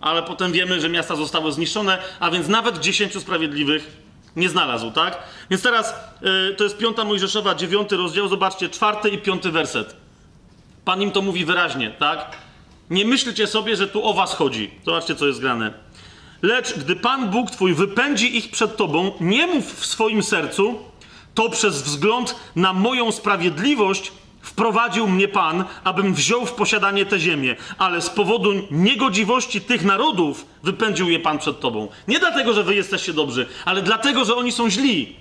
Ale 0.00 0.22
potem 0.22 0.52
wiemy, 0.52 0.80
że 0.80 0.88
miasta 0.88 1.16
zostały 1.16 1.52
zniszczone, 1.52 1.98
a 2.20 2.30
więc 2.30 2.48
nawet 2.48 2.78
dziesięciu 2.78 3.20
sprawiedliwych 3.20 4.03
nie 4.36 4.48
znalazł, 4.48 4.90
tak? 4.90 5.18
Więc 5.50 5.62
teraz 5.62 5.94
yy, 6.22 6.54
to 6.58 6.64
jest 6.64 6.78
piąta 6.78 7.04
Mojżeszowa, 7.04 7.54
dziewiąty 7.54 7.96
rozdział, 7.96 8.28
zobaczcie, 8.28 8.68
czwarty 8.68 9.08
i 9.08 9.18
piąty 9.18 9.50
werset. 9.50 9.96
Pan 10.84 11.02
im 11.02 11.10
to 11.10 11.22
mówi 11.22 11.44
wyraźnie, 11.44 11.90
tak? 11.90 12.36
Nie 12.90 13.04
myślcie 13.04 13.46
sobie, 13.46 13.76
że 13.76 13.88
tu 13.88 14.04
o 14.04 14.14
was 14.14 14.34
chodzi. 14.34 14.70
Zobaczcie, 14.84 15.14
co 15.14 15.26
jest 15.26 15.40
grane. 15.40 15.72
Lecz 16.42 16.78
gdy 16.78 16.96
Pan 16.96 17.30
Bóg 17.30 17.50
Twój 17.50 17.74
wypędzi 17.74 18.36
ich 18.36 18.50
przed 18.50 18.76
Tobą, 18.76 19.12
nie 19.20 19.46
mów 19.46 19.80
w 19.80 19.86
swoim 19.86 20.22
sercu, 20.22 20.78
to 21.34 21.50
przez 21.50 21.82
wzgląd 21.82 22.36
na 22.56 22.72
moją 22.72 23.12
sprawiedliwość 23.12 24.12
wprowadził 24.44 25.08
mnie 25.08 25.28
Pan, 25.28 25.64
abym 25.84 26.14
wziął 26.14 26.46
w 26.46 26.52
posiadanie 26.52 27.06
tę 27.06 27.18
ziemię, 27.18 27.56
ale 27.78 28.00
z 28.00 28.10
powodu 28.10 28.52
niegodziwości 28.70 29.60
tych 29.60 29.84
narodów 29.84 30.46
wypędził 30.62 31.10
je 31.10 31.20
Pan 31.20 31.38
przed 31.38 31.60
Tobą. 31.60 31.88
Nie 32.08 32.18
dlatego, 32.18 32.52
że 32.52 32.62
Wy 32.62 32.74
jesteście 32.74 33.12
dobrzy, 33.12 33.46
ale 33.64 33.82
dlatego, 33.82 34.24
że 34.24 34.34
oni 34.34 34.52
są 34.52 34.70
źli. 34.70 35.16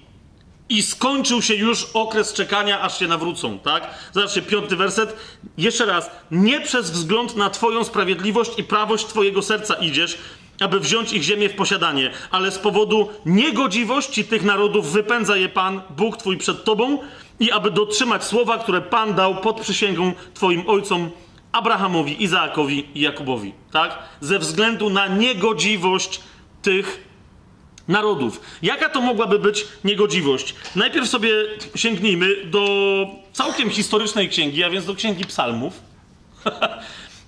I 0.69 0.81
skończył 0.83 1.41
się 1.41 1.55
już 1.55 1.87
okres 1.93 2.33
czekania, 2.33 2.81
aż 2.81 2.99
się 2.99 3.07
nawrócą, 3.07 3.59
tak? 3.59 3.87
Zobaczcie, 4.13 4.41
piąty 4.41 4.75
werset. 4.75 5.15
Jeszcze 5.57 5.85
raz. 5.85 6.11
Nie 6.31 6.61
przez 6.61 6.91
wzgląd 6.91 7.35
na 7.35 7.49
Twoją 7.49 7.83
sprawiedliwość 7.83 8.51
i 8.57 8.63
prawość 8.63 9.05
Twojego 9.05 9.41
serca 9.41 9.73
idziesz, 9.73 10.17
aby 10.59 10.79
wziąć 10.79 11.13
ich 11.13 11.23
ziemię 11.23 11.49
w 11.49 11.55
posiadanie, 11.55 12.11
ale 12.31 12.51
z 12.51 12.59
powodu 12.59 13.09
niegodziwości 13.25 14.23
tych 14.23 14.43
narodów 14.43 14.91
wypędza 14.91 15.37
je 15.37 15.49
Pan, 15.49 15.81
Bóg 15.97 16.17
Twój 16.17 16.37
przed 16.37 16.63
Tobą 16.63 16.99
i 17.39 17.51
aby 17.51 17.71
dotrzymać 17.71 18.23
słowa, 18.23 18.57
które 18.57 18.81
Pan 18.81 19.13
dał 19.13 19.35
pod 19.35 19.61
przysięgą 19.61 20.13
Twoim 20.33 20.63
ojcom 20.67 21.09
Abrahamowi, 21.51 22.23
Izaakowi 22.23 22.87
i 22.95 23.01
Jakubowi, 23.01 23.53
tak? 23.71 23.99
Ze 24.21 24.39
względu 24.39 24.89
na 24.89 25.07
niegodziwość 25.07 26.21
tych 26.61 27.03
narodów. 27.87 28.41
Jaka 28.61 28.89
to 28.89 29.01
mogłaby 29.01 29.39
być 29.39 29.65
niegodziwość? 29.83 30.55
Najpierw 30.75 31.09
sobie 31.09 31.29
sięgnijmy 31.75 32.45
do 32.45 32.65
całkiem 33.33 33.69
historycznej 33.69 34.29
księgi, 34.29 34.63
a 34.63 34.69
więc 34.69 34.85
do 34.85 34.95
księgi 34.95 35.25
Psalmów. 35.25 35.79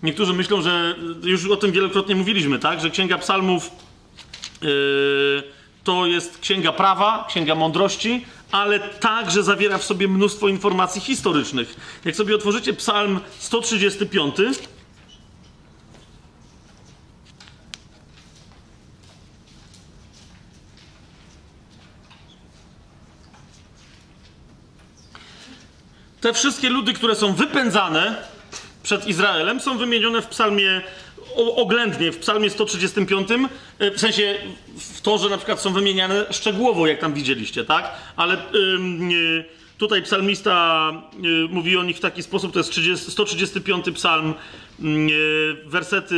Niektórzy 0.03 0.33
myślą, 0.33 0.61
że 0.61 0.95
już 1.23 1.49
o 1.49 1.57
tym 1.57 1.71
wielokrotnie 1.71 2.15
mówiliśmy, 2.15 2.59
tak? 2.59 2.81
Że 2.81 2.89
księga 2.89 3.17
Psalmów 3.17 3.71
yy, 4.61 5.43
to 5.83 6.05
jest 6.05 6.39
księga 6.39 6.71
prawa, 6.71 7.25
księga 7.29 7.55
mądrości, 7.55 8.25
ale 8.51 8.79
także 8.79 9.43
zawiera 9.43 9.77
w 9.77 9.83
sobie 9.83 10.07
mnóstwo 10.07 10.47
informacji 10.47 11.01
historycznych. 11.01 11.75
Jak 12.05 12.15
sobie 12.15 12.35
otworzycie 12.35 12.73
Psalm 12.73 13.19
135. 13.39 14.35
Te 26.21 26.33
wszystkie 26.33 26.69
ludy, 26.69 26.93
które 26.93 27.15
są 27.15 27.33
wypędzane 27.33 28.15
przed 28.83 29.07
Izraelem, 29.07 29.59
są 29.59 29.77
wymienione 29.77 30.21
w 30.21 30.27
psalmie 30.27 30.81
oględnie, 31.35 32.11
w 32.11 32.17
psalmie 32.17 32.49
135, 32.49 33.29
e, 33.79 33.91
w 33.91 33.99
sensie 33.99 34.35
w 34.77 35.01
to, 35.01 35.17
że 35.17 35.29
na 35.29 35.37
przykład 35.37 35.61
są 35.61 35.73
wymieniane 35.73 36.25
szczegółowo, 36.31 36.87
jak 36.87 36.99
tam 36.99 37.13
widzieliście, 37.13 37.65
tak? 37.65 37.91
Ale 38.15 38.37
yy, 38.53 39.45
tutaj 39.77 40.01
psalmista 40.01 40.91
yy, 41.21 41.47
mówi 41.49 41.77
o 41.77 41.83
nich 41.83 41.97
w 41.97 41.99
taki 41.99 42.23
sposób, 42.23 42.53
to 42.53 42.59
jest 42.59 42.71
30, 42.71 43.11
135 43.11 43.85
psalm, 43.93 44.33
yy, 44.79 45.57
wersety, 45.65 46.15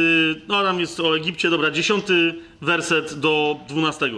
no 0.47 0.63
tam 0.63 0.79
jest 0.79 0.99
o 0.99 1.17
Egipcie, 1.17 1.49
dobra, 1.49 1.71
10 1.71 2.05
werset 2.61 3.19
do 3.19 3.59
12. 3.67 4.11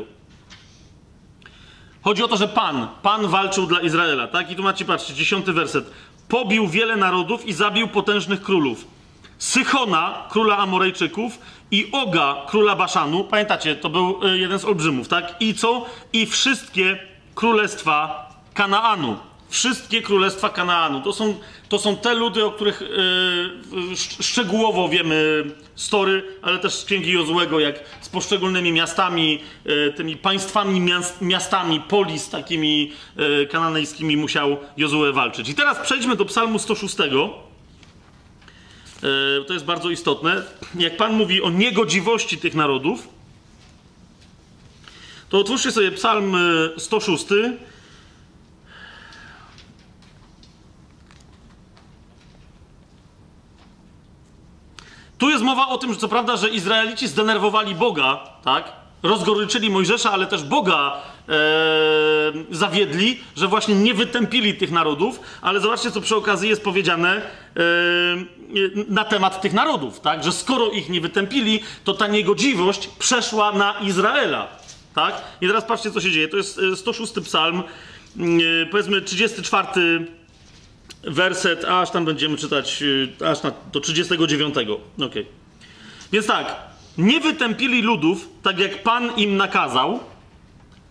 Chodzi 2.01 2.23
o 2.23 2.27
to, 2.27 2.37
że 2.37 2.47
Pan, 2.47 2.87
Pan 3.01 3.27
walczył 3.27 3.65
dla 3.65 3.79
Izraela, 3.79 4.27
tak? 4.27 4.51
I 4.51 4.55
tu 4.55 4.63
macie, 4.63 4.85
patrzcie, 4.85 5.13
dziesiąty 5.13 5.53
werset. 5.53 5.91
Pobił 6.27 6.67
wiele 6.67 6.95
narodów 6.95 7.45
i 7.45 7.53
zabił 7.53 7.87
potężnych 7.87 8.41
królów. 8.41 8.98
Sychona, 9.39 10.27
króla 10.29 10.57
Amorejczyków 10.57 11.39
i 11.71 11.89
Oga, 11.91 12.45
króla 12.47 12.75
Baszanu. 12.75 13.23
Pamiętacie, 13.23 13.75
to 13.75 13.89
był 13.89 14.25
y, 14.25 14.39
jeden 14.39 14.59
z 14.59 14.65
olbrzymów, 14.65 15.07
tak? 15.07 15.35
I 15.39 15.53
co? 15.53 15.85
I 16.13 16.25
wszystkie 16.25 16.99
królestwa 17.35 18.29
Kanaanu. 18.53 19.17
Wszystkie 19.49 20.01
królestwa 20.01 20.49
Kanaanu. 20.49 21.01
To 21.01 21.13
są, 21.13 21.35
to 21.69 21.79
są 21.79 21.97
te 21.97 22.13
ludy, 22.13 22.45
o 22.45 22.51
których 22.51 22.81
yy, 22.81 23.95
szczegółowo 24.23 24.89
wiemy 24.89 25.43
story, 25.75 26.23
ale 26.41 26.59
też 26.59 26.73
z 26.73 26.85
księgi 26.85 27.11
Jozłego, 27.11 27.59
jak 27.59 27.79
z 28.01 28.09
poszczególnymi 28.09 28.71
miastami, 28.71 29.39
yy, 29.65 29.93
tymi 29.97 30.17
państwami, 30.17 30.79
miast, 30.79 31.21
miastami, 31.21 31.79
polis 31.79 32.29
takimi 32.29 32.91
yy, 33.15 33.47
kananejskimi 33.51 34.17
musiał 34.17 34.57
Jozue 34.77 35.13
walczyć. 35.13 35.49
I 35.49 35.55
teraz 35.55 35.79
przejdźmy 35.79 36.15
do 36.15 36.25
psalmu 36.25 36.59
106. 36.59 36.95
To 39.47 39.53
jest 39.53 39.65
bardzo 39.65 39.89
istotne. 39.89 40.43
Jak 40.75 40.97
Pan 40.97 41.13
mówi 41.13 41.41
o 41.41 41.49
niegodziwości 41.49 42.37
tych 42.37 42.55
narodów, 42.55 43.07
to 45.29 45.39
otwórzcie 45.39 45.71
sobie 45.71 45.91
psalm 45.91 46.37
106. 46.77 47.25
Tu 55.19 55.29
jest 55.29 55.43
mowa 55.43 55.67
o 55.67 55.77
tym, 55.77 55.93
że 55.93 55.99
co 55.99 56.07
prawda, 56.07 56.37
że 56.37 56.49
Izraelici 56.49 57.07
zdenerwowali 57.07 57.75
Boga, 57.75 58.19
tak? 58.43 58.71
Rozgoryczyli 59.03 59.69
Mojżesza, 59.69 60.11
ale 60.11 60.27
też 60.27 60.43
Boga 60.43 60.93
e, 61.29 61.33
zawiedli, 62.51 63.19
że 63.35 63.47
właśnie 63.47 63.75
nie 63.75 63.93
wytępili 63.93 64.53
tych 64.53 64.71
narodów, 64.71 65.19
ale 65.41 65.59
zobaczcie, 65.59 65.91
co 65.91 66.01
przy 66.01 66.15
okazji 66.15 66.49
jest 66.49 66.63
powiedziane 66.63 67.15
e, 67.15 67.21
na 68.87 69.05
temat 69.05 69.41
tych 69.41 69.53
narodów, 69.53 69.99
tak? 69.99 70.23
Że 70.23 70.31
skoro 70.31 70.69
ich 70.69 70.89
nie 70.89 71.01
wytępili, 71.01 71.59
to 71.83 71.93
ta 71.93 72.07
niegodziwość 72.07 72.87
przeszła 72.87 73.51
na 73.51 73.79
Izraela, 73.79 74.47
tak? 74.95 75.21
I 75.41 75.47
teraz 75.47 75.65
patrzcie, 75.65 75.91
co 75.91 76.01
się 76.01 76.11
dzieje. 76.11 76.27
To 76.27 76.37
jest 76.37 76.59
106 76.75 77.17
e, 77.17 77.21
psalm, 77.21 77.59
e, 77.59 78.65
powiedzmy 78.71 79.01
34 79.01 80.07
werset, 81.03 81.65
aż 81.65 81.91
tam 81.91 82.05
będziemy 82.05 82.37
czytać, 82.37 82.81
y, 82.81 83.09
aż 83.25 83.43
na, 83.43 83.51
do 83.71 83.79
39. 83.79 84.55
Okay. 85.05 85.25
Więc 86.11 86.27
tak, 86.27 86.55
nie 86.97 87.19
wytępili 87.19 87.81
ludów, 87.81 88.29
tak 88.43 88.59
jak 88.59 88.83
Pan 88.83 89.11
im 89.17 89.37
nakazał, 89.37 89.99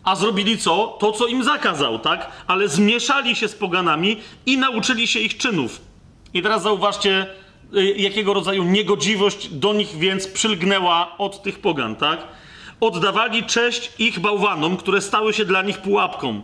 a 0.05 0.16
zrobili 0.16 0.59
co? 0.59 0.97
To, 1.01 1.12
co 1.12 1.26
im 1.26 1.44
zakazał, 1.44 1.98
tak? 1.98 2.30
Ale 2.47 2.68
zmieszali 2.68 3.36
się 3.36 3.48
z 3.48 3.55
poganami 3.55 4.20
i 4.47 4.59
nauczyli 4.59 5.06
się 5.06 5.20
ich 5.20 5.36
czynów. 5.36 5.80
I 6.35 6.43
teraz 6.43 6.62
zauważcie, 6.62 7.22
y, 7.22 7.47
jakiego 7.96 8.34
rodzaju 8.34 8.64
niegodziwość 8.64 9.48
do 9.48 9.72
nich 9.72 9.98
więc 9.98 10.26
przylgnęła 10.26 11.18
od 11.18 11.42
tych 11.42 11.58
pogan, 11.58 11.96
tak? 11.96 12.26
Oddawali 12.80 13.44
cześć 13.44 13.92
ich 13.98 14.18
bałwanom, 14.18 14.76
które 14.76 15.00
stały 15.00 15.32
się 15.32 15.44
dla 15.44 15.62
nich 15.62 15.78
pułapką 15.78 16.42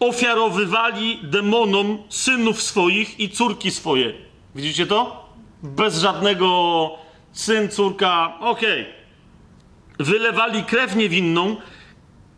ofiarowywali 0.00 1.18
demonom 1.22 1.98
synów 2.08 2.62
swoich 2.62 3.20
i 3.20 3.30
córki 3.30 3.70
swoje. 3.70 4.12
Widzicie 4.54 4.86
to? 4.86 5.28
Bez 5.62 5.98
żadnego 5.98 6.90
syn, 7.32 7.68
córka, 7.68 8.38
okej. 8.40 8.82
Okay. 8.82 10.06
Wylewali 10.06 10.64
krew 10.64 10.96
niewinną, 10.96 11.56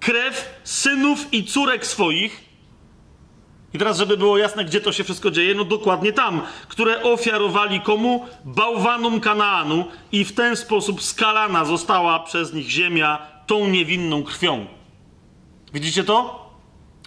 krew 0.01 0.61
synów 0.65 1.33
i 1.33 1.45
córek 1.45 1.87
swoich. 1.87 2.46
I 3.77 3.79
teraz, 3.79 3.99
żeby 3.99 4.17
było 4.17 4.39
jasne, 4.39 4.65
gdzie 4.65 4.81
to 4.81 4.93
się 4.93 5.05
wszystko 5.05 5.31
dzieje, 5.31 5.55
no 5.55 5.65
dokładnie 5.65 6.13
tam, 6.13 6.43
które 6.69 7.03
ofiarowali 7.03 7.81
komu? 7.81 8.27
Bałwanom 8.45 9.21
Kanaanu 9.21 9.85
i 10.13 10.25
w 10.25 10.35
ten 10.35 10.57
sposób 10.57 11.03
skalana 11.03 11.65
została 11.65 12.21
przez 12.21 12.53
nich 12.53 12.71
ziemia 12.71 13.19
tą 13.47 13.69
niewinną 13.69 14.23
krwią. 14.23 14.67
Widzicie 15.73 16.05
to? 16.05 16.47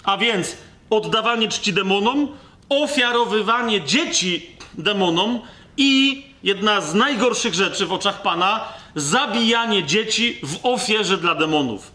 A 0.03 0.17
więc 0.17 0.57
oddawanie 0.89 1.47
czci 1.47 1.73
demonom, 1.73 2.27
ofiarowywanie 2.69 3.81
dzieci 3.81 4.55
demonom 4.73 5.39
i 5.77 6.23
jedna 6.43 6.81
z 6.81 6.93
najgorszych 6.93 7.53
rzeczy 7.53 7.85
w 7.85 7.93
oczach 7.93 8.21
Pana 8.21 8.65
zabijanie 8.95 9.83
dzieci 9.83 10.39
w 10.43 10.59
ofierze 10.63 11.17
dla 11.17 11.35
demonów. 11.35 11.91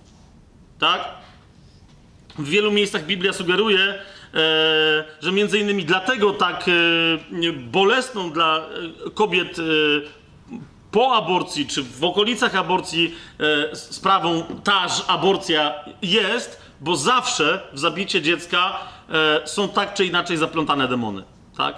Tak? 0.79 1.09
W 2.39 2.49
wielu 2.49 2.73
miejscach 2.73 3.07
Biblia 3.07 3.33
sugeruje, 3.33 3.99
że 5.21 5.33
między 5.33 5.59
innymi 5.59 5.85
dlatego 5.85 6.33
tak 6.33 6.65
e, 6.69 7.53
bolesną 7.53 8.31
dla 8.31 8.59
e, 8.59 9.11
kobiet 9.11 9.59
e, 9.59 9.63
po 10.91 11.17
aborcji, 11.17 11.67
czy 11.67 11.83
w 11.83 12.05
okolicach 12.05 12.57
aborcji 12.57 13.15
e, 13.71 13.77
sprawą 13.77 14.45
taż 14.65 15.05
aborcja 15.07 15.75
jest, 16.03 16.63
bo 16.81 16.97
zawsze 16.97 17.61
w 17.73 17.79
zabicie 17.79 18.23
dziecka 18.23 18.77
e, 19.11 19.47
są 19.47 19.69
tak 19.69 19.95
czy 19.95 20.05
inaczej 20.05 20.37
zaplątane 20.37 20.89
demony. 20.89 21.23
Tak? 21.57 21.77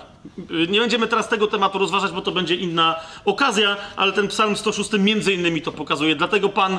Nie 0.69 0.81
będziemy 0.81 1.07
teraz 1.07 1.29
tego 1.29 1.47
tematu 1.47 1.79
rozważać, 1.79 2.13
bo 2.13 2.23
to 2.23 2.33
będzie 2.33 2.55
inna 2.55 2.95
okazja, 3.25 3.77
ale 3.97 4.13
ten 4.13 4.29
psalm 4.29 4.57
106 4.57 4.91
między 4.99 5.33
innymi 5.33 5.63
to 5.63 5.73
pokazuje. 5.73 6.17
Dlatego 6.17 6.49
Pan 6.49 6.75
e, 6.75 6.79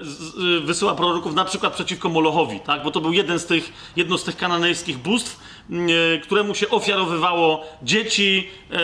z, 0.00 0.64
wysyła 0.64 0.94
proroków 0.94 1.34
na 1.34 1.44
przykład 1.44 1.74
przeciwko 1.74 2.08
Molochowi, 2.08 2.60
tak? 2.60 2.82
bo 2.82 2.90
to 2.90 3.00
był 3.00 3.12
jeden 3.12 3.38
z 3.38 3.46
tych, 3.46 3.72
jedno 3.96 4.18
z 4.18 4.24
tych 4.24 4.36
kananejskich 4.36 4.98
bóstw, 4.98 5.40
e, 5.70 6.18
któremu 6.18 6.54
się 6.54 6.68
ofiarowywało 6.68 7.64
dzieci, 7.82 8.48
e, 8.72 8.76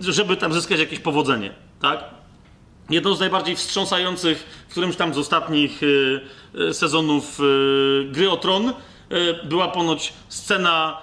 żeby 0.00 0.36
tam 0.36 0.52
zyskać 0.52 0.78
jakieś 0.78 0.98
powodzenie. 0.98 1.54
Tak? 1.80 2.04
Jedną 2.90 3.14
z 3.14 3.20
najbardziej 3.20 3.56
wstrząsających 3.56 4.64
w 4.68 4.70
którymś 4.70 4.96
tam 4.96 5.14
z 5.14 5.18
ostatnich 5.18 5.82
y, 5.82 6.20
y, 6.60 6.74
sezonów 6.74 7.40
y, 7.40 8.08
Gry 8.10 8.30
o 8.30 8.36
Tron 8.36 8.72
była 9.44 9.68
ponoć 9.68 10.12
scena 10.28 10.98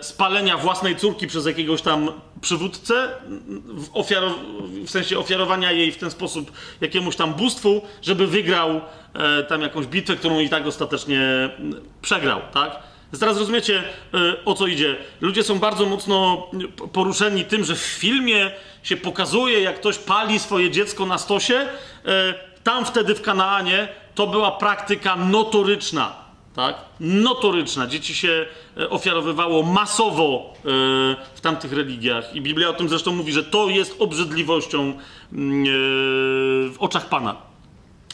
y, 0.00 0.04
spalenia 0.04 0.56
własnej 0.56 0.96
córki 0.96 1.26
przez 1.26 1.46
jakiegoś 1.46 1.82
tam 1.82 2.12
przywódcę, 2.40 3.08
w, 3.66 3.88
w 4.86 4.90
sensie 4.90 5.18
ofiarowania 5.18 5.72
jej 5.72 5.92
w 5.92 5.98
ten 5.98 6.10
sposób 6.10 6.52
jakiemuś 6.80 7.16
tam 7.16 7.34
bóstwu, 7.34 7.82
żeby 8.02 8.26
wygrał 8.26 8.76
y, 8.76 8.80
tam 9.48 9.62
jakąś 9.62 9.86
bitwę, 9.86 10.16
którą 10.16 10.40
i 10.40 10.48
tak 10.48 10.66
ostatecznie 10.66 11.50
przegrał, 12.02 12.40
tak? 12.52 12.92
Teraz 13.20 13.38
rozumiecie, 13.38 13.82
o 14.44 14.54
co 14.54 14.66
idzie. 14.66 14.96
Ludzie 15.20 15.42
są 15.42 15.58
bardzo 15.58 15.86
mocno 15.86 16.46
poruszeni 16.92 17.44
tym, 17.44 17.64
że 17.64 17.74
w 17.74 17.78
filmie 17.78 18.50
się 18.82 18.96
pokazuje, 18.96 19.60
jak 19.60 19.76
ktoś 19.76 19.98
pali 19.98 20.38
swoje 20.38 20.70
dziecko 20.70 21.06
na 21.06 21.18
stosie. 21.18 21.66
Tam 22.64 22.84
wtedy 22.84 23.14
w 23.14 23.22
Kanaanie 23.22 23.88
to 24.14 24.26
była 24.26 24.50
praktyka 24.50 25.16
notoryczna. 25.16 26.21
Tak? 26.56 26.76
Notoryczna. 27.00 27.86
Dzieci 27.86 28.14
się 28.14 28.46
y, 28.78 28.90
ofiarowywało 28.90 29.62
masowo 29.62 30.54
y, 30.56 30.60
w 31.34 31.40
tamtych 31.40 31.72
religiach. 31.72 32.34
I 32.36 32.40
Biblia 32.40 32.68
o 32.68 32.72
tym 32.72 32.88
zresztą 32.88 33.14
mówi, 33.14 33.32
że 33.32 33.44
to 33.44 33.68
jest 33.68 33.96
obrzydliwością 33.98 34.80
mm, 35.32 35.64
y, 35.64 35.68
w 36.70 36.76
oczach 36.78 37.08
Pana. 37.08 37.36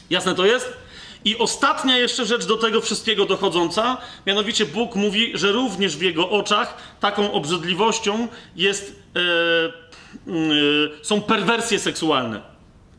Jasne 0.09 0.35
to 0.35 0.45
jest? 0.45 0.77
I 1.25 1.37
ostatnia 1.37 1.97
jeszcze 1.97 2.25
rzecz 2.25 2.45
do 2.45 2.57
tego 2.57 2.81
wszystkiego 2.81 3.25
dochodząca, 3.25 3.97
mianowicie 4.27 4.65
Bóg 4.65 4.95
mówi, 4.95 5.31
że 5.33 5.51
również 5.51 5.97
w 5.97 6.01
jego 6.01 6.29
oczach 6.29 6.77
taką 6.99 7.31
obrzydliwością 7.31 8.27
jest, 8.55 8.95
e, 9.15 9.19
e, 9.19 11.03
są 11.03 11.21
perwersje 11.21 11.79
seksualne. 11.79 12.41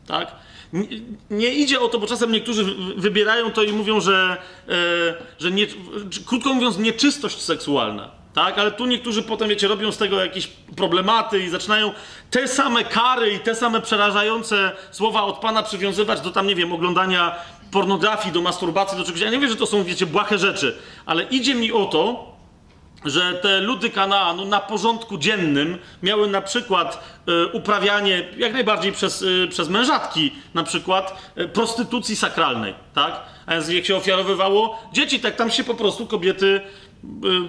Tak? 0.07 0.35
Nie, 1.31 1.53
idzie 1.53 1.79
o 1.79 1.87
to, 1.87 1.99
bo 1.99 2.07
czasem 2.07 2.31
niektórzy 2.31 2.63
wy- 2.63 2.73
wybierają 2.95 3.51
to 3.51 3.63
i 3.63 3.73
mówią, 3.73 3.99
że, 4.01 4.37
e, 4.69 4.73
że 5.39 5.51
nie, 5.51 5.67
krótko 6.25 6.53
mówiąc, 6.53 6.77
nieczystość 6.77 7.41
seksualna. 7.41 8.11
Tak, 8.33 8.57
ale 8.59 8.71
tu 8.71 8.85
niektórzy 8.85 9.23
potem, 9.23 9.49
wiecie, 9.49 9.67
robią 9.67 9.91
z 9.91 9.97
tego 9.97 10.19
jakieś 10.23 10.47
problematy 10.75 11.39
i 11.43 11.49
zaczynają 11.49 11.91
te 12.29 12.47
same 12.47 12.83
kary 12.83 13.33
i 13.33 13.39
te 13.39 13.55
same 13.55 13.81
przerażające 13.81 14.71
słowa 14.91 15.23
od 15.23 15.37
Pana 15.37 15.63
przywiązywać 15.63 16.21
do 16.21 16.31
tam, 16.31 16.47
nie 16.47 16.55
wiem, 16.55 16.73
oglądania 16.73 17.35
pornografii, 17.71 18.33
do 18.33 18.41
masturbacji, 18.41 18.97
do 18.97 19.03
czegoś. 19.03 19.21
Ja 19.21 19.29
nie 19.29 19.39
wiem, 19.39 19.49
że 19.49 19.55
to 19.55 19.65
są, 19.65 19.83
wiecie, 19.83 20.05
błahe 20.05 20.37
rzeczy, 20.37 20.77
ale 21.05 21.23
idzie 21.23 21.55
mi 21.55 21.71
o 21.71 21.85
to, 21.85 22.30
że 23.05 23.33
te 23.33 23.59
ludy 23.59 23.89
Kanaanu 23.89 24.45
na 24.45 24.59
porządku 24.59 25.17
dziennym 25.17 25.77
miały 26.03 26.27
na 26.27 26.41
przykład 26.41 27.03
e, 27.27 27.47
uprawianie, 27.47 28.27
jak 28.37 28.53
najbardziej 28.53 28.91
przez, 28.91 29.23
e, 29.43 29.47
przez 29.47 29.69
mężatki, 29.69 30.31
na 30.53 30.63
przykład 30.63 31.31
e, 31.35 31.47
prostytucji 31.47 32.15
sakralnej, 32.15 32.73
tak? 32.93 33.21
A 33.45 33.51
więc 33.51 33.69
jak 33.69 33.85
się 33.85 33.95
ofiarowywało 33.95 34.79
dzieci, 34.93 35.19
tak 35.19 35.35
tam 35.35 35.51
się 35.51 35.63
po 35.63 35.73
prostu 35.73 36.07
kobiety, 36.07 36.61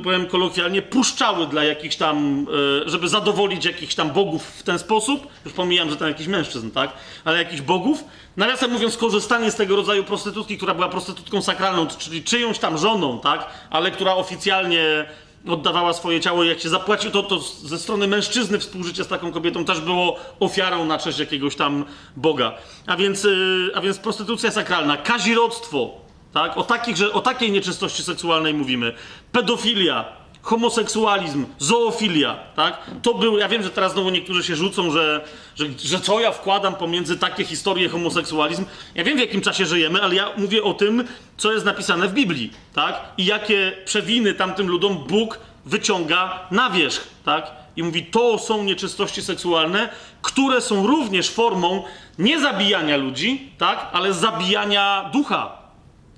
powiem 0.05 0.27
kolokwialnie, 0.27 0.83
puszczały 0.83 1.47
dla 1.47 1.65
jakichś 1.65 1.97
tam, 1.97 2.47
żeby 2.87 3.09
zadowolić 3.09 3.65
jakichś 3.65 3.95
tam 3.95 4.11
bogów 4.11 4.47
w 4.47 4.63
ten 4.63 4.79
sposób. 4.79 5.27
Już 5.45 5.55
pomijam, 5.55 5.91
że 5.91 5.97
tam 5.97 6.09
jakiś 6.09 6.27
mężczyzn, 6.27 6.71
tak? 6.71 6.93
Ale 7.25 7.39
jakichś 7.39 7.61
bogów. 7.61 8.05
Nawiasem 8.37 8.71
mówiąc, 8.71 8.97
korzystanie 8.97 9.51
z 9.51 9.55
tego 9.55 9.77
rodzaju 9.77 10.05
prostytutki, 10.05 10.57
która 10.57 10.75
była 10.75 10.89
prostytutką 10.89 11.43
sakralną, 11.43 11.87
czyli 11.87 12.23
czyjąś 12.23 12.59
tam 12.59 12.79
żoną, 12.79 13.21
tak? 13.21 13.47
Ale 13.71 13.91
która 13.91 14.15
oficjalnie 14.15 15.07
oddawała 15.49 15.93
swoje 15.93 16.21
ciało 16.21 16.45
jak 16.45 16.61
się 16.61 16.69
zapłacił, 16.69 17.11
to, 17.11 17.23
to 17.23 17.39
ze 17.39 17.79
strony 17.79 18.07
mężczyzny 18.07 18.59
współżycie 18.59 19.05
z 19.05 19.09
taką 19.09 19.33
kobietą 19.33 19.65
też 19.65 19.81
było 19.81 20.17
ofiarą 20.41 20.85
na 20.85 20.99
cześć 20.99 21.19
jakiegoś 21.19 21.57
tam 21.57 21.85
Boga. 22.17 22.55
A 22.87 22.97
więc, 22.97 23.25
yy, 23.25 23.71
a 23.75 23.81
więc 23.81 23.99
prostytucja 23.99 24.51
sakralna, 24.51 24.97
kazirodztwo, 24.97 25.91
tak? 26.33 26.57
O, 26.57 26.63
takich, 26.63 26.97
że, 26.97 27.13
o 27.13 27.21
takiej 27.21 27.53
nieczystości 27.53 28.03
seksualnej 28.03 28.55
mówimy. 28.55 28.95
Pedofilia, 29.33 30.22
homoseksualizm, 30.43 31.47
zoofilia, 31.59 32.39
tak? 32.57 32.91
To 33.03 33.15
był, 33.15 33.39
ja 33.39 33.49
wiem, 33.49 33.63
że 33.63 33.71
teraz 33.71 33.93
znowu 33.93 34.11
niektórzy 34.11 34.43
się 34.45 34.57
rzucą, 34.57 34.91
że, 34.91 35.25
że, 35.55 35.67
że 35.85 36.01
co 36.01 36.21
ja 36.21 36.33
wkładam 36.33 36.75
pomiędzy 36.75 37.19
takie 37.19 37.45
historie 37.45 37.89
homoseksualizm. 37.89 38.65
Ja 38.95 39.05
wiem, 39.05 39.17
w 39.17 39.21
jakim 39.21 39.41
czasie 39.41 39.67
żyjemy, 39.67 40.03
ale 40.03 40.15
ja 40.15 40.29
mówię 40.37 40.63
o 40.63 40.75
tym, 40.75 41.05
co 41.37 41.53
jest 41.53 41.65
napisane 41.65 42.09
w 42.09 42.13
Biblii, 42.13 42.51
tak? 42.75 43.01
I 43.19 43.25
jakie 43.25 43.73
przewiny 43.85 44.35
tamtym 44.35 44.69
ludom 44.69 45.05
Bóg 45.09 45.39
wyciąga 45.67 46.41
na 46.51 46.71
wierzch, 46.71 47.09
tak? 47.25 47.51
I 47.77 47.83
mówi, 47.83 48.07
to 48.07 48.39
są 48.39 48.65
nieczystości 48.65 49.23
seksualne, 49.23 49.89
które 50.23 50.61
są 50.61 50.87
również 50.87 51.31
formą 51.31 51.83
nie 52.19 52.41
zabijania 52.41 52.97
ludzi, 52.97 53.53
tak? 53.59 53.89
Ale 53.93 54.13
zabijania 54.13 55.11
ducha 55.13 55.59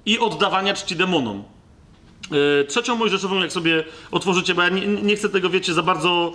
i 0.06 0.18
oddawania 0.18 0.74
czci 0.74 0.96
demonom. 0.96 1.53
Yy, 2.30 2.64
Trzecią 2.68 2.96
Mojżeszową, 2.96 3.40
jak 3.40 3.52
sobie 3.52 3.84
otworzycie, 4.10 4.54
bo 4.54 4.62
ja 4.62 4.68
nie, 4.68 4.86
nie 4.86 5.16
chcę 5.16 5.28
tego, 5.28 5.50
wiecie, 5.50 5.74
za 5.74 5.82
bardzo 5.82 6.32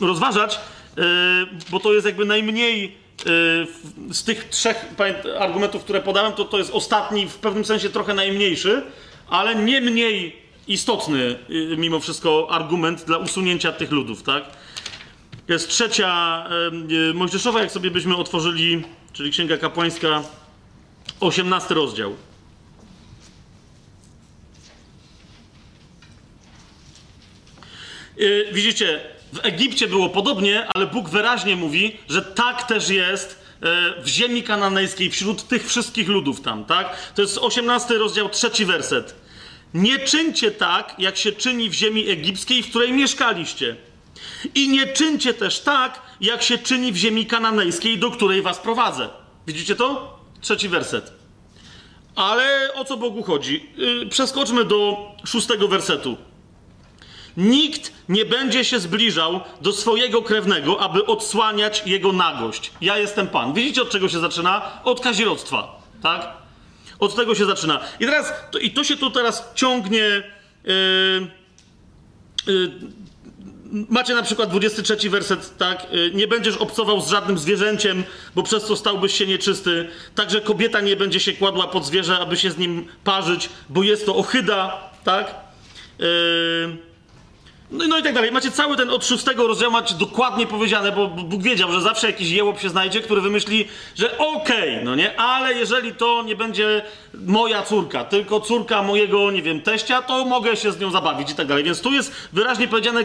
rozważać, 0.00 0.60
yy, 0.96 1.02
bo 1.70 1.80
to 1.80 1.92
jest 1.92 2.06
jakby 2.06 2.24
najmniej 2.24 3.08
w- 3.24 4.14
z 4.14 4.24
tych 4.24 4.48
trzech 4.48 4.84
argumentów, 5.38 5.84
które 5.84 6.00
podałem, 6.00 6.32
to 6.32 6.44
to 6.44 6.58
jest 6.58 6.70
ostatni, 6.70 7.28
w 7.28 7.34
pewnym 7.34 7.64
sensie 7.64 7.90
trochę 7.90 8.14
najmniejszy, 8.14 8.82
ale 9.30 9.54
nie 9.54 9.80
mniej 9.80 10.36
istotny 10.68 11.38
mimo 11.76 12.00
wszystko 12.00 12.46
argument 12.50 13.04
dla 13.04 13.18
usunięcia 13.18 13.72
tych 13.72 13.90
ludów, 13.90 14.22
tak? 14.22 14.44
Jest 15.48 15.68
trzecia 15.68 16.44
Mojżeszowa, 17.14 17.60
jak 17.60 17.70
sobie 17.72 17.90
byśmy 17.90 18.16
otworzyli, 18.16 18.82
czyli 19.12 19.30
Księga 19.30 19.56
Kapłańska, 19.56 20.22
18 21.20 21.74
rozdział. 21.74 22.16
Widzicie, 28.52 29.00
w 29.32 29.38
Egipcie 29.42 29.88
było 29.88 30.08
podobnie, 30.08 30.66
ale 30.74 30.86
Bóg 30.86 31.08
wyraźnie 31.08 31.56
mówi, 31.56 31.96
że 32.08 32.22
tak 32.22 32.62
też 32.62 32.88
jest 32.88 33.38
yy, 33.62 33.68
w 34.02 34.08
ziemi 34.08 34.42
kananejskiej, 34.42 35.10
wśród 35.10 35.48
tych 35.48 35.66
wszystkich 35.68 36.08
ludów 36.08 36.40
tam, 36.40 36.64
tak? 36.64 37.12
To 37.14 37.22
jest 37.22 37.38
18 37.38 37.94
rozdział, 37.94 38.28
trzeci 38.28 38.64
werset. 38.64 39.14
Nie 39.74 39.98
czyńcie 39.98 40.50
tak, 40.50 40.94
jak 40.98 41.16
się 41.16 41.32
czyni 41.32 41.70
w 41.70 41.74
ziemi 41.74 42.08
egipskiej, 42.10 42.62
w 42.62 42.70
której 42.70 42.92
mieszkaliście. 42.92 43.76
I 44.54 44.68
nie 44.68 44.86
czyńcie 44.86 45.34
też 45.34 45.60
tak, 45.60 46.02
jak 46.20 46.42
się 46.42 46.58
czyni 46.58 46.92
w 46.92 46.96
ziemi 46.96 47.26
kananejskiej, 47.26 47.98
do 47.98 48.10
której 48.10 48.42
was 48.42 48.58
prowadzę. 48.58 49.08
Widzicie 49.46 49.76
to? 49.76 50.18
Trzeci 50.40 50.68
werset. 50.68 51.12
Ale 52.14 52.72
o 52.74 52.84
co 52.84 52.96
Bogu 52.96 53.22
chodzi? 53.22 53.70
Yy, 53.76 54.06
przeskoczmy 54.06 54.64
do 54.64 54.96
szóstego 55.24 55.68
wersetu. 55.68 56.16
Nikt 57.38 57.92
nie 58.08 58.24
będzie 58.24 58.64
się 58.64 58.80
zbliżał 58.80 59.40
do 59.60 59.72
swojego 59.72 60.22
krewnego, 60.22 60.80
aby 60.80 61.06
odsłaniać 61.06 61.82
jego 61.86 62.12
nagość. 62.12 62.70
Ja 62.80 62.98
jestem 62.98 63.28
Pan. 63.28 63.52
Widzicie, 63.52 63.82
od 63.82 63.90
czego 63.90 64.08
się 64.08 64.18
zaczyna? 64.20 64.80
Od 64.84 65.00
kazirodztwa, 65.00 65.82
tak? 66.02 66.28
Od 66.98 67.16
tego 67.16 67.34
się 67.34 67.44
zaczyna. 67.44 67.80
I 68.00 68.06
teraz, 68.06 68.32
to, 68.50 68.58
i 68.58 68.70
to 68.70 68.84
się 68.84 68.96
tu 68.96 69.10
teraz 69.10 69.44
ciągnie 69.54 70.22
yy, 70.64 70.72
yy, 72.46 72.72
macie 73.88 74.14
na 74.14 74.22
przykład 74.22 74.50
23 74.50 75.10
werset, 75.10 75.58
tak? 75.58 75.86
Y, 75.94 76.10
Nie 76.14 76.28
będziesz 76.28 76.56
obcował 76.56 77.00
z 77.00 77.08
żadnym 77.08 77.38
zwierzęciem, 77.38 78.04
bo 78.34 78.42
przez 78.42 78.66
to 78.66 78.76
stałbyś 78.76 79.14
się 79.14 79.26
nieczysty. 79.26 79.88
Także 80.14 80.40
kobieta 80.40 80.80
nie 80.80 80.96
będzie 80.96 81.20
się 81.20 81.32
kładła 81.32 81.66
pod 81.66 81.86
zwierzę, 81.86 82.18
aby 82.18 82.36
się 82.36 82.50
z 82.50 82.58
nim 82.58 82.86
parzyć, 83.04 83.48
bo 83.68 83.82
jest 83.82 84.06
to 84.06 84.16
ohyda, 84.16 84.90
tak? 85.04 85.34
Yy... 85.98 86.87
No, 87.70 87.88
no 87.88 87.98
i 87.98 88.02
tak 88.02 88.14
dalej. 88.14 88.32
Macie 88.32 88.50
cały 88.50 88.76
ten 88.76 88.90
od 88.90 89.06
szóstego 89.06 89.46
rozdziału, 89.46 89.72
macie 89.72 89.94
dokładnie 89.94 90.46
powiedziane, 90.46 90.92
bo 90.92 91.08
Bóg 91.08 91.42
wiedział, 91.42 91.72
że 91.72 91.80
zawsze 91.80 92.06
jakiś 92.06 92.30
jełop 92.30 92.60
się 92.60 92.68
znajdzie, 92.68 93.00
który 93.00 93.20
wymyśli, 93.20 93.68
że 93.96 94.18
okej, 94.18 94.72
okay, 94.72 94.84
no 94.84 94.94
nie, 94.94 95.20
ale 95.20 95.54
jeżeli 95.54 95.94
to 95.94 96.22
nie 96.22 96.36
będzie 96.36 96.82
moja 97.14 97.62
córka, 97.62 98.04
tylko 98.04 98.40
córka 98.40 98.82
mojego, 98.82 99.30
nie 99.30 99.42
wiem, 99.42 99.60
teścia, 99.60 100.02
to 100.02 100.24
mogę 100.24 100.56
się 100.56 100.72
z 100.72 100.80
nią 100.80 100.90
zabawić 100.90 101.30
i 101.30 101.34
tak 101.34 101.46
dalej. 101.46 101.64
Więc 101.64 101.80
tu 101.80 101.92
jest 101.92 102.12
wyraźnie 102.32 102.68
powiedziane, 102.68 103.04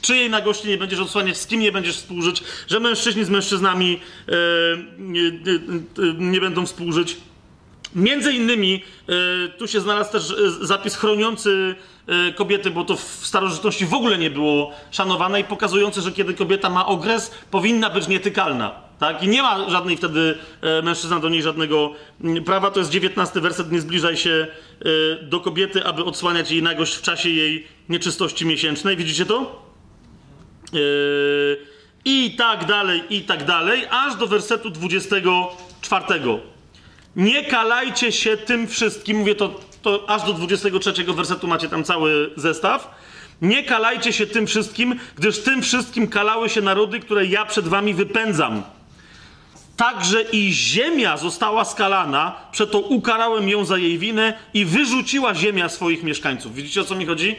czyjej 0.00 0.30
nagości 0.30 0.68
nie 0.68 0.78
będziesz 0.78 1.00
odsłaniać, 1.00 1.36
z 1.36 1.46
kim 1.46 1.60
nie 1.60 1.72
będziesz 1.72 1.96
współżyć, 1.96 2.42
że 2.68 2.80
mężczyźni 2.80 3.24
z 3.24 3.30
mężczyznami 3.30 4.00
yy, 4.26 4.34
yy, 5.98 6.14
nie 6.18 6.40
będą 6.40 6.66
współżyć. 6.66 7.16
Między 7.94 8.32
innymi 8.32 8.82
y, 9.08 9.48
tu 9.58 9.68
się 9.68 9.80
znalazł 9.80 10.12
też 10.12 10.34
zapis 10.60 10.96
chroniący 10.96 11.74
kobiety, 12.36 12.70
bo 12.70 12.84
to 12.84 12.96
w 12.96 13.00
starożytności 13.00 13.86
w 13.86 13.94
ogóle 13.94 14.18
nie 14.18 14.30
było 14.30 14.72
szanowane 14.90 15.40
i 15.40 15.44
pokazujący, 15.44 16.00
że 16.00 16.12
kiedy 16.12 16.34
kobieta 16.34 16.70
ma 16.70 16.86
okres, 16.86 17.30
powinna 17.50 17.90
być 17.90 18.08
nietykalna. 18.08 18.70
Tak? 18.98 19.22
I 19.22 19.28
nie 19.28 19.42
ma 19.42 19.70
żadnej 19.70 19.96
wtedy 19.96 20.38
mężczyzna 20.82 21.20
do 21.20 21.28
niej 21.28 21.42
żadnego 21.42 21.92
mm, 22.20 22.44
prawa. 22.44 22.70
To 22.70 22.78
jest 22.78 22.90
19 22.90 23.40
werset. 23.40 23.72
Nie 23.72 23.80
zbliżaj 23.80 24.16
się 24.16 24.46
do 25.22 25.40
kobiety, 25.40 25.84
aby 25.84 26.04
odsłaniać 26.04 26.50
jej 26.50 26.62
nagość 26.62 26.94
w 26.94 27.02
czasie 27.02 27.28
jej 27.28 27.66
nieczystości 27.88 28.46
miesięcznej. 28.46 28.96
Widzicie 28.96 29.26
to? 29.26 29.62
I 32.04 32.34
tak 32.38 32.64
dalej, 32.64 33.02
i 33.10 33.20
tak 33.22 33.44
dalej, 33.44 33.86
aż 33.90 34.16
do 34.16 34.26
wersetu 34.26 34.70
24. 34.70 36.04
Nie 37.16 37.44
kalajcie 37.44 38.12
się 38.12 38.36
tym 38.36 38.68
wszystkim, 38.68 39.16
mówię 39.16 39.34
to, 39.34 39.60
to 39.82 40.10
aż 40.10 40.22
do 40.22 40.32
23 40.32 41.04
wersetu 41.04 41.46
macie 41.46 41.68
tam 41.68 41.84
cały 41.84 42.30
zestaw. 42.36 42.94
Nie 43.42 43.64
kalajcie 43.64 44.12
się 44.12 44.26
tym 44.26 44.46
wszystkim, 44.46 45.00
gdyż 45.16 45.42
tym 45.42 45.62
wszystkim 45.62 46.08
kalały 46.08 46.48
się 46.48 46.60
narody, 46.60 47.00
które 47.00 47.26
ja 47.26 47.44
przed 47.44 47.68
wami 47.68 47.94
wypędzam. 47.94 48.62
Także 49.76 50.22
i 50.22 50.52
ziemia 50.52 51.16
została 51.16 51.64
skalana, 51.64 52.36
przeto 52.52 52.78
ukarałem 52.78 53.48
ją 53.48 53.64
za 53.64 53.78
jej 53.78 53.98
winę 53.98 54.38
i 54.54 54.64
wyrzuciła 54.64 55.34
ziemia 55.34 55.68
swoich 55.68 56.02
mieszkańców. 56.02 56.54
Widzicie 56.54 56.80
o 56.80 56.84
co 56.84 56.94
mi 56.94 57.06
chodzi? 57.06 57.36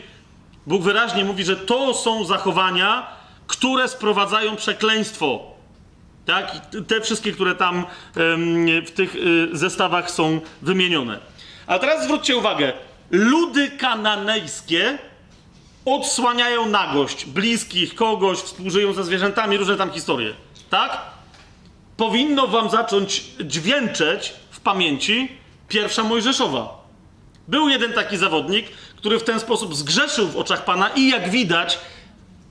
Bóg 0.68 0.84
wyraźnie 0.84 1.26
mówi, 1.26 1.44
że 1.44 1.56
to 1.56 1.94
są 1.94 2.26
zachowania, 2.26 3.08
które 3.48 3.88
sprowadzają 3.88 4.56
przekleństwo. 4.56 5.54
Tak? 6.26 6.62
Te 6.88 7.02
wszystkie, 7.02 7.32
które 7.32 7.56
tam 7.56 7.86
w 8.86 8.92
tych 8.96 9.16
y, 9.16 9.50
zestawach 9.52 10.12
są 10.12 10.42
wymienione. 10.62 11.20
A 11.68 11.80
teraz 11.80 12.04
zwróćcie 12.04 12.38
uwagę. 12.38 12.74
Ludy 13.12 13.72
kananejskie 13.72 14.98
odsłaniają 15.86 16.66
nagość 16.66 17.26
bliskich, 17.26 17.96
kogoś, 17.96 18.38
współżyją 18.38 18.94
ze 18.94 19.04
zwierzętami, 19.04 19.58
różne 19.58 19.78
tam 19.78 19.92
historie. 19.92 20.34
Tak? 20.70 21.02
Powinno 21.98 22.48
wam 22.48 22.70
zacząć 22.70 23.24
dźwięczeć 23.40 24.34
w 24.52 24.60
pamięci 24.60 25.32
pierwsza 25.68 26.04
Mojżeszowa. 26.04 26.84
Był 27.48 27.70
jeden 27.70 27.94
taki 27.94 28.18
zawodnik, 28.18 28.66
który 28.96 29.20
w 29.20 29.24
ten 29.24 29.40
sposób 29.40 29.76
zgrzeszył 29.76 30.28
w 30.28 30.38
oczach 30.38 30.66
Pana 30.66 30.90
i 30.90 31.10
jak 31.10 31.30
widać, 31.30 31.80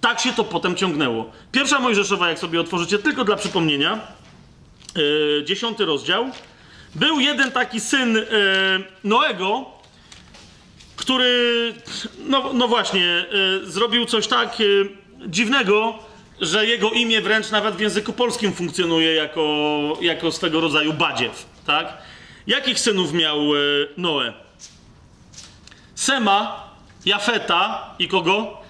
tak 0.01 0.21
się 0.21 0.33
to 0.33 0.45
potem 0.45 0.77
ciągnęło. 0.77 1.31
Pierwsza 1.53 1.81
Mojżeszowa, 1.81 2.29
jak 2.29 2.39
sobie 2.39 2.61
otworzycie, 2.61 2.99
tylko 2.99 3.25
dla 3.25 3.37
przypomnienia, 3.37 4.01
yy, 4.97 5.45
dziesiąty 5.45 5.85
rozdział. 5.85 6.31
Był 6.95 7.21
jeden 7.21 7.53
taki 7.53 7.81
syn 7.81 8.15
yy, 8.15 8.25
Noego, 9.05 9.65
który, 10.97 11.75
no, 12.19 12.53
no 12.53 12.69
właśnie, 12.69 13.01
yy, 13.01 13.71
zrobił 13.71 14.07
coś 14.07 14.27
tak 14.27 14.61
yy, 14.61 14.91
dziwnego, 15.27 15.99
że 16.41 16.67
jego 16.67 16.91
imię 16.91 17.21
wręcz 17.21 17.51
nawet 17.51 17.75
w 17.75 17.81
języku 17.81 18.13
polskim 18.13 18.53
funkcjonuje 18.53 19.15
jako, 19.15 19.43
jako 20.01 20.33
swego 20.33 20.61
rodzaju 20.61 20.93
badziew, 20.93 21.47
tak? 21.67 21.99
Jakich 22.47 22.81
synów 22.81 23.13
miał 23.13 23.55
yy, 23.55 23.89
Noe? 23.97 24.33
Sema, 25.95 26.71
Jafeta 27.07 27.95
i 27.99 28.09
kogo? 28.09 28.63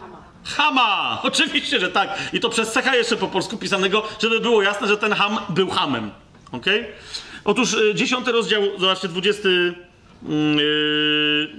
Hama! 0.44 1.18
Oczywiście, 1.22 1.80
że 1.80 1.88
tak. 1.88 2.18
I 2.32 2.40
to 2.40 2.48
przez 2.48 2.72
cecha 2.72 2.96
jeszcze 2.96 3.16
po 3.16 3.28
polsku 3.28 3.56
pisanego, 3.56 4.02
żeby 4.22 4.40
było 4.40 4.62
jasne, 4.62 4.88
że 4.88 4.96
ten 4.96 5.12
ham 5.12 5.38
był 5.48 5.70
hamem. 5.70 6.10
Ok? 6.52 6.66
Otóż 7.44 7.74
y, 7.74 7.94
dziesiąty 7.94 8.32
rozdział, 8.32 8.62
zobaczcie, 8.78 9.08
dwudziesty, 9.08 9.74
yy, 10.28 11.50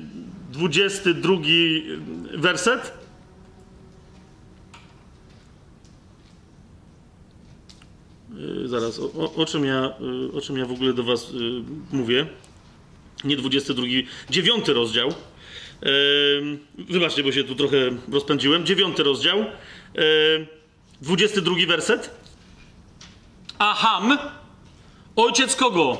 dwudziesty 0.52 1.14
drugi 1.14 1.84
werset. 2.34 2.94
Yy, 8.36 8.68
zaraz, 8.68 9.00
o, 9.00 9.36
o, 9.36 9.46
czym 9.46 9.66
ja, 9.66 9.94
yy, 10.00 10.38
o 10.38 10.42
czym 10.42 10.58
ja 10.58 10.66
w 10.66 10.72
ogóle 10.72 10.94
do 10.94 11.04
was 11.04 11.32
mówię? 11.92 12.26
Nie 13.24 13.38
22, 13.38 13.86
dziewiąty 14.30 14.74
rozdział. 14.74 15.10
Wybaczcie, 16.90 17.24
bo 17.24 17.32
się 17.32 17.44
tu 17.44 17.56
trochę 17.56 17.78
rozpędziłem. 18.12 18.66
Dziewiąty 18.66 19.04
rozdział. 19.04 19.46
Dwudziesty 21.02 21.42
drugi 21.42 21.66
werset. 21.66 22.10
Aham, 23.60 24.18
ojciec 25.16 25.56
kogo? 25.56 25.98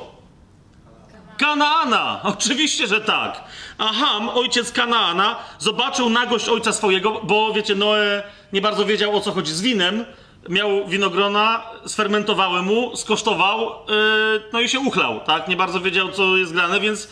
Kanaana. 1.38 2.20
Oczywiście, 2.34 2.86
że 2.86 3.00
tak. 3.00 3.44
Aham, 3.78 4.28
ojciec 4.28 4.72
Kanaana, 4.72 5.36
zobaczył 5.58 6.10
nagość 6.10 6.48
ojca 6.48 6.72
swojego, 6.72 7.20
bo 7.22 7.52
wiecie, 7.52 7.74
Noe 7.74 8.22
nie 8.52 8.60
bardzo 8.60 8.84
wiedział 8.84 9.16
o 9.16 9.20
co 9.20 9.32
chodzi 9.32 9.52
z 9.52 9.60
winem. 9.60 10.04
Miał 10.48 10.86
winogrona, 10.88 11.62
sfermentowały 11.86 12.62
mu, 12.62 12.96
skosztował, 12.96 13.60
yy, 13.60 14.42
no 14.52 14.60
i 14.60 14.68
się 14.68 14.80
uchlał, 14.80 15.20
tak? 15.20 15.48
Nie 15.48 15.56
bardzo 15.56 15.80
wiedział, 15.80 16.12
co 16.12 16.36
jest 16.36 16.52
grane, 16.52 16.80
więc 16.80 17.08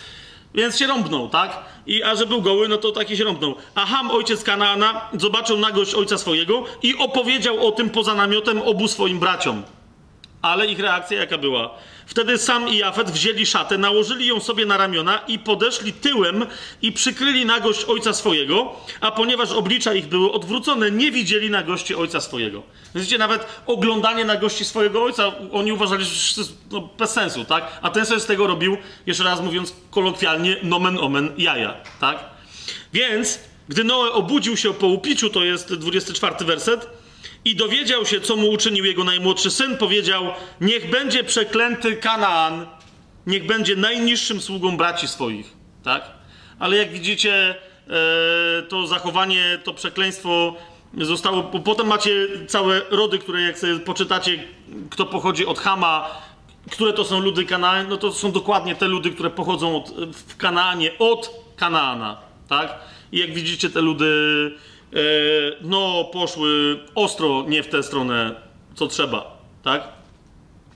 więc 0.55 0.79
się 0.79 0.87
rąbnął, 0.87 1.29
tak? 1.29 1.65
I 1.87 2.03
a 2.03 2.17
że 2.17 2.27
był 2.27 2.43
goły, 2.43 2.69
no 2.69 2.77
to 2.77 2.93
taki 2.93 3.17
się 3.17 3.25
rąbnął. 3.25 3.55
A 3.75 3.87
Ham, 3.87 4.11
ojciec 4.11 4.45
Kanaana, 4.45 5.09
zobaczył 5.19 5.59
nagość 5.59 5.95
ojca 5.95 6.19
swojego 6.19 6.65
i 6.83 6.99
opowiedział 6.99 7.67
o 7.67 7.73
tym 7.73 7.91
poza 7.91 8.15
namiotem 8.15 8.63
obu 8.63 8.89
swoim 8.89 9.19
braciom. 9.19 9.63
Ale 10.43 10.67
ich 10.67 10.81
reakcja 10.81 11.19
jaka 11.19 11.39
była? 11.39 11.71
Wtedy 12.07 12.39
sam 12.39 12.69
i 12.69 12.77
Jafet 12.77 13.11
wzięli 13.11 13.47
szatę, 13.47 13.79
nałożyli 13.79 14.27
ją 14.27 14.41
sobie 14.41 14.67
na 14.67 14.77
ramiona 14.77 15.19
i 15.29 15.39
podeszli 15.39 15.93
tyłem 15.93 16.47
i 16.83 16.93
przykryli 16.93 17.47
nagość 17.47 17.85
ojca 17.85 18.13
swojego, 18.13 18.77
a 19.01 19.11
ponieważ 19.11 19.51
oblicza 19.51 19.95
ich 19.95 20.07
były 20.07 20.33
odwrócone, 20.33 20.91
nie 20.91 21.11
widzieli 21.11 21.51
nagości 21.51 21.95
ojca 21.95 22.21
swojego. 22.21 22.63
Widzicie, 22.95 23.19
nawet 23.19 23.47
oglądanie 23.67 24.25
nagości 24.25 24.65
swojego 24.65 25.03
ojca, 25.03 25.33
oni 25.53 25.73
uważali, 25.73 26.05
że 26.05 26.43
no, 26.71 26.89
bez 26.99 27.11
sensu, 27.11 27.45
tak? 27.45 27.79
A 27.83 27.91
ten 27.91 28.07
sobie 28.07 28.21
z 28.21 28.27
tego 28.27 28.47
robił, 28.47 28.77
jeszcze 29.07 29.25
raz 29.25 29.41
mówiąc 29.41 29.75
kolokwialnie, 29.91 30.57
nomen 30.63 30.99
omen 30.99 31.33
jaja, 31.39 31.75
tak? 32.01 32.19
Więc, 32.93 33.39
gdy 33.69 33.85
Noe 33.85 34.13
obudził 34.13 34.57
się 34.57 34.75
po 34.75 34.87
upiciu, 34.87 35.31
to 35.31 35.45
jest 35.45 35.75
24 35.75 36.45
werset, 36.45 37.02
i 37.45 37.57
dowiedział 37.57 38.07
się, 38.07 38.21
co 38.21 38.37
mu 38.37 38.51
uczynił 38.51 38.85
jego 38.85 39.05
najmłodszy 39.05 39.51
syn, 39.51 39.77
powiedział: 39.77 40.25
Niech 40.61 40.91
będzie 40.91 41.25
przeklęty 41.25 41.97
Kanaan, 41.97 42.67
niech 43.27 43.47
będzie 43.47 43.77
najniższym 43.77 44.41
sługą 44.41 44.77
braci 44.77 45.09
swoich. 45.09 45.53
Tak? 45.85 46.11
Ale 46.59 46.77
jak 46.77 46.93
widzicie, 46.93 47.55
e, 47.89 48.63
to 48.63 48.87
zachowanie, 48.87 49.59
to 49.65 49.75
przekleństwo 49.75 50.57
zostało. 51.01 51.43
Potem 51.43 51.87
macie 51.87 52.29
całe 52.47 52.81
rody, 52.91 53.19
które 53.19 53.43
jak 53.43 53.59
sobie 53.59 53.79
poczytacie, 53.79 54.45
kto 54.91 55.07
pochodzi 55.07 55.47
od 55.47 55.59
Hama, 55.59 56.11
które 56.71 56.93
to 56.93 57.05
są 57.05 57.21
ludy 57.21 57.45
Kanaan, 57.45 57.89
no 57.89 57.97
to 57.97 58.13
są 58.13 58.33
dokładnie 58.33 58.75
te 58.75 58.89
ludy, 58.89 59.11
które 59.11 59.31
pochodzą 59.31 59.77
od, 59.77 59.91
w 60.13 60.37
Kanaanie 60.37 60.99
od 60.99 61.31
Kanaana. 61.57 62.17
Tak? 62.49 62.79
I 63.13 63.19
jak 63.19 63.35
widzicie, 63.35 63.71
te 63.71 63.81
ludy 63.81 64.07
no 65.61 66.05
poszły 66.13 66.81
ostro 66.95 67.45
nie 67.49 67.63
w 67.63 67.69
tę 67.69 67.83
stronę, 67.83 68.35
co 68.75 68.87
trzeba, 68.87 69.39
tak? 69.63 69.83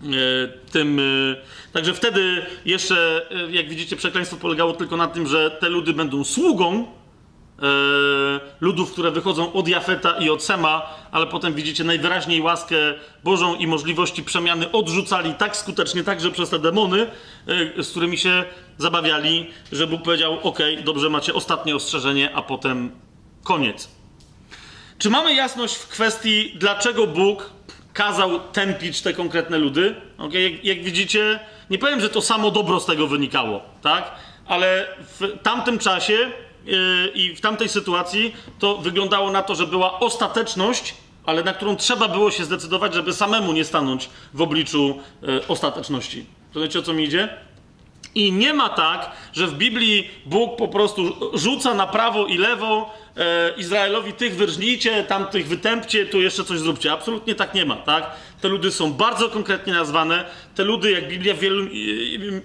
E, 0.02 0.70
tym, 0.72 1.00
e, 1.00 1.72
także 1.72 1.94
wtedy 1.94 2.46
jeszcze, 2.64 3.26
jak 3.50 3.68
widzicie, 3.68 3.96
przekleństwo 3.96 4.36
polegało 4.36 4.72
tylko 4.72 4.96
na 4.96 5.08
tym, 5.08 5.26
że 5.26 5.50
te 5.50 5.68
ludy 5.68 5.92
będą 5.92 6.24
sługą 6.24 6.86
ludów, 8.60 8.92
które 8.92 9.10
wychodzą 9.10 9.52
od 9.52 9.68
Jafeta 9.68 10.12
i 10.18 10.30
od 10.30 10.42
Sema, 10.42 10.82
ale 11.10 11.26
potem 11.26 11.54
widzicie 11.54 11.84
najwyraźniej 11.84 12.40
łaskę 12.40 12.76
Bożą 13.24 13.54
i 13.54 13.66
możliwości 13.66 14.22
przemiany 14.22 14.72
odrzucali 14.72 15.34
tak 15.34 15.56
skutecznie, 15.56 16.04
także 16.04 16.30
przez 16.30 16.50
te 16.50 16.58
demony, 16.58 17.06
z 17.78 17.90
którymi 17.90 18.18
się 18.18 18.44
zabawiali, 18.78 19.50
że 19.72 19.86
Bóg 19.86 20.02
powiedział: 20.02 20.38
OK, 20.42 20.58
dobrze, 20.84 21.10
macie 21.10 21.34
ostatnie 21.34 21.76
ostrzeżenie, 21.76 22.34
a 22.34 22.42
potem 22.42 22.90
koniec. 23.44 23.95
Czy 24.98 25.10
mamy 25.10 25.34
jasność 25.34 25.74
w 25.74 25.88
kwestii, 25.88 26.52
dlaczego 26.58 27.06
Bóg 27.06 27.50
kazał 27.92 28.40
tępić 28.40 29.02
te 29.02 29.12
konkretne 29.12 29.58
ludy? 29.58 29.94
Okay? 30.18 30.40
Jak, 30.40 30.64
jak 30.64 30.84
widzicie, 30.84 31.40
nie 31.70 31.78
powiem, 31.78 32.00
że 32.00 32.08
to 32.08 32.22
samo 32.22 32.50
dobro 32.50 32.80
z 32.80 32.86
tego 32.86 33.06
wynikało, 33.06 33.60
tak? 33.82 34.10
Ale 34.46 34.86
w 35.00 35.38
tamtym 35.42 35.78
czasie 35.78 36.12
yy, 36.64 37.08
i 37.14 37.36
w 37.36 37.40
tamtej 37.40 37.68
sytuacji 37.68 38.36
to 38.58 38.76
wyglądało 38.76 39.30
na 39.30 39.42
to, 39.42 39.54
że 39.54 39.66
była 39.66 40.00
ostateczność, 40.00 40.94
ale 41.26 41.42
na 41.42 41.52
którą 41.52 41.76
trzeba 41.76 42.08
było 42.08 42.30
się 42.30 42.44
zdecydować, 42.44 42.94
żeby 42.94 43.12
samemu 43.12 43.52
nie 43.52 43.64
stanąć 43.64 44.10
w 44.34 44.42
obliczu 44.42 44.98
yy, 45.22 45.46
ostateczności. 45.48 46.26
To 46.52 46.60
wiecie 46.60 46.78
o 46.78 46.82
co 46.82 46.92
mi 46.92 47.04
idzie? 47.04 47.28
I 48.16 48.32
nie 48.32 48.54
ma 48.54 48.68
tak, 48.68 49.10
że 49.32 49.46
w 49.46 49.54
Biblii 49.54 50.10
Bóg 50.26 50.56
po 50.56 50.68
prostu 50.68 51.30
rzuca 51.34 51.74
na 51.74 51.86
prawo 51.86 52.26
i 52.26 52.38
lewo 52.38 52.94
e, 53.16 53.50
Izraelowi 53.56 54.12
tych 54.12 54.36
wyrżnijcie, 54.36 55.04
tamtych 55.04 55.48
wytępcie, 55.48 56.06
tu 56.06 56.20
jeszcze 56.20 56.44
coś 56.44 56.58
zróbcie. 56.58 56.92
Absolutnie 56.92 57.34
tak 57.34 57.54
nie 57.54 57.66
ma, 57.66 57.76
tak? 57.76 58.10
Te 58.40 58.48
ludy 58.48 58.70
są 58.70 58.92
bardzo 58.92 59.28
konkretnie 59.28 59.72
nazwane. 59.72 60.24
Te 60.54 60.64
ludy, 60.64 60.90
jak 60.90 61.08
Biblia 61.08 61.34
w 61.34 61.38
wielu 61.38 61.66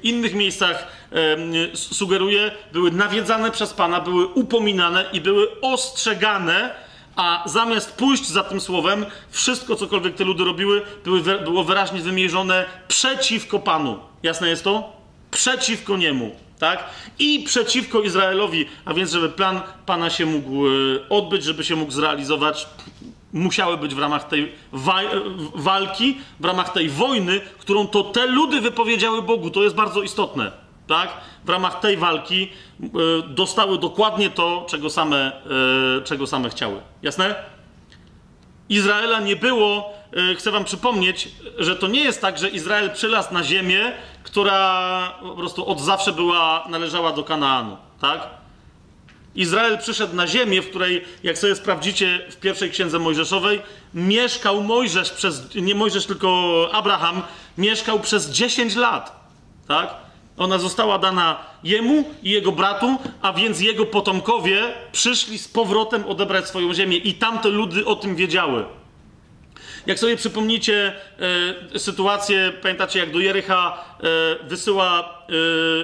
innych 0.04 0.34
miejscach 0.34 0.88
e, 1.12 1.38
sugeruje, 1.76 2.52
były 2.74 2.92
nawiedzane 2.92 3.52
przez 3.52 3.74
Pana, 3.74 4.00
były 4.00 4.26
upominane 4.26 5.06
i 5.14 5.22
były 5.22 5.62
ostrzegane, 5.62 6.76
a 7.16 7.44
zamiast 7.46 7.96
pójść 7.96 8.28
za 8.28 8.44
tym 8.44 8.62
słowem, 8.62 9.06
wszystko, 9.30 9.76
cokolwiek 9.76 10.16
te 10.16 10.24
ludy 10.24 10.44
robiły, 10.44 10.82
były, 11.04 11.22
było 11.22 11.64
wyraźnie 11.64 12.00
wymierzone 12.00 12.66
przeciwko 12.88 13.60
Panu. 13.60 14.00
Jasne 14.24 14.50
jest 14.50 14.64
to? 14.64 15.01
Przeciwko 15.32 15.98
niemu, 15.98 16.36
tak? 16.60 16.84
I 17.20 17.44
przeciwko 17.48 18.02
Izraelowi, 18.02 18.66
a 18.86 18.94
więc 18.94 19.12
żeby 19.12 19.30
plan 19.30 19.62
Pana 19.86 20.10
się 20.10 20.26
mógł 20.26 20.68
e, 20.68 20.70
odbyć, 21.10 21.44
żeby 21.44 21.64
się 21.64 21.76
mógł 21.76 21.92
zrealizować, 21.92 22.68
musiały 23.34 23.78
być 23.78 23.96
w 23.96 24.00
ramach 24.00 24.28
tej 24.28 24.52
wa 24.72 25.00
walki, 25.56 26.18
w 26.40 26.46
ramach 26.46 26.74
tej 26.74 26.90
wojny, 26.90 27.42
którą 27.60 27.88
to 27.88 28.04
te 28.04 28.26
ludy 28.26 28.62
wypowiedziały 28.62 29.22
Bogu. 29.22 29.50
To 29.50 29.64
jest 29.64 29.76
bardzo 29.76 30.02
istotne, 30.02 30.52
tak? 30.88 31.10
W 31.46 31.50
ramach 31.50 31.80
tej 31.80 31.98
walki 31.98 32.50
y, 32.84 32.88
dostały 33.28 33.78
dokładnie 33.78 34.30
to, 34.30 34.66
czego 34.70 34.90
same, 34.90 35.32
y, 36.00 36.02
czego 36.04 36.28
same 36.28 36.50
chciały. 36.50 36.82
Jasne? 37.02 37.36
Izraela 38.70 39.20
nie 39.20 39.36
było, 39.36 39.94
chcę 40.38 40.52
wam 40.52 40.64
przypomnieć, 40.64 41.28
że 41.58 41.76
to 41.76 41.88
nie 41.88 42.02
jest 42.02 42.22
tak, 42.22 42.38
że 42.38 42.50
Izrael 42.50 42.92
przylazł 42.92 43.34
na 43.34 43.44
ziemię, 43.44 43.92
która 44.24 45.14
po 45.22 45.36
prostu 45.36 45.66
od 45.66 45.82
zawsze 45.82 46.12
była, 46.12 46.66
należała 46.70 47.12
do 47.12 47.24
Kanaanu, 47.24 47.78
tak? 48.02 48.28
Izrael 49.36 49.78
przyszedł 49.78 50.16
na 50.16 50.28
ziemię, 50.28 50.62
w 50.62 50.70
której, 50.70 51.06
jak 51.24 51.38
sobie 51.38 51.56
sprawdzicie 51.56 52.20
w 52.30 52.36
pierwszej 52.36 52.72
księdze 52.72 53.00
Mojżeszowej, 53.00 53.62
mieszkał 53.94 54.64
Mojżesz 54.64 55.12
przez, 55.12 55.56
nie 55.56 55.76
Mojżesz, 55.76 56.06
tylko 56.06 56.70
Abraham, 56.72 57.22
mieszkał 57.58 58.00
przez 58.00 58.30
10 58.30 58.76
lat, 58.76 59.26
tak? 59.68 59.94
Ona 60.38 60.58
została 60.58 60.98
dana 61.00 61.38
jemu 61.64 62.04
i 62.24 62.30
jego 62.30 62.52
bratu, 62.52 62.98
a 63.22 63.34
więc 63.34 63.62
jego 63.62 63.86
potomkowie 63.86 64.74
przyszli 64.92 65.38
z 65.38 65.48
powrotem 65.48 66.06
odebrać 66.06 66.48
swoją 66.48 66.74
ziemię 66.74 66.98
i 66.98 67.14
tamte 67.14 67.50
ludy 67.50 67.86
o 67.86 67.96
tym 67.96 68.16
wiedziały. 68.16 68.66
Jak 69.88 70.00
sobie 70.00 70.18
przypomnicie 70.18 70.96
e, 71.76 71.80
sytuację, 71.80 72.54
pamiętacie 72.62 73.00
jak 73.00 73.12
do 73.12 73.20
Jericha 73.20 73.86
e, 74.44 74.48
wysyła 74.48 75.00
e, 75.00 75.34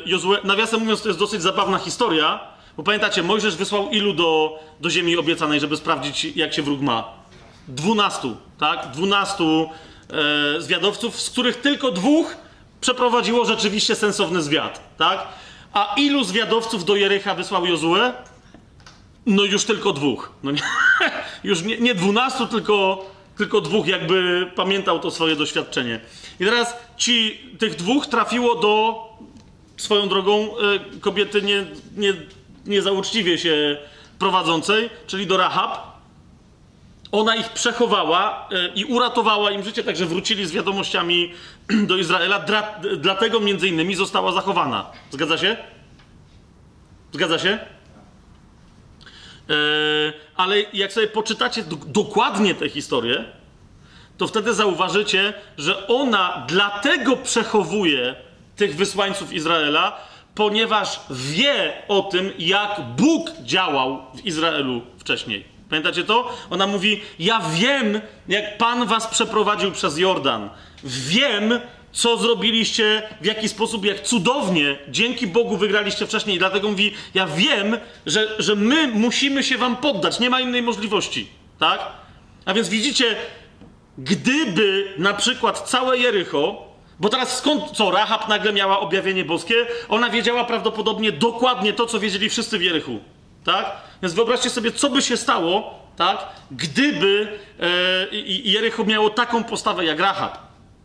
Jozue, 0.09 0.37
nawiasem 0.43 0.79
mówiąc 0.79 1.01
to 1.01 1.09
jest 1.09 1.19
dosyć 1.19 1.41
zabawna 1.41 1.77
historia, 1.77 2.39
bo 2.77 2.83
pamiętacie, 2.83 3.23
Mojżesz 3.23 3.55
wysłał 3.55 3.89
ilu 3.89 4.13
do, 4.13 4.59
do 4.79 4.89
ziemi 4.89 5.17
obiecanej, 5.17 5.59
żeby 5.59 5.77
sprawdzić 5.77 6.25
jak 6.35 6.53
się 6.53 6.61
wróg 6.61 6.81
ma? 6.81 7.13
Dwunastu, 7.67 8.37
tak? 8.59 8.87
Dwunastu 8.93 9.69
e, 10.57 10.61
zwiadowców, 10.61 11.21
z 11.21 11.29
których 11.29 11.55
tylko 11.55 11.91
dwóch 11.91 12.37
przeprowadziło 12.81 13.45
rzeczywiście 13.45 13.95
sensowny 13.95 14.41
zwiad, 14.41 14.97
tak? 14.97 15.27
A 15.73 15.93
ilu 15.97 16.23
zwiadowców 16.23 16.85
do 16.85 16.95
Jericha 16.95 17.35
wysłał 17.35 17.65
Jozue? 17.65 18.13
No 19.25 19.43
już 19.43 19.65
tylko 19.65 19.93
dwóch. 19.93 20.31
No 20.43 20.51
nie, 20.51 20.61
już 21.43 21.61
nie, 21.61 21.77
nie 21.77 21.95
dwunastu, 21.95 22.47
tylko, 22.47 23.05
tylko 23.37 23.61
dwóch, 23.61 23.87
jakby 23.87 24.47
pamiętał 24.55 24.99
to 24.99 25.11
swoje 25.11 25.35
doświadczenie. 25.35 25.99
I 26.39 26.45
teraz 26.45 26.75
ci, 26.97 27.39
tych 27.59 27.75
dwóch 27.75 28.07
trafiło 28.07 28.55
do 28.55 29.03
swoją 29.77 30.09
drogą 30.09 30.47
y, 30.95 30.99
kobiety 30.99 31.41
nie, 31.41 31.65
nie, 31.97 32.13
niezauczciwie 32.65 33.37
się 33.37 33.77
prowadzącej, 34.19 34.89
czyli 35.07 35.27
do 35.27 35.37
Rahab. 35.37 35.97
Ona 37.11 37.35
ich 37.35 37.49
przechowała 37.49 38.49
y, 38.51 38.71
i 38.75 38.85
uratowała 38.85 39.51
im 39.51 39.63
życie, 39.63 39.83
także 39.83 40.05
wrócili 40.05 40.45
z 40.45 40.51
wiadomościami 40.51 41.33
do 41.89 41.97
Izraela. 41.97 42.39
Dra, 42.39 42.79
dlatego 42.97 43.39
między 43.39 43.67
innymi 43.67 43.95
została 43.95 44.31
zachowana. 44.31 44.91
Zgadza 45.11 45.37
się? 45.37 45.57
Zgadza 47.13 47.39
się? 47.39 47.59
Yy, 49.49 50.13
ale 50.37 50.61
jak 50.73 50.93
sobie 50.93 51.07
poczytacie 51.07 51.63
dokładnie 51.87 52.55
tę 52.55 52.69
historię, 52.69 53.25
to 54.17 54.27
wtedy 54.27 54.53
zauważycie, 54.53 55.33
że 55.57 55.87
ona 55.87 56.45
dlatego 56.47 57.15
przechowuje 57.15 58.15
tych 58.55 58.75
wysłańców 58.75 59.33
Izraela, 59.33 59.97
ponieważ 60.35 60.99
wie 61.09 61.73
o 61.87 62.01
tym, 62.01 62.31
jak 62.39 62.81
Bóg 62.81 63.31
działał 63.43 64.01
w 64.15 64.25
Izraelu 64.25 64.81
wcześniej. 64.97 65.45
Pamiętacie 65.69 66.03
to? 66.03 66.33
Ona 66.49 66.67
mówi: 66.67 67.01
Ja 67.19 67.41
wiem, 67.53 68.01
jak 68.27 68.57
Pan 68.57 68.85
was 68.85 69.07
przeprowadził 69.07 69.71
przez 69.71 69.97
Jordan. 69.97 70.49
Wiem, 70.83 71.59
co 71.91 72.17
zrobiliście, 72.17 73.03
w 73.21 73.25
jaki 73.25 73.49
sposób, 73.49 73.85
jak 73.85 74.01
cudownie 74.01 74.77
dzięki 74.89 75.27
Bogu 75.27 75.57
wygraliście 75.57 76.07
wcześniej. 76.07 76.35
I 76.35 76.39
dlatego 76.39 76.69
mówi: 76.69 76.93
Ja 77.13 77.27
wiem, 77.27 77.77
że, 78.05 78.35
że 78.39 78.55
my 78.55 78.87
musimy 78.87 79.43
się 79.43 79.57
wam 79.57 79.77
poddać. 79.77 80.19
Nie 80.19 80.29
ma 80.29 80.41
innej 80.41 80.61
możliwości. 80.61 81.29
Tak? 81.59 81.79
A 82.45 82.53
więc 82.53 82.69
widzicie, 82.69 83.15
gdyby 83.97 84.93
na 84.97 85.13
przykład 85.13 85.69
całe 85.69 85.97
Jericho 85.97 86.67
bo 86.99 87.09
teraz 87.09 87.37
skąd, 87.37 87.71
co, 87.71 87.91
Rahab 87.91 88.27
nagle 88.27 88.53
miała 88.53 88.79
objawienie 88.79 89.25
boskie? 89.25 89.55
Ona 89.89 90.09
wiedziała 90.09 90.43
prawdopodobnie 90.43 91.11
dokładnie 91.11 91.73
to, 91.73 91.85
co 91.85 91.99
wiedzieli 91.99 92.29
wszyscy 92.29 92.57
w 92.57 92.61
Jerichu, 92.61 92.99
tak? 93.43 93.71
Więc 94.01 94.13
wyobraźcie 94.13 94.49
sobie, 94.49 94.71
co 94.71 94.89
by 94.89 95.01
się 95.01 95.17
stało, 95.17 95.79
tak? 95.95 96.27
Gdyby 96.51 97.39
e, 97.59 98.15
Jericho 98.25 98.83
miało 98.83 99.09
taką 99.09 99.43
postawę 99.43 99.85
jak 99.85 99.99
Rahab, 99.99 100.37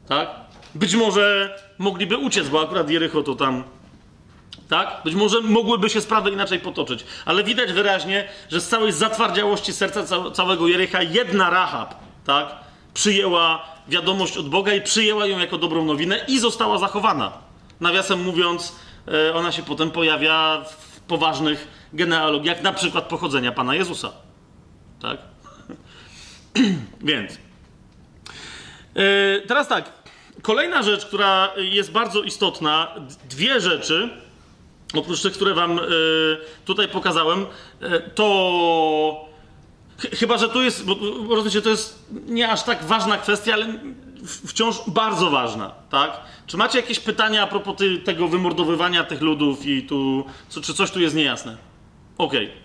tak? 0.09 0.42
Być 0.75 0.95
może 0.95 1.57
mogliby 1.79 2.17
uciec, 2.17 2.49
bo 2.49 2.63
akurat 2.63 2.91
Jericho 2.91 3.23
to 3.23 3.35
tam 3.35 3.65
tak? 4.69 5.01
Być 5.05 5.15
może 5.15 5.41
mogłyby 5.41 5.91
się 5.91 6.01
sprawy 6.01 6.31
inaczej 6.31 6.61
potoczyć, 6.61 7.05
ale 7.25 7.45
widać 7.45 7.73
wyraźnie, 7.73 8.29
że 8.51 8.61
z 8.61 8.69
całej 8.69 8.93
zatwardziałości 8.93 9.73
serca 9.73 10.31
całego 10.31 10.69
Jericha 10.69 11.03
jedna 11.03 11.51
Rahab, 11.51 11.95
tak? 12.27 12.55
Przyjęła 12.95 13.65
wiadomość 13.89 14.37
od 14.37 14.49
Boga 14.49 14.75
i 14.75 14.81
przyjęła 14.81 15.27
ją 15.27 15.39
jako 15.39 15.59
dobrą 15.59 15.85
nowinę 15.85 16.25
i 16.29 16.39
została 16.39 16.79
zachowana. 16.79 17.33
Nawiasem 17.81 18.23
mówiąc, 18.23 18.77
e, 19.09 19.35
ona 19.35 19.53
się 19.53 19.63
potem 19.63 19.91
pojawia 19.91 20.65
w 20.65 21.01
poważnych 21.01 21.69
genealogiach, 21.93 22.63
na 22.63 22.73
przykład 22.73 23.05
pochodzenia 23.05 23.53
Pana 23.53 23.75
Jezusa. 23.75 24.13
Tak? 25.03 25.19
Więc. 27.01 27.39
E, 28.97 29.41
teraz 29.47 29.69
tak. 29.69 30.02
Kolejna 30.43 30.83
rzecz, 30.83 31.07
która 31.07 31.53
jest 31.57 31.93
bardzo 31.93 32.23
istotna, 32.23 32.95
dwie 33.31 33.61
rzeczy, 33.61 34.11
oprócz 34.95 35.23
tych, 35.23 35.33
które 35.33 35.55
Wam 35.55 35.79
e, 35.79 35.83
tutaj 36.65 36.89
pokazałem, 36.89 37.47
to 38.15 39.33
Chyba, 40.11 40.39
że 40.39 40.49
tu 40.49 40.63
jest, 40.63 40.85
bo 40.85 40.97
rozumiecie, 41.29 41.63
to 41.63 41.71
jest 41.71 42.07
nie 42.27 42.49
aż 42.49 42.63
tak 42.63 42.85
ważna 42.85 43.19
kwestia, 43.19 43.55
ale 43.55 43.67
wciąż 44.47 44.77
bardzo 44.87 45.31
ważna, 45.31 45.73
tak? 45.91 46.21
Czy 46.47 46.57
macie 46.57 46.79
jakieś 46.81 47.01
pytania 47.01 47.43
a 47.43 47.47
propos 47.47 47.77
tego 48.05 48.29
wymordowywania 48.29 49.05
tych 49.05 49.21
ludów 49.21 49.67
i 49.67 49.83
tu, 49.83 50.25
czy 50.63 50.75
coś 50.75 50.91
tu 50.91 51.01
jest 51.01 51.15
niejasne? 51.15 51.57
Okej, 52.19 52.47
okay. 52.47 52.62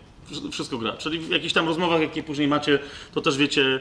Wszystko 0.52 0.78
gra. 0.78 0.94
Czyli 0.94 1.20
w 1.20 1.30
jakichś 1.30 1.54
tam 1.54 1.68
rozmowach, 1.68 2.02
jakie 2.02 2.24
później 2.24 2.48
macie, 2.48 2.80
to 3.14 3.22
też 3.22 3.38
wiecie, 3.38 3.80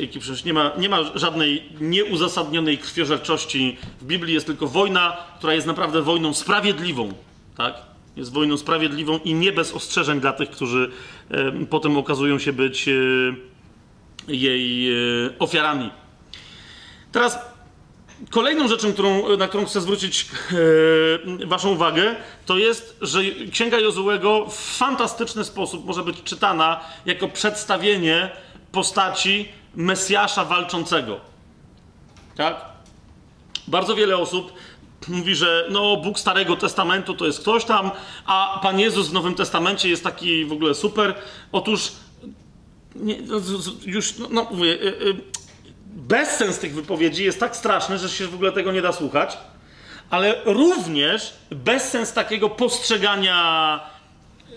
jaki 0.00 0.20
nie 0.44 0.52
ma, 0.52 0.72
nie 0.78 0.88
ma 0.88 0.98
żadnej 1.14 1.62
nieuzasadnionej 1.80 2.78
krwiożerczości. 2.78 3.76
W 4.00 4.04
Biblii 4.04 4.34
jest 4.34 4.46
tylko 4.46 4.66
wojna, 4.66 5.16
która 5.38 5.54
jest 5.54 5.66
naprawdę 5.66 6.02
wojną 6.02 6.34
sprawiedliwą, 6.34 7.12
tak? 7.56 7.74
Jest 8.16 8.32
wojną 8.32 8.56
sprawiedliwą 8.56 9.18
i 9.18 9.34
nie 9.34 9.52
bez 9.52 9.72
ostrzeżeń 9.72 10.20
dla 10.20 10.32
tych, 10.32 10.50
którzy 10.50 10.90
e, 11.30 11.52
potem 11.70 11.96
okazują 11.96 12.38
się 12.38 12.52
być 12.52 12.88
e, 12.88 12.92
jej 14.28 14.92
e, 14.92 15.38
ofiarami. 15.38 15.90
Teraz 17.12 17.38
kolejną 18.30 18.68
rzeczą, 18.68 18.92
którą, 18.92 19.36
na 19.36 19.48
którą 19.48 19.64
chcę 19.66 19.80
zwrócić 19.80 20.26
Waszą 21.46 21.70
uwagę, 21.70 22.16
to 22.46 22.58
jest, 22.58 22.96
że 23.00 23.20
Księga 23.52 23.78
Jozułego 23.78 24.46
w 24.46 24.54
fantastyczny 24.54 25.44
sposób 25.44 25.84
może 25.84 26.02
być 26.02 26.22
czytana 26.22 26.80
jako 27.06 27.28
przedstawienie 27.28 28.30
postaci 28.72 29.48
Mesjasza 29.74 30.44
walczącego. 30.44 31.20
Tak? 32.36 32.64
Bardzo 33.68 33.96
wiele 33.96 34.16
osób 34.16 34.52
mówi, 35.08 35.34
że 35.34 35.66
no, 35.70 35.96
Bóg 35.96 36.18
Starego 36.18 36.56
Testamentu 36.56 37.14
to 37.14 37.26
jest 37.26 37.40
ktoś 37.40 37.64
tam, 37.64 37.90
a 38.26 38.60
Pan 38.62 38.80
Jezus 38.80 39.08
w 39.08 39.12
Nowym 39.12 39.34
Testamencie 39.34 39.88
jest 39.88 40.04
taki 40.04 40.44
w 40.44 40.52
ogóle 40.52 40.74
super. 40.74 41.14
Otóż 41.52 41.92
nie, 42.94 43.20
no, 43.22 43.40
już, 43.86 44.18
no, 44.18 44.28
no 44.30 44.46
mówię, 44.50 44.72
y, 44.72 44.86
y, 44.86 45.16
bezsens 45.88 46.58
tych 46.58 46.74
wypowiedzi 46.74 47.24
jest 47.24 47.40
tak 47.40 47.56
straszny, 47.56 47.98
że 47.98 48.08
się 48.08 48.26
w 48.26 48.34
ogóle 48.34 48.52
tego 48.52 48.72
nie 48.72 48.82
da 48.82 48.92
słuchać, 48.92 49.38
ale 50.10 50.34
również 50.44 51.34
bezsens 51.50 52.12
takiego 52.12 52.50
postrzegania 52.50 53.80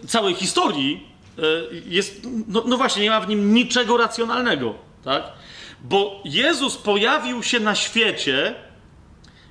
całej 0.08 0.36
historii 0.36 1.08
y, 1.40 1.82
jest, 1.86 2.28
no, 2.48 2.64
no 2.66 2.78
właśnie, 2.78 3.04
nie 3.04 3.10
ma 3.10 3.22
w 3.22 3.28
nim 3.28 3.54
niczego 3.54 3.98
racjonalnego, 3.98 4.76
tak? 5.04 5.24
Bo 5.84 6.22
Jezus 6.26 6.78
pojawił 6.78 7.44
się 7.44 7.60
na 7.60 7.76
świecie 7.76 8.56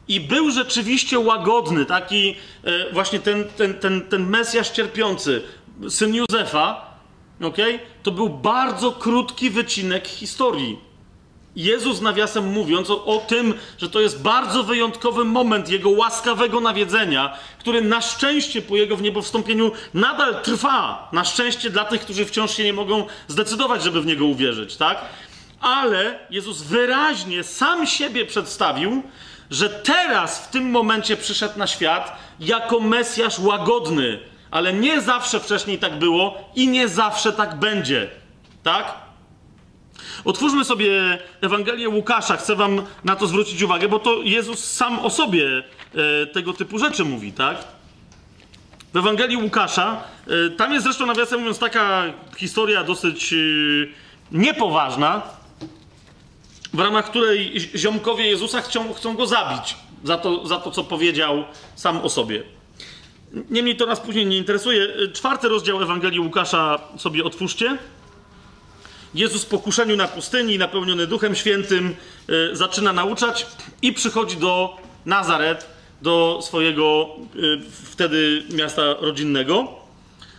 i 0.09 0.21
był 0.21 0.51
rzeczywiście 0.51 1.19
łagodny, 1.19 1.87
taki 1.87 2.37
e, 2.65 2.93
właśnie 2.93 3.21
ten, 3.21 3.45
ten, 3.57 3.75
ten, 3.75 4.01
ten 4.01 4.27
Mesjasz 4.27 4.71
cierpiący, 4.71 5.43
syn 5.89 6.15
Józefa, 6.15 6.97
okay? 7.43 7.79
to 8.03 8.11
był 8.11 8.29
bardzo 8.29 8.93
krótki 8.93 9.51
wycinek 9.51 10.09
historii. 10.09 10.90
Jezus, 11.57 12.01
nawiasem 12.01 12.53
mówiąc, 12.53 12.91
o, 12.91 13.05
o, 13.05 13.19
tym, 13.19 13.55
że 13.79 13.91
to 13.91 14.01
jest 14.01 14.23
bardzo 14.23 14.63
wyjątkowy 14.63 15.25
moment 15.25 15.69
Jego 15.69 15.91
łaskawego 15.91 16.61
nawiedzenia, 16.61 17.37
który 17.59 17.83
na 17.83 18.01
szczęście 18.01 18.63
po 18.63 18.77
Jego 18.77 18.97
wniebowstąpieniu 18.97 19.73
nadal 19.95 20.43
trwa. 20.43 21.09
Na 21.13 21.25
szczęście 21.25 21.71
dla 21.71 21.85
tych, 21.85 22.01
którzy 22.01 22.25
wciąż 22.25 22.51
się 22.51 22.65
nie 22.65 22.73
mogą 22.73 23.07
zdecydować, 23.29 23.83
żeby 23.83 24.03
w 24.03 24.07
Niego 24.07 24.27
uwierzyć, 24.27 24.77
tak? 24.77 25.05
Ale 25.61 26.19
Jezus 26.31 26.63
wyraźnie 26.63 27.45
sam 27.45 27.87
siebie 27.87 28.27
przedstawił, 28.27 29.03
że 29.51 29.69
teraz 29.69 30.47
w 30.47 30.51
tym 30.51 30.71
momencie 30.71 31.17
przyszedł 31.17 31.59
na 31.59 31.67
świat 31.67 32.17
jako 32.41 32.81
Mesjasz 32.81 33.39
łagodny, 33.39 34.19
ale 34.51 34.73
nie 34.73 35.01
zawsze 35.01 35.41
wcześniej 35.41 35.79
tak 35.79 35.99
było 35.99 36.51
i 36.55 36.69
nie 36.69 36.89
zawsze 36.89 37.33
tak 37.33 37.59
będzie. 37.59 38.11
Tak? 38.63 39.10
Otwórzmy 40.25 40.65
sobie 40.65 41.19
Ewangelię 41.41 41.89
Łukasza. 41.89 42.37
Chcę 42.37 42.57
wam 42.57 42.83
na 43.05 43.17
to 43.17 43.27
zwrócić 43.27 43.63
uwagę, 43.63 43.89
bo 43.89 43.99
to 43.99 44.23
Jezus 44.23 44.65
sam 44.65 44.99
o 44.99 45.11
sobie 45.11 45.63
e, 45.95 46.27
tego 46.27 46.53
typu 46.53 46.79
rzeczy 46.79 47.05
mówi, 47.05 47.33
tak? 47.33 47.65
W 48.93 48.97
Ewangelii 48.97 49.37
Łukasza, 49.37 50.05
e, 50.27 50.51
tam 50.51 50.73
jest 50.73 50.85
zresztą 50.85 51.07
nawiasem 51.07 51.39
mówiąc 51.39 51.59
taka 51.59 52.03
historia 52.37 52.85
dosyć 52.85 53.33
e, 53.33 53.37
niepoważna, 54.33 55.23
w 56.73 56.81
ramach 56.81 57.11
której 57.11 57.61
ziomkowie 57.77 58.27
Jezusa 58.27 58.61
chcą, 58.61 58.95
chcą 58.95 59.15
go 59.15 59.27
zabić 59.27 59.77
za 60.05 60.19
to, 60.19 60.47
za 60.47 60.59
to, 60.59 60.71
co 60.71 60.85
powiedział 60.85 61.45
sam 61.75 62.01
o 62.01 62.09
sobie. 62.09 62.43
Niemniej 63.51 63.77
to 63.77 63.87
nas 63.87 64.01
później 64.01 64.27
nie 64.27 64.39
interesuje. 64.39 64.89
Czwarty 65.13 65.49
rozdział 65.49 65.83
Ewangelii 65.83 66.21
Łukasza 66.21 66.79
sobie 66.97 67.25
otwórzcie. 67.25 67.79
Jezus 69.15 69.45
po 69.45 69.59
kuszeniu 69.59 69.97
na 69.97 70.09
pustyni, 70.09 70.59
napełniony 70.59 71.07
Duchem 71.07 71.35
Świętym, 71.35 71.97
y, 72.31 72.57
zaczyna 72.57 72.93
nauczać 72.93 73.47
i 73.83 73.93
przychodzi 73.93 74.37
do 74.37 74.77
Nazaret, 75.07 75.67
do 76.03 76.41
swojego 76.43 77.09
y, 77.37 77.61
wtedy 77.85 78.43
miasta 78.51 78.83
rodzinnego. 79.01 79.69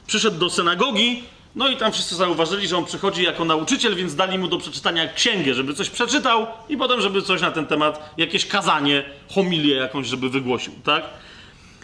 Przyszedł 0.07 0.39
do 0.39 0.49
synagogi, 0.49 1.23
no 1.55 1.67
i 1.67 1.77
tam 1.77 1.91
wszyscy 1.91 2.15
zauważyli, 2.15 2.67
że 2.67 2.77
on 2.77 2.85
przychodzi 2.85 3.23
jako 3.23 3.45
nauczyciel, 3.45 3.95
więc 3.95 4.15
dali 4.15 4.39
mu 4.39 4.47
do 4.47 4.57
przeczytania 4.57 5.13
księgę, 5.13 5.53
żeby 5.53 5.73
coś 5.73 5.89
przeczytał 5.89 6.47
i 6.69 6.77
potem, 6.77 7.01
żeby 7.01 7.21
coś 7.21 7.41
na 7.41 7.51
ten 7.51 7.65
temat, 7.65 8.13
jakieś 8.17 8.45
kazanie, 8.45 9.03
homilię 9.35 9.75
jakąś, 9.75 10.07
żeby 10.07 10.29
wygłosił, 10.29 10.73
tak? 10.83 11.03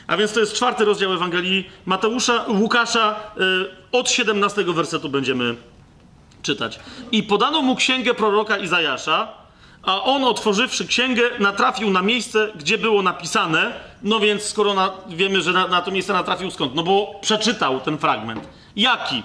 A 0.08 0.18
więc 0.18 0.34
to 0.34 0.40
jest 0.40 0.54
czwarty 0.54 0.86
rozdział 0.86 1.14
Ewangelii 1.14 1.70
Mateusza, 1.86 2.46
Łukasza, 2.48 3.20
yy, 3.38 3.72
od 3.92 4.10
17 4.10 4.64
wersetu 4.64 5.10
będziemy 5.10 5.56
czytać. 6.42 6.80
I 7.12 7.24
podano 7.24 7.62
mu 7.62 7.76
księgę 7.76 8.14
proroka 8.14 8.58
Izajasza, 8.58 9.28
a 9.84 10.04
on 10.04 10.24
otworzywszy 10.24 10.88
księgę, 10.88 11.24
natrafił 11.40 11.90
na 11.90 12.02
miejsce, 12.02 12.52
gdzie 12.56 12.78
było 12.78 13.02
napisane, 13.02 13.74
no 14.04 14.20
więc 14.20 14.44
skoro 14.44 14.74
na, 14.74 14.92
wiemy, 15.10 15.42
że 15.42 15.54
na, 15.54 15.68
na 15.68 15.82
to 15.82 15.92
miejsce 15.92 16.14
natrafił 16.14 16.52
skąd? 16.52 16.76
No 16.76 16.84
bo 16.84 17.20
przeczytał 17.22 17.80
ten 17.80 17.98
fragment. 17.98 18.48
Jaki? 18.76 19.24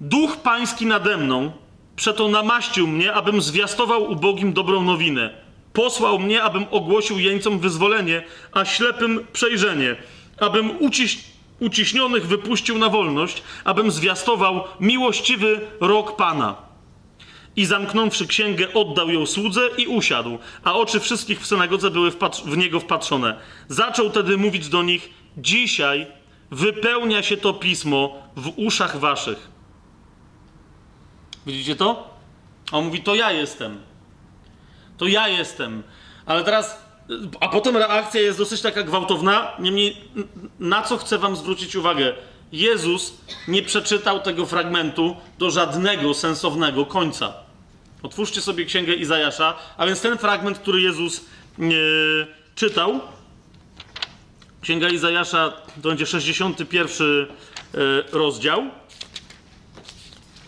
Duch 0.00 0.36
Pański 0.36 0.86
nade 0.86 1.16
mną, 1.16 1.52
przeto 1.96 2.28
namaścił 2.28 2.86
mnie, 2.86 3.12
abym 3.12 3.42
zwiastował 3.42 4.10
ubogim 4.10 4.52
dobrą 4.52 4.82
nowinę. 4.82 5.30
Posłał 5.72 6.18
mnie, 6.18 6.42
abym 6.42 6.66
ogłosił 6.70 7.18
jeńcom 7.18 7.58
wyzwolenie, 7.58 8.22
a 8.52 8.64
ślepym 8.64 9.26
przejrzenie, 9.32 9.96
abym 10.40 10.70
uciś, 10.80 11.18
uciśnionych 11.62 12.26
wypuścił 12.26 12.78
na 12.78 12.88
wolność, 12.88 13.42
abym 13.64 13.90
zwiastował 13.90 14.64
miłościwy 14.80 15.60
rok 15.80 16.16
Pana. 16.16 16.56
I 17.56 17.66
zamknąwszy 17.66 18.26
księgę, 18.26 18.74
oddał 18.74 19.10
ją 19.10 19.26
słudze 19.26 19.68
i 19.78 19.86
usiadł, 19.86 20.38
a 20.64 20.74
oczy 20.74 21.00
wszystkich 21.00 21.40
w 21.40 21.46
synagodze 21.46 21.90
były 21.90 22.10
w 22.44 22.56
niego 22.56 22.80
wpatrzone. 22.80 23.38
Zaczął 23.68 24.10
tedy 24.10 24.36
mówić 24.36 24.68
do 24.68 24.82
nich: 24.82 25.10
Dzisiaj 25.36 26.06
wypełnia 26.50 27.22
się 27.22 27.36
to 27.36 27.54
pismo 27.54 28.22
w 28.36 28.52
uszach 28.56 28.98
waszych. 28.98 29.48
Widzicie 31.46 31.76
to? 31.76 32.10
A 32.72 32.78
on 32.78 32.84
mówi, 32.84 33.02
to 33.02 33.14
ja 33.14 33.32
jestem. 33.32 33.80
To 34.96 35.06
ja 35.06 35.28
jestem. 35.28 35.82
Ale 36.26 36.44
teraz, 36.44 36.81
a 37.40 37.48
potem 37.48 37.76
reakcja 37.76 38.20
jest 38.20 38.38
dosyć 38.38 38.60
taka 38.60 38.82
gwałtowna. 38.82 39.52
Niemniej, 39.58 39.96
na 40.60 40.82
co 40.82 40.98
chcę 40.98 41.18
wam 41.18 41.36
zwrócić 41.36 41.76
uwagę? 41.76 42.12
Jezus 42.52 43.14
nie 43.48 43.62
przeczytał 43.62 44.20
tego 44.20 44.46
fragmentu 44.46 45.16
do 45.38 45.50
żadnego 45.50 46.14
sensownego 46.14 46.86
końca. 46.86 47.32
Otwórzcie 48.02 48.40
sobie 48.40 48.64
księgę 48.64 48.94
Izajasza, 48.94 49.54
a 49.76 49.86
więc 49.86 50.00
ten 50.00 50.18
fragment, 50.18 50.58
który 50.58 50.80
Jezus 50.80 51.20
e, 51.58 51.62
czytał. 52.54 53.00
Księga 54.60 54.88
Izajasza 54.88 55.52
to 55.82 55.88
będzie 55.88 56.06
61 56.06 57.06
e, 57.10 57.26
rozdział. 58.12 58.62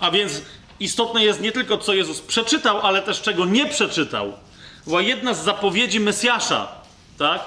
A 0.00 0.10
więc 0.10 0.42
istotne 0.80 1.24
jest 1.24 1.40
nie 1.40 1.52
tylko, 1.52 1.78
co 1.78 1.94
Jezus 1.94 2.20
przeczytał, 2.20 2.80
ale 2.80 3.02
też 3.02 3.22
czego 3.22 3.44
nie 3.44 3.66
przeczytał. 3.66 4.32
Była 4.86 5.02
jedna 5.02 5.34
z 5.34 5.44
zapowiedzi 5.44 6.00
Mesjasza, 6.00 6.68
tak? 7.18 7.40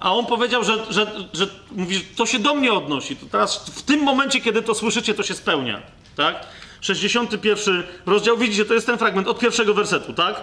A 0.00 0.14
on 0.14 0.26
powiedział, 0.26 0.64
że, 0.64 0.92
że, 0.92 1.12
że 1.32 1.46
mówi, 1.72 2.00
to 2.00 2.26
się 2.26 2.38
do 2.38 2.54
mnie 2.54 2.72
odnosi. 2.72 3.16
To 3.16 3.26
teraz 3.26 3.70
w 3.70 3.82
tym 3.82 4.00
momencie, 4.02 4.40
kiedy 4.40 4.62
to 4.62 4.74
słyszycie, 4.74 5.14
to 5.14 5.22
się 5.22 5.34
spełnia, 5.34 5.82
tak? 6.16 6.46
61 6.80 7.82
rozdział, 8.06 8.36
widzicie, 8.36 8.64
to 8.64 8.74
jest 8.74 8.86
ten 8.86 8.98
fragment 8.98 9.28
od 9.28 9.38
pierwszego 9.38 9.74
wersetu, 9.74 10.12
tak? 10.12 10.42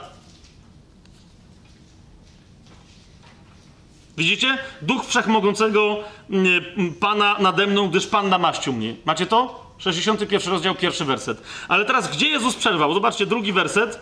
Widzicie? 4.18 4.58
Duch 4.82 5.06
Wszechmogącego 5.06 6.00
mm, 6.30 6.94
Pana 7.00 7.36
nade 7.40 7.68
mną, 7.68 7.90
gdyż 7.90 8.08
Pan 8.08 8.30
namaścił 8.30 8.74
mnie. 8.74 8.96
Macie 9.06 9.26
to? 9.26 9.66
61 9.78 10.54
rozdział, 10.54 10.76
pierwszy 10.76 11.06
werset. 11.06 11.42
Ale 11.68 11.86
teraz, 11.86 12.12
gdzie 12.12 12.30
Jezus 12.30 12.56
przerwał? 12.56 12.94
Zobaczcie, 12.94 13.26
drugi 13.26 13.54
werset. 13.54 14.00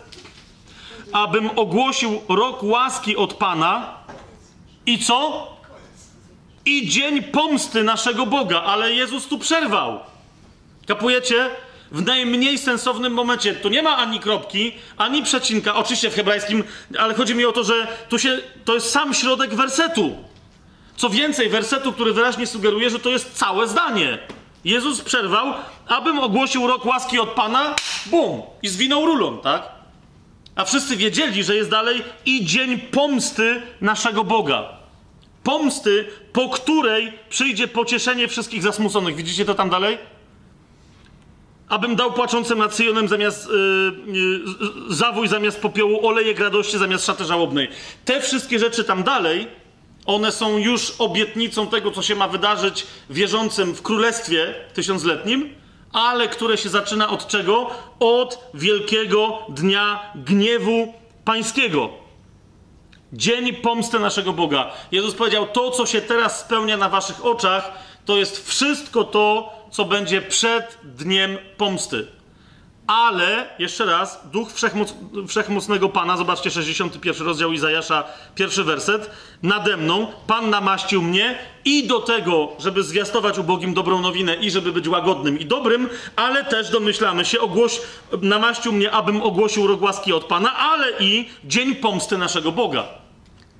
Abym 1.14 1.50
ogłosił 1.56 2.20
rok 2.28 2.62
łaski 2.62 3.16
od 3.16 3.34
Pana 3.34 3.94
i 4.86 4.98
co? 4.98 5.46
I 6.64 6.88
dzień 6.88 7.22
pomsty 7.22 7.84
naszego 7.84 8.26
Boga. 8.26 8.62
Ale 8.62 8.92
Jezus 8.92 9.26
tu 9.26 9.38
przerwał. 9.38 10.00
Kapujecie? 10.86 11.50
W 11.92 12.06
najmniej 12.06 12.58
sensownym 12.58 13.12
momencie. 13.12 13.54
Tu 13.54 13.68
nie 13.68 13.82
ma 13.82 13.96
ani 13.96 14.20
kropki, 14.20 14.72
ani 14.96 15.22
przecinka. 15.22 15.74
Oczywiście 15.74 16.10
w 16.10 16.14
hebrajskim, 16.14 16.64
ale 16.98 17.14
chodzi 17.14 17.34
mi 17.34 17.44
o 17.44 17.52
to, 17.52 17.64
że 17.64 17.86
tu 18.08 18.18
się, 18.18 18.38
to 18.64 18.74
jest 18.74 18.90
sam 18.90 19.14
środek 19.14 19.54
wersetu. 19.54 20.16
Co 20.96 21.10
więcej, 21.10 21.48
wersetu, 21.48 21.92
który 21.92 22.12
wyraźnie 22.12 22.46
sugeruje, 22.46 22.90
że 22.90 22.98
to 22.98 23.10
jest 23.10 23.38
całe 23.38 23.68
zdanie. 23.68 24.18
Jezus 24.64 25.00
przerwał, 25.00 25.54
abym 25.88 26.18
ogłosił 26.18 26.66
rok 26.66 26.84
łaski 26.84 27.18
od 27.18 27.28
Pana, 27.28 27.74
bum, 28.06 28.42
i 28.62 28.68
zwinął 28.68 29.06
rulon, 29.06 29.38
tak? 29.38 29.83
A 30.56 30.64
wszyscy 30.64 30.96
wiedzieli, 30.96 31.44
że 31.44 31.56
jest 31.56 31.70
dalej 31.70 32.02
i 32.26 32.44
dzień 32.44 32.78
pomsty 32.78 33.62
naszego 33.80 34.24
Boga. 34.24 34.68
Pomsty, 35.42 36.08
po 36.32 36.48
której 36.48 37.12
przyjdzie 37.28 37.68
pocieszenie 37.68 38.28
wszystkich 38.28 38.62
zasmuconych. 38.62 39.16
Widzicie 39.16 39.44
to 39.44 39.54
tam 39.54 39.70
dalej? 39.70 39.98
Abym 41.68 41.96
dał 41.96 42.12
płaczącym 42.12 42.58
nad 42.58 42.74
Syjonem 42.74 43.08
zamiast 43.08 43.48
yy, 44.06 44.14
yy, 44.14 44.94
zawój, 44.94 45.28
zamiast 45.28 45.60
popiołu, 45.60 46.06
olejek 46.06 46.40
radości 46.40 46.78
zamiast 46.78 47.06
szaty 47.06 47.24
żałobnej. 47.24 47.68
Te 48.04 48.20
wszystkie 48.20 48.58
rzeczy 48.58 48.84
tam 48.84 49.02
dalej 49.02 49.48
one 50.06 50.32
są 50.32 50.58
już 50.58 50.94
obietnicą 50.98 51.66
tego, 51.66 51.90
co 51.90 52.02
się 52.02 52.14
ma 52.14 52.28
wydarzyć 52.28 52.86
wierzącym 53.10 53.74
w 53.74 53.82
królestwie 53.82 54.54
tysiącletnim, 54.74 55.54
ale 55.94 56.28
które 56.28 56.58
się 56.58 56.68
zaczyna 56.68 57.08
od 57.08 57.26
czego? 57.26 57.70
Od 58.00 58.50
wielkiego 58.54 59.38
dnia 59.48 60.12
gniewu 60.14 60.94
pańskiego. 61.24 61.88
Dzień 63.12 63.52
pomsty 63.52 63.98
naszego 63.98 64.32
Boga. 64.32 64.72
Jezus 64.92 65.14
powiedział: 65.14 65.46
To, 65.46 65.70
co 65.70 65.86
się 65.86 66.00
teraz 66.00 66.40
spełnia 66.40 66.76
na 66.76 66.88
waszych 66.88 67.24
oczach, 67.24 67.72
to 68.04 68.16
jest 68.16 68.48
wszystko 68.48 69.04
to, 69.04 69.52
co 69.70 69.84
będzie 69.84 70.22
przed 70.22 70.78
dniem 70.84 71.38
pomsty. 71.56 72.06
Ale, 72.86 73.48
jeszcze 73.58 73.84
raz, 73.84 74.20
duch 74.32 74.52
wszechmoc, 74.52 74.94
wszechmocnego 75.28 75.88
Pana, 75.88 76.16
zobaczcie 76.16 76.50
61 76.50 77.26
rozdział 77.26 77.52
Izajasza, 77.52 78.04
pierwszy 78.34 78.64
werset, 78.64 79.10
nade 79.42 79.76
mną, 79.76 80.06
Pan 80.26 80.50
namaścił 80.50 81.02
mnie 81.02 81.38
i 81.64 81.86
do 81.86 82.00
tego, 82.00 82.48
żeby 82.58 82.82
zwiastować 82.82 83.38
ubogim 83.38 83.74
dobrą 83.74 84.00
nowinę 84.00 84.34
i 84.34 84.50
żeby 84.50 84.72
być 84.72 84.88
łagodnym 84.88 85.38
i 85.38 85.46
dobrym, 85.46 85.88
ale 86.16 86.44
też 86.44 86.70
domyślamy 86.70 87.24
się, 87.24 87.40
ogłoś, 87.40 87.80
namaścił 88.22 88.72
mnie, 88.72 88.90
abym 88.90 89.22
ogłosił 89.22 89.66
rogłaski 89.66 90.12
od 90.12 90.24
Pana, 90.24 90.56
ale 90.56 90.86
i 91.00 91.28
dzień 91.44 91.74
pomsty 91.74 92.18
naszego 92.18 92.52
Boga. 92.52 92.84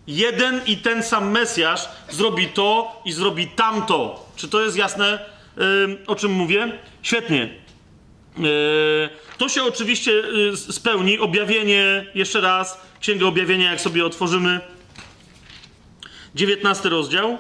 Jeden 0.07 0.61
i 0.67 0.77
ten 0.77 1.03
sam 1.03 1.31
Mesjasz 1.31 1.89
zrobi 2.11 2.47
to 2.47 3.01
i 3.05 3.13
zrobi 3.13 3.47
tamto. 3.47 4.27
Czy 4.37 4.49
to 4.49 4.61
jest 4.61 4.77
jasne, 4.77 5.19
yy, 5.57 5.99
o 6.07 6.15
czym 6.15 6.33
mówię? 6.33 6.79
Świetnie. 7.03 7.64
Yy, 8.39 9.11
to 9.39 9.49
się 9.49 9.65
oczywiście 9.65 10.13
yy, 10.13 10.57
spełni. 10.57 11.19
Objawienie, 11.19 12.07
jeszcze 12.15 12.41
raz, 12.41 12.81
Księgę 13.01 13.27
Objawienia, 13.27 13.71
jak 13.71 13.81
sobie 13.81 14.07
otworzymy. 14.07 14.61
19 16.35 16.89
rozdział. 16.89 17.39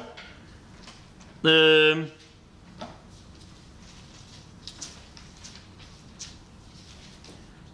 Yy, 1.44 2.06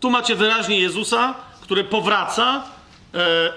tu 0.00 0.10
macie 0.10 0.36
wyraźnie 0.36 0.80
Jezusa, 0.80 1.34
który 1.62 1.84
powraca 1.84 2.64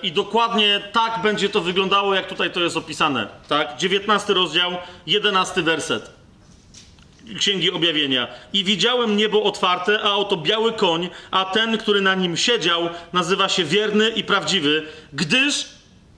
i 0.04 0.12
dokładnie 0.12 0.82
tak 0.92 1.22
będzie 1.22 1.50
to 1.50 1.62
wyglądało, 1.62 2.16
jak 2.16 2.28
tutaj 2.28 2.52
to 2.52 2.60
jest 2.60 2.78
opisane. 2.78 3.28
Tak? 3.48 3.78
19 3.78 4.34
rozdział, 4.34 4.72
11 5.08 5.62
werset. 5.62 6.23
Księgi 7.40 7.72
Objawienia. 7.72 8.28
I 8.54 8.64
widziałem 8.64 9.18
niebo 9.18 9.44
otwarte, 9.44 10.00
a 10.04 10.16
oto 10.16 10.38
biały 10.38 10.74
koń, 10.74 11.10
a 11.32 11.46
ten, 11.46 11.78
który 11.78 12.02
na 12.02 12.16
nim 12.16 12.38
siedział, 12.38 12.90
nazywa 13.14 13.50
się 13.50 13.64
wierny 13.64 14.10
i 14.10 14.24
prawdziwy, 14.24 14.84
gdyż 15.14 15.66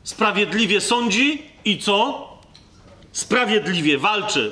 sprawiedliwie 0.04 0.82
sądzi 0.82 1.44
i 1.66 1.78
co? 1.78 2.28
Sprawiedliwie 3.12 3.98
walczy. 3.98 4.52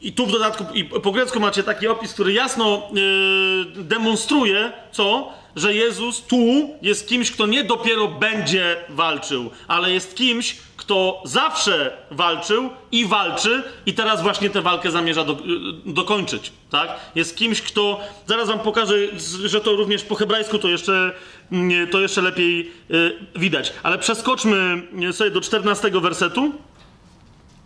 I 0.00 0.12
tu 0.12 0.26
w 0.26 0.32
dodatku, 0.32 0.64
i 0.74 0.84
po 0.84 1.12
grecku 1.12 1.40
macie 1.40 1.62
taki 1.62 1.88
opis, 1.88 2.12
który 2.12 2.32
jasno 2.32 2.82
yy, 2.92 3.84
demonstruje, 3.84 4.72
co? 4.92 5.32
Że 5.56 5.74
Jezus 5.74 6.22
tu 6.22 6.70
jest 6.82 7.08
kimś, 7.08 7.30
kto 7.30 7.46
nie 7.46 7.64
dopiero 7.64 8.08
będzie 8.08 8.76
walczył, 8.88 9.50
ale 9.68 9.92
jest 9.92 10.14
kimś, 10.14 10.56
kto 10.76 11.22
zawsze 11.24 11.96
walczył 12.10 12.70
i 12.92 13.06
walczy, 13.06 13.62
i 13.86 13.94
teraz 13.94 14.22
właśnie 14.22 14.50
tę 14.50 14.62
walkę 14.62 14.90
zamierza 14.90 15.24
do, 15.24 15.32
y, 15.32 15.36
dokończyć. 15.86 16.52
Tak? 16.70 17.00
Jest 17.14 17.36
kimś, 17.36 17.62
kto. 17.62 18.00
Zaraz 18.26 18.48
wam 18.48 18.58
pokażę, 18.58 18.94
że 19.44 19.60
to 19.60 19.72
również 19.72 20.02
po 20.02 20.14
hebrajsku 20.14 20.58
to 20.58 20.68
jeszcze, 20.68 21.12
mm, 21.52 21.86
to 21.88 22.00
jeszcze 22.00 22.22
lepiej 22.22 22.72
y, 22.90 23.16
widać. 23.36 23.72
Ale 23.82 23.98
przeskoczmy 23.98 24.82
sobie 25.12 25.30
do 25.30 25.40
14 25.40 26.00
wersetu. 26.00 26.52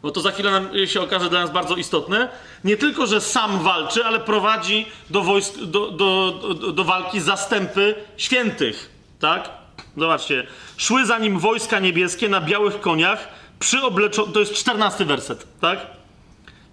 Bo 0.03 0.11
to 0.11 0.21
za 0.21 0.31
chwilę 0.31 0.51
nam 0.51 0.69
się 0.87 1.01
okaże 1.01 1.31
dla 1.31 1.41
nas 1.41 1.51
bardzo 1.51 1.77
istotne. 1.77 2.29
Nie 2.65 2.77
tylko, 2.77 3.07
że 3.07 3.21
sam 3.21 3.63
walczy, 3.63 4.05
ale 4.05 4.21
prowadzi 4.21 4.87
do, 5.11 5.23
wojsk, 5.23 5.59
do, 5.59 5.91
do, 5.91 6.41
do, 6.55 6.73
do 6.73 6.85
walki 6.85 7.21
zastępy 7.21 7.95
świętych. 8.17 8.91
Tak? 9.19 9.51
Zobaczcie. 9.97 10.47
Szły 10.77 11.07
za 11.07 11.19
nim 11.19 11.39
wojska 11.39 11.79
niebieskie 11.79 12.29
na 12.29 12.41
białych 12.41 12.81
koniach, 12.81 13.29
przyobleczo... 13.59 14.27
To 14.27 14.41
jest 14.41 14.55
czternasty 14.55 15.05
werset, 15.05 15.47
tak? 15.61 15.87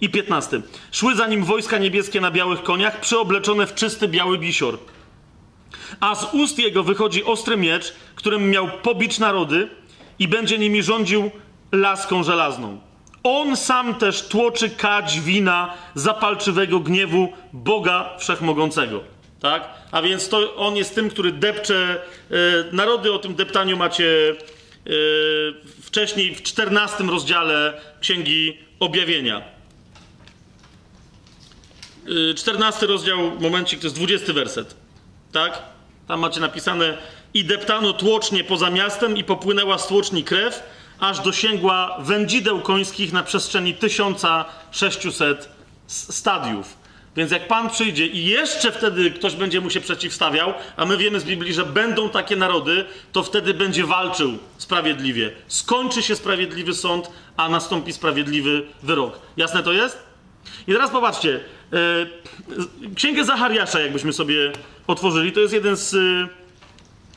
I 0.02 0.10
piętnasty. 0.10 0.62
Szły 0.92 1.16
za 1.16 1.28
nim 1.28 1.44
wojska 1.44 1.78
niebieskie 1.78 2.22
na 2.22 2.32
białych 2.32 2.64
koniach, 2.64 3.00
przyobleczone 3.00 3.68
w 3.68 3.76
czysty 3.76 4.08
biały 4.08 4.38
bisior. 4.38 4.78
A 6.00 6.16
z 6.16 6.34
ust 6.34 6.60
jego 6.60 6.84
wychodzi 6.84 7.24
ostry 7.24 7.58
miecz, 7.58 7.94
którym 8.16 8.50
miał 8.50 8.68
pobić 8.68 9.20
narody 9.20 9.70
i 10.20 10.28
będzie 10.28 10.58
nimi 10.58 10.84
rządził 10.84 11.32
laską 11.72 12.24
żelazną. 12.24 12.87
On 13.30 13.58
sam 13.58 13.96
też 13.96 14.22
tłoczy 14.22 14.70
kać 14.70 15.20
wina 15.20 15.74
zapalczywego 15.96 16.80
gniewu 16.80 17.34
Boga 17.54 18.18
Wszechmogącego. 18.20 19.04
Tak? 19.40 19.70
A 19.92 20.02
więc 20.02 20.30
to 20.30 20.56
on 20.56 20.76
jest 20.76 20.96
tym, 20.96 21.10
który 21.10 21.32
depcze 21.32 22.02
e, 22.32 22.36
narody. 22.72 23.14
O 23.14 23.20
tym 23.20 23.36
deptaniu 23.36 23.78
macie 23.78 24.30
e, 24.30 24.92
wcześniej 25.82 26.36
w 26.36 26.44
14 26.44 27.04
rozdziale 27.04 27.82
Księgi 28.00 28.58
Objawienia. 28.80 29.42
E, 32.32 32.34
14 32.34 32.86
rozdział, 32.86 33.18
momencik, 33.40 33.80
to 33.80 33.86
jest 33.86 33.96
20 33.96 34.34
werset. 34.34 34.76
Tak? 35.32 35.62
Tam 36.08 36.20
macie 36.20 36.40
napisane 36.40 36.98
i 37.34 37.46
deptano 37.46 37.94
tłocznie 37.94 38.44
poza 38.44 38.70
miastem 38.70 39.18
i 39.18 39.24
popłynęła 39.24 39.78
z 39.78 39.88
tłoczni 39.88 40.24
krew, 40.24 40.64
aż 41.00 41.20
dosięgła 41.20 41.98
wędzideł 42.00 42.62
końskich 42.62 43.14
na 43.14 43.24
przestrzeni 43.24 43.74
1600 43.74 45.50
stadiów. 45.88 46.78
Więc 47.16 47.32
jak 47.32 47.48
Pan 47.48 47.70
przyjdzie 47.70 48.08
i 48.08 48.26
jeszcze 48.26 48.72
wtedy 48.72 49.12
ktoś 49.12 49.36
będzie 49.36 49.62
mu 49.62 49.70
się 49.70 49.82
przeciwstawiał, 49.82 50.54
a 50.78 50.86
my 50.86 50.98
wiemy 50.98 51.20
z 51.20 51.24
Biblii, 51.24 51.54
że 51.54 51.66
będą 51.66 52.10
takie 52.10 52.36
narody, 52.36 52.86
to 53.12 53.24
wtedy 53.24 53.54
będzie 53.54 53.86
walczył 53.86 54.38
sprawiedliwie. 54.58 55.32
Skończy 55.48 56.02
się 56.04 56.16
sprawiedliwy 56.16 56.74
sąd, 56.74 57.12
a 57.38 57.50
nastąpi 57.50 57.94
sprawiedliwy 57.94 58.68
wyrok. 58.84 59.20
Jasne 59.38 59.64
to 59.64 59.74
jest? 59.74 60.00
I 60.68 60.72
teraz 60.74 60.92
popatrzcie. 60.92 61.40
E, 61.74 62.96
Księgę 62.96 63.26
Zachariasza, 63.26 63.80
jakbyśmy 63.80 64.14
sobie 64.14 64.52
otworzyli, 64.88 65.32
to 65.32 65.40
jest 65.40 65.54
jeden 65.54 65.76
z 65.76 65.96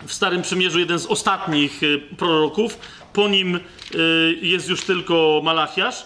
w 0.06 0.12
Starym 0.12 0.42
Przymierzu 0.42 0.78
jeden 0.78 0.98
z 0.98 1.06
ostatnich 1.06 1.80
e, 1.82 2.16
proroków. 2.16 2.78
Po 3.12 3.28
nim 3.28 3.56
e, 3.56 3.60
jest 4.42 4.68
już 4.68 4.84
tylko 4.84 5.40
Malachiasz. 5.44 6.04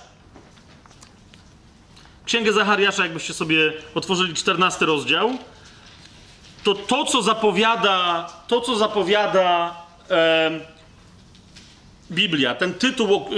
Księgę 2.26 2.52
Zachariasza, 2.52 3.02
jakbyście 3.02 3.34
sobie 3.34 3.72
otworzyli 3.94 4.34
14 4.34 4.86
rozdział, 4.86 5.38
to 6.64 6.74
to, 6.74 7.04
co 7.04 7.22
zapowiada, 7.22 8.28
to, 8.48 8.60
co 8.60 8.76
zapowiada 8.76 9.76
e, 10.10 10.50
Biblia, 12.10 12.54
ten 12.54 12.74
tytuł, 12.74 13.28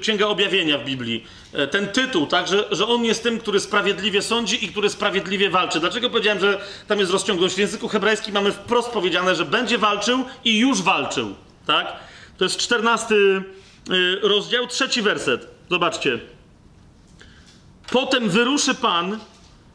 Księga 0.00 0.26
Objawienia 0.26 0.78
w 0.78 0.84
Biblii, 0.84 1.26
e, 1.52 1.66
ten 1.66 1.88
tytuł, 1.88 2.26
tak, 2.26 2.48
że, 2.48 2.64
że 2.70 2.86
on 2.86 3.04
jest 3.04 3.22
tym, 3.22 3.38
który 3.38 3.60
sprawiedliwie 3.60 4.22
sądzi 4.22 4.64
i 4.64 4.68
który 4.68 4.90
sprawiedliwie 4.90 5.50
walczy. 5.50 5.80
Dlaczego 5.80 6.10
powiedziałem, 6.10 6.40
że 6.40 6.60
tam 6.88 6.98
jest 6.98 7.12
rozciągłość? 7.12 7.54
W 7.54 7.58
języku 7.58 7.88
hebrajskim 7.88 8.34
mamy 8.34 8.52
wprost 8.52 8.90
powiedziane, 8.90 9.34
że 9.34 9.44
będzie 9.44 9.78
walczył 9.78 10.24
i 10.44 10.58
już 10.58 10.82
walczył, 10.82 11.34
tak? 11.66 11.92
To 12.38 12.44
jest 12.44 12.56
14 12.56 13.14
e, 13.14 13.40
rozdział, 14.28 14.66
trzeci 14.66 15.02
werset. 15.02 15.48
Zobaczcie. 15.70 16.18
Potem 17.90 18.28
wyruszy 18.28 18.74
Pan 18.74 19.18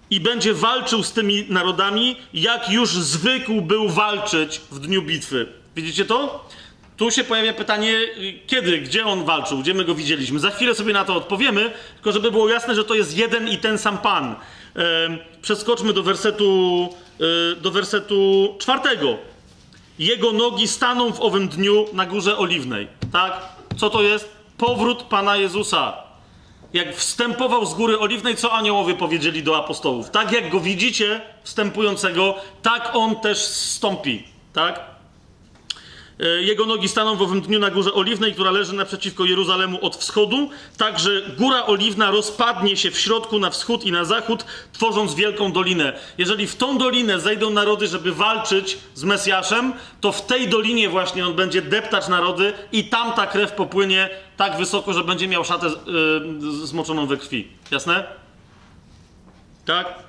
i 0.09 0.19
będzie 0.19 0.53
walczył 0.53 1.03
z 1.03 1.11
tymi 1.11 1.45
narodami, 1.49 2.15
jak 2.33 2.69
już 2.69 2.89
zwykł 2.89 3.61
był 3.61 3.89
walczyć 3.89 4.61
w 4.71 4.79
dniu 4.79 5.01
bitwy. 5.01 5.47
Widzicie 5.75 6.05
to? 6.05 6.49
Tu 6.97 7.11
się 7.11 7.23
pojawia 7.23 7.53
pytanie, 7.53 7.99
kiedy, 8.47 8.77
gdzie 8.77 9.05
on 9.05 9.25
walczył, 9.25 9.59
gdzie 9.59 9.73
my 9.73 9.85
go 9.85 9.95
widzieliśmy. 9.95 10.39
Za 10.39 10.51
chwilę 10.51 10.75
sobie 10.75 10.93
na 10.93 11.05
to 11.05 11.15
odpowiemy, 11.15 11.71
tylko 11.93 12.11
żeby 12.11 12.31
było 12.31 12.49
jasne, 12.49 12.75
że 12.75 12.83
to 12.83 12.95
jest 12.95 13.17
jeden 13.17 13.47
i 13.47 13.57
ten 13.57 13.77
sam 13.77 13.97
Pan. 13.97 14.35
Przeskoczmy 15.41 15.93
do 15.93 16.03
wersetu, 16.03 16.89
e, 17.19 17.55
do 17.55 17.71
wersetu 17.71 18.55
czwartego. 18.59 19.17
Jego 19.99 20.31
nogi 20.31 20.67
staną 20.67 21.13
w 21.13 21.21
owym 21.21 21.47
dniu 21.47 21.85
na 21.93 22.05
górze 22.05 22.37
oliwnej. 22.37 22.87
Tak? 23.11 23.41
Co 23.77 23.89
to 23.89 24.01
jest? 24.01 24.37
Powrót 24.57 25.03
Pana 25.03 25.37
Jezusa 25.37 26.07
jak 26.73 26.95
wstępował 26.95 27.65
z 27.65 27.73
góry 27.73 27.99
oliwnej, 27.99 28.35
co 28.35 28.51
aniołowie 28.51 28.93
powiedzieli 28.93 29.43
do 29.43 29.57
apostołów. 29.57 30.09
Tak 30.09 30.31
jak 30.31 30.49
go 30.49 30.59
widzicie 30.59 31.21
wstępującego, 31.43 32.35
tak 32.61 32.91
on 32.93 33.15
też 33.15 33.37
stąpi. 33.37 34.23
Tak? 34.53 34.96
E, 36.19 36.27
jego 36.27 36.65
nogi 36.65 36.87
staną 36.87 37.15
w 37.15 37.21
owym 37.21 37.41
dniu 37.41 37.59
na 37.59 37.69
górze 37.69 37.93
oliwnej, 37.93 38.33
która 38.33 38.51
leży 38.51 38.73
naprzeciwko 38.73 39.25
Jeruzalemu 39.25 39.85
od 39.85 39.95
wschodu, 39.95 40.49
tak 40.77 40.99
że 40.99 41.21
góra 41.37 41.65
oliwna 41.65 42.11
rozpadnie 42.11 42.77
się 42.77 42.91
w 42.91 42.99
środku 42.99 43.39
na 43.39 43.49
wschód 43.49 43.85
i 43.85 43.91
na 43.91 44.05
zachód, 44.05 44.45
tworząc 44.73 45.15
wielką 45.15 45.51
dolinę. 45.51 45.93
Jeżeli 46.17 46.47
w 46.47 46.55
tą 46.55 46.77
dolinę 46.77 47.19
zejdą 47.19 47.49
narody, 47.49 47.87
żeby 47.87 48.11
walczyć 48.11 48.77
z 48.93 49.03
Mesjaszem, 49.03 49.73
to 50.01 50.11
w 50.11 50.25
tej 50.25 50.47
dolinie 50.47 50.89
właśnie 50.89 51.27
on 51.27 51.33
będzie 51.33 51.61
deptać 51.61 52.07
narody 52.07 52.53
i 52.71 52.83
tam 52.83 53.13
ta 53.13 53.27
krew 53.27 53.51
popłynie 53.51 54.09
tak 54.37 54.57
wysoko, 54.57 54.93
że 54.93 55.03
będzie 55.03 55.27
miał 55.27 55.45
szatę 55.45 55.67
yy, 55.67 56.65
zmoczoną 56.65 57.07
we 57.07 57.17
krwi. 57.17 57.47
Jasne? 57.71 58.03
Tak? 59.65 60.06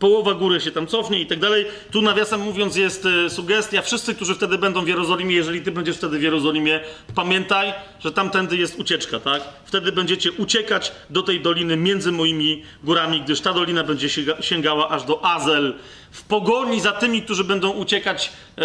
Połowa 0.00 0.34
góry 0.34 0.60
się 0.60 0.70
tam 0.70 0.86
cofnie 0.86 1.20
i 1.20 1.26
tak 1.26 1.38
dalej. 1.38 1.66
Tu 1.90 2.02
nawiasem 2.02 2.40
mówiąc 2.40 2.76
jest 2.76 3.06
e, 3.06 3.30
sugestia, 3.30 3.82
wszyscy, 3.82 4.14
którzy 4.14 4.34
wtedy 4.34 4.58
będą 4.58 4.84
w 4.84 4.88
Jerozolimie, 4.88 5.36
jeżeli 5.36 5.62
ty 5.62 5.70
będziesz 5.70 5.96
wtedy 5.96 6.18
w 6.18 6.22
Jerozolimie, 6.22 6.80
pamiętaj, 7.14 7.72
że 8.00 8.12
tamtędy 8.12 8.56
jest 8.56 8.78
ucieczka, 8.78 9.20
tak? 9.20 9.42
Wtedy 9.64 9.92
będziecie 9.92 10.32
uciekać 10.32 10.92
do 11.10 11.22
tej 11.22 11.40
doliny 11.40 11.76
między 11.76 12.12
moimi 12.12 12.62
górami, 12.84 13.20
gdyż 13.20 13.40
ta 13.40 13.52
dolina 13.52 13.84
będzie 13.84 14.06
sięga- 14.08 14.42
sięgała 14.42 14.88
aż 14.88 15.04
do 15.04 15.24
Azel. 15.24 15.74
W 16.10 16.22
pogoni 16.24 16.80
za 16.80 16.92
tymi, 16.92 17.22
którzy 17.22 17.44
będą 17.44 17.70
uciekać 17.70 18.26
e, 18.26 18.60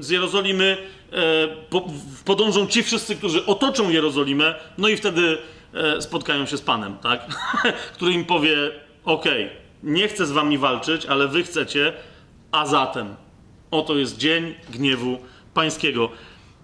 z 0.00 0.10
Jerozolimy, 0.10 0.76
e, 1.12 1.48
po, 1.70 1.88
podążą 2.24 2.66
ci 2.66 2.82
wszyscy, 2.82 3.16
którzy 3.16 3.46
otoczą 3.46 3.90
Jerozolimę, 3.90 4.54
no 4.78 4.88
i 4.88 4.96
wtedy 4.96 5.38
e, 5.74 6.02
spotkają 6.02 6.46
się 6.46 6.56
z 6.56 6.62
Panem, 6.62 6.98
tak? 6.98 7.26
Który 7.94 8.12
im 8.12 8.24
powie, 8.24 8.56
okej, 9.04 9.63
nie 9.84 10.08
chcę 10.08 10.26
z 10.26 10.32
wami 10.32 10.58
walczyć, 10.58 11.06
ale 11.06 11.28
wy 11.28 11.42
chcecie, 11.42 11.92
a 12.52 12.66
zatem 12.66 13.16
oto 13.70 13.96
jest 13.96 14.16
dzień 14.16 14.54
gniewu 14.70 15.18
pańskiego. 15.54 16.08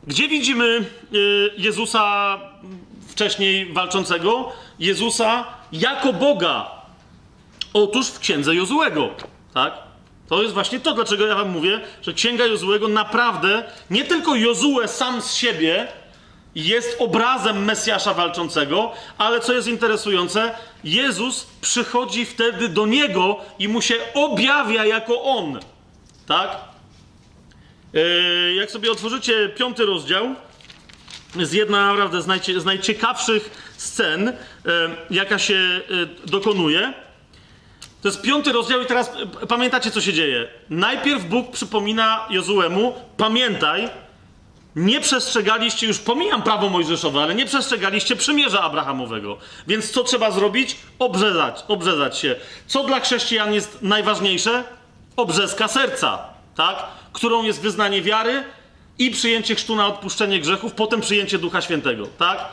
Gdzie 0.06 0.28
widzimy 0.28 0.84
y, 1.14 1.50
Jezusa 1.58 2.38
wcześniej 3.08 3.72
walczącego? 3.72 4.52
Jezusa 4.78 5.44
jako 5.72 6.12
Boga. 6.12 6.70
Otóż 7.72 8.06
w 8.08 8.18
księdze 8.18 8.54
Jozułego, 8.54 9.08
tak? 9.54 9.72
To 10.28 10.42
jest 10.42 10.54
właśnie 10.54 10.80
to, 10.80 10.94
dlaczego 10.94 11.26
ja 11.26 11.34
wam 11.34 11.50
mówię, 11.50 11.80
że 12.02 12.12
księga 12.12 12.46
Jozułego 12.46 12.88
naprawdę 12.88 13.64
nie 13.90 14.04
tylko 14.04 14.36
Jozue 14.36 14.88
sam 14.88 15.22
z 15.22 15.34
siebie 15.34 15.88
jest 16.54 16.96
obrazem 16.98 17.64
Mesjasza 17.64 18.14
walczącego, 18.14 18.92
ale 19.18 19.40
co 19.40 19.52
jest 19.52 19.68
interesujące, 19.68 20.54
Jezus 20.84 21.46
przychodzi 21.60 22.24
wtedy 22.24 22.68
do 22.68 22.86
niego 22.86 23.36
i 23.58 23.68
mu 23.68 23.82
się 23.82 23.94
objawia 24.14 24.84
jako 24.84 25.22
on. 25.22 25.60
Tak? 26.26 26.56
Yy, 27.92 28.54
jak 28.54 28.70
sobie 28.70 28.92
otworzycie 28.92 29.48
piąty 29.48 29.86
rozdział, 29.86 30.34
jest 31.36 31.54
jedna 31.54 31.86
naprawdę 31.86 32.22
z, 32.22 32.26
najcie, 32.26 32.60
z 32.60 32.64
najciekawszych 32.64 33.74
scen, 33.76 34.26
yy, 34.26 34.72
jaka 35.10 35.38
się 35.38 35.54
yy, 35.54 36.08
dokonuje. 36.26 36.92
To 38.02 38.08
jest 38.08 38.22
piąty 38.22 38.52
rozdział 38.52 38.82
i 38.82 38.86
teraz 38.86 39.12
pamiętacie, 39.48 39.90
co 39.90 40.00
się 40.00 40.12
dzieje. 40.12 40.48
Najpierw 40.70 41.24
Bóg 41.24 41.50
przypomina 41.50 42.26
Jozuemu, 42.30 42.94
pamiętaj, 43.16 43.88
nie 44.80 45.00
przestrzegaliście, 45.00 45.86
już 45.86 45.98
pomijam 45.98 46.42
prawo 46.42 46.68
mojżeszowe, 46.68 47.22
ale 47.22 47.34
nie 47.34 47.46
przestrzegaliście 47.46 48.16
przymierza 48.16 48.60
Abrahamowego. 48.62 49.38
Więc 49.66 49.90
co 49.90 50.04
trzeba 50.04 50.30
zrobić? 50.30 50.76
Obrzezać, 50.98 51.64
obrzezać 51.68 52.18
się. 52.18 52.36
Co 52.66 52.84
dla 52.84 53.00
chrześcijan 53.00 53.54
jest 53.54 53.82
najważniejsze? 53.82 54.64
Obrzeska 55.16 55.68
serca, 55.68 56.18
tak? 56.56 56.86
Którą 57.12 57.42
jest 57.42 57.60
wyznanie 57.60 58.02
wiary 58.02 58.44
i 58.98 59.10
przyjęcie 59.10 59.54
chrztu 59.54 59.76
na 59.76 59.86
odpuszczenie 59.86 60.40
grzechów, 60.40 60.72
potem 60.72 61.00
przyjęcie 61.00 61.38
Ducha 61.38 61.60
Świętego, 61.60 62.06
tak? 62.18 62.48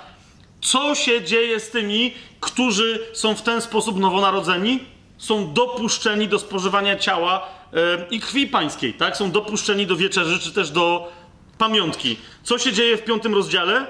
Co 0.62 0.95
się 0.95 1.24
dzieje 1.24 1.60
z 1.60 1.70
tymi, 1.70 2.14
którzy 2.40 2.99
są 3.14 3.36
w 3.36 3.41
ten 3.41 3.62
sposób 3.62 3.99
nowonarodzeni? 3.99 4.80
Są 5.18 5.54
dopuszczeni 5.54 6.28
do 6.28 6.40
spożywania 6.40 6.95
ciała 6.95 7.48
e, 7.74 7.78
i 8.10 8.20
krwi 8.20 8.48
pańskiej, 8.48 8.94
tak? 8.94 9.18
Są 9.18 9.32
dopuszczeni 9.32 9.88
do 9.88 9.95
wieczerzy, 9.95 10.40
czy 10.40 10.52
też 10.52 10.70
do 10.72 11.12
pamiątki. 11.57 12.17
Co 12.43 12.57
się 12.57 12.73
dzieje 12.73 12.97
w 12.97 13.03
piątym 13.03 13.35
rozdziale? 13.35 13.88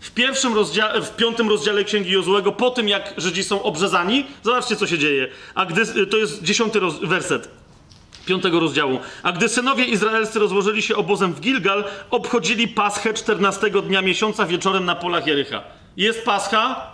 W, 0.00 0.10
pierwszym 0.10 0.54
rozdziale, 0.54 1.00
w 1.00 1.16
piątym 1.16 1.48
rozdziale 1.48 1.84
Księgi 1.84 2.10
Jozłego, 2.10 2.52
po 2.52 2.70
tym 2.70 2.88
jak 2.88 3.14
Żydzi 3.16 3.44
są 3.44 3.62
obrzezani, 3.62 4.26
zobaczcie 4.42 4.76
co 4.76 4.86
się 4.86 4.98
dzieje. 4.98 5.28
A 5.54 5.66
gdy, 5.66 6.06
to 6.06 6.16
jest 6.16 6.42
dziesiąty 6.42 6.80
roz, 6.80 6.98
werset 6.98 7.48
piątego 8.26 8.60
rozdziału. 8.60 8.98
A 9.22 9.32
gdy 9.32 9.48
synowie 9.48 9.84
izraelscy 9.84 10.38
rozłożyli 10.38 10.82
się 10.82 10.96
obozem 10.96 11.34
w 11.34 11.40
Gilgal, 11.40 11.84
obchodzili 12.10 12.68
Paschę 12.68 13.14
14 13.14 13.70
dnia 13.70 14.02
miesiąca 14.02 14.46
wieczorem 14.46 14.84
na 14.84 14.94
polach 14.94 15.26
Jericha. 15.26 15.62
Jest 15.96 16.24
Pascha? 16.24 16.92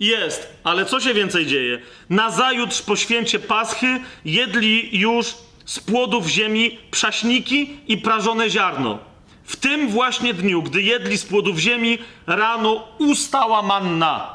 Jest, 0.00 0.48
ale 0.64 0.84
co 0.84 1.00
się 1.00 1.14
więcej 1.14 1.46
dzieje? 1.46 1.82
Nazajutrz 2.10 2.82
po 2.82 2.96
święcie 2.96 3.38
Paschy 3.38 4.00
jedli 4.24 4.98
już 4.98 5.34
z 5.72 5.80
płodów 5.80 6.26
ziemi 6.26 6.78
przaśniki 6.90 7.76
i 7.88 7.98
prażone 7.98 8.50
ziarno. 8.50 8.98
W 9.44 9.56
tym 9.56 9.88
właśnie 9.88 10.34
dniu, 10.34 10.62
gdy 10.62 10.82
jedli 10.82 11.18
z 11.18 11.24
płodów 11.24 11.58
ziemi, 11.58 11.98
rano 12.26 12.88
ustała 12.98 13.62
manna. 13.62 14.34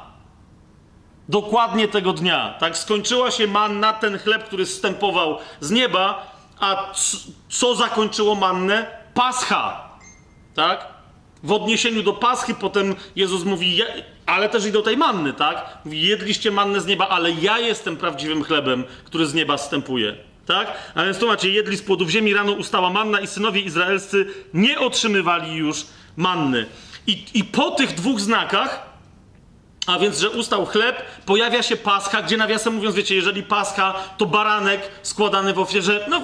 Dokładnie 1.29 1.87
tego 1.87 2.13
dnia, 2.13 2.55
tak? 2.59 2.77
Skończyła 2.77 3.31
się 3.31 3.47
manna, 3.47 3.93
ten 3.93 4.19
chleb, 4.19 4.43
który 4.43 4.65
zstępował 4.65 5.37
z 5.59 5.71
nieba, 5.71 6.31
a 6.59 6.93
co 7.49 7.75
zakończyło 7.75 8.35
mannę? 8.35 8.85
Pascha, 9.13 9.89
tak? 10.55 10.87
W 11.43 11.51
odniesieniu 11.51 12.03
do 12.03 12.13
Paschy 12.13 12.55
potem 12.55 12.95
Jezus 13.15 13.43
mówi, 13.43 13.81
ale 14.25 14.49
też 14.49 14.65
i 14.65 14.71
do 14.71 14.81
tej 14.81 14.97
manny, 14.97 15.33
tak? 15.33 15.77
Mówi, 15.85 16.01
jedliście 16.01 16.51
mannę 16.51 16.81
z 16.81 16.85
nieba, 16.85 17.07
ale 17.07 17.31
ja 17.31 17.59
jestem 17.59 17.97
prawdziwym 17.97 18.43
chlebem, 18.43 18.83
który 19.05 19.25
z 19.25 19.33
nieba 19.33 19.57
zstępuje. 19.57 20.26
Tak? 20.47 20.91
A 20.95 21.03
więc 21.03 21.17
tu 21.17 21.27
macie, 21.27 21.49
jedli 21.49 21.77
z 21.77 21.81
płodów 21.81 22.09
ziemi, 22.09 22.33
rano 22.33 22.51
ustała 22.51 22.89
manna 22.89 23.19
i 23.19 23.27
synowie 23.27 23.61
izraelscy 23.61 24.25
nie 24.53 24.79
otrzymywali 24.79 25.55
już 25.55 25.85
manny. 26.15 26.65
I, 27.07 27.25
I 27.33 27.43
po 27.43 27.71
tych 27.71 27.93
dwóch 27.93 28.19
znakach 28.19 28.87
a 29.87 29.99
więc, 29.99 30.19
że 30.19 30.29
ustał 30.29 30.65
chleb, 30.65 31.03
pojawia 31.25 31.63
się 31.63 31.77
pascha, 31.77 32.21
gdzie 32.21 32.37
nawiasem 32.37 32.73
mówiąc, 32.73 32.95
wiecie, 32.95 33.15
jeżeli 33.15 33.43
pascha, 33.43 33.93
to 34.17 34.25
baranek 34.25 34.81
składany 35.03 35.53
w 35.53 35.59
ofierze. 35.59 36.05
No, 36.09 36.21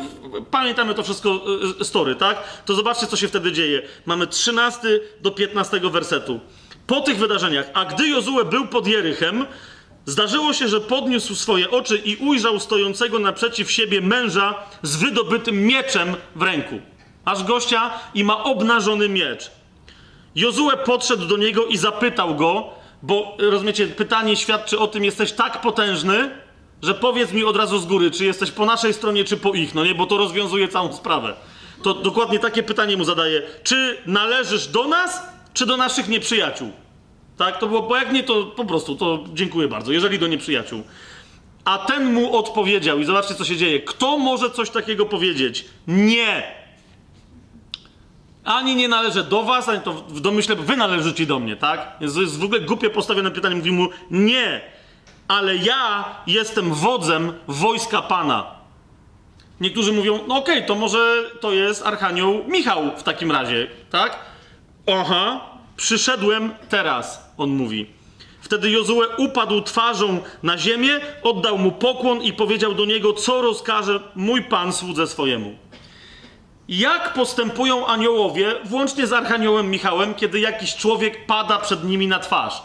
pamiętamy 0.51 0.93
to 0.93 1.03
wszystko, 1.03 1.41
y, 1.81 1.85
story, 1.85 2.15
tak? 2.15 2.43
To 2.65 2.73
zobaczcie, 2.73 3.07
co 3.07 3.17
się 3.17 3.27
wtedy 3.27 3.51
dzieje. 3.51 3.81
Mamy 4.05 4.27
13 4.27 4.99
do 5.21 5.31
15 5.31 5.79
wersetu. 5.79 6.39
Po 6.87 7.01
tych 7.01 7.17
wydarzeniach, 7.17 7.65
a 7.73 7.85
gdy 7.85 8.07
Jozue 8.07 8.45
był 8.45 8.67
pod 8.67 8.87
Jerychem, 8.87 9.45
zdarzyło 10.05 10.53
się, 10.53 10.67
że 10.67 10.81
podniósł 10.81 11.35
swoje 11.35 11.71
oczy 11.71 11.97
i 11.97 12.15
ujrzał 12.15 12.59
stojącego 12.59 13.19
naprzeciw 13.19 13.71
siebie 13.71 14.01
męża 14.01 14.55
z 14.81 14.95
wydobytym 14.95 15.65
mieczem 15.65 16.15
w 16.35 16.41
ręku. 16.41 16.79
Aż 17.25 17.43
gościa 17.43 17.91
i 18.13 18.23
ma 18.23 18.43
obnażony 18.43 19.09
miecz. 19.09 19.51
Jozue 20.35 20.71
podszedł 20.85 21.25
do 21.25 21.37
niego 21.37 21.65
i 21.65 21.77
zapytał 21.77 22.35
go, 22.35 22.69
bo 23.03 23.37
rozumiecie, 23.39 23.87
pytanie 23.87 24.35
świadczy 24.35 24.79
o 24.79 24.87
tym, 24.87 25.05
jesteś 25.05 25.31
tak 25.31 25.61
potężny, 25.61 26.31
że 26.81 26.93
powiedz 26.93 27.31
mi 27.31 27.43
od 27.43 27.57
razu 27.57 27.79
z 27.79 27.85
góry, 27.85 28.11
czy 28.11 28.25
jesteś 28.25 28.51
po 28.51 28.65
naszej 28.65 28.93
stronie, 28.93 29.23
czy 29.23 29.37
po 29.37 29.53
ich, 29.53 29.75
no 29.75 29.85
nie, 29.85 29.95
bo 29.95 30.05
to 30.05 30.17
rozwiązuje 30.17 30.67
całą 30.67 30.93
sprawę. 30.93 31.33
To 31.83 31.93
dokładnie 31.93 32.39
takie 32.39 32.63
pytanie 32.63 32.97
mu 32.97 33.03
zadaje. 33.03 33.41
Czy 33.63 33.97
należysz 34.05 34.67
do 34.67 34.87
nas, 34.87 35.21
czy 35.53 35.65
do 35.65 35.77
naszych 35.77 36.07
nieprzyjaciół? 36.07 36.71
Tak, 37.43 37.59
to 37.59 37.67
było, 37.67 37.81
bo 37.81 37.97
jak 37.97 38.11
nie, 38.11 38.23
to 38.23 38.43
po 38.43 38.65
prostu, 38.65 38.95
to 38.95 39.23
dziękuję 39.33 39.67
bardzo, 39.67 39.91
jeżeli 39.91 40.19
do 40.19 40.27
nieprzyjaciół. 40.27 40.83
A 41.65 41.77
ten 41.77 42.13
mu 42.13 42.37
odpowiedział, 42.37 42.99
i 42.99 43.05
zobaczcie, 43.05 43.35
co 43.35 43.45
się 43.45 43.57
dzieje. 43.57 43.79
Kto 43.79 44.17
może 44.17 44.49
coś 44.49 44.69
takiego 44.69 45.05
powiedzieć? 45.05 45.65
Nie! 45.87 46.43
Ani 48.43 48.75
nie 48.75 48.87
należę 48.87 49.23
do 49.23 49.43
was, 49.43 49.69
ani 49.69 49.81
to 49.81 49.93
w 49.93 50.19
domyśle 50.21 50.55
wy 50.55 50.77
należycie 50.77 51.25
do 51.25 51.39
mnie, 51.39 51.55
tak? 51.55 51.91
Więc 52.01 52.13
to 52.13 52.21
jest 52.21 52.39
w 52.39 52.43
ogóle 52.43 52.61
głupie 52.61 52.89
postawione 52.89 53.31
pytanie. 53.31 53.55
Mówi 53.55 53.71
mu, 53.71 53.89
nie, 54.11 54.61
ale 55.27 55.55
ja 55.55 56.05
jestem 56.27 56.73
wodzem 56.73 57.33
wojska 57.47 58.01
Pana. 58.01 58.51
Niektórzy 59.61 59.93
mówią, 59.93 60.19
no 60.27 60.37
okej, 60.37 60.65
to 60.65 60.75
może 60.75 61.23
to 61.39 61.51
jest 61.51 61.85
Archanioł 61.85 62.43
Michał 62.47 62.91
w 62.97 63.03
takim 63.03 63.31
razie, 63.31 63.67
tak? 63.89 64.19
Aha, 64.87 65.41
przyszedłem 65.77 66.53
teraz, 66.69 67.22
on 67.37 67.49
mówi. 67.49 67.87
Wtedy 68.41 68.71
Jozue 68.71 69.01
upadł 69.17 69.61
twarzą 69.61 70.19
na 70.43 70.57
ziemię, 70.57 70.99
oddał 71.23 71.57
mu 71.57 71.71
pokłon 71.71 72.21
i 72.21 72.33
powiedział 72.33 72.73
do 72.73 72.85
niego, 72.85 73.13
co 73.13 73.41
rozkaże 73.41 73.99
mój 74.15 74.41
Pan 74.41 74.73
słudze 74.73 75.07
swojemu. 75.07 75.55
Jak 76.67 77.13
postępują 77.13 77.87
aniołowie, 77.87 78.55
włącznie 78.63 79.07
z 79.07 79.13
Archaniołem 79.13 79.69
Michałem, 79.69 80.13
kiedy 80.13 80.39
jakiś 80.39 80.75
człowiek 80.75 81.25
pada 81.25 81.59
przed 81.59 81.83
nimi 81.83 82.07
na 82.07 82.19
twarz? 82.19 82.61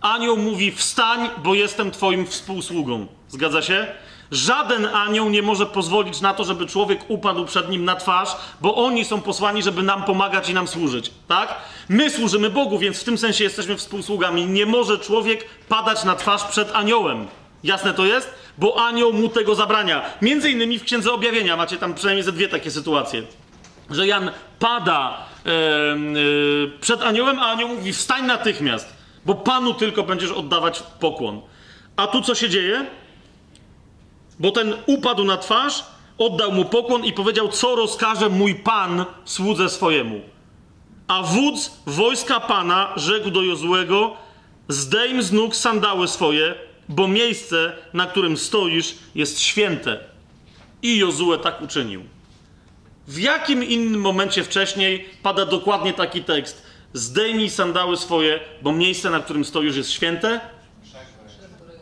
Anioł 0.00 0.36
mówi: 0.36 0.72
Wstań, 0.72 1.30
bo 1.44 1.54
jestem 1.54 1.90
Twoim 1.90 2.26
współsługą. 2.26 3.06
Zgadza 3.28 3.62
się? 3.62 3.86
Żaden 4.30 4.86
anioł 4.86 5.30
nie 5.30 5.42
może 5.42 5.66
pozwolić 5.66 6.20
na 6.20 6.34
to, 6.34 6.44
żeby 6.44 6.66
człowiek 6.66 7.00
upadł 7.08 7.44
przed 7.44 7.70
nim 7.70 7.84
na 7.84 7.96
twarz, 7.96 8.28
bo 8.60 8.74
oni 8.74 9.04
są 9.04 9.20
posłani, 9.20 9.62
żeby 9.62 9.82
nam 9.82 10.04
pomagać 10.04 10.48
i 10.48 10.54
nam 10.54 10.68
służyć. 10.68 11.10
Tak? 11.28 11.54
My 11.88 12.10
służymy 12.10 12.50
Bogu, 12.50 12.78
więc 12.78 13.00
w 13.00 13.04
tym 13.04 13.18
sensie 13.18 13.44
jesteśmy 13.44 13.76
współsługami. 13.76 14.46
Nie 14.46 14.66
może 14.66 14.98
człowiek 14.98 15.44
padać 15.68 16.04
na 16.04 16.14
twarz 16.14 16.44
przed 16.44 16.70
aniołem. 16.74 17.26
Jasne 17.64 17.94
to 17.94 18.06
jest? 18.06 18.34
Bo 18.58 18.86
anioł 18.86 19.12
mu 19.12 19.28
tego 19.28 19.54
zabrania. 19.54 20.02
Między 20.22 20.50
innymi 20.50 20.78
w 20.78 20.84
Księdze 20.84 21.12
Objawienia 21.12 21.56
macie 21.56 21.76
tam 21.76 21.94
przynajmniej 21.94 22.24
ze 22.24 22.32
dwie 22.32 22.48
takie 22.48 22.70
sytuacje. 22.70 23.22
Że 23.90 24.06
Jan 24.06 24.30
pada 24.58 25.18
e, 25.46 25.50
e, 25.50 25.96
przed 26.80 27.02
aniołem, 27.02 27.38
a 27.38 27.46
anioł 27.46 27.68
mówi 27.68 27.92
wstań 27.92 28.26
natychmiast, 28.26 28.96
bo 29.26 29.34
Panu 29.34 29.74
tylko 29.74 30.02
będziesz 30.02 30.30
oddawać 30.30 30.82
pokłon. 31.00 31.40
A 31.96 32.06
tu 32.06 32.22
co 32.22 32.34
się 32.34 32.48
dzieje? 32.48 32.86
Bo 34.38 34.50
ten 34.50 34.74
upadł 34.86 35.24
na 35.24 35.36
twarz, 35.36 35.84
oddał 36.18 36.52
mu 36.52 36.64
pokłon 36.64 37.04
i 37.04 37.12
powiedział, 37.12 37.48
co 37.48 37.76
rozkaże 37.76 38.28
mój 38.28 38.54
pan 38.54 39.04
słudze 39.24 39.68
swojemu. 39.68 40.20
A 41.08 41.22
wódz 41.22 41.70
wojska 41.86 42.40
pana 42.40 42.92
rzekł 42.96 43.30
do 43.30 43.42
Jozłego, 43.42 44.16
zdejm 44.68 45.22
z 45.22 45.32
nóg 45.32 45.56
sandały 45.56 46.08
swoje, 46.08 46.54
bo 46.88 47.08
miejsce, 47.08 47.72
na 47.92 48.06
którym 48.06 48.36
stoisz, 48.36 48.94
jest 49.14 49.40
święte. 49.40 49.98
I 50.82 50.98
Jozue 50.98 51.38
tak 51.42 51.62
uczynił. 51.62 52.02
W 53.08 53.18
jakim 53.18 53.64
innym 53.64 54.00
momencie 54.00 54.44
wcześniej 54.44 55.08
pada 55.22 55.46
dokładnie 55.46 55.92
taki 55.92 56.24
tekst? 56.24 56.62
Zdejmij 56.92 57.50
sandały 57.50 57.96
swoje, 57.96 58.40
bo 58.62 58.72
miejsce, 58.72 59.10
na 59.10 59.20
którym 59.20 59.44
stoisz, 59.44 59.76
jest 59.76 59.90
święte? 59.90 60.40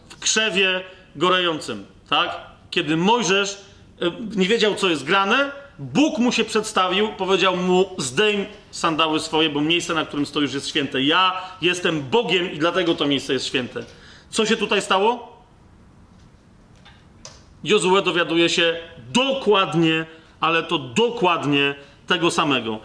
W 0.09 0.19
krzewie 0.19 0.81
gorejącym, 1.17 1.87
tak? 2.09 2.41
Kiedy 2.71 2.97
Mojżesz 2.97 3.65
e, 4.01 4.11
nie 4.37 4.49
wiedział, 4.49 4.75
co 4.75 4.89
jest 4.89 5.05
grane, 5.05 5.53
Bóg 5.79 6.19
mu 6.19 6.33
się 6.33 6.45
przedstawił, 6.45 7.09
powiedział 7.09 7.57
mu: 7.57 7.91
Zdejm 7.99 8.47
sandały 8.71 9.21
swoje, 9.21 9.51
bo 9.51 9.61
miejsce, 9.61 9.95
na 9.95 10.07
którym 10.07 10.27
stoisz, 10.27 10.55
jest 10.55 10.69
święte. 10.69 11.03
Ja 11.03 11.43
jestem 11.61 12.03
Bogiem 12.03 12.53
i 12.53 12.59
dlatego 12.59 12.95
to 12.95 13.07
miejsce 13.07 13.33
jest 13.33 13.47
święte. 13.47 13.85
Co 14.31 14.47
się 14.47 14.57
tutaj 14.57 14.83
stało? 14.83 15.35
Jozue 17.65 18.03
dowiaduje 18.03 18.49
się 18.49 18.77
dokładnie, 19.13 20.07
ale 20.41 20.63
to 20.63 20.79
dokładnie 20.79 21.75
tego 22.07 22.31
samego. 22.31 22.79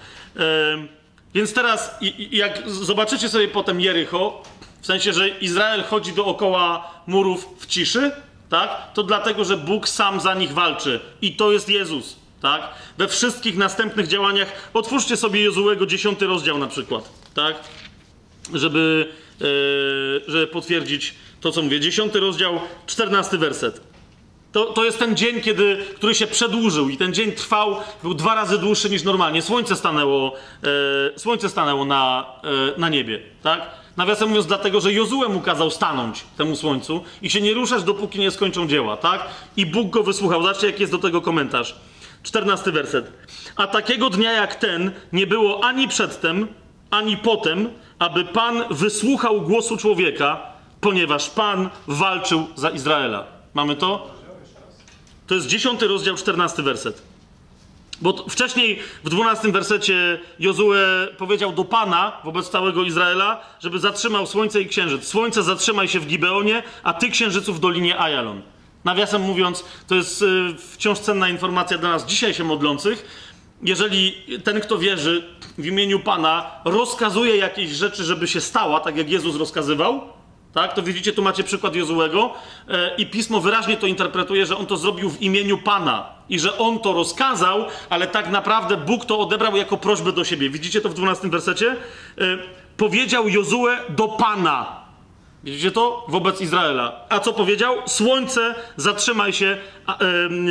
więc 1.34 1.54
teraz, 1.54 1.98
jak 2.32 2.70
zobaczycie 2.70 3.30
sobie 3.30 3.48
potem 3.48 3.82
Jericho, 3.82 4.44
w 4.82 4.86
sensie, 4.86 5.14
że 5.14 5.30
Izrael 5.30 5.84
chodzi 5.84 6.14
dookoła 6.14 6.92
murów 7.08 7.48
w 7.60 7.66
ciszy, 7.66 8.12
tak? 8.50 8.94
To 8.94 9.04
dlatego, 9.04 9.46
że 9.46 9.58
Bóg 9.58 9.90
sam 9.90 10.20
za 10.22 10.34
nich 10.34 10.54
walczy. 10.54 11.00
I 11.22 11.36
to 11.36 11.52
jest 11.52 11.70
Jezus, 11.70 12.16
tak? 12.42 12.62
We 12.98 13.08
wszystkich 13.08 13.58
następnych 13.58 14.08
działaniach, 14.08 14.70
otwórzcie 14.74 15.18
sobie 15.18 15.44
Jozułego 15.44 15.86
10 15.86 16.22
rozdział 16.22 16.58
na 16.58 16.68
przykład, 16.68 17.10
tak? 17.34 17.56
Żeby, 18.54 19.08
yy, 19.40 19.48
żeby 20.28 20.48
potwierdzić 20.48 21.16
to, 21.42 21.52
co 21.52 21.62
mówię. 21.62 21.80
10 21.80 22.16
rozdział, 22.16 22.60
14 22.86 23.38
werset. 23.38 23.82
To, 24.52 24.66
to 24.66 24.86
jest 24.86 25.00
ten 25.00 25.18
dzień, 25.18 25.42
kiedy, 25.42 25.86
który 25.96 26.16
się 26.16 26.28
przedłużył 26.28 26.90
i 26.90 26.98
ten 26.98 27.14
dzień 27.14 27.32
trwał, 27.32 27.76
był 28.04 28.14
dwa 28.14 28.36
razy 28.36 28.58
dłuższy 28.58 28.90
niż 28.90 29.04
normalnie. 29.04 29.42
Słońce 29.42 29.76
stanęło, 29.76 30.36
e, 31.16 31.20
słońce 31.20 31.50
stanęło 31.50 31.86
na, 31.86 32.26
e, 32.76 32.80
na 32.80 32.90
niebie, 32.90 33.20
tak? 33.44 33.79
Nawiasem 34.00 34.30
mówiąc, 34.30 34.48
dlatego, 34.48 34.82
że 34.82 34.94
Jozue 34.94 35.30
mu 35.30 35.42
kazał 35.42 35.72
stanąć 35.72 36.24
temu 36.38 36.56
słońcu 36.56 37.04
i 37.22 37.30
się 37.30 37.42
nie 37.42 37.54
ruszać, 37.54 37.84
dopóki 37.84 38.20
nie 38.20 38.32
skończą 38.32 38.68
dzieła, 38.68 38.98
tak? 38.98 39.28
I 39.58 39.66
Bóg 39.66 39.90
go 39.90 40.04
wysłuchał. 40.04 40.42
Zobaczcie, 40.42 40.68
jaki 40.68 40.82
jest 40.82 40.92
do 40.92 40.98
tego 40.98 41.22
komentarz. 41.22 41.76
Czternasty 42.24 42.72
werset. 42.72 43.12
A 43.56 43.68
takiego 43.68 44.10
dnia 44.10 44.32
jak 44.32 44.56
ten 44.56 44.92
nie 45.14 45.28
było 45.28 45.64
ani 45.64 45.88
przedtem, 45.88 46.48
ani 46.92 47.18
potem, 47.18 47.70
aby 48.00 48.26
Pan 48.26 48.64
wysłuchał 48.72 49.42
głosu 49.42 49.78
człowieka, 49.78 50.42
ponieważ 50.82 51.30
Pan 51.30 51.70
walczył 51.88 52.48
za 52.56 52.70
Izraela. 52.70 53.28
Mamy 53.54 53.76
to? 53.76 54.12
To 55.28 55.36
jest 55.36 55.48
10 55.48 55.82
rozdział, 55.82 56.16
14 56.16 56.64
werset. 56.64 57.09
Bo 58.02 58.26
wcześniej 58.30 58.80
w 59.04 59.10
12 59.10 59.52
wersecie 59.52 60.20
Jozue 60.40 60.74
powiedział 61.18 61.52
do 61.52 61.66
Pana 61.66 62.22
wobec 62.24 62.50
całego 62.50 62.84
Izraela, 62.84 63.42
żeby 63.60 63.80
zatrzymał 63.80 64.28
słońce 64.28 64.62
i 64.62 64.68
księżyc. 64.68 65.08
Słońce 65.08 65.44
zatrzymaj 65.44 65.88
się 65.88 66.00
w 66.00 66.08
Gibeonie, 66.08 66.64
a 66.84 66.94
ty 66.94 67.10
księżyców 67.10 67.58
w 67.58 67.60
dolinie 67.60 68.00
Ajalon. 68.00 68.42
Nawiasem 68.86 69.22
mówiąc, 69.22 69.66
to 69.88 69.96
jest 69.96 70.22
y, 70.22 70.56
wciąż 70.74 71.00
cenna 71.00 71.30
informacja 71.30 71.78
dla 71.78 71.90
nas 71.90 72.06
dzisiaj 72.06 72.34
się 72.34 72.44
modlących. 72.44 73.06
Jeżeli 73.62 74.16
ten, 74.44 74.62
kto 74.62 74.78
wierzy 74.78 75.24
w 75.58 75.66
imieniu 75.66 76.00
Pana, 76.00 76.52
rozkazuje 76.66 77.38
jakieś 77.38 77.70
rzeczy, 77.70 78.04
żeby 78.04 78.28
się 78.28 78.42
stała, 78.42 78.80
tak 78.80 78.98
jak 78.98 79.10
Jezus 79.10 79.36
rozkazywał, 79.36 80.02
tak? 80.54 80.74
To 80.74 80.84
widzicie, 80.84 81.14
tu 81.14 81.22
macie 81.22 81.44
przykład 81.44 81.76
Jozułego 81.76 82.34
e, 82.68 82.96
i 82.96 83.06
pismo 83.06 83.42
wyraźnie 83.42 83.78
to 83.78 83.88
interpretuje, 83.88 84.46
że 84.46 84.58
on 84.58 84.66
to 84.66 84.78
zrobił 84.78 85.10
w 85.10 85.22
imieniu 85.22 85.58
Pana 85.58 86.10
i 86.30 86.40
że 86.40 86.58
on 86.58 86.80
to 86.80 86.94
rozkazał, 86.94 87.66
ale 87.90 88.08
tak 88.08 88.30
naprawdę 88.30 88.78
Bóg 88.78 89.06
to 89.06 89.20
odebrał 89.20 89.56
jako 89.56 89.78
prośbę 89.78 90.12
do 90.12 90.24
siebie. 90.24 90.50
Widzicie 90.50 90.82
to 90.82 90.90
w 90.90 90.94
12 90.94 91.30
wersecie? 91.30 91.72
E, 91.72 91.78
powiedział 92.78 93.30
Jozue 93.30 93.68
do 93.90 94.08
Pana. 94.08 94.80
Widzicie 95.44 95.72
to? 95.72 96.06
Wobec 96.08 96.42
Izraela. 96.42 97.06
A 97.10 97.20
co 97.20 97.34
powiedział? 97.34 97.76
Słońce, 97.86 98.56
zatrzymaj 98.78 99.34
się 99.34 99.58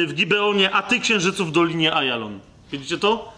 w 0.06 0.14
Gibeonie, 0.14 0.70
a 0.70 0.82
ty 0.82 1.00
księżyców 1.00 1.48
w 1.48 1.52
Dolinie 1.52 1.94
Ajalon. 1.94 2.38
Widzicie 2.72 2.98
to? 2.98 3.37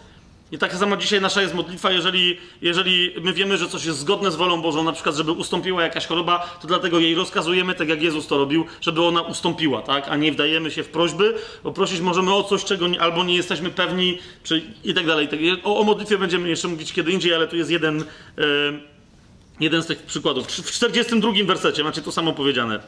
I 0.51 0.57
taka 0.57 0.77
sama 0.77 0.97
dzisiaj 0.97 1.21
nasza 1.21 1.41
jest 1.41 1.53
modlitwa, 1.53 1.91
jeżeli, 1.91 2.37
jeżeli 2.61 3.13
my 3.21 3.33
wiemy, 3.33 3.57
że 3.57 3.67
coś 3.67 3.85
jest 3.85 3.99
zgodne 3.99 4.31
z 4.31 4.35
wolą 4.35 4.61
Bożą, 4.61 4.83
na 4.83 4.93
przykład, 4.93 5.15
żeby 5.15 5.31
ustąpiła 5.31 5.83
jakaś 5.83 6.05
choroba, 6.05 6.57
to 6.61 6.67
dlatego 6.67 6.99
jej 6.99 7.15
rozkazujemy, 7.15 7.75
tak 7.75 7.89
jak 7.89 8.01
Jezus 8.01 8.27
to 8.27 8.37
robił, 8.37 8.65
żeby 8.81 9.03
ona 9.03 9.21
ustąpiła, 9.21 9.81
tak? 9.81 10.07
A 10.09 10.15
nie 10.15 10.31
wdajemy 10.31 10.71
się 10.71 10.83
w 10.83 10.89
prośby, 10.89 11.33
bo 11.63 11.71
prosić 11.71 11.99
możemy 11.99 12.33
o 12.33 12.43
coś, 12.43 12.63
czego 12.63 12.87
nie, 12.87 13.01
albo 13.01 13.23
nie 13.23 13.35
jesteśmy 13.35 13.69
pewni, 13.69 14.19
czy 14.43 14.61
i 14.83 14.93
tak 14.93 15.05
dalej. 15.05 15.27
Tak, 15.27 15.39
o, 15.63 15.79
o 15.79 15.83
modlitwie 15.83 16.17
będziemy 16.17 16.49
jeszcze 16.49 16.67
mówić 16.67 16.93
kiedy 16.93 17.11
indziej, 17.11 17.33
ale 17.33 17.47
tu 17.47 17.55
jest 17.55 17.69
jeden, 17.69 18.01
e, 18.01 18.05
jeden 19.59 19.81
z 19.81 19.85
tych 19.87 20.03
przykładów. 20.03 20.47
W 20.47 20.71
42 20.71 21.31
wersecie 21.45 21.83
macie 21.83 22.01
to 22.01 22.11
samo 22.11 22.33
powiedziane. 22.33 22.79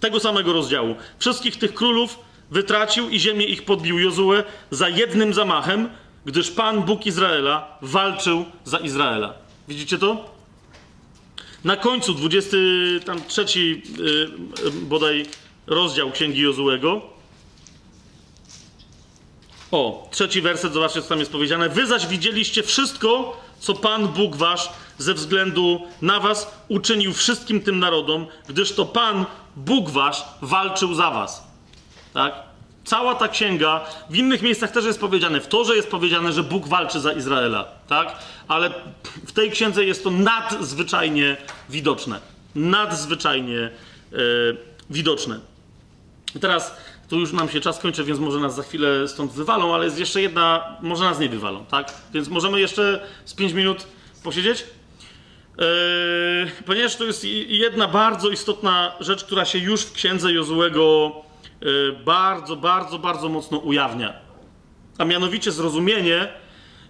Tego 0.00 0.20
samego 0.20 0.52
rozdziału. 0.52 0.96
Wszystkich 1.18 1.56
tych 1.56 1.74
królów 1.74 2.18
wytracił 2.50 3.08
i 3.08 3.20
ziemię 3.20 3.44
ich 3.44 3.64
podbił 3.64 3.98
Jozue 3.98 4.42
za 4.70 4.88
jednym 4.88 5.34
zamachem, 5.34 5.88
gdyż 6.24 6.50
Pan 6.50 6.82
Bóg 6.82 7.06
Izraela 7.06 7.78
walczył 7.82 8.44
za 8.64 8.78
Izraela. 8.78 9.34
Widzicie 9.68 9.98
to? 9.98 10.30
Na 11.64 11.76
końcu, 11.76 12.14
23 12.14 13.44
yy, 13.54 14.30
bodaj 14.82 15.26
rozdział 15.66 16.10
Księgi 16.10 16.40
Jozułego. 16.40 17.02
O, 19.70 20.08
trzeci 20.10 20.40
werset, 20.40 20.72
zobaczcie, 20.72 21.02
co 21.02 21.08
tam 21.08 21.18
jest 21.18 21.32
powiedziane. 21.32 21.68
Wy 21.68 21.86
zaś 21.86 22.06
widzieliście 22.06 22.62
wszystko, 22.62 23.40
co 23.58 23.74
Pan 23.74 24.08
Bóg 24.08 24.36
wasz 24.36 24.68
ze 24.98 25.14
względu 25.14 25.80
na 26.02 26.20
was 26.20 26.50
uczynił 26.68 27.12
wszystkim 27.12 27.60
tym 27.60 27.78
narodom, 27.78 28.26
gdyż 28.48 28.72
to 28.72 28.86
Pan 28.86 29.24
Bóg 29.56 29.90
wasz 29.90 30.24
walczył 30.42 30.94
za 30.94 31.10
was. 31.10 31.46
Tak? 32.12 32.51
Cała 32.84 33.14
ta 33.14 33.28
księga, 33.28 33.80
w 34.10 34.16
innych 34.16 34.42
miejscach 34.42 34.70
też 34.70 34.84
jest 34.84 35.00
powiedziane, 35.00 35.40
w 35.40 35.46
Torze 35.48 35.76
jest 35.76 35.90
powiedziane, 35.90 36.32
że 36.32 36.42
Bóg 36.42 36.68
walczy 36.68 37.00
za 37.00 37.12
Izraela, 37.12 37.64
tak? 37.88 38.16
Ale 38.48 38.70
w 39.26 39.32
tej 39.32 39.50
księdze 39.50 39.84
jest 39.84 40.04
to 40.04 40.10
nadzwyczajnie 40.10 41.36
widoczne. 41.70 42.20
Nadzwyczajnie 42.54 43.58
e, 43.58 44.18
widoczne. 44.90 45.40
I 46.34 46.38
teraz, 46.38 46.76
tu 47.08 47.18
już 47.18 47.32
nam 47.32 47.48
się 47.48 47.60
czas 47.60 47.78
kończy, 47.78 48.04
więc 48.04 48.18
może 48.18 48.38
nas 48.38 48.54
za 48.54 48.62
chwilę 48.62 49.08
stąd 49.08 49.32
wywalą, 49.32 49.74
ale 49.74 49.84
jest 49.84 49.98
jeszcze 49.98 50.22
jedna, 50.22 50.76
może 50.82 51.04
nas 51.04 51.18
nie 51.18 51.28
wywalą, 51.28 51.64
tak? 51.66 51.94
Więc 52.14 52.28
możemy 52.28 52.60
jeszcze 52.60 53.06
z 53.24 53.34
5 53.34 53.52
minut 53.52 53.86
posiedzieć? 54.22 54.64
Yy, 55.58 55.64
ponieważ 56.66 56.96
to 56.96 57.04
jest 57.04 57.24
jedna 57.48 57.88
bardzo 57.88 58.28
istotna 58.28 58.92
rzecz, 59.00 59.24
która 59.24 59.44
się 59.44 59.58
już 59.58 59.82
w 59.82 59.92
księdze 59.92 60.32
Jozułego 60.32 61.12
bardzo, 62.04 62.56
bardzo, 62.56 62.98
bardzo 62.98 63.28
mocno 63.28 63.58
ujawnia. 63.58 64.12
A 64.98 65.04
mianowicie 65.04 65.52
zrozumienie, 65.52 66.28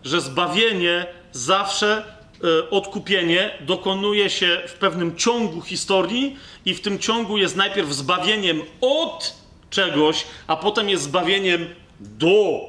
że 0.05 0.20
zbawienie 0.20 1.07
zawsze 1.32 2.05
y, 2.44 2.70
odkupienie 2.70 3.51
dokonuje 3.61 4.31
się 4.31 4.62
w 4.66 4.73
pewnym 4.73 5.16
ciągu 5.16 5.61
historii 5.61 6.36
i 6.65 6.74
w 6.74 6.81
tym 6.81 6.99
ciągu 6.99 7.39
jest 7.39 7.57
najpierw 7.57 7.93
zbawieniem 7.93 8.62
od 8.81 9.36
czegoś, 9.70 10.27
a 10.47 10.57
potem 10.57 10.89
jest 10.89 11.03
zbawieniem 11.03 11.66
do 12.01 12.61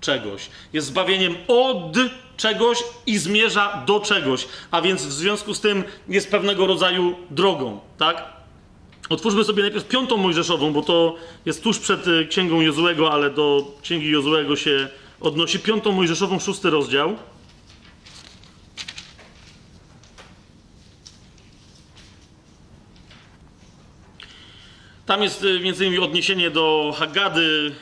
czegoś. 0.00 0.46
Jest 0.72 0.86
zbawieniem 0.86 1.34
od 1.48 1.96
czegoś 2.36 2.78
i 3.06 3.18
zmierza 3.18 3.82
do 3.86 4.00
czegoś, 4.00 4.48
a 4.70 4.82
więc 4.82 5.06
w 5.06 5.12
związku 5.12 5.54
z 5.54 5.60
tym 5.60 5.84
jest 6.08 6.30
pewnego 6.30 6.66
rodzaju 6.66 7.16
drogą, 7.30 7.80
tak? 7.98 8.37
Otwórzmy 9.08 9.44
sobie 9.44 9.62
najpierw 9.62 9.88
piątą 9.88 10.16
Mojżeszową, 10.16 10.72
bo 10.72 10.82
to 10.82 11.16
jest 11.46 11.62
tuż 11.62 11.78
przed 11.78 12.06
y, 12.06 12.26
księgą 12.26 12.60
Jozłego, 12.60 13.12
ale 13.12 13.30
do 13.30 13.64
księgi 13.82 14.10
Jozłego 14.10 14.56
się 14.56 14.88
odnosi. 15.20 15.58
Piątą 15.58 15.92
Mojżeszową, 15.92 16.38
szósty 16.38 16.70
rozdział. 16.70 17.16
Tam 25.06 25.22
jest 25.22 25.44
y, 25.44 25.60
między 25.60 25.86
innymi 25.86 26.04
odniesienie 26.04 26.50
do 26.50 26.94
Hagady, 26.98 27.72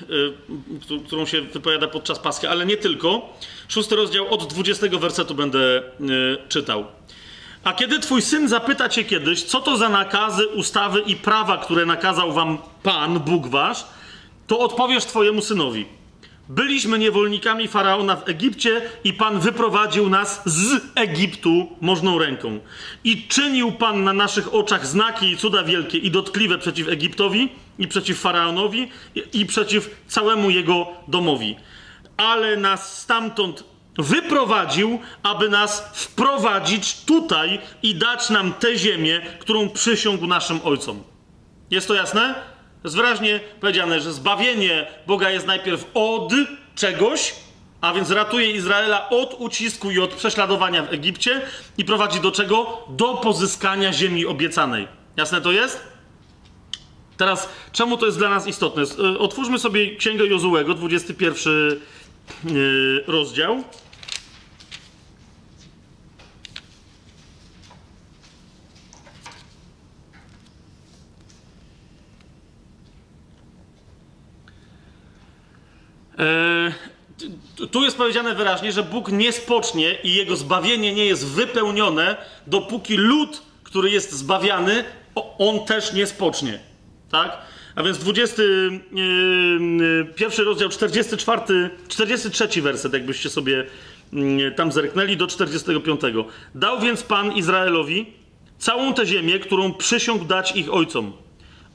y, 0.91 1.01
którą 1.07 1.27
się 1.27 1.43
wypowiada 1.43 1.89
podczas 1.89 2.19
Paschy, 2.19 2.49
ale 2.49 2.67
nie 2.67 2.77
tylko. 2.77 3.39
Szósty 3.69 3.97
rozdział 3.97 4.35
od 4.35 4.47
20 4.53 4.87
wersetu 4.99 5.35
będę 5.35 5.83
czytał. 6.49 6.85
A 7.67 7.73
kiedy 7.73 7.99
twój 7.99 8.23
syn 8.23 8.49
zapyta 8.49 8.89
cię 8.89 9.05
kiedyś, 9.05 9.43
co 9.43 9.61
to 9.61 9.77
za 9.77 9.89
nakazy, 9.89 10.49
ustawy 10.49 11.01
i 11.01 11.17
prawa, 11.17 11.59
które 11.59 11.87
nakazał 11.87 12.33
wam 12.33 12.59
Pan, 12.83 13.21
Bóg 13.21 13.47
wasz, 13.47 13.85
to 14.47 14.59
odpowiesz 14.59 15.05
twojemu 15.05 15.43
synowi. 15.43 15.87
Byliśmy 16.49 16.99
niewolnikami 16.99 17.69
faraona 17.69 18.17
w 18.17 18.29
Egipcie 18.29 18.83
i 19.05 19.13
Pan 19.13 19.41
wyprowadził 19.41 20.09
nas 20.09 20.43
z 20.45 20.83
Egiptu 20.95 21.69
możną 21.81 22.19
ręką. 22.19 22.61
I 23.05 23.29
czynił 23.29 23.73
Pan 23.73 24.05
na 24.05 24.13
naszych 24.13 24.55
oczach 24.55 24.87
znaki 24.87 25.31
i 25.31 25.37
cuda 25.37 25.63
wielkie 25.63 25.99
i 25.99 26.11
dotkliwe 26.11 26.59
przeciw 26.59 26.89
Egiptowi 26.89 27.49
i 27.79 27.89
przeciw 27.89 28.19
faraonowi 28.19 28.91
i, 29.15 29.41
i 29.41 29.47
przeciw 29.47 29.91
całemu 30.09 30.51
jego 30.51 30.87
domowi. 31.09 31.57
Ale 32.17 32.57
nas 32.57 33.03
stamtąd 33.03 33.65
wyprowadził, 33.99 35.01
aby 35.23 35.49
nas 35.49 35.91
wprowadzić 35.93 37.05
tutaj 37.05 37.61
i 37.83 37.95
dać 37.95 38.31
nam 38.31 38.53
tę 38.53 38.79
ziemię, 38.79 39.21
którą 39.39 39.71
przysiągł 39.71 40.27
naszym 40.27 40.61
ojcom. 40.65 41.03
Jest 41.71 41.89
to 41.89 41.95
jasne? 41.95 42.35
jest 42.85 42.97
wyraźnie 42.97 43.41
powiedziane, 43.61 44.01
że 44.01 44.13
zbawienie 44.13 44.87
Boga 45.07 45.31
jest 45.31 45.47
najpierw 45.47 45.87
od 45.95 46.33
czegoś, 46.75 47.35
a 47.81 47.93
więc 47.93 48.11
ratuje 48.11 48.51
Izraela 48.51 49.09
od 49.11 49.35
ucisku 49.39 49.91
i 49.91 49.99
od 49.99 50.15
prześladowania 50.15 50.83
w 50.83 50.93
Egipcie 50.93 51.43
i 51.79 51.85
prowadzi 51.85 52.21
do 52.21 52.33
czego? 52.33 52.85
Do 52.89 53.15
pozyskania 53.15 53.93
ziemi 53.93 54.27
obiecanej. 54.27 54.89
Jasne 55.17 55.41
to 55.41 55.53
jest? 55.53 55.81
Teraz, 57.17 57.49
czemu 57.73 57.97
to 57.97 58.07
jest 58.07 58.19
dla 58.19 58.29
nas 58.29 58.47
istotne? 58.47 58.83
Y, 58.83 59.19
otwórzmy 59.19 59.59
sobie 59.59 59.97
Księgę 59.97 60.27
Jozułego, 60.27 60.75
21 60.75 61.53
y, 62.51 63.05
rozdział. 63.07 63.65
Tu 77.71 77.85
jest 77.85 77.97
powiedziane 77.97 78.35
wyraźnie, 78.35 78.73
że 78.73 78.83
Bóg 78.83 79.13
nie 79.13 79.33
spocznie 79.33 79.99
i 80.05 80.15
jego 80.15 80.37
zbawienie 80.37 80.95
nie 80.95 81.07
jest 81.07 81.27
wypełnione, 81.27 82.17
dopóki 82.47 82.97
lud, 82.97 83.43
który 83.63 83.91
jest 83.91 84.13
zbawiany, 84.13 84.85
on 85.39 85.67
też 85.67 85.93
nie 85.93 86.07
spocznie. 86.07 86.59
Tak? 87.11 87.39
A 87.75 87.83
więc 87.83 87.99
21 87.99 89.79
yy, 90.39 90.45
rozdział, 90.45 90.69
44, 90.69 91.71
43 91.89 92.63
werset, 92.63 92.93
jakbyście 92.93 93.31
sobie 93.31 93.67
yy, 94.13 94.53
tam 94.53 94.73
zerknęli 94.73 95.17
do 95.17 95.27
45. 95.27 96.01
Dał 96.55 96.81
więc 96.81 97.03
Pan 97.03 97.33
Izraelowi 97.33 98.07
całą 98.59 98.95
tę 98.95 99.07
ziemię, 99.07 99.39
którą 99.39 99.75
przysiągł 99.75 100.25
dać 100.25 100.57
ich 100.57 100.75
ojcom. 100.75 101.13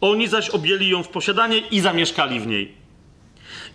Oni 0.01 0.27
zaś 0.27 0.49
objęli 0.49 0.89
ją 0.89 1.03
w 1.03 1.07
posiadanie 1.07 1.57
i 1.57 1.79
zamieszkali 1.79 2.39
w 2.39 2.47
niej 2.47 2.80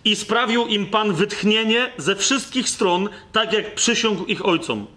i 0.05 0.15
sprawił 0.15 0.67
im 0.67 0.85
Pan 0.85 1.13
wytchnienie 1.13 1.91
ze 1.97 2.15
wszystkich 2.15 2.69
stron, 2.69 3.09
tak 3.31 3.53
jak 3.53 3.75
przysiągł 3.75 4.25
ich 4.25 4.45
ojcom. 4.45 4.87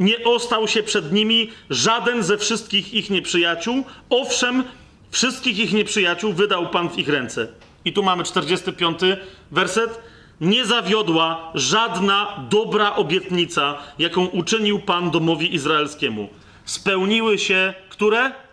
Nie 0.00 0.24
ostał 0.24 0.68
się 0.68 0.82
przed 0.82 1.12
nimi 1.12 1.50
żaden 1.70 2.22
ze 2.22 2.38
wszystkich 2.38 2.94
ich 2.94 3.10
nieprzyjaciół, 3.10 3.84
owszem, 4.10 4.64
wszystkich 5.10 5.58
ich 5.58 5.72
nieprzyjaciół 5.72 6.32
wydał 6.32 6.70
Pan 6.70 6.90
w 6.90 6.98
ich 6.98 7.08
ręce. 7.08 7.48
I 7.84 7.92
tu 7.92 8.02
mamy 8.02 8.24
45 8.24 8.98
werset. 9.50 10.00
Nie 10.40 10.66
zawiodła 10.66 11.52
żadna 11.54 12.46
dobra 12.50 12.96
obietnica, 12.96 13.78
jaką 13.98 14.26
uczynił 14.26 14.78
Pan 14.78 15.10
domowi 15.10 15.54
izraelskiemu. 15.54 16.28
Spełniły 16.64 17.38
się 17.38 17.74
które? 17.88 18.45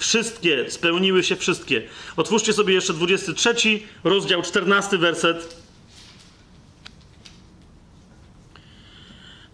Wszystkie, 0.00 0.70
spełniły 0.70 1.24
się 1.24 1.36
wszystkie. 1.36 1.82
Otwórzcie 2.16 2.52
sobie 2.52 2.74
jeszcze 2.74 2.92
23, 2.92 3.54
rozdział 4.04 4.42
14, 4.42 4.98
werset. 4.98 5.56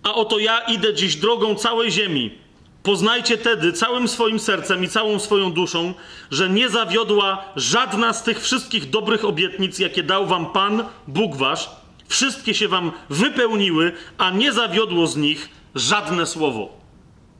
A 0.03 0.15
oto 0.15 0.39
ja 0.39 0.61
idę 0.61 0.95
dziś 0.95 1.17
drogą 1.17 1.55
całej 1.55 1.91
ziemi. 1.91 2.39
Poznajcie 2.83 3.39
tedy 3.39 3.73
całym 3.73 4.09
swoim 4.09 4.39
sercem 4.39 4.85
i 4.85 4.89
całą 4.89 5.19
swoją 5.19 5.53
duszą, 5.53 5.95
że 6.31 6.49
nie 6.49 6.69
zawiodła 6.69 7.45
żadna 7.57 8.13
z 8.13 8.23
tych 8.23 8.43
wszystkich 8.43 8.91
dobrych 8.91 9.25
obietnic, 9.25 9.79
jakie 9.79 10.03
dał 10.03 10.27
wam 10.27 10.53
Pan, 10.53 10.85
Bóg 11.09 11.37
wasz. 11.37 11.71
Wszystkie 12.09 12.55
się 12.55 12.69
wam 12.69 12.93
wypełniły, 13.11 13.93
a 14.19 14.31
nie 14.31 14.53
zawiodło 14.53 15.07
z 15.07 15.17
nich 15.17 15.49
żadne 15.75 16.27
słowo. 16.27 16.69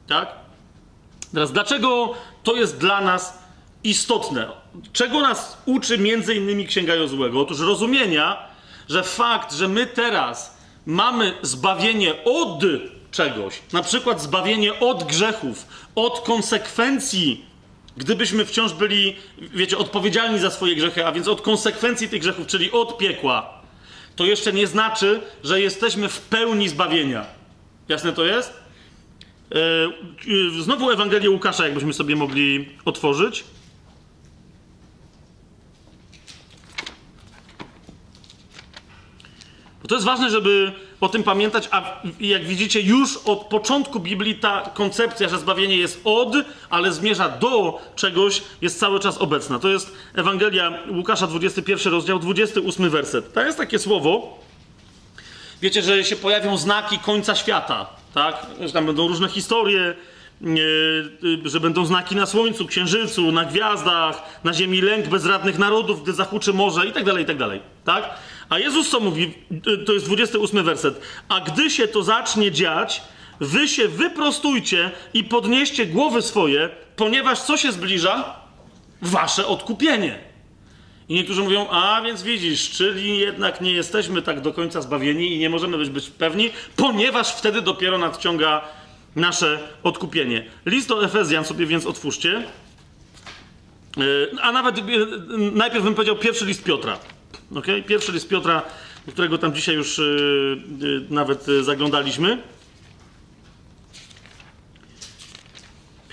Tak? 0.07 0.47
Teraz, 1.33 1.51
dlaczego 1.51 2.13
to 2.47 2.55
jest 2.55 2.77
dla 2.77 3.01
nas 3.01 3.39
istotne? 3.83 4.47
Czego 4.93 5.21
nas 5.21 5.57
uczy 5.65 5.97
między 5.97 6.35
innymi 6.35 6.67
Księga 6.67 6.95
Jozłego? 6.95 7.41
Otóż 7.41 7.59
rozumienia, 7.59 8.37
że 8.89 9.03
fakt, 9.03 9.53
że 9.53 9.67
my 9.67 9.85
teraz 9.85 10.57
mamy 10.85 11.33
zbawienie 11.41 12.23
od 12.23 12.63
czegoś, 13.11 13.61
na 13.73 13.83
przykład 13.83 14.21
zbawienie 14.21 14.79
od 14.79 15.03
grzechów, 15.03 15.65
od 15.95 16.19
konsekwencji, 16.19 17.45
gdybyśmy 17.97 18.45
wciąż 18.45 18.73
byli, 18.73 19.15
wiecie, 19.37 19.77
odpowiedzialni 19.77 20.39
za 20.39 20.51
swoje 20.51 20.75
grzechy, 20.75 21.05
a 21.05 21.11
więc 21.11 21.27
od 21.27 21.41
konsekwencji 21.41 22.09
tych 22.09 22.21
grzechów, 22.21 22.47
czyli 22.47 22.71
od 22.71 22.97
piekła, 22.97 23.53
to 24.15 24.25
jeszcze 24.25 24.53
nie 24.53 24.67
znaczy, 24.67 25.21
że 25.43 25.61
jesteśmy 25.61 26.09
w 26.09 26.21
pełni 26.21 26.69
zbawienia. 26.69 27.25
Jasne 27.89 28.13
to 28.13 28.25
jest? 28.25 28.66
E, 29.51 30.61
znowu 30.61 30.91
Ewangelię 30.91 31.29
Łukasza, 31.29 31.65
jakbyśmy 31.65 31.93
sobie 31.93 32.15
mogli 32.15 32.69
otworzyć. 32.85 33.43
Bo 39.81 39.87
to 39.87 39.95
jest 39.95 40.05
ważne, 40.05 40.29
żeby 40.29 40.71
o 41.01 41.09
tym 41.09 41.23
pamiętać, 41.23 41.69
a 41.71 42.01
jak 42.19 42.45
widzicie, 42.45 42.81
już 42.81 43.17
od 43.17 43.39
początku 43.39 43.99
Biblii 43.99 44.35
ta 44.35 44.71
koncepcja, 44.73 45.29
że 45.29 45.39
zbawienie 45.39 45.77
jest 45.77 46.01
od, 46.03 46.35
ale 46.69 46.91
zmierza 46.93 47.29
do 47.29 47.81
czegoś, 47.95 48.41
jest 48.61 48.79
cały 48.79 48.99
czas 48.99 49.17
obecna. 49.17 49.59
To 49.59 49.69
jest 49.69 49.93
Ewangelia 50.15 50.83
Łukasza, 50.91 51.27
21 51.27 51.93
rozdział, 51.93 52.19
28 52.19 52.89
werset. 52.89 53.33
To 53.33 53.43
jest 53.43 53.57
takie 53.57 53.79
słowo. 53.79 54.39
Wiecie, 55.61 55.81
że 55.81 56.03
się 56.03 56.15
pojawią 56.15 56.57
znaki 56.57 56.99
końca 56.99 57.35
świata 57.35 57.89
tak? 58.17 58.45
Że 58.67 58.73
tam 58.73 58.85
będą 58.85 59.07
różne 59.07 59.29
historie, 59.29 59.95
y, 60.41 61.49
że 61.49 61.59
będą 61.59 61.85
znaki 61.85 62.15
na 62.15 62.25
słońcu, 62.25 62.65
księżycu, 62.65 63.31
na 63.31 63.45
gwiazdach, 63.45 64.39
na 64.43 64.53
ziemi 64.53 64.81
lęk 64.81 65.07
bezradnych 65.07 65.57
narodów, 65.57 66.03
gdy 66.03 66.13
zahuczy 66.13 66.53
morze 66.53 66.87
i 66.87 66.91
tak 66.91 67.03
dalej, 67.03 67.23
i 67.23 67.25
tak 67.27 67.37
dalej, 67.37 67.61
tak? 67.85 68.09
A 68.49 68.59
Jezus 68.59 68.89
co 68.89 68.99
mówi? 68.99 69.33
Y, 69.67 69.77
to 69.77 69.93
jest 69.93 70.05
28 70.05 70.63
werset. 70.63 71.01
A 71.29 71.39
gdy 71.39 71.69
się 71.69 71.87
to 71.87 72.03
zacznie 72.03 72.51
dziać, 72.51 73.01
wy 73.39 73.67
się 73.67 73.87
wyprostujcie 73.87 74.91
i 75.13 75.23
podnieście 75.23 75.85
głowy 75.85 76.21
swoje, 76.21 76.69
ponieważ 76.95 77.39
co 77.41 77.57
się 77.57 77.71
zbliża? 77.71 78.35
Wasze 79.01 79.47
odkupienie. 79.47 80.26
I 81.09 81.13
niektórzy 81.13 81.41
mówią, 81.41 81.67
a 81.69 82.01
więc 82.01 82.23
widzisz, 82.23 82.69
czyli 82.69 83.19
jednak 83.19 83.61
nie 83.61 83.71
jesteśmy 83.71 84.21
tak 84.21 84.41
do 84.41 84.53
końca 84.53 84.81
zbawieni 84.81 85.33
i 85.33 85.39
nie 85.39 85.49
możemy 85.49 85.77
być, 85.77 85.89
być 85.89 86.09
pewni, 86.09 86.49
ponieważ 86.75 87.35
wtedy 87.35 87.61
dopiero 87.61 87.97
nadciąga 87.97 88.61
nasze 89.15 89.59
odkupienie. 89.83 90.45
List 90.65 90.87
do 90.87 91.05
Efezjan 91.05 91.45
sobie 91.45 91.65
więc 91.65 91.85
otwórzcie. 91.85 92.43
E, 93.97 94.41
a 94.41 94.51
nawet 94.51 94.77
e, 94.77 94.81
najpierw 95.37 95.83
bym 95.83 95.95
powiedział 95.95 96.15
pierwszy 96.15 96.45
list 96.45 96.63
Piotra. 96.63 96.99
Okay? 97.55 97.81
Pierwszy 97.81 98.11
list 98.11 98.27
Piotra, 98.27 98.61
do 99.05 99.11
którego 99.11 99.37
tam 99.37 99.53
dzisiaj 99.53 99.75
już 99.75 99.97
yy, 99.97 101.05
nawet 101.09 101.45
zaglądaliśmy. 101.61 102.37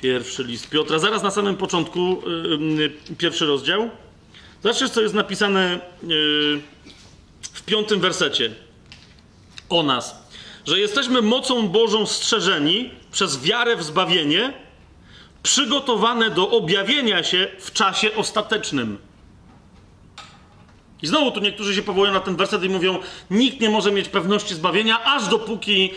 Pierwszy 0.02 0.44
list 0.44 0.70
Piotra, 0.70 0.98
zaraz 0.98 1.22
na 1.22 1.30
samym 1.30 1.56
początku, 1.56 2.22
pierwszy 3.18 3.46
rozdział. 3.46 3.90
Zobaczcie, 4.64 4.88
co 4.88 5.00
jest 5.00 5.14
napisane 5.14 5.80
yy, 6.02 6.60
w 7.52 7.62
piątym 7.66 8.00
wersecie 8.00 8.50
o 9.68 9.82
nas. 9.82 10.28
Że 10.66 10.78
jesteśmy 10.78 11.22
mocą 11.22 11.68
Bożą 11.68 12.06
strzeżeni 12.06 12.90
przez 13.12 13.42
wiarę 13.42 13.76
w 13.76 13.82
zbawienie, 13.82 14.52
przygotowane 15.42 16.30
do 16.30 16.50
objawienia 16.50 17.24
się 17.24 17.48
w 17.58 17.72
czasie 17.72 18.14
ostatecznym. 18.16 18.98
I 21.02 21.06
znowu 21.06 21.30
tu 21.30 21.40
niektórzy 21.40 21.74
się 21.74 21.82
powołują 21.82 22.12
na 22.12 22.20
ten 22.20 22.36
werset 22.36 22.64
i 22.64 22.68
mówią, 22.68 22.98
nikt 23.30 23.60
nie 23.60 23.70
może 23.70 23.92
mieć 23.92 24.08
pewności 24.08 24.54
zbawienia, 24.54 25.04
aż 25.04 25.28
dopóki 25.28 25.90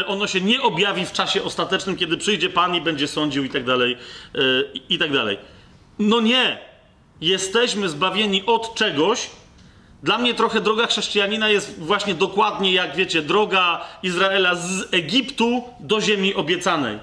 e, 0.00 0.06
ono 0.06 0.26
się 0.26 0.40
nie 0.40 0.62
objawi 0.62 1.06
w 1.06 1.12
czasie 1.12 1.42
ostatecznym, 1.42 1.96
kiedy 1.96 2.16
przyjdzie 2.16 2.50
Pan 2.50 2.74
i 2.74 2.80
będzie 2.80 3.08
sądził 3.08 3.44
i 3.44 3.50
tak 3.50 3.64
dalej, 3.64 3.96
e, 4.34 4.38
i 4.88 4.98
tak 4.98 5.12
dalej. 5.12 5.38
No 5.98 6.20
nie 6.20 6.67
jesteśmy 7.20 7.88
zbawieni 7.88 8.46
od 8.46 8.74
czegoś. 8.74 9.30
Dla 10.02 10.18
mnie 10.18 10.34
trochę 10.34 10.60
droga 10.60 10.86
chrześcijanina 10.86 11.48
jest 11.48 11.80
właśnie 11.80 12.14
dokładnie 12.14 12.72
jak 12.72 12.96
wiecie, 12.96 13.22
droga 13.22 13.84
Izraela 14.02 14.54
z 14.54 14.94
Egiptu 14.94 15.62
do 15.80 16.00
ziemi 16.00 16.34
obiecanej. 16.34 16.98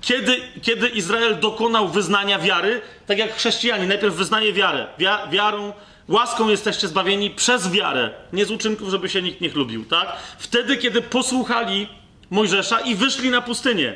Kiedy, 0.00 0.36
kiedy 0.62 0.88
Izrael 0.88 1.40
dokonał 1.40 1.88
wyznania 1.88 2.38
wiary, 2.38 2.80
tak 3.06 3.18
jak 3.18 3.36
chrześcijanie, 3.36 3.86
najpierw 3.86 4.14
wyznaje 4.14 4.52
wiarę. 4.52 4.86
wiarą 5.30 5.72
Łaską 6.08 6.48
jesteście 6.48 6.88
zbawieni 6.88 7.30
przez 7.30 7.70
wiarę, 7.70 8.10
nie 8.32 8.44
z 8.44 8.50
uczynków, 8.50 8.88
żeby 8.88 9.08
się 9.08 9.22
nikt 9.22 9.40
nie 9.40 9.50
chlubił, 9.50 9.84
tak? 9.84 10.16
Wtedy, 10.38 10.76
kiedy 10.76 11.02
posłuchali 11.02 11.88
Mojżesza 12.30 12.80
i 12.80 12.94
wyszli 12.94 13.30
na 13.30 13.40
pustynię, 13.40 13.94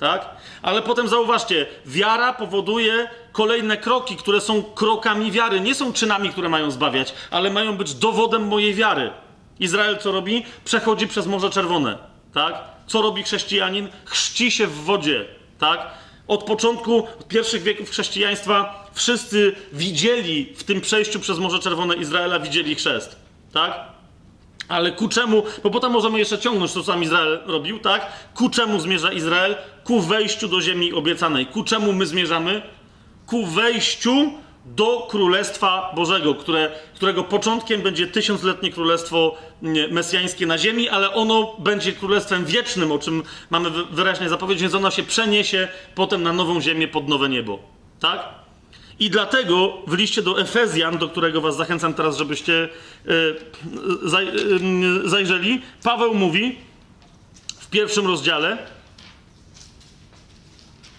tak? 0.00 0.28
Ale 0.62 0.82
potem 0.82 1.08
zauważcie, 1.08 1.66
wiara 1.86 2.32
powoduje 2.32 3.08
kolejne 3.38 3.76
kroki, 3.76 4.16
które 4.16 4.40
są 4.40 4.62
krokami 4.62 5.32
wiary. 5.32 5.60
Nie 5.60 5.74
są 5.74 5.92
czynami, 5.92 6.30
które 6.30 6.48
mają 6.48 6.70
zbawiać, 6.70 7.14
ale 7.30 7.50
mają 7.50 7.76
być 7.76 7.94
dowodem 7.94 8.48
mojej 8.48 8.74
wiary. 8.74 9.10
Izrael 9.60 9.98
co 9.98 10.12
robi? 10.12 10.44
Przechodzi 10.64 11.08
przez 11.08 11.26
Morze 11.26 11.50
Czerwone, 11.50 11.98
tak? 12.34 12.54
Co 12.86 13.02
robi 13.02 13.22
chrześcijanin? 13.22 13.88
Chrzci 14.04 14.50
się 14.50 14.66
w 14.66 14.74
wodzie, 14.84 15.24
tak? 15.58 15.90
Od 16.28 16.44
początku 16.44 17.06
pierwszych 17.28 17.62
wieków 17.62 17.90
chrześcijaństwa 17.90 18.86
wszyscy 18.94 19.52
widzieli 19.72 20.54
w 20.56 20.64
tym 20.64 20.80
przejściu 20.80 21.20
przez 21.20 21.38
Morze 21.38 21.58
Czerwone 21.58 21.96
Izraela, 21.96 22.38
widzieli 22.38 22.74
chrzest, 22.74 23.16
tak? 23.52 23.80
Ale 24.68 24.92
ku 24.92 25.08
czemu, 25.08 25.42
bo 25.62 25.70
potem 25.70 25.92
możemy 25.92 26.18
jeszcze 26.18 26.38
ciągnąć, 26.38 26.70
co 26.70 26.84
sam 26.84 27.02
Izrael 27.02 27.40
robił, 27.46 27.78
tak? 27.78 28.12
Ku 28.34 28.50
czemu 28.50 28.80
zmierza 28.80 29.12
Izrael? 29.12 29.56
Ku 29.84 30.00
wejściu 30.00 30.48
do 30.48 30.60
ziemi 30.60 30.92
obiecanej. 30.92 31.46
Ku 31.46 31.64
czemu 31.64 31.92
my 31.92 32.06
zmierzamy? 32.06 32.77
Ku 33.28 33.46
wejściu 33.46 34.32
do 34.66 35.06
Królestwa 35.10 35.92
Bożego, 35.96 36.34
które, 36.34 36.70
którego 36.94 37.24
początkiem 37.24 37.82
będzie 37.82 38.06
tysiącletnie 38.06 38.72
królestwo 38.72 39.36
mesjańskie 39.90 40.46
na 40.46 40.58
ziemi, 40.58 40.88
ale 40.88 41.14
ono 41.14 41.56
będzie 41.58 41.92
królestwem 41.92 42.44
wiecznym, 42.44 42.92
o 42.92 42.98
czym 42.98 43.22
mamy 43.50 43.70
wyraźnie 43.90 44.28
zapowiedź, 44.28 44.60
więc 44.60 44.74
ono 44.74 44.90
się 44.90 45.02
przeniesie 45.02 45.68
potem 45.94 46.22
na 46.22 46.32
nową 46.32 46.60
ziemię 46.60 46.88
pod 46.88 47.08
nowe 47.08 47.28
niebo. 47.28 47.58
Tak? 48.00 48.28
I 49.00 49.10
dlatego 49.10 49.72
w 49.86 49.94
liście 49.94 50.22
do 50.22 50.40
Efezjan, 50.40 50.98
do 50.98 51.08
którego 51.08 51.40
was 51.40 51.56
zachęcam 51.56 51.94
teraz, 51.94 52.16
żebyście 52.16 52.68
yy, 53.04 53.38
zajrzeli, 55.04 55.62
Paweł 55.82 56.14
mówi 56.14 56.58
w 57.60 57.70
pierwszym 57.70 58.06
rozdziale 58.06 58.58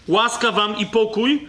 łaska 0.07 0.51
wam 0.51 0.77
i 0.77 0.85
pokój 0.85 1.47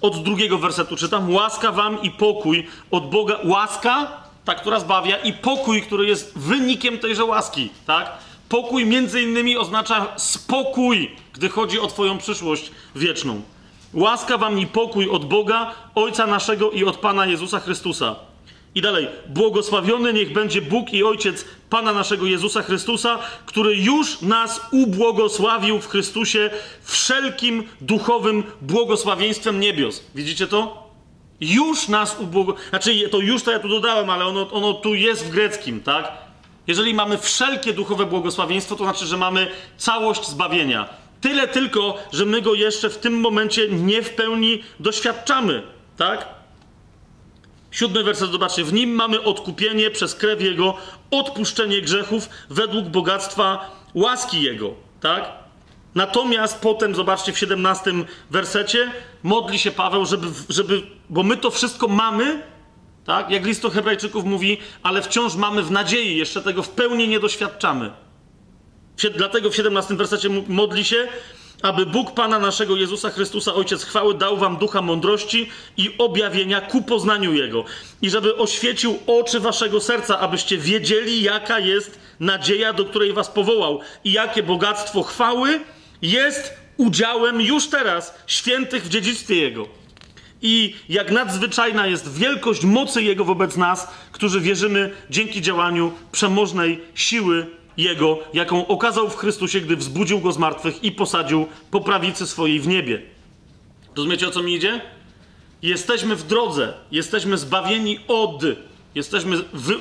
od 0.00 0.22
drugiego 0.22 0.58
wersetu 0.58 0.96
czytam. 0.96 1.34
Łaska 1.34 1.72
wam 1.72 2.02
i 2.02 2.10
pokój 2.10 2.66
od 2.90 3.10
Boga. 3.10 3.38
Łaska, 3.44 4.12
ta, 4.44 4.54
która 4.54 4.80
zbawia, 4.80 5.16
i 5.16 5.32
pokój, 5.32 5.82
który 5.82 6.06
jest 6.06 6.38
wynikiem 6.38 6.98
tejże 6.98 7.24
łaski, 7.24 7.70
tak? 7.86 8.12
Pokój 8.48 8.86
między 8.86 9.22
innymi 9.22 9.56
oznacza 9.56 10.06
spokój, 10.16 11.10
gdy 11.32 11.48
chodzi 11.48 11.80
o 11.80 11.86
Twoją 11.86 12.18
przyszłość 12.18 12.70
wieczną. 12.94 13.42
Łaska 13.94 14.38
wam 14.38 14.58
i 14.58 14.66
pokój 14.66 15.10
od 15.10 15.24
Boga, 15.24 15.74
Ojca 15.94 16.26
naszego 16.26 16.70
i 16.70 16.84
od 16.84 16.96
Pana 16.96 17.26
Jezusa 17.26 17.60
Chrystusa. 17.60 18.16
I 18.76 18.80
dalej, 18.82 19.08
błogosławiony 19.26 20.12
niech 20.12 20.32
będzie 20.32 20.62
Bóg 20.62 20.92
i 20.92 21.04
Ojciec 21.04 21.44
Pana 21.70 21.92
naszego 21.92 22.26
Jezusa 22.26 22.62
Chrystusa, 22.62 23.18
który 23.46 23.76
już 23.76 24.20
nas 24.20 24.60
ubłogosławił 24.72 25.80
w 25.80 25.88
Chrystusie 25.88 26.50
wszelkim 26.82 27.64
duchowym 27.80 28.44
błogosławieństwem 28.60 29.60
niebios. 29.60 30.04
Widzicie 30.14 30.46
to? 30.46 30.90
Już 31.40 31.88
nas 31.88 32.20
ubłogosławił. 32.20 32.68
Znaczy, 32.70 33.08
to 33.08 33.18
już 33.18 33.42
to 33.42 33.50
ja 33.50 33.58
tu 33.58 33.68
dodałem, 33.68 34.10
ale 34.10 34.26
ono, 34.26 34.50
ono 34.50 34.72
tu 34.72 34.94
jest 34.94 35.26
w 35.26 35.30
greckim, 35.30 35.80
tak? 35.80 36.12
Jeżeli 36.66 36.94
mamy 36.94 37.18
wszelkie 37.18 37.72
duchowe 37.72 38.06
błogosławieństwo, 38.06 38.76
to 38.76 38.84
znaczy, 38.84 39.06
że 39.06 39.16
mamy 39.16 39.46
całość 39.76 40.28
zbawienia. 40.28 40.88
Tyle 41.20 41.48
tylko, 41.48 41.98
że 42.12 42.24
my 42.24 42.42
go 42.42 42.54
jeszcze 42.54 42.90
w 42.90 42.98
tym 42.98 43.20
momencie 43.20 43.68
nie 43.68 44.02
w 44.02 44.10
pełni 44.10 44.62
doświadczamy, 44.80 45.62
tak? 45.96 46.35
Siódmy 47.76 48.04
werset, 48.04 48.30
zobaczcie. 48.30 48.64
W 48.64 48.72
nim 48.72 48.90
mamy 48.90 49.22
odkupienie 49.22 49.90
przez 49.90 50.14
krew 50.14 50.42
Jego, 50.42 50.74
odpuszczenie 51.10 51.82
grzechów 51.82 52.28
według 52.50 52.86
bogactwa 52.86 53.70
łaski 53.94 54.42
Jego. 54.42 54.74
Tak? 55.00 55.32
Natomiast 55.94 56.60
potem, 56.60 56.94
zobaczcie, 56.94 57.32
w 57.32 57.38
17 57.38 57.92
wersecie 58.30 58.92
modli 59.22 59.58
się 59.58 59.70
Paweł, 59.70 60.06
żeby, 60.06 60.26
żeby 60.48 60.82
bo 61.10 61.22
my 61.22 61.36
to 61.36 61.50
wszystko 61.50 61.88
mamy, 61.88 62.42
tak? 63.04 63.30
Jak 63.30 63.46
list 63.46 63.62
do 63.62 63.70
Hebrajczyków 63.70 64.24
mówi, 64.24 64.58
ale 64.82 65.02
wciąż 65.02 65.34
mamy 65.34 65.62
w 65.62 65.70
nadziei, 65.70 66.16
jeszcze 66.16 66.42
tego 66.42 66.62
w 66.62 66.68
pełni 66.68 67.08
nie 67.08 67.20
doświadczamy. 67.20 67.90
Dlatego 69.16 69.50
w 69.50 69.56
17 69.56 69.96
wersecie 69.96 70.28
modli 70.48 70.84
się, 70.84 71.08
aby 71.62 71.86
Bóg 71.86 72.14
Pana 72.14 72.38
naszego 72.38 72.76
Jezusa 72.76 73.10
Chrystusa, 73.10 73.54
Ojciec 73.54 73.84
chwały, 73.84 74.14
dał 74.14 74.36
wam 74.36 74.56
ducha 74.56 74.82
mądrości 74.82 75.50
i 75.76 75.94
objawienia 75.98 76.60
ku 76.60 76.82
poznaniu 76.82 77.34
Jego. 77.34 77.64
I 78.02 78.10
żeby 78.10 78.36
oświecił 78.36 78.98
oczy 79.06 79.40
waszego 79.40 79.80
serca, 79.80 80.18
abyście 80.18 80.58
wiedzieli, 80.58 81.22
jaka 81.22 81.58
jest 81.58 81.98
nadzieja, 82.20 82.72
do 82.72 82.84
której 82.84 83.12
was 83.12 83.28
powołał 83.28 83.80
i 84.04 84.12
jakie 84.12 84.42
bogactwo 84.42 85.02
chwały 85.02 85.60
jest 86.02 86.54
udziałem 86.76 87.40
już 87.40 87.68
teraz 87.68 88.14
świętych 88.26 88.84
w 88.84 88.88
dziedzictwie 88.88 89.36
Jego. 89.36 89.68
I 90.42 90.74
jak 90.88 91.10
nadzwyczajna 91.10 91.86
jest 91.86 92.18
wielkość 92.18 92.64
mocy 92.64 93.02
Jego 93.02 93.24
wobec 93.24 93.56
nas, 93.56 93.88
którzy 94.12 94.40
wierzymy 94.40 94.90
dzięki 95.10 95.42
działaniu 95.42 95.92
przemożnej 96.12 96.80
siły 96.94 97.46
jego, 97.76 98.18
jaką 98.32 98.66
okazał 98.66 99.10
w 99.10 99.16
Chrystusie, 99.16 99.60
gdy 99.60 99.76
wzbudził 99.76 100.20
go 100.20 100.32
z 100.32 100.38
martwych 100.38 100.84
i 100.84 100.92
posadził 100.92 101.46
po 101.70 101.80
prawicy 101.80 102.26
swojej 102.26 102.60
w 102.60 102.68
niebie. 102.68 103.02
Rozumiecie 103.96 104.28
o 104.28 104.30
co 104.30 104.42
mi 104.42 104.54
idzie? 104.54 104.80
Jesteśmy 105.62 106.16
w 106.16 106.22
drodze, 106.22 106.74
jesteśmy 106.90 107.38
zbawieni 107.38 107.98
od, 108.08 108.42
jesteśmy 108.94 109.36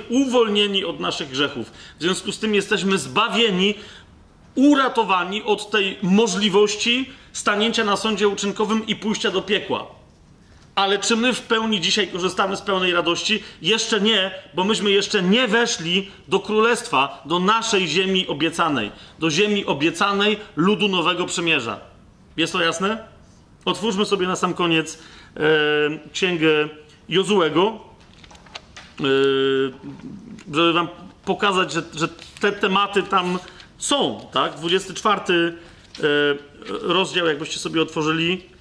uwolnieni 0.09 0.85
od 0.85 0.99
naszych 0.99 1.29
grzechów. 1.29 1.71
W 1.99 2.01
związku 2.01 2.31
z 2.31 2.39
tym 2.39 2.55
jesteśmy 2.55 2.97
zbawieni, 2.97 3.73
uratowani 4.55 5.43
od 5.43 5.69
tej 5.69 5.97
możliwości 6.01 7.09
stanięcia 7.33 7.83
na 7.83 7.97
sądzie 7.97 8.27
uczynkowym 8.27 8.87
i 8.87 8.95
pójścia 8.95 9.31
do 9.31 9.41
piekła. 9.41 9.87
Ale 10.75 10.99
czy 10.99 11.15
my 11.15 11.33
w 11.33 11.41
pełni 11.41 11.81
dzisiaj 11.81 12.07
korzystamy 12.07 12.57
z 12.57 12.61
pełnej 12.61 12.93
radości? 12.93 13.43
Jeszcze 13.61 14.01
nie, 14.01 14.31
bo 14.53 14.63
myśmy 14.63 14.91
jeszcze 14.91 15.23
nie 15.23 15.47
weszli 15.47 16.11
do 16.27 16.39
królestwa, 16.39 17.21
do 17.25 17.39
naszej 17.39 17.87
ziemi 17.87 18.27
obiecanej, 18.27 18.91
do 19.19 19.29
ziemi 19.29 19.65
obiecanej 19.65 20.37
ludu 20.55 20.87
Nowego 20.87 21.25
Przymierza. 21.25 21.79
Jest 22.37 22.53
to 22.53 22.61
jasne? 22.61 23.07
Otwórzmy 23.65 24.05
sobie 24.05 24.27
na 24.27 24.35
sam 24.35 24.53
koniec 24.53 24.99
e, 25.37 25.39
księgę 26.13 26.69
Jozułego, 27.09 27.79
e, 28.99 29.03
żeby 30.53 30.73
wam 30.73 30.87
pokazać, 31.25 31.73
że, 31.73 31.83
że, 31.93 32.07
te 32.39 32.51
tematy 32.51 33.03
tam 33.03 33.39
są. 33.77 34.27
Tak? 34.33 34.55
24 34.55 35.21
e, 35.23 36.03
rozdział, 36.81 37.27
jakbyście 37.27 37.59
sobie 37.59 37.81
otworzyli, 37.81 38.54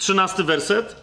13 0.00 0.44
werset. 0.44 0.96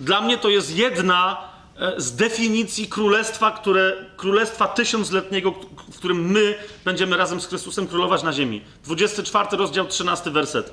Dla 0.00 0.20
mnie 0.20 0.38
to 0.38 0.48
jest 0.48 0.76
jedna 0.76 1.36
e, 1.76 2.00
z 2.00 2.16
definicji 2.16 2.86
królestwa, 2.86 3.50
które, 3.50 3.92
królestwa 4.16 4.68
tysiącletniego, 4.68 5.54
w 5.92 5.96
którym 5.96 6.30
my 6.30 6.54
będziemy 6.84 7.16
razem 7.16 7.40
z 7.40 7.46
Chrystusem 7.46 7.86
królować 7.86 8.22
na 8.22 8.32
ziemi. 8.32 8.62
24 8.84 9.56
rozdział, 9.56 9.86
13 9.86 10.30
werset. 10.30 10.72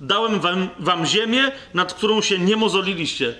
Dałem 0.00 0.40
wam, 0.40 0.68
wam 0.78 1.06
ziemię, 1.06 1.52
nad 1.74 1.94
którą 1.94 2.22
się 2.22 2.38
nie 2.38 2.56
mozoliliście. 2.56 3.34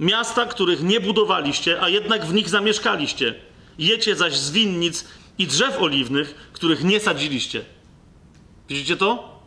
Miasta, 0.00 0.46
których 0.46 0.82
nie 0.82 1.00
budowaliście, 1.00 1.82
a 1.82 1.88
jednak 1.88 2.26
w 2.26 2.34
nich 2.34 2.48
zamieszkaliście. 2.48 3.34
Jecie 3.78 4.16
zaś 4.16 4.36
z 4.36 4.50
winnic 4.50 5.04
i 5.38 5.46
drzew 5.46 5.82
oliwnych, 5.82 6.50
których 6.52 6.84
nie 6.84 7.00
sadziliście. 7.00 7.64
Widzicie 8.68 8.96
to? 8.96 9.37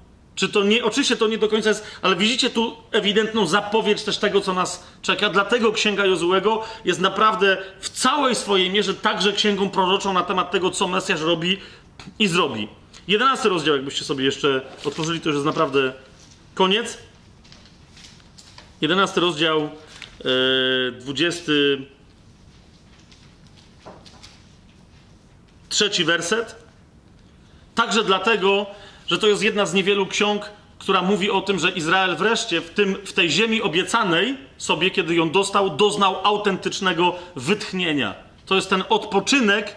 Czy 0.41 0.49
to 0.49 0.63
nie, 0.63 0.83
oczywiście 0.83 1.17
to 1.17 1.27
nie 1.27 1.37
do 1.37 1.47
końca 1.47 1.69
jest, 1.69 1.87
ale 2.01 2.15
widzicie 2.15 2.49
tu 2.49 2.77
ewidentną 2.91 3.45
zapowiedź 3.45 4.03
też 4.03 4.17
tego, 4.17 4.41
co 4.41 4.53
nas 4.53 4.83
czeka. 5.01 5.29
Dlatego 5.29 5.71
Księga 5.71 6.05
Jozułego 6.05 6.63
jest 6.85 6.99
naprawdę 6.99 7.57
w 7.79 7.89
całej 7.89 8.35
swojej 8.35 8.69
mierze 8.69 8.93
także 8.93 9.33
księgą 9.33 9.69
proroczą 9.69 10.13
na 10.13 10.23
temat 10.23 10.51
tego, 10.51 10.71
co 10.71 10.87
Mesjasz 10.87 11.21
robi 11.21 11.57
i 12.19 12.27
zrobi. 12.27 12.67
Jedenasty 13.07 13.49
rozdział, 13.49 13.75
jakbyście 13.75 14.05
sobie 14.05 14.25
jeszcze 14.25 14.61
otworzyli, 14.85 15.21
to 15.21 15.29
już 15.29 15.35
jest 15.35 15.45
naprawdę 15.45 15.93
koniec. 16.55 16.97
Jedenasty 18.81 19.19
rozdział, 19.19 19.61
e, 19.61 20.91
dwudziesty 20.91 21.85
trzeci 25.69 26.03
werset. 26.03 26.55
Także 27.75 28.03
dlatego, 28.03 28.65
że 29.11 29.17
to 29.17 29.27
jest 29.27 29.43
jedna 29.43 29.65
z 29.65 29.73
niewielu 29.73 30.05
ksiąg, 30.05 30.49
która 30.79 31.01
mówi 31.01 31.31
o 31.31 31.41
tym, 31.41 31.59
że 31.59 31.71
Izrael 31.71 32.15
wreszcie 32.15 32.61
w, 32.61 32.69
tym, 32.69 32.95
w 33.05 33.13
tej 33.13 33.29
ziemi 33.29 33.61
obiecanej 33.61 34.37
sobie, 34.57 34.91
kiedy 34.91 35.15
ją 35.15 35.31
dostał, 35.31 35.69
doznał 35.69 36.15
autentycznego 36.23 37.15
wytchnienia. 37.35 38.15
To 38.45 38.55
jest 38.55 38.69
ten 38.69 38.83
odpoczynek, 38.89 39.75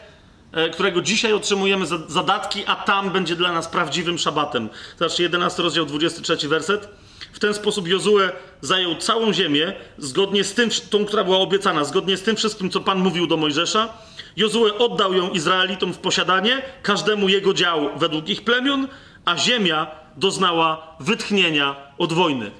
e, 0.52 0.70
którego 0.70 1.02
dzisiaj 1.02 1.32
otrzymujemy 1.32 1.86
zadatki, 2.08 2.62
a 2.66 2.76
tam 2.76 3.10
będzie 3.10 3.36
dla 3.36 3.52
nas 3.52 3.68
prawdziwym 3.68 4.18
szabatem. 4.18 4.68
Zobaczcie, 4.98 5.22
11 5.22 5.62
rozdział, 5.62 5.86
23 5.86 6.48
werset. 6.48 6.88
W 7.32 7.38
ten 7.38 7.54
sposób 7.54 7.88
Jozue 7.88 8.20
zajął 8.60 8.94
całą 8.96 9.32
ziemię, 9.32 9.72
zgodnie 9.98 10.44
z 10.44 10.54
tym, 10.54 10.70
tą, 10.90 11.04
która 11.04 11.24
była 11.24 11.38
obiecana, 11.38 11.84
zgodnie 11.84 12.16
z 12.16 12.22
tym 12.22 12.36
wszystkim, 12.36 12.70
co 12.70 12.80
Pan 12.80 12.98
mówił 12.98 13.26
do 13.26 13.36
Mojżesza. 13.36 13.88
Jozue 14.36 14.78
oddał 14.78 15.14
ją 15.14 15.30
Izraelitom 15.30 15.92
w 15.92 15.98
posiadanie, 15.98 16.62
każdemu 16.82 17.28
jego 17.28 17.54
dział 17.54 17.90
według 17.96 18.28
ich 18.28 18.44
plemion, 18.44 18.88
a 19.24 19.36
ziemia 19.36 19.86
doznała 20.16 20.96
wytchnienia 21.00 21.76
od 21.98 22.12
wojny. 22.12 22.50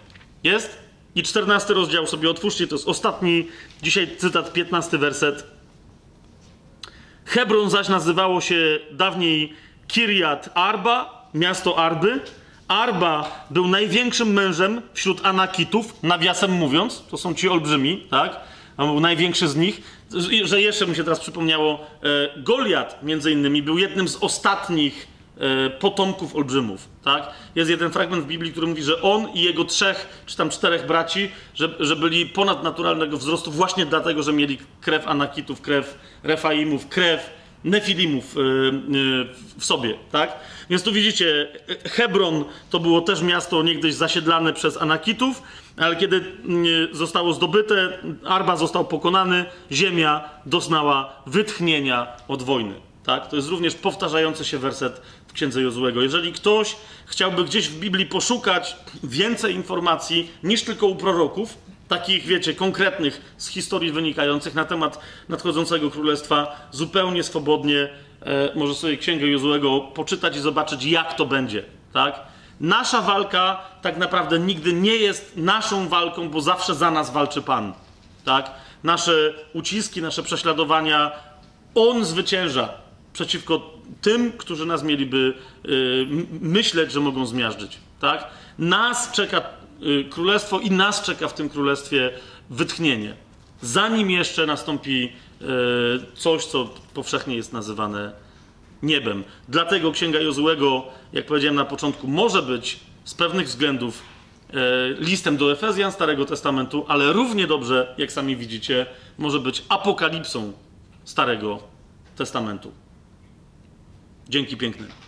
Jest? 0.45 0.79
I 1.15 1.23
czternasty 1.23 1.75
rozdział 1.75 2.07
sobie 2.07 2.31
otwórzcie, 2.31 2.67
to 2.67 2.75
jest 2.75 2.89
ostatni, 2.89 3.49
dzisiaj 3.83 4.17
cytat, 4.19 4.53
piętnasty 4.53 4.99
werset. 4.99 5.47
Hebron 7.25 7.71
zaś 7.71 7.89
nazywało 7.89 8.41
się 8.41 8.79
dawniej 8.93 9.53
Kiriat 9.89 10.51
Arba, 10.55 11.29
miasto 11.35 11.79
Arby. 11.79 12.21
Arba 12.69 13.47
był 13.51 13.69
największym 13.69 14.33
mężem 14.33 14.83
wśród 14.95 15.27
Anakitów, 15.27 16.03
nawiasem 16.03 16.51
mówiąc, 16.51 17.05
to 17.11 17.17
są 17.17 17.35
ci 17.35 17.49
olbrzymi, 17.49 18.07
tak? 18.11 18.41
A 18.77 18.85
był 18.85 19.01
największy 19.01 19.49
z 19.49 19.57
nich. 19.57 19.83
Że 20.45 20.61
jeszcze 20.61 20.87
mi 20.87 20.97
się 20.97 21.05
teraz 21.05 21.21
przypomniało, 21.21 21.87
e, 22.03 22.43
Goliat 22.43 23.03
między 23.03 23.33
innymi 23.33 23.63
był 23.63 23.79
jednym 23.79 24.09
z 24.09 24.17
ostatnich 24.17 25.07
potomków 25.79 26.37
olbrzymów, 26.37 26.89
tak? 27.05 27.31
Jest 27.55 27.71
jeden 27.71 27.91
fragment 27.91 28.25
w 28.25 28.27
Biblii, 28.27 28.53
który 28.53 28.67
mówi, 28.67 28.83
że 28.83 29.03
on 29.03 29.29
i 29.29 29.43
jego 29.43 29.65
trzech, 29.65 30.23
czy 30.27 30.37
tam 30.37 30.51
czterech 30.51 30.87
braci, 30.87 31.31
że, 31.55 31.69
że 31.81 31.97
byli 31.97 32.27
ponadnaturalnego 32.27 33.17
wzrostu 33.17 33.51
właśnie 33.51 33.87
dlatego, 33.87 34.23
że 34.23 34.33
mieli 34.33 34.59
krew 34.81 35.07
Anakitów, 35.07 35.61
krew 35.61 35.99
Refaimów, 36.23 36.89
krew 36.89 37.31
Nefilimów 37.65 38.37
y, 38.37 38.41
y, 38.41 39.59
w 39.59 39.65
sobie, 39.65 39.95
tak? 40.13 40.33
Więc 40.71 40.83
tu 40.83 40.93
widzicie, 40.93 41.49
Hebron 41.85 42.45
to 42.71 42.81
było 42.81 43.01
też 43.01 43.23
miasto 43.23 43.63
niegdyś 43.63 43.95
zasiedlane 43.95 44.53
przez 44.53 44.83
Anakitów, 44.83 45.43
ale 45.77 45.97
kiedy 45.97 46.17
y, 46.17 46.97
zostało 46.97 47.33
zdobyte, 47.33 47.99
Arba 48.25 48.57
został 48.57 48.85
pokonany, 48.85 49.45
ziemia 49.73 50.29
doznała 50.47 51.23
wytchnienia 51.27 52.07
od 52.29 52.43
wojny. 52.43 52.75
Tak? 53.05 53.29
To 53.29 53.37
jest 53.37 53.49
również 53.49 53.75
powtarzający 53.75 54.45
się 54.45 54.59
werset 54.59 55.01
Księdze 55.35 55.63
Jozłego. 55.63 56.03
Jeżeli 56.03 56.33
ktoś 56.33 56.77
chciałby 57.07 57.45
gdzieś 57.45 57.69
w 57.69 57.79
Biblii 57.79 58.07
poszukać 58.07 58.77
więcej 59.03 59.55
informacji 59.55 60.31
niż 60.43 60.63
tylko 60.63 60.87
u 60.87 60.97
proroków, 60.97 61.59
takich, 61.89 62.25
wiecie, 62.25 62.55
konkretnych 62.55 63.35
z 63.39 63.49
historii 63.49 63.93
wynikających 63.93 64.55
na 64.55 64.65
temat 64.65 65.01
nadchodzącego 65.29 65.91
królestwa, 65.91 66.69
zupełnie 66.71 67.23
swobodnie 67.23 67.89
e, 68.23 68.51
może 68.55 68.75
sobie 68.75 68.97
Księgę 68.97 69.27
Jozłego 69.27 69.81
poczytać 69.81 70.37
i 70.37 70.41
zobaczyć, 70.41 70.85
jak 70.85 71.15
to 71.15 71.27
będzie. 71.27 71.65
Tak? 71.93 72.21
Nasza 72.61 73.01
walka 73.01 73.61
tak 73.83 73.97
naprawdę 73.97 74.39
nigdy 74.39 74.73
nie 74.73 74.97
jest 74.97 75.37
naszą 75.37 75.89
walką, 75.89 76.29
bo 76.29 76.41
zawsze 76.41 76.75
za 76.75 76.91
nas 76.91 77.13
walczy 77.13 77.43
Pan. 77.43 77.73
Tak? 78.25 78.51
Nasze 78.85 79.35
uciski, 79.53 80.03
nasze 80.03 80.23
prześladowania, 80.23 81.13
On 81.75 82.05
zwycięża 82.05 82.69
przeciwko 83.13 83.74
tym, 84.01 84.33
którzy 84.33 84.67
nas 84.67 84.83
mieliby 84.83 85.35
y, 85.65 86.07
myśleć, 86.41 86.93
że 86.93 87.01
mogą 87.01 87.27
zmiażdżyć. 87.27 87.79
Tak? 88.01 88.29
Nas 88.59 89.13
czeka 89.13 89.43
y, 89.83 90.05
królestwo 90.11 90.61
i 90.61 90.71
nas 90.71 91.03
czeka 91.03 91.29
w 91.29 91.35
tym 91.35 91.49
królestwie 91.49 92.11
wytchnienie. 92.51 93.15
Zanim 93.63 94.11
jeszcze 94.11 94.47
nastąpi 94.47 95.13
y, 95.43 95.47
coś, 96.15 96.45
co 96.45 96.71
powszechnie 96.95 97.37
jest 97.37 97.53
nazywane 97.53 98.13
niebem. 98.83 99.25
Dlatego 99.49 99.93
Księga 99.93 100.21
Jozłego, 100.21 100.85
jak 101.13 101.27
powiedziałem 101.27 101.57
na 101.57 101.65
początku, 101.65 102.09
może 102.09 102.43
być 102.43 102.81
z 103.05 103.15
pewnych 103.15 103.47
względów 103.47 104.03
listem 104.99 105.37
do 105.37 105.53
Efezjan 105.53 105.93
Starego 105.93 106.25
Testamentu, 106.25 106.85
ale 106.89 107.13
równie 107.13 107.47
dobrze, 107.47 107.95
jak 107.99 108.13
sami 108.13 108.37
widzicie, 108.37 108.87
może 109.19 109.41
być 109.41 109.65
apokalipsą 109.69 110.53
Starego 111.05 111.59
Testamentu. 112.17 112.73
Dzięki 114.29 114.57
piękne. 114.57 115.04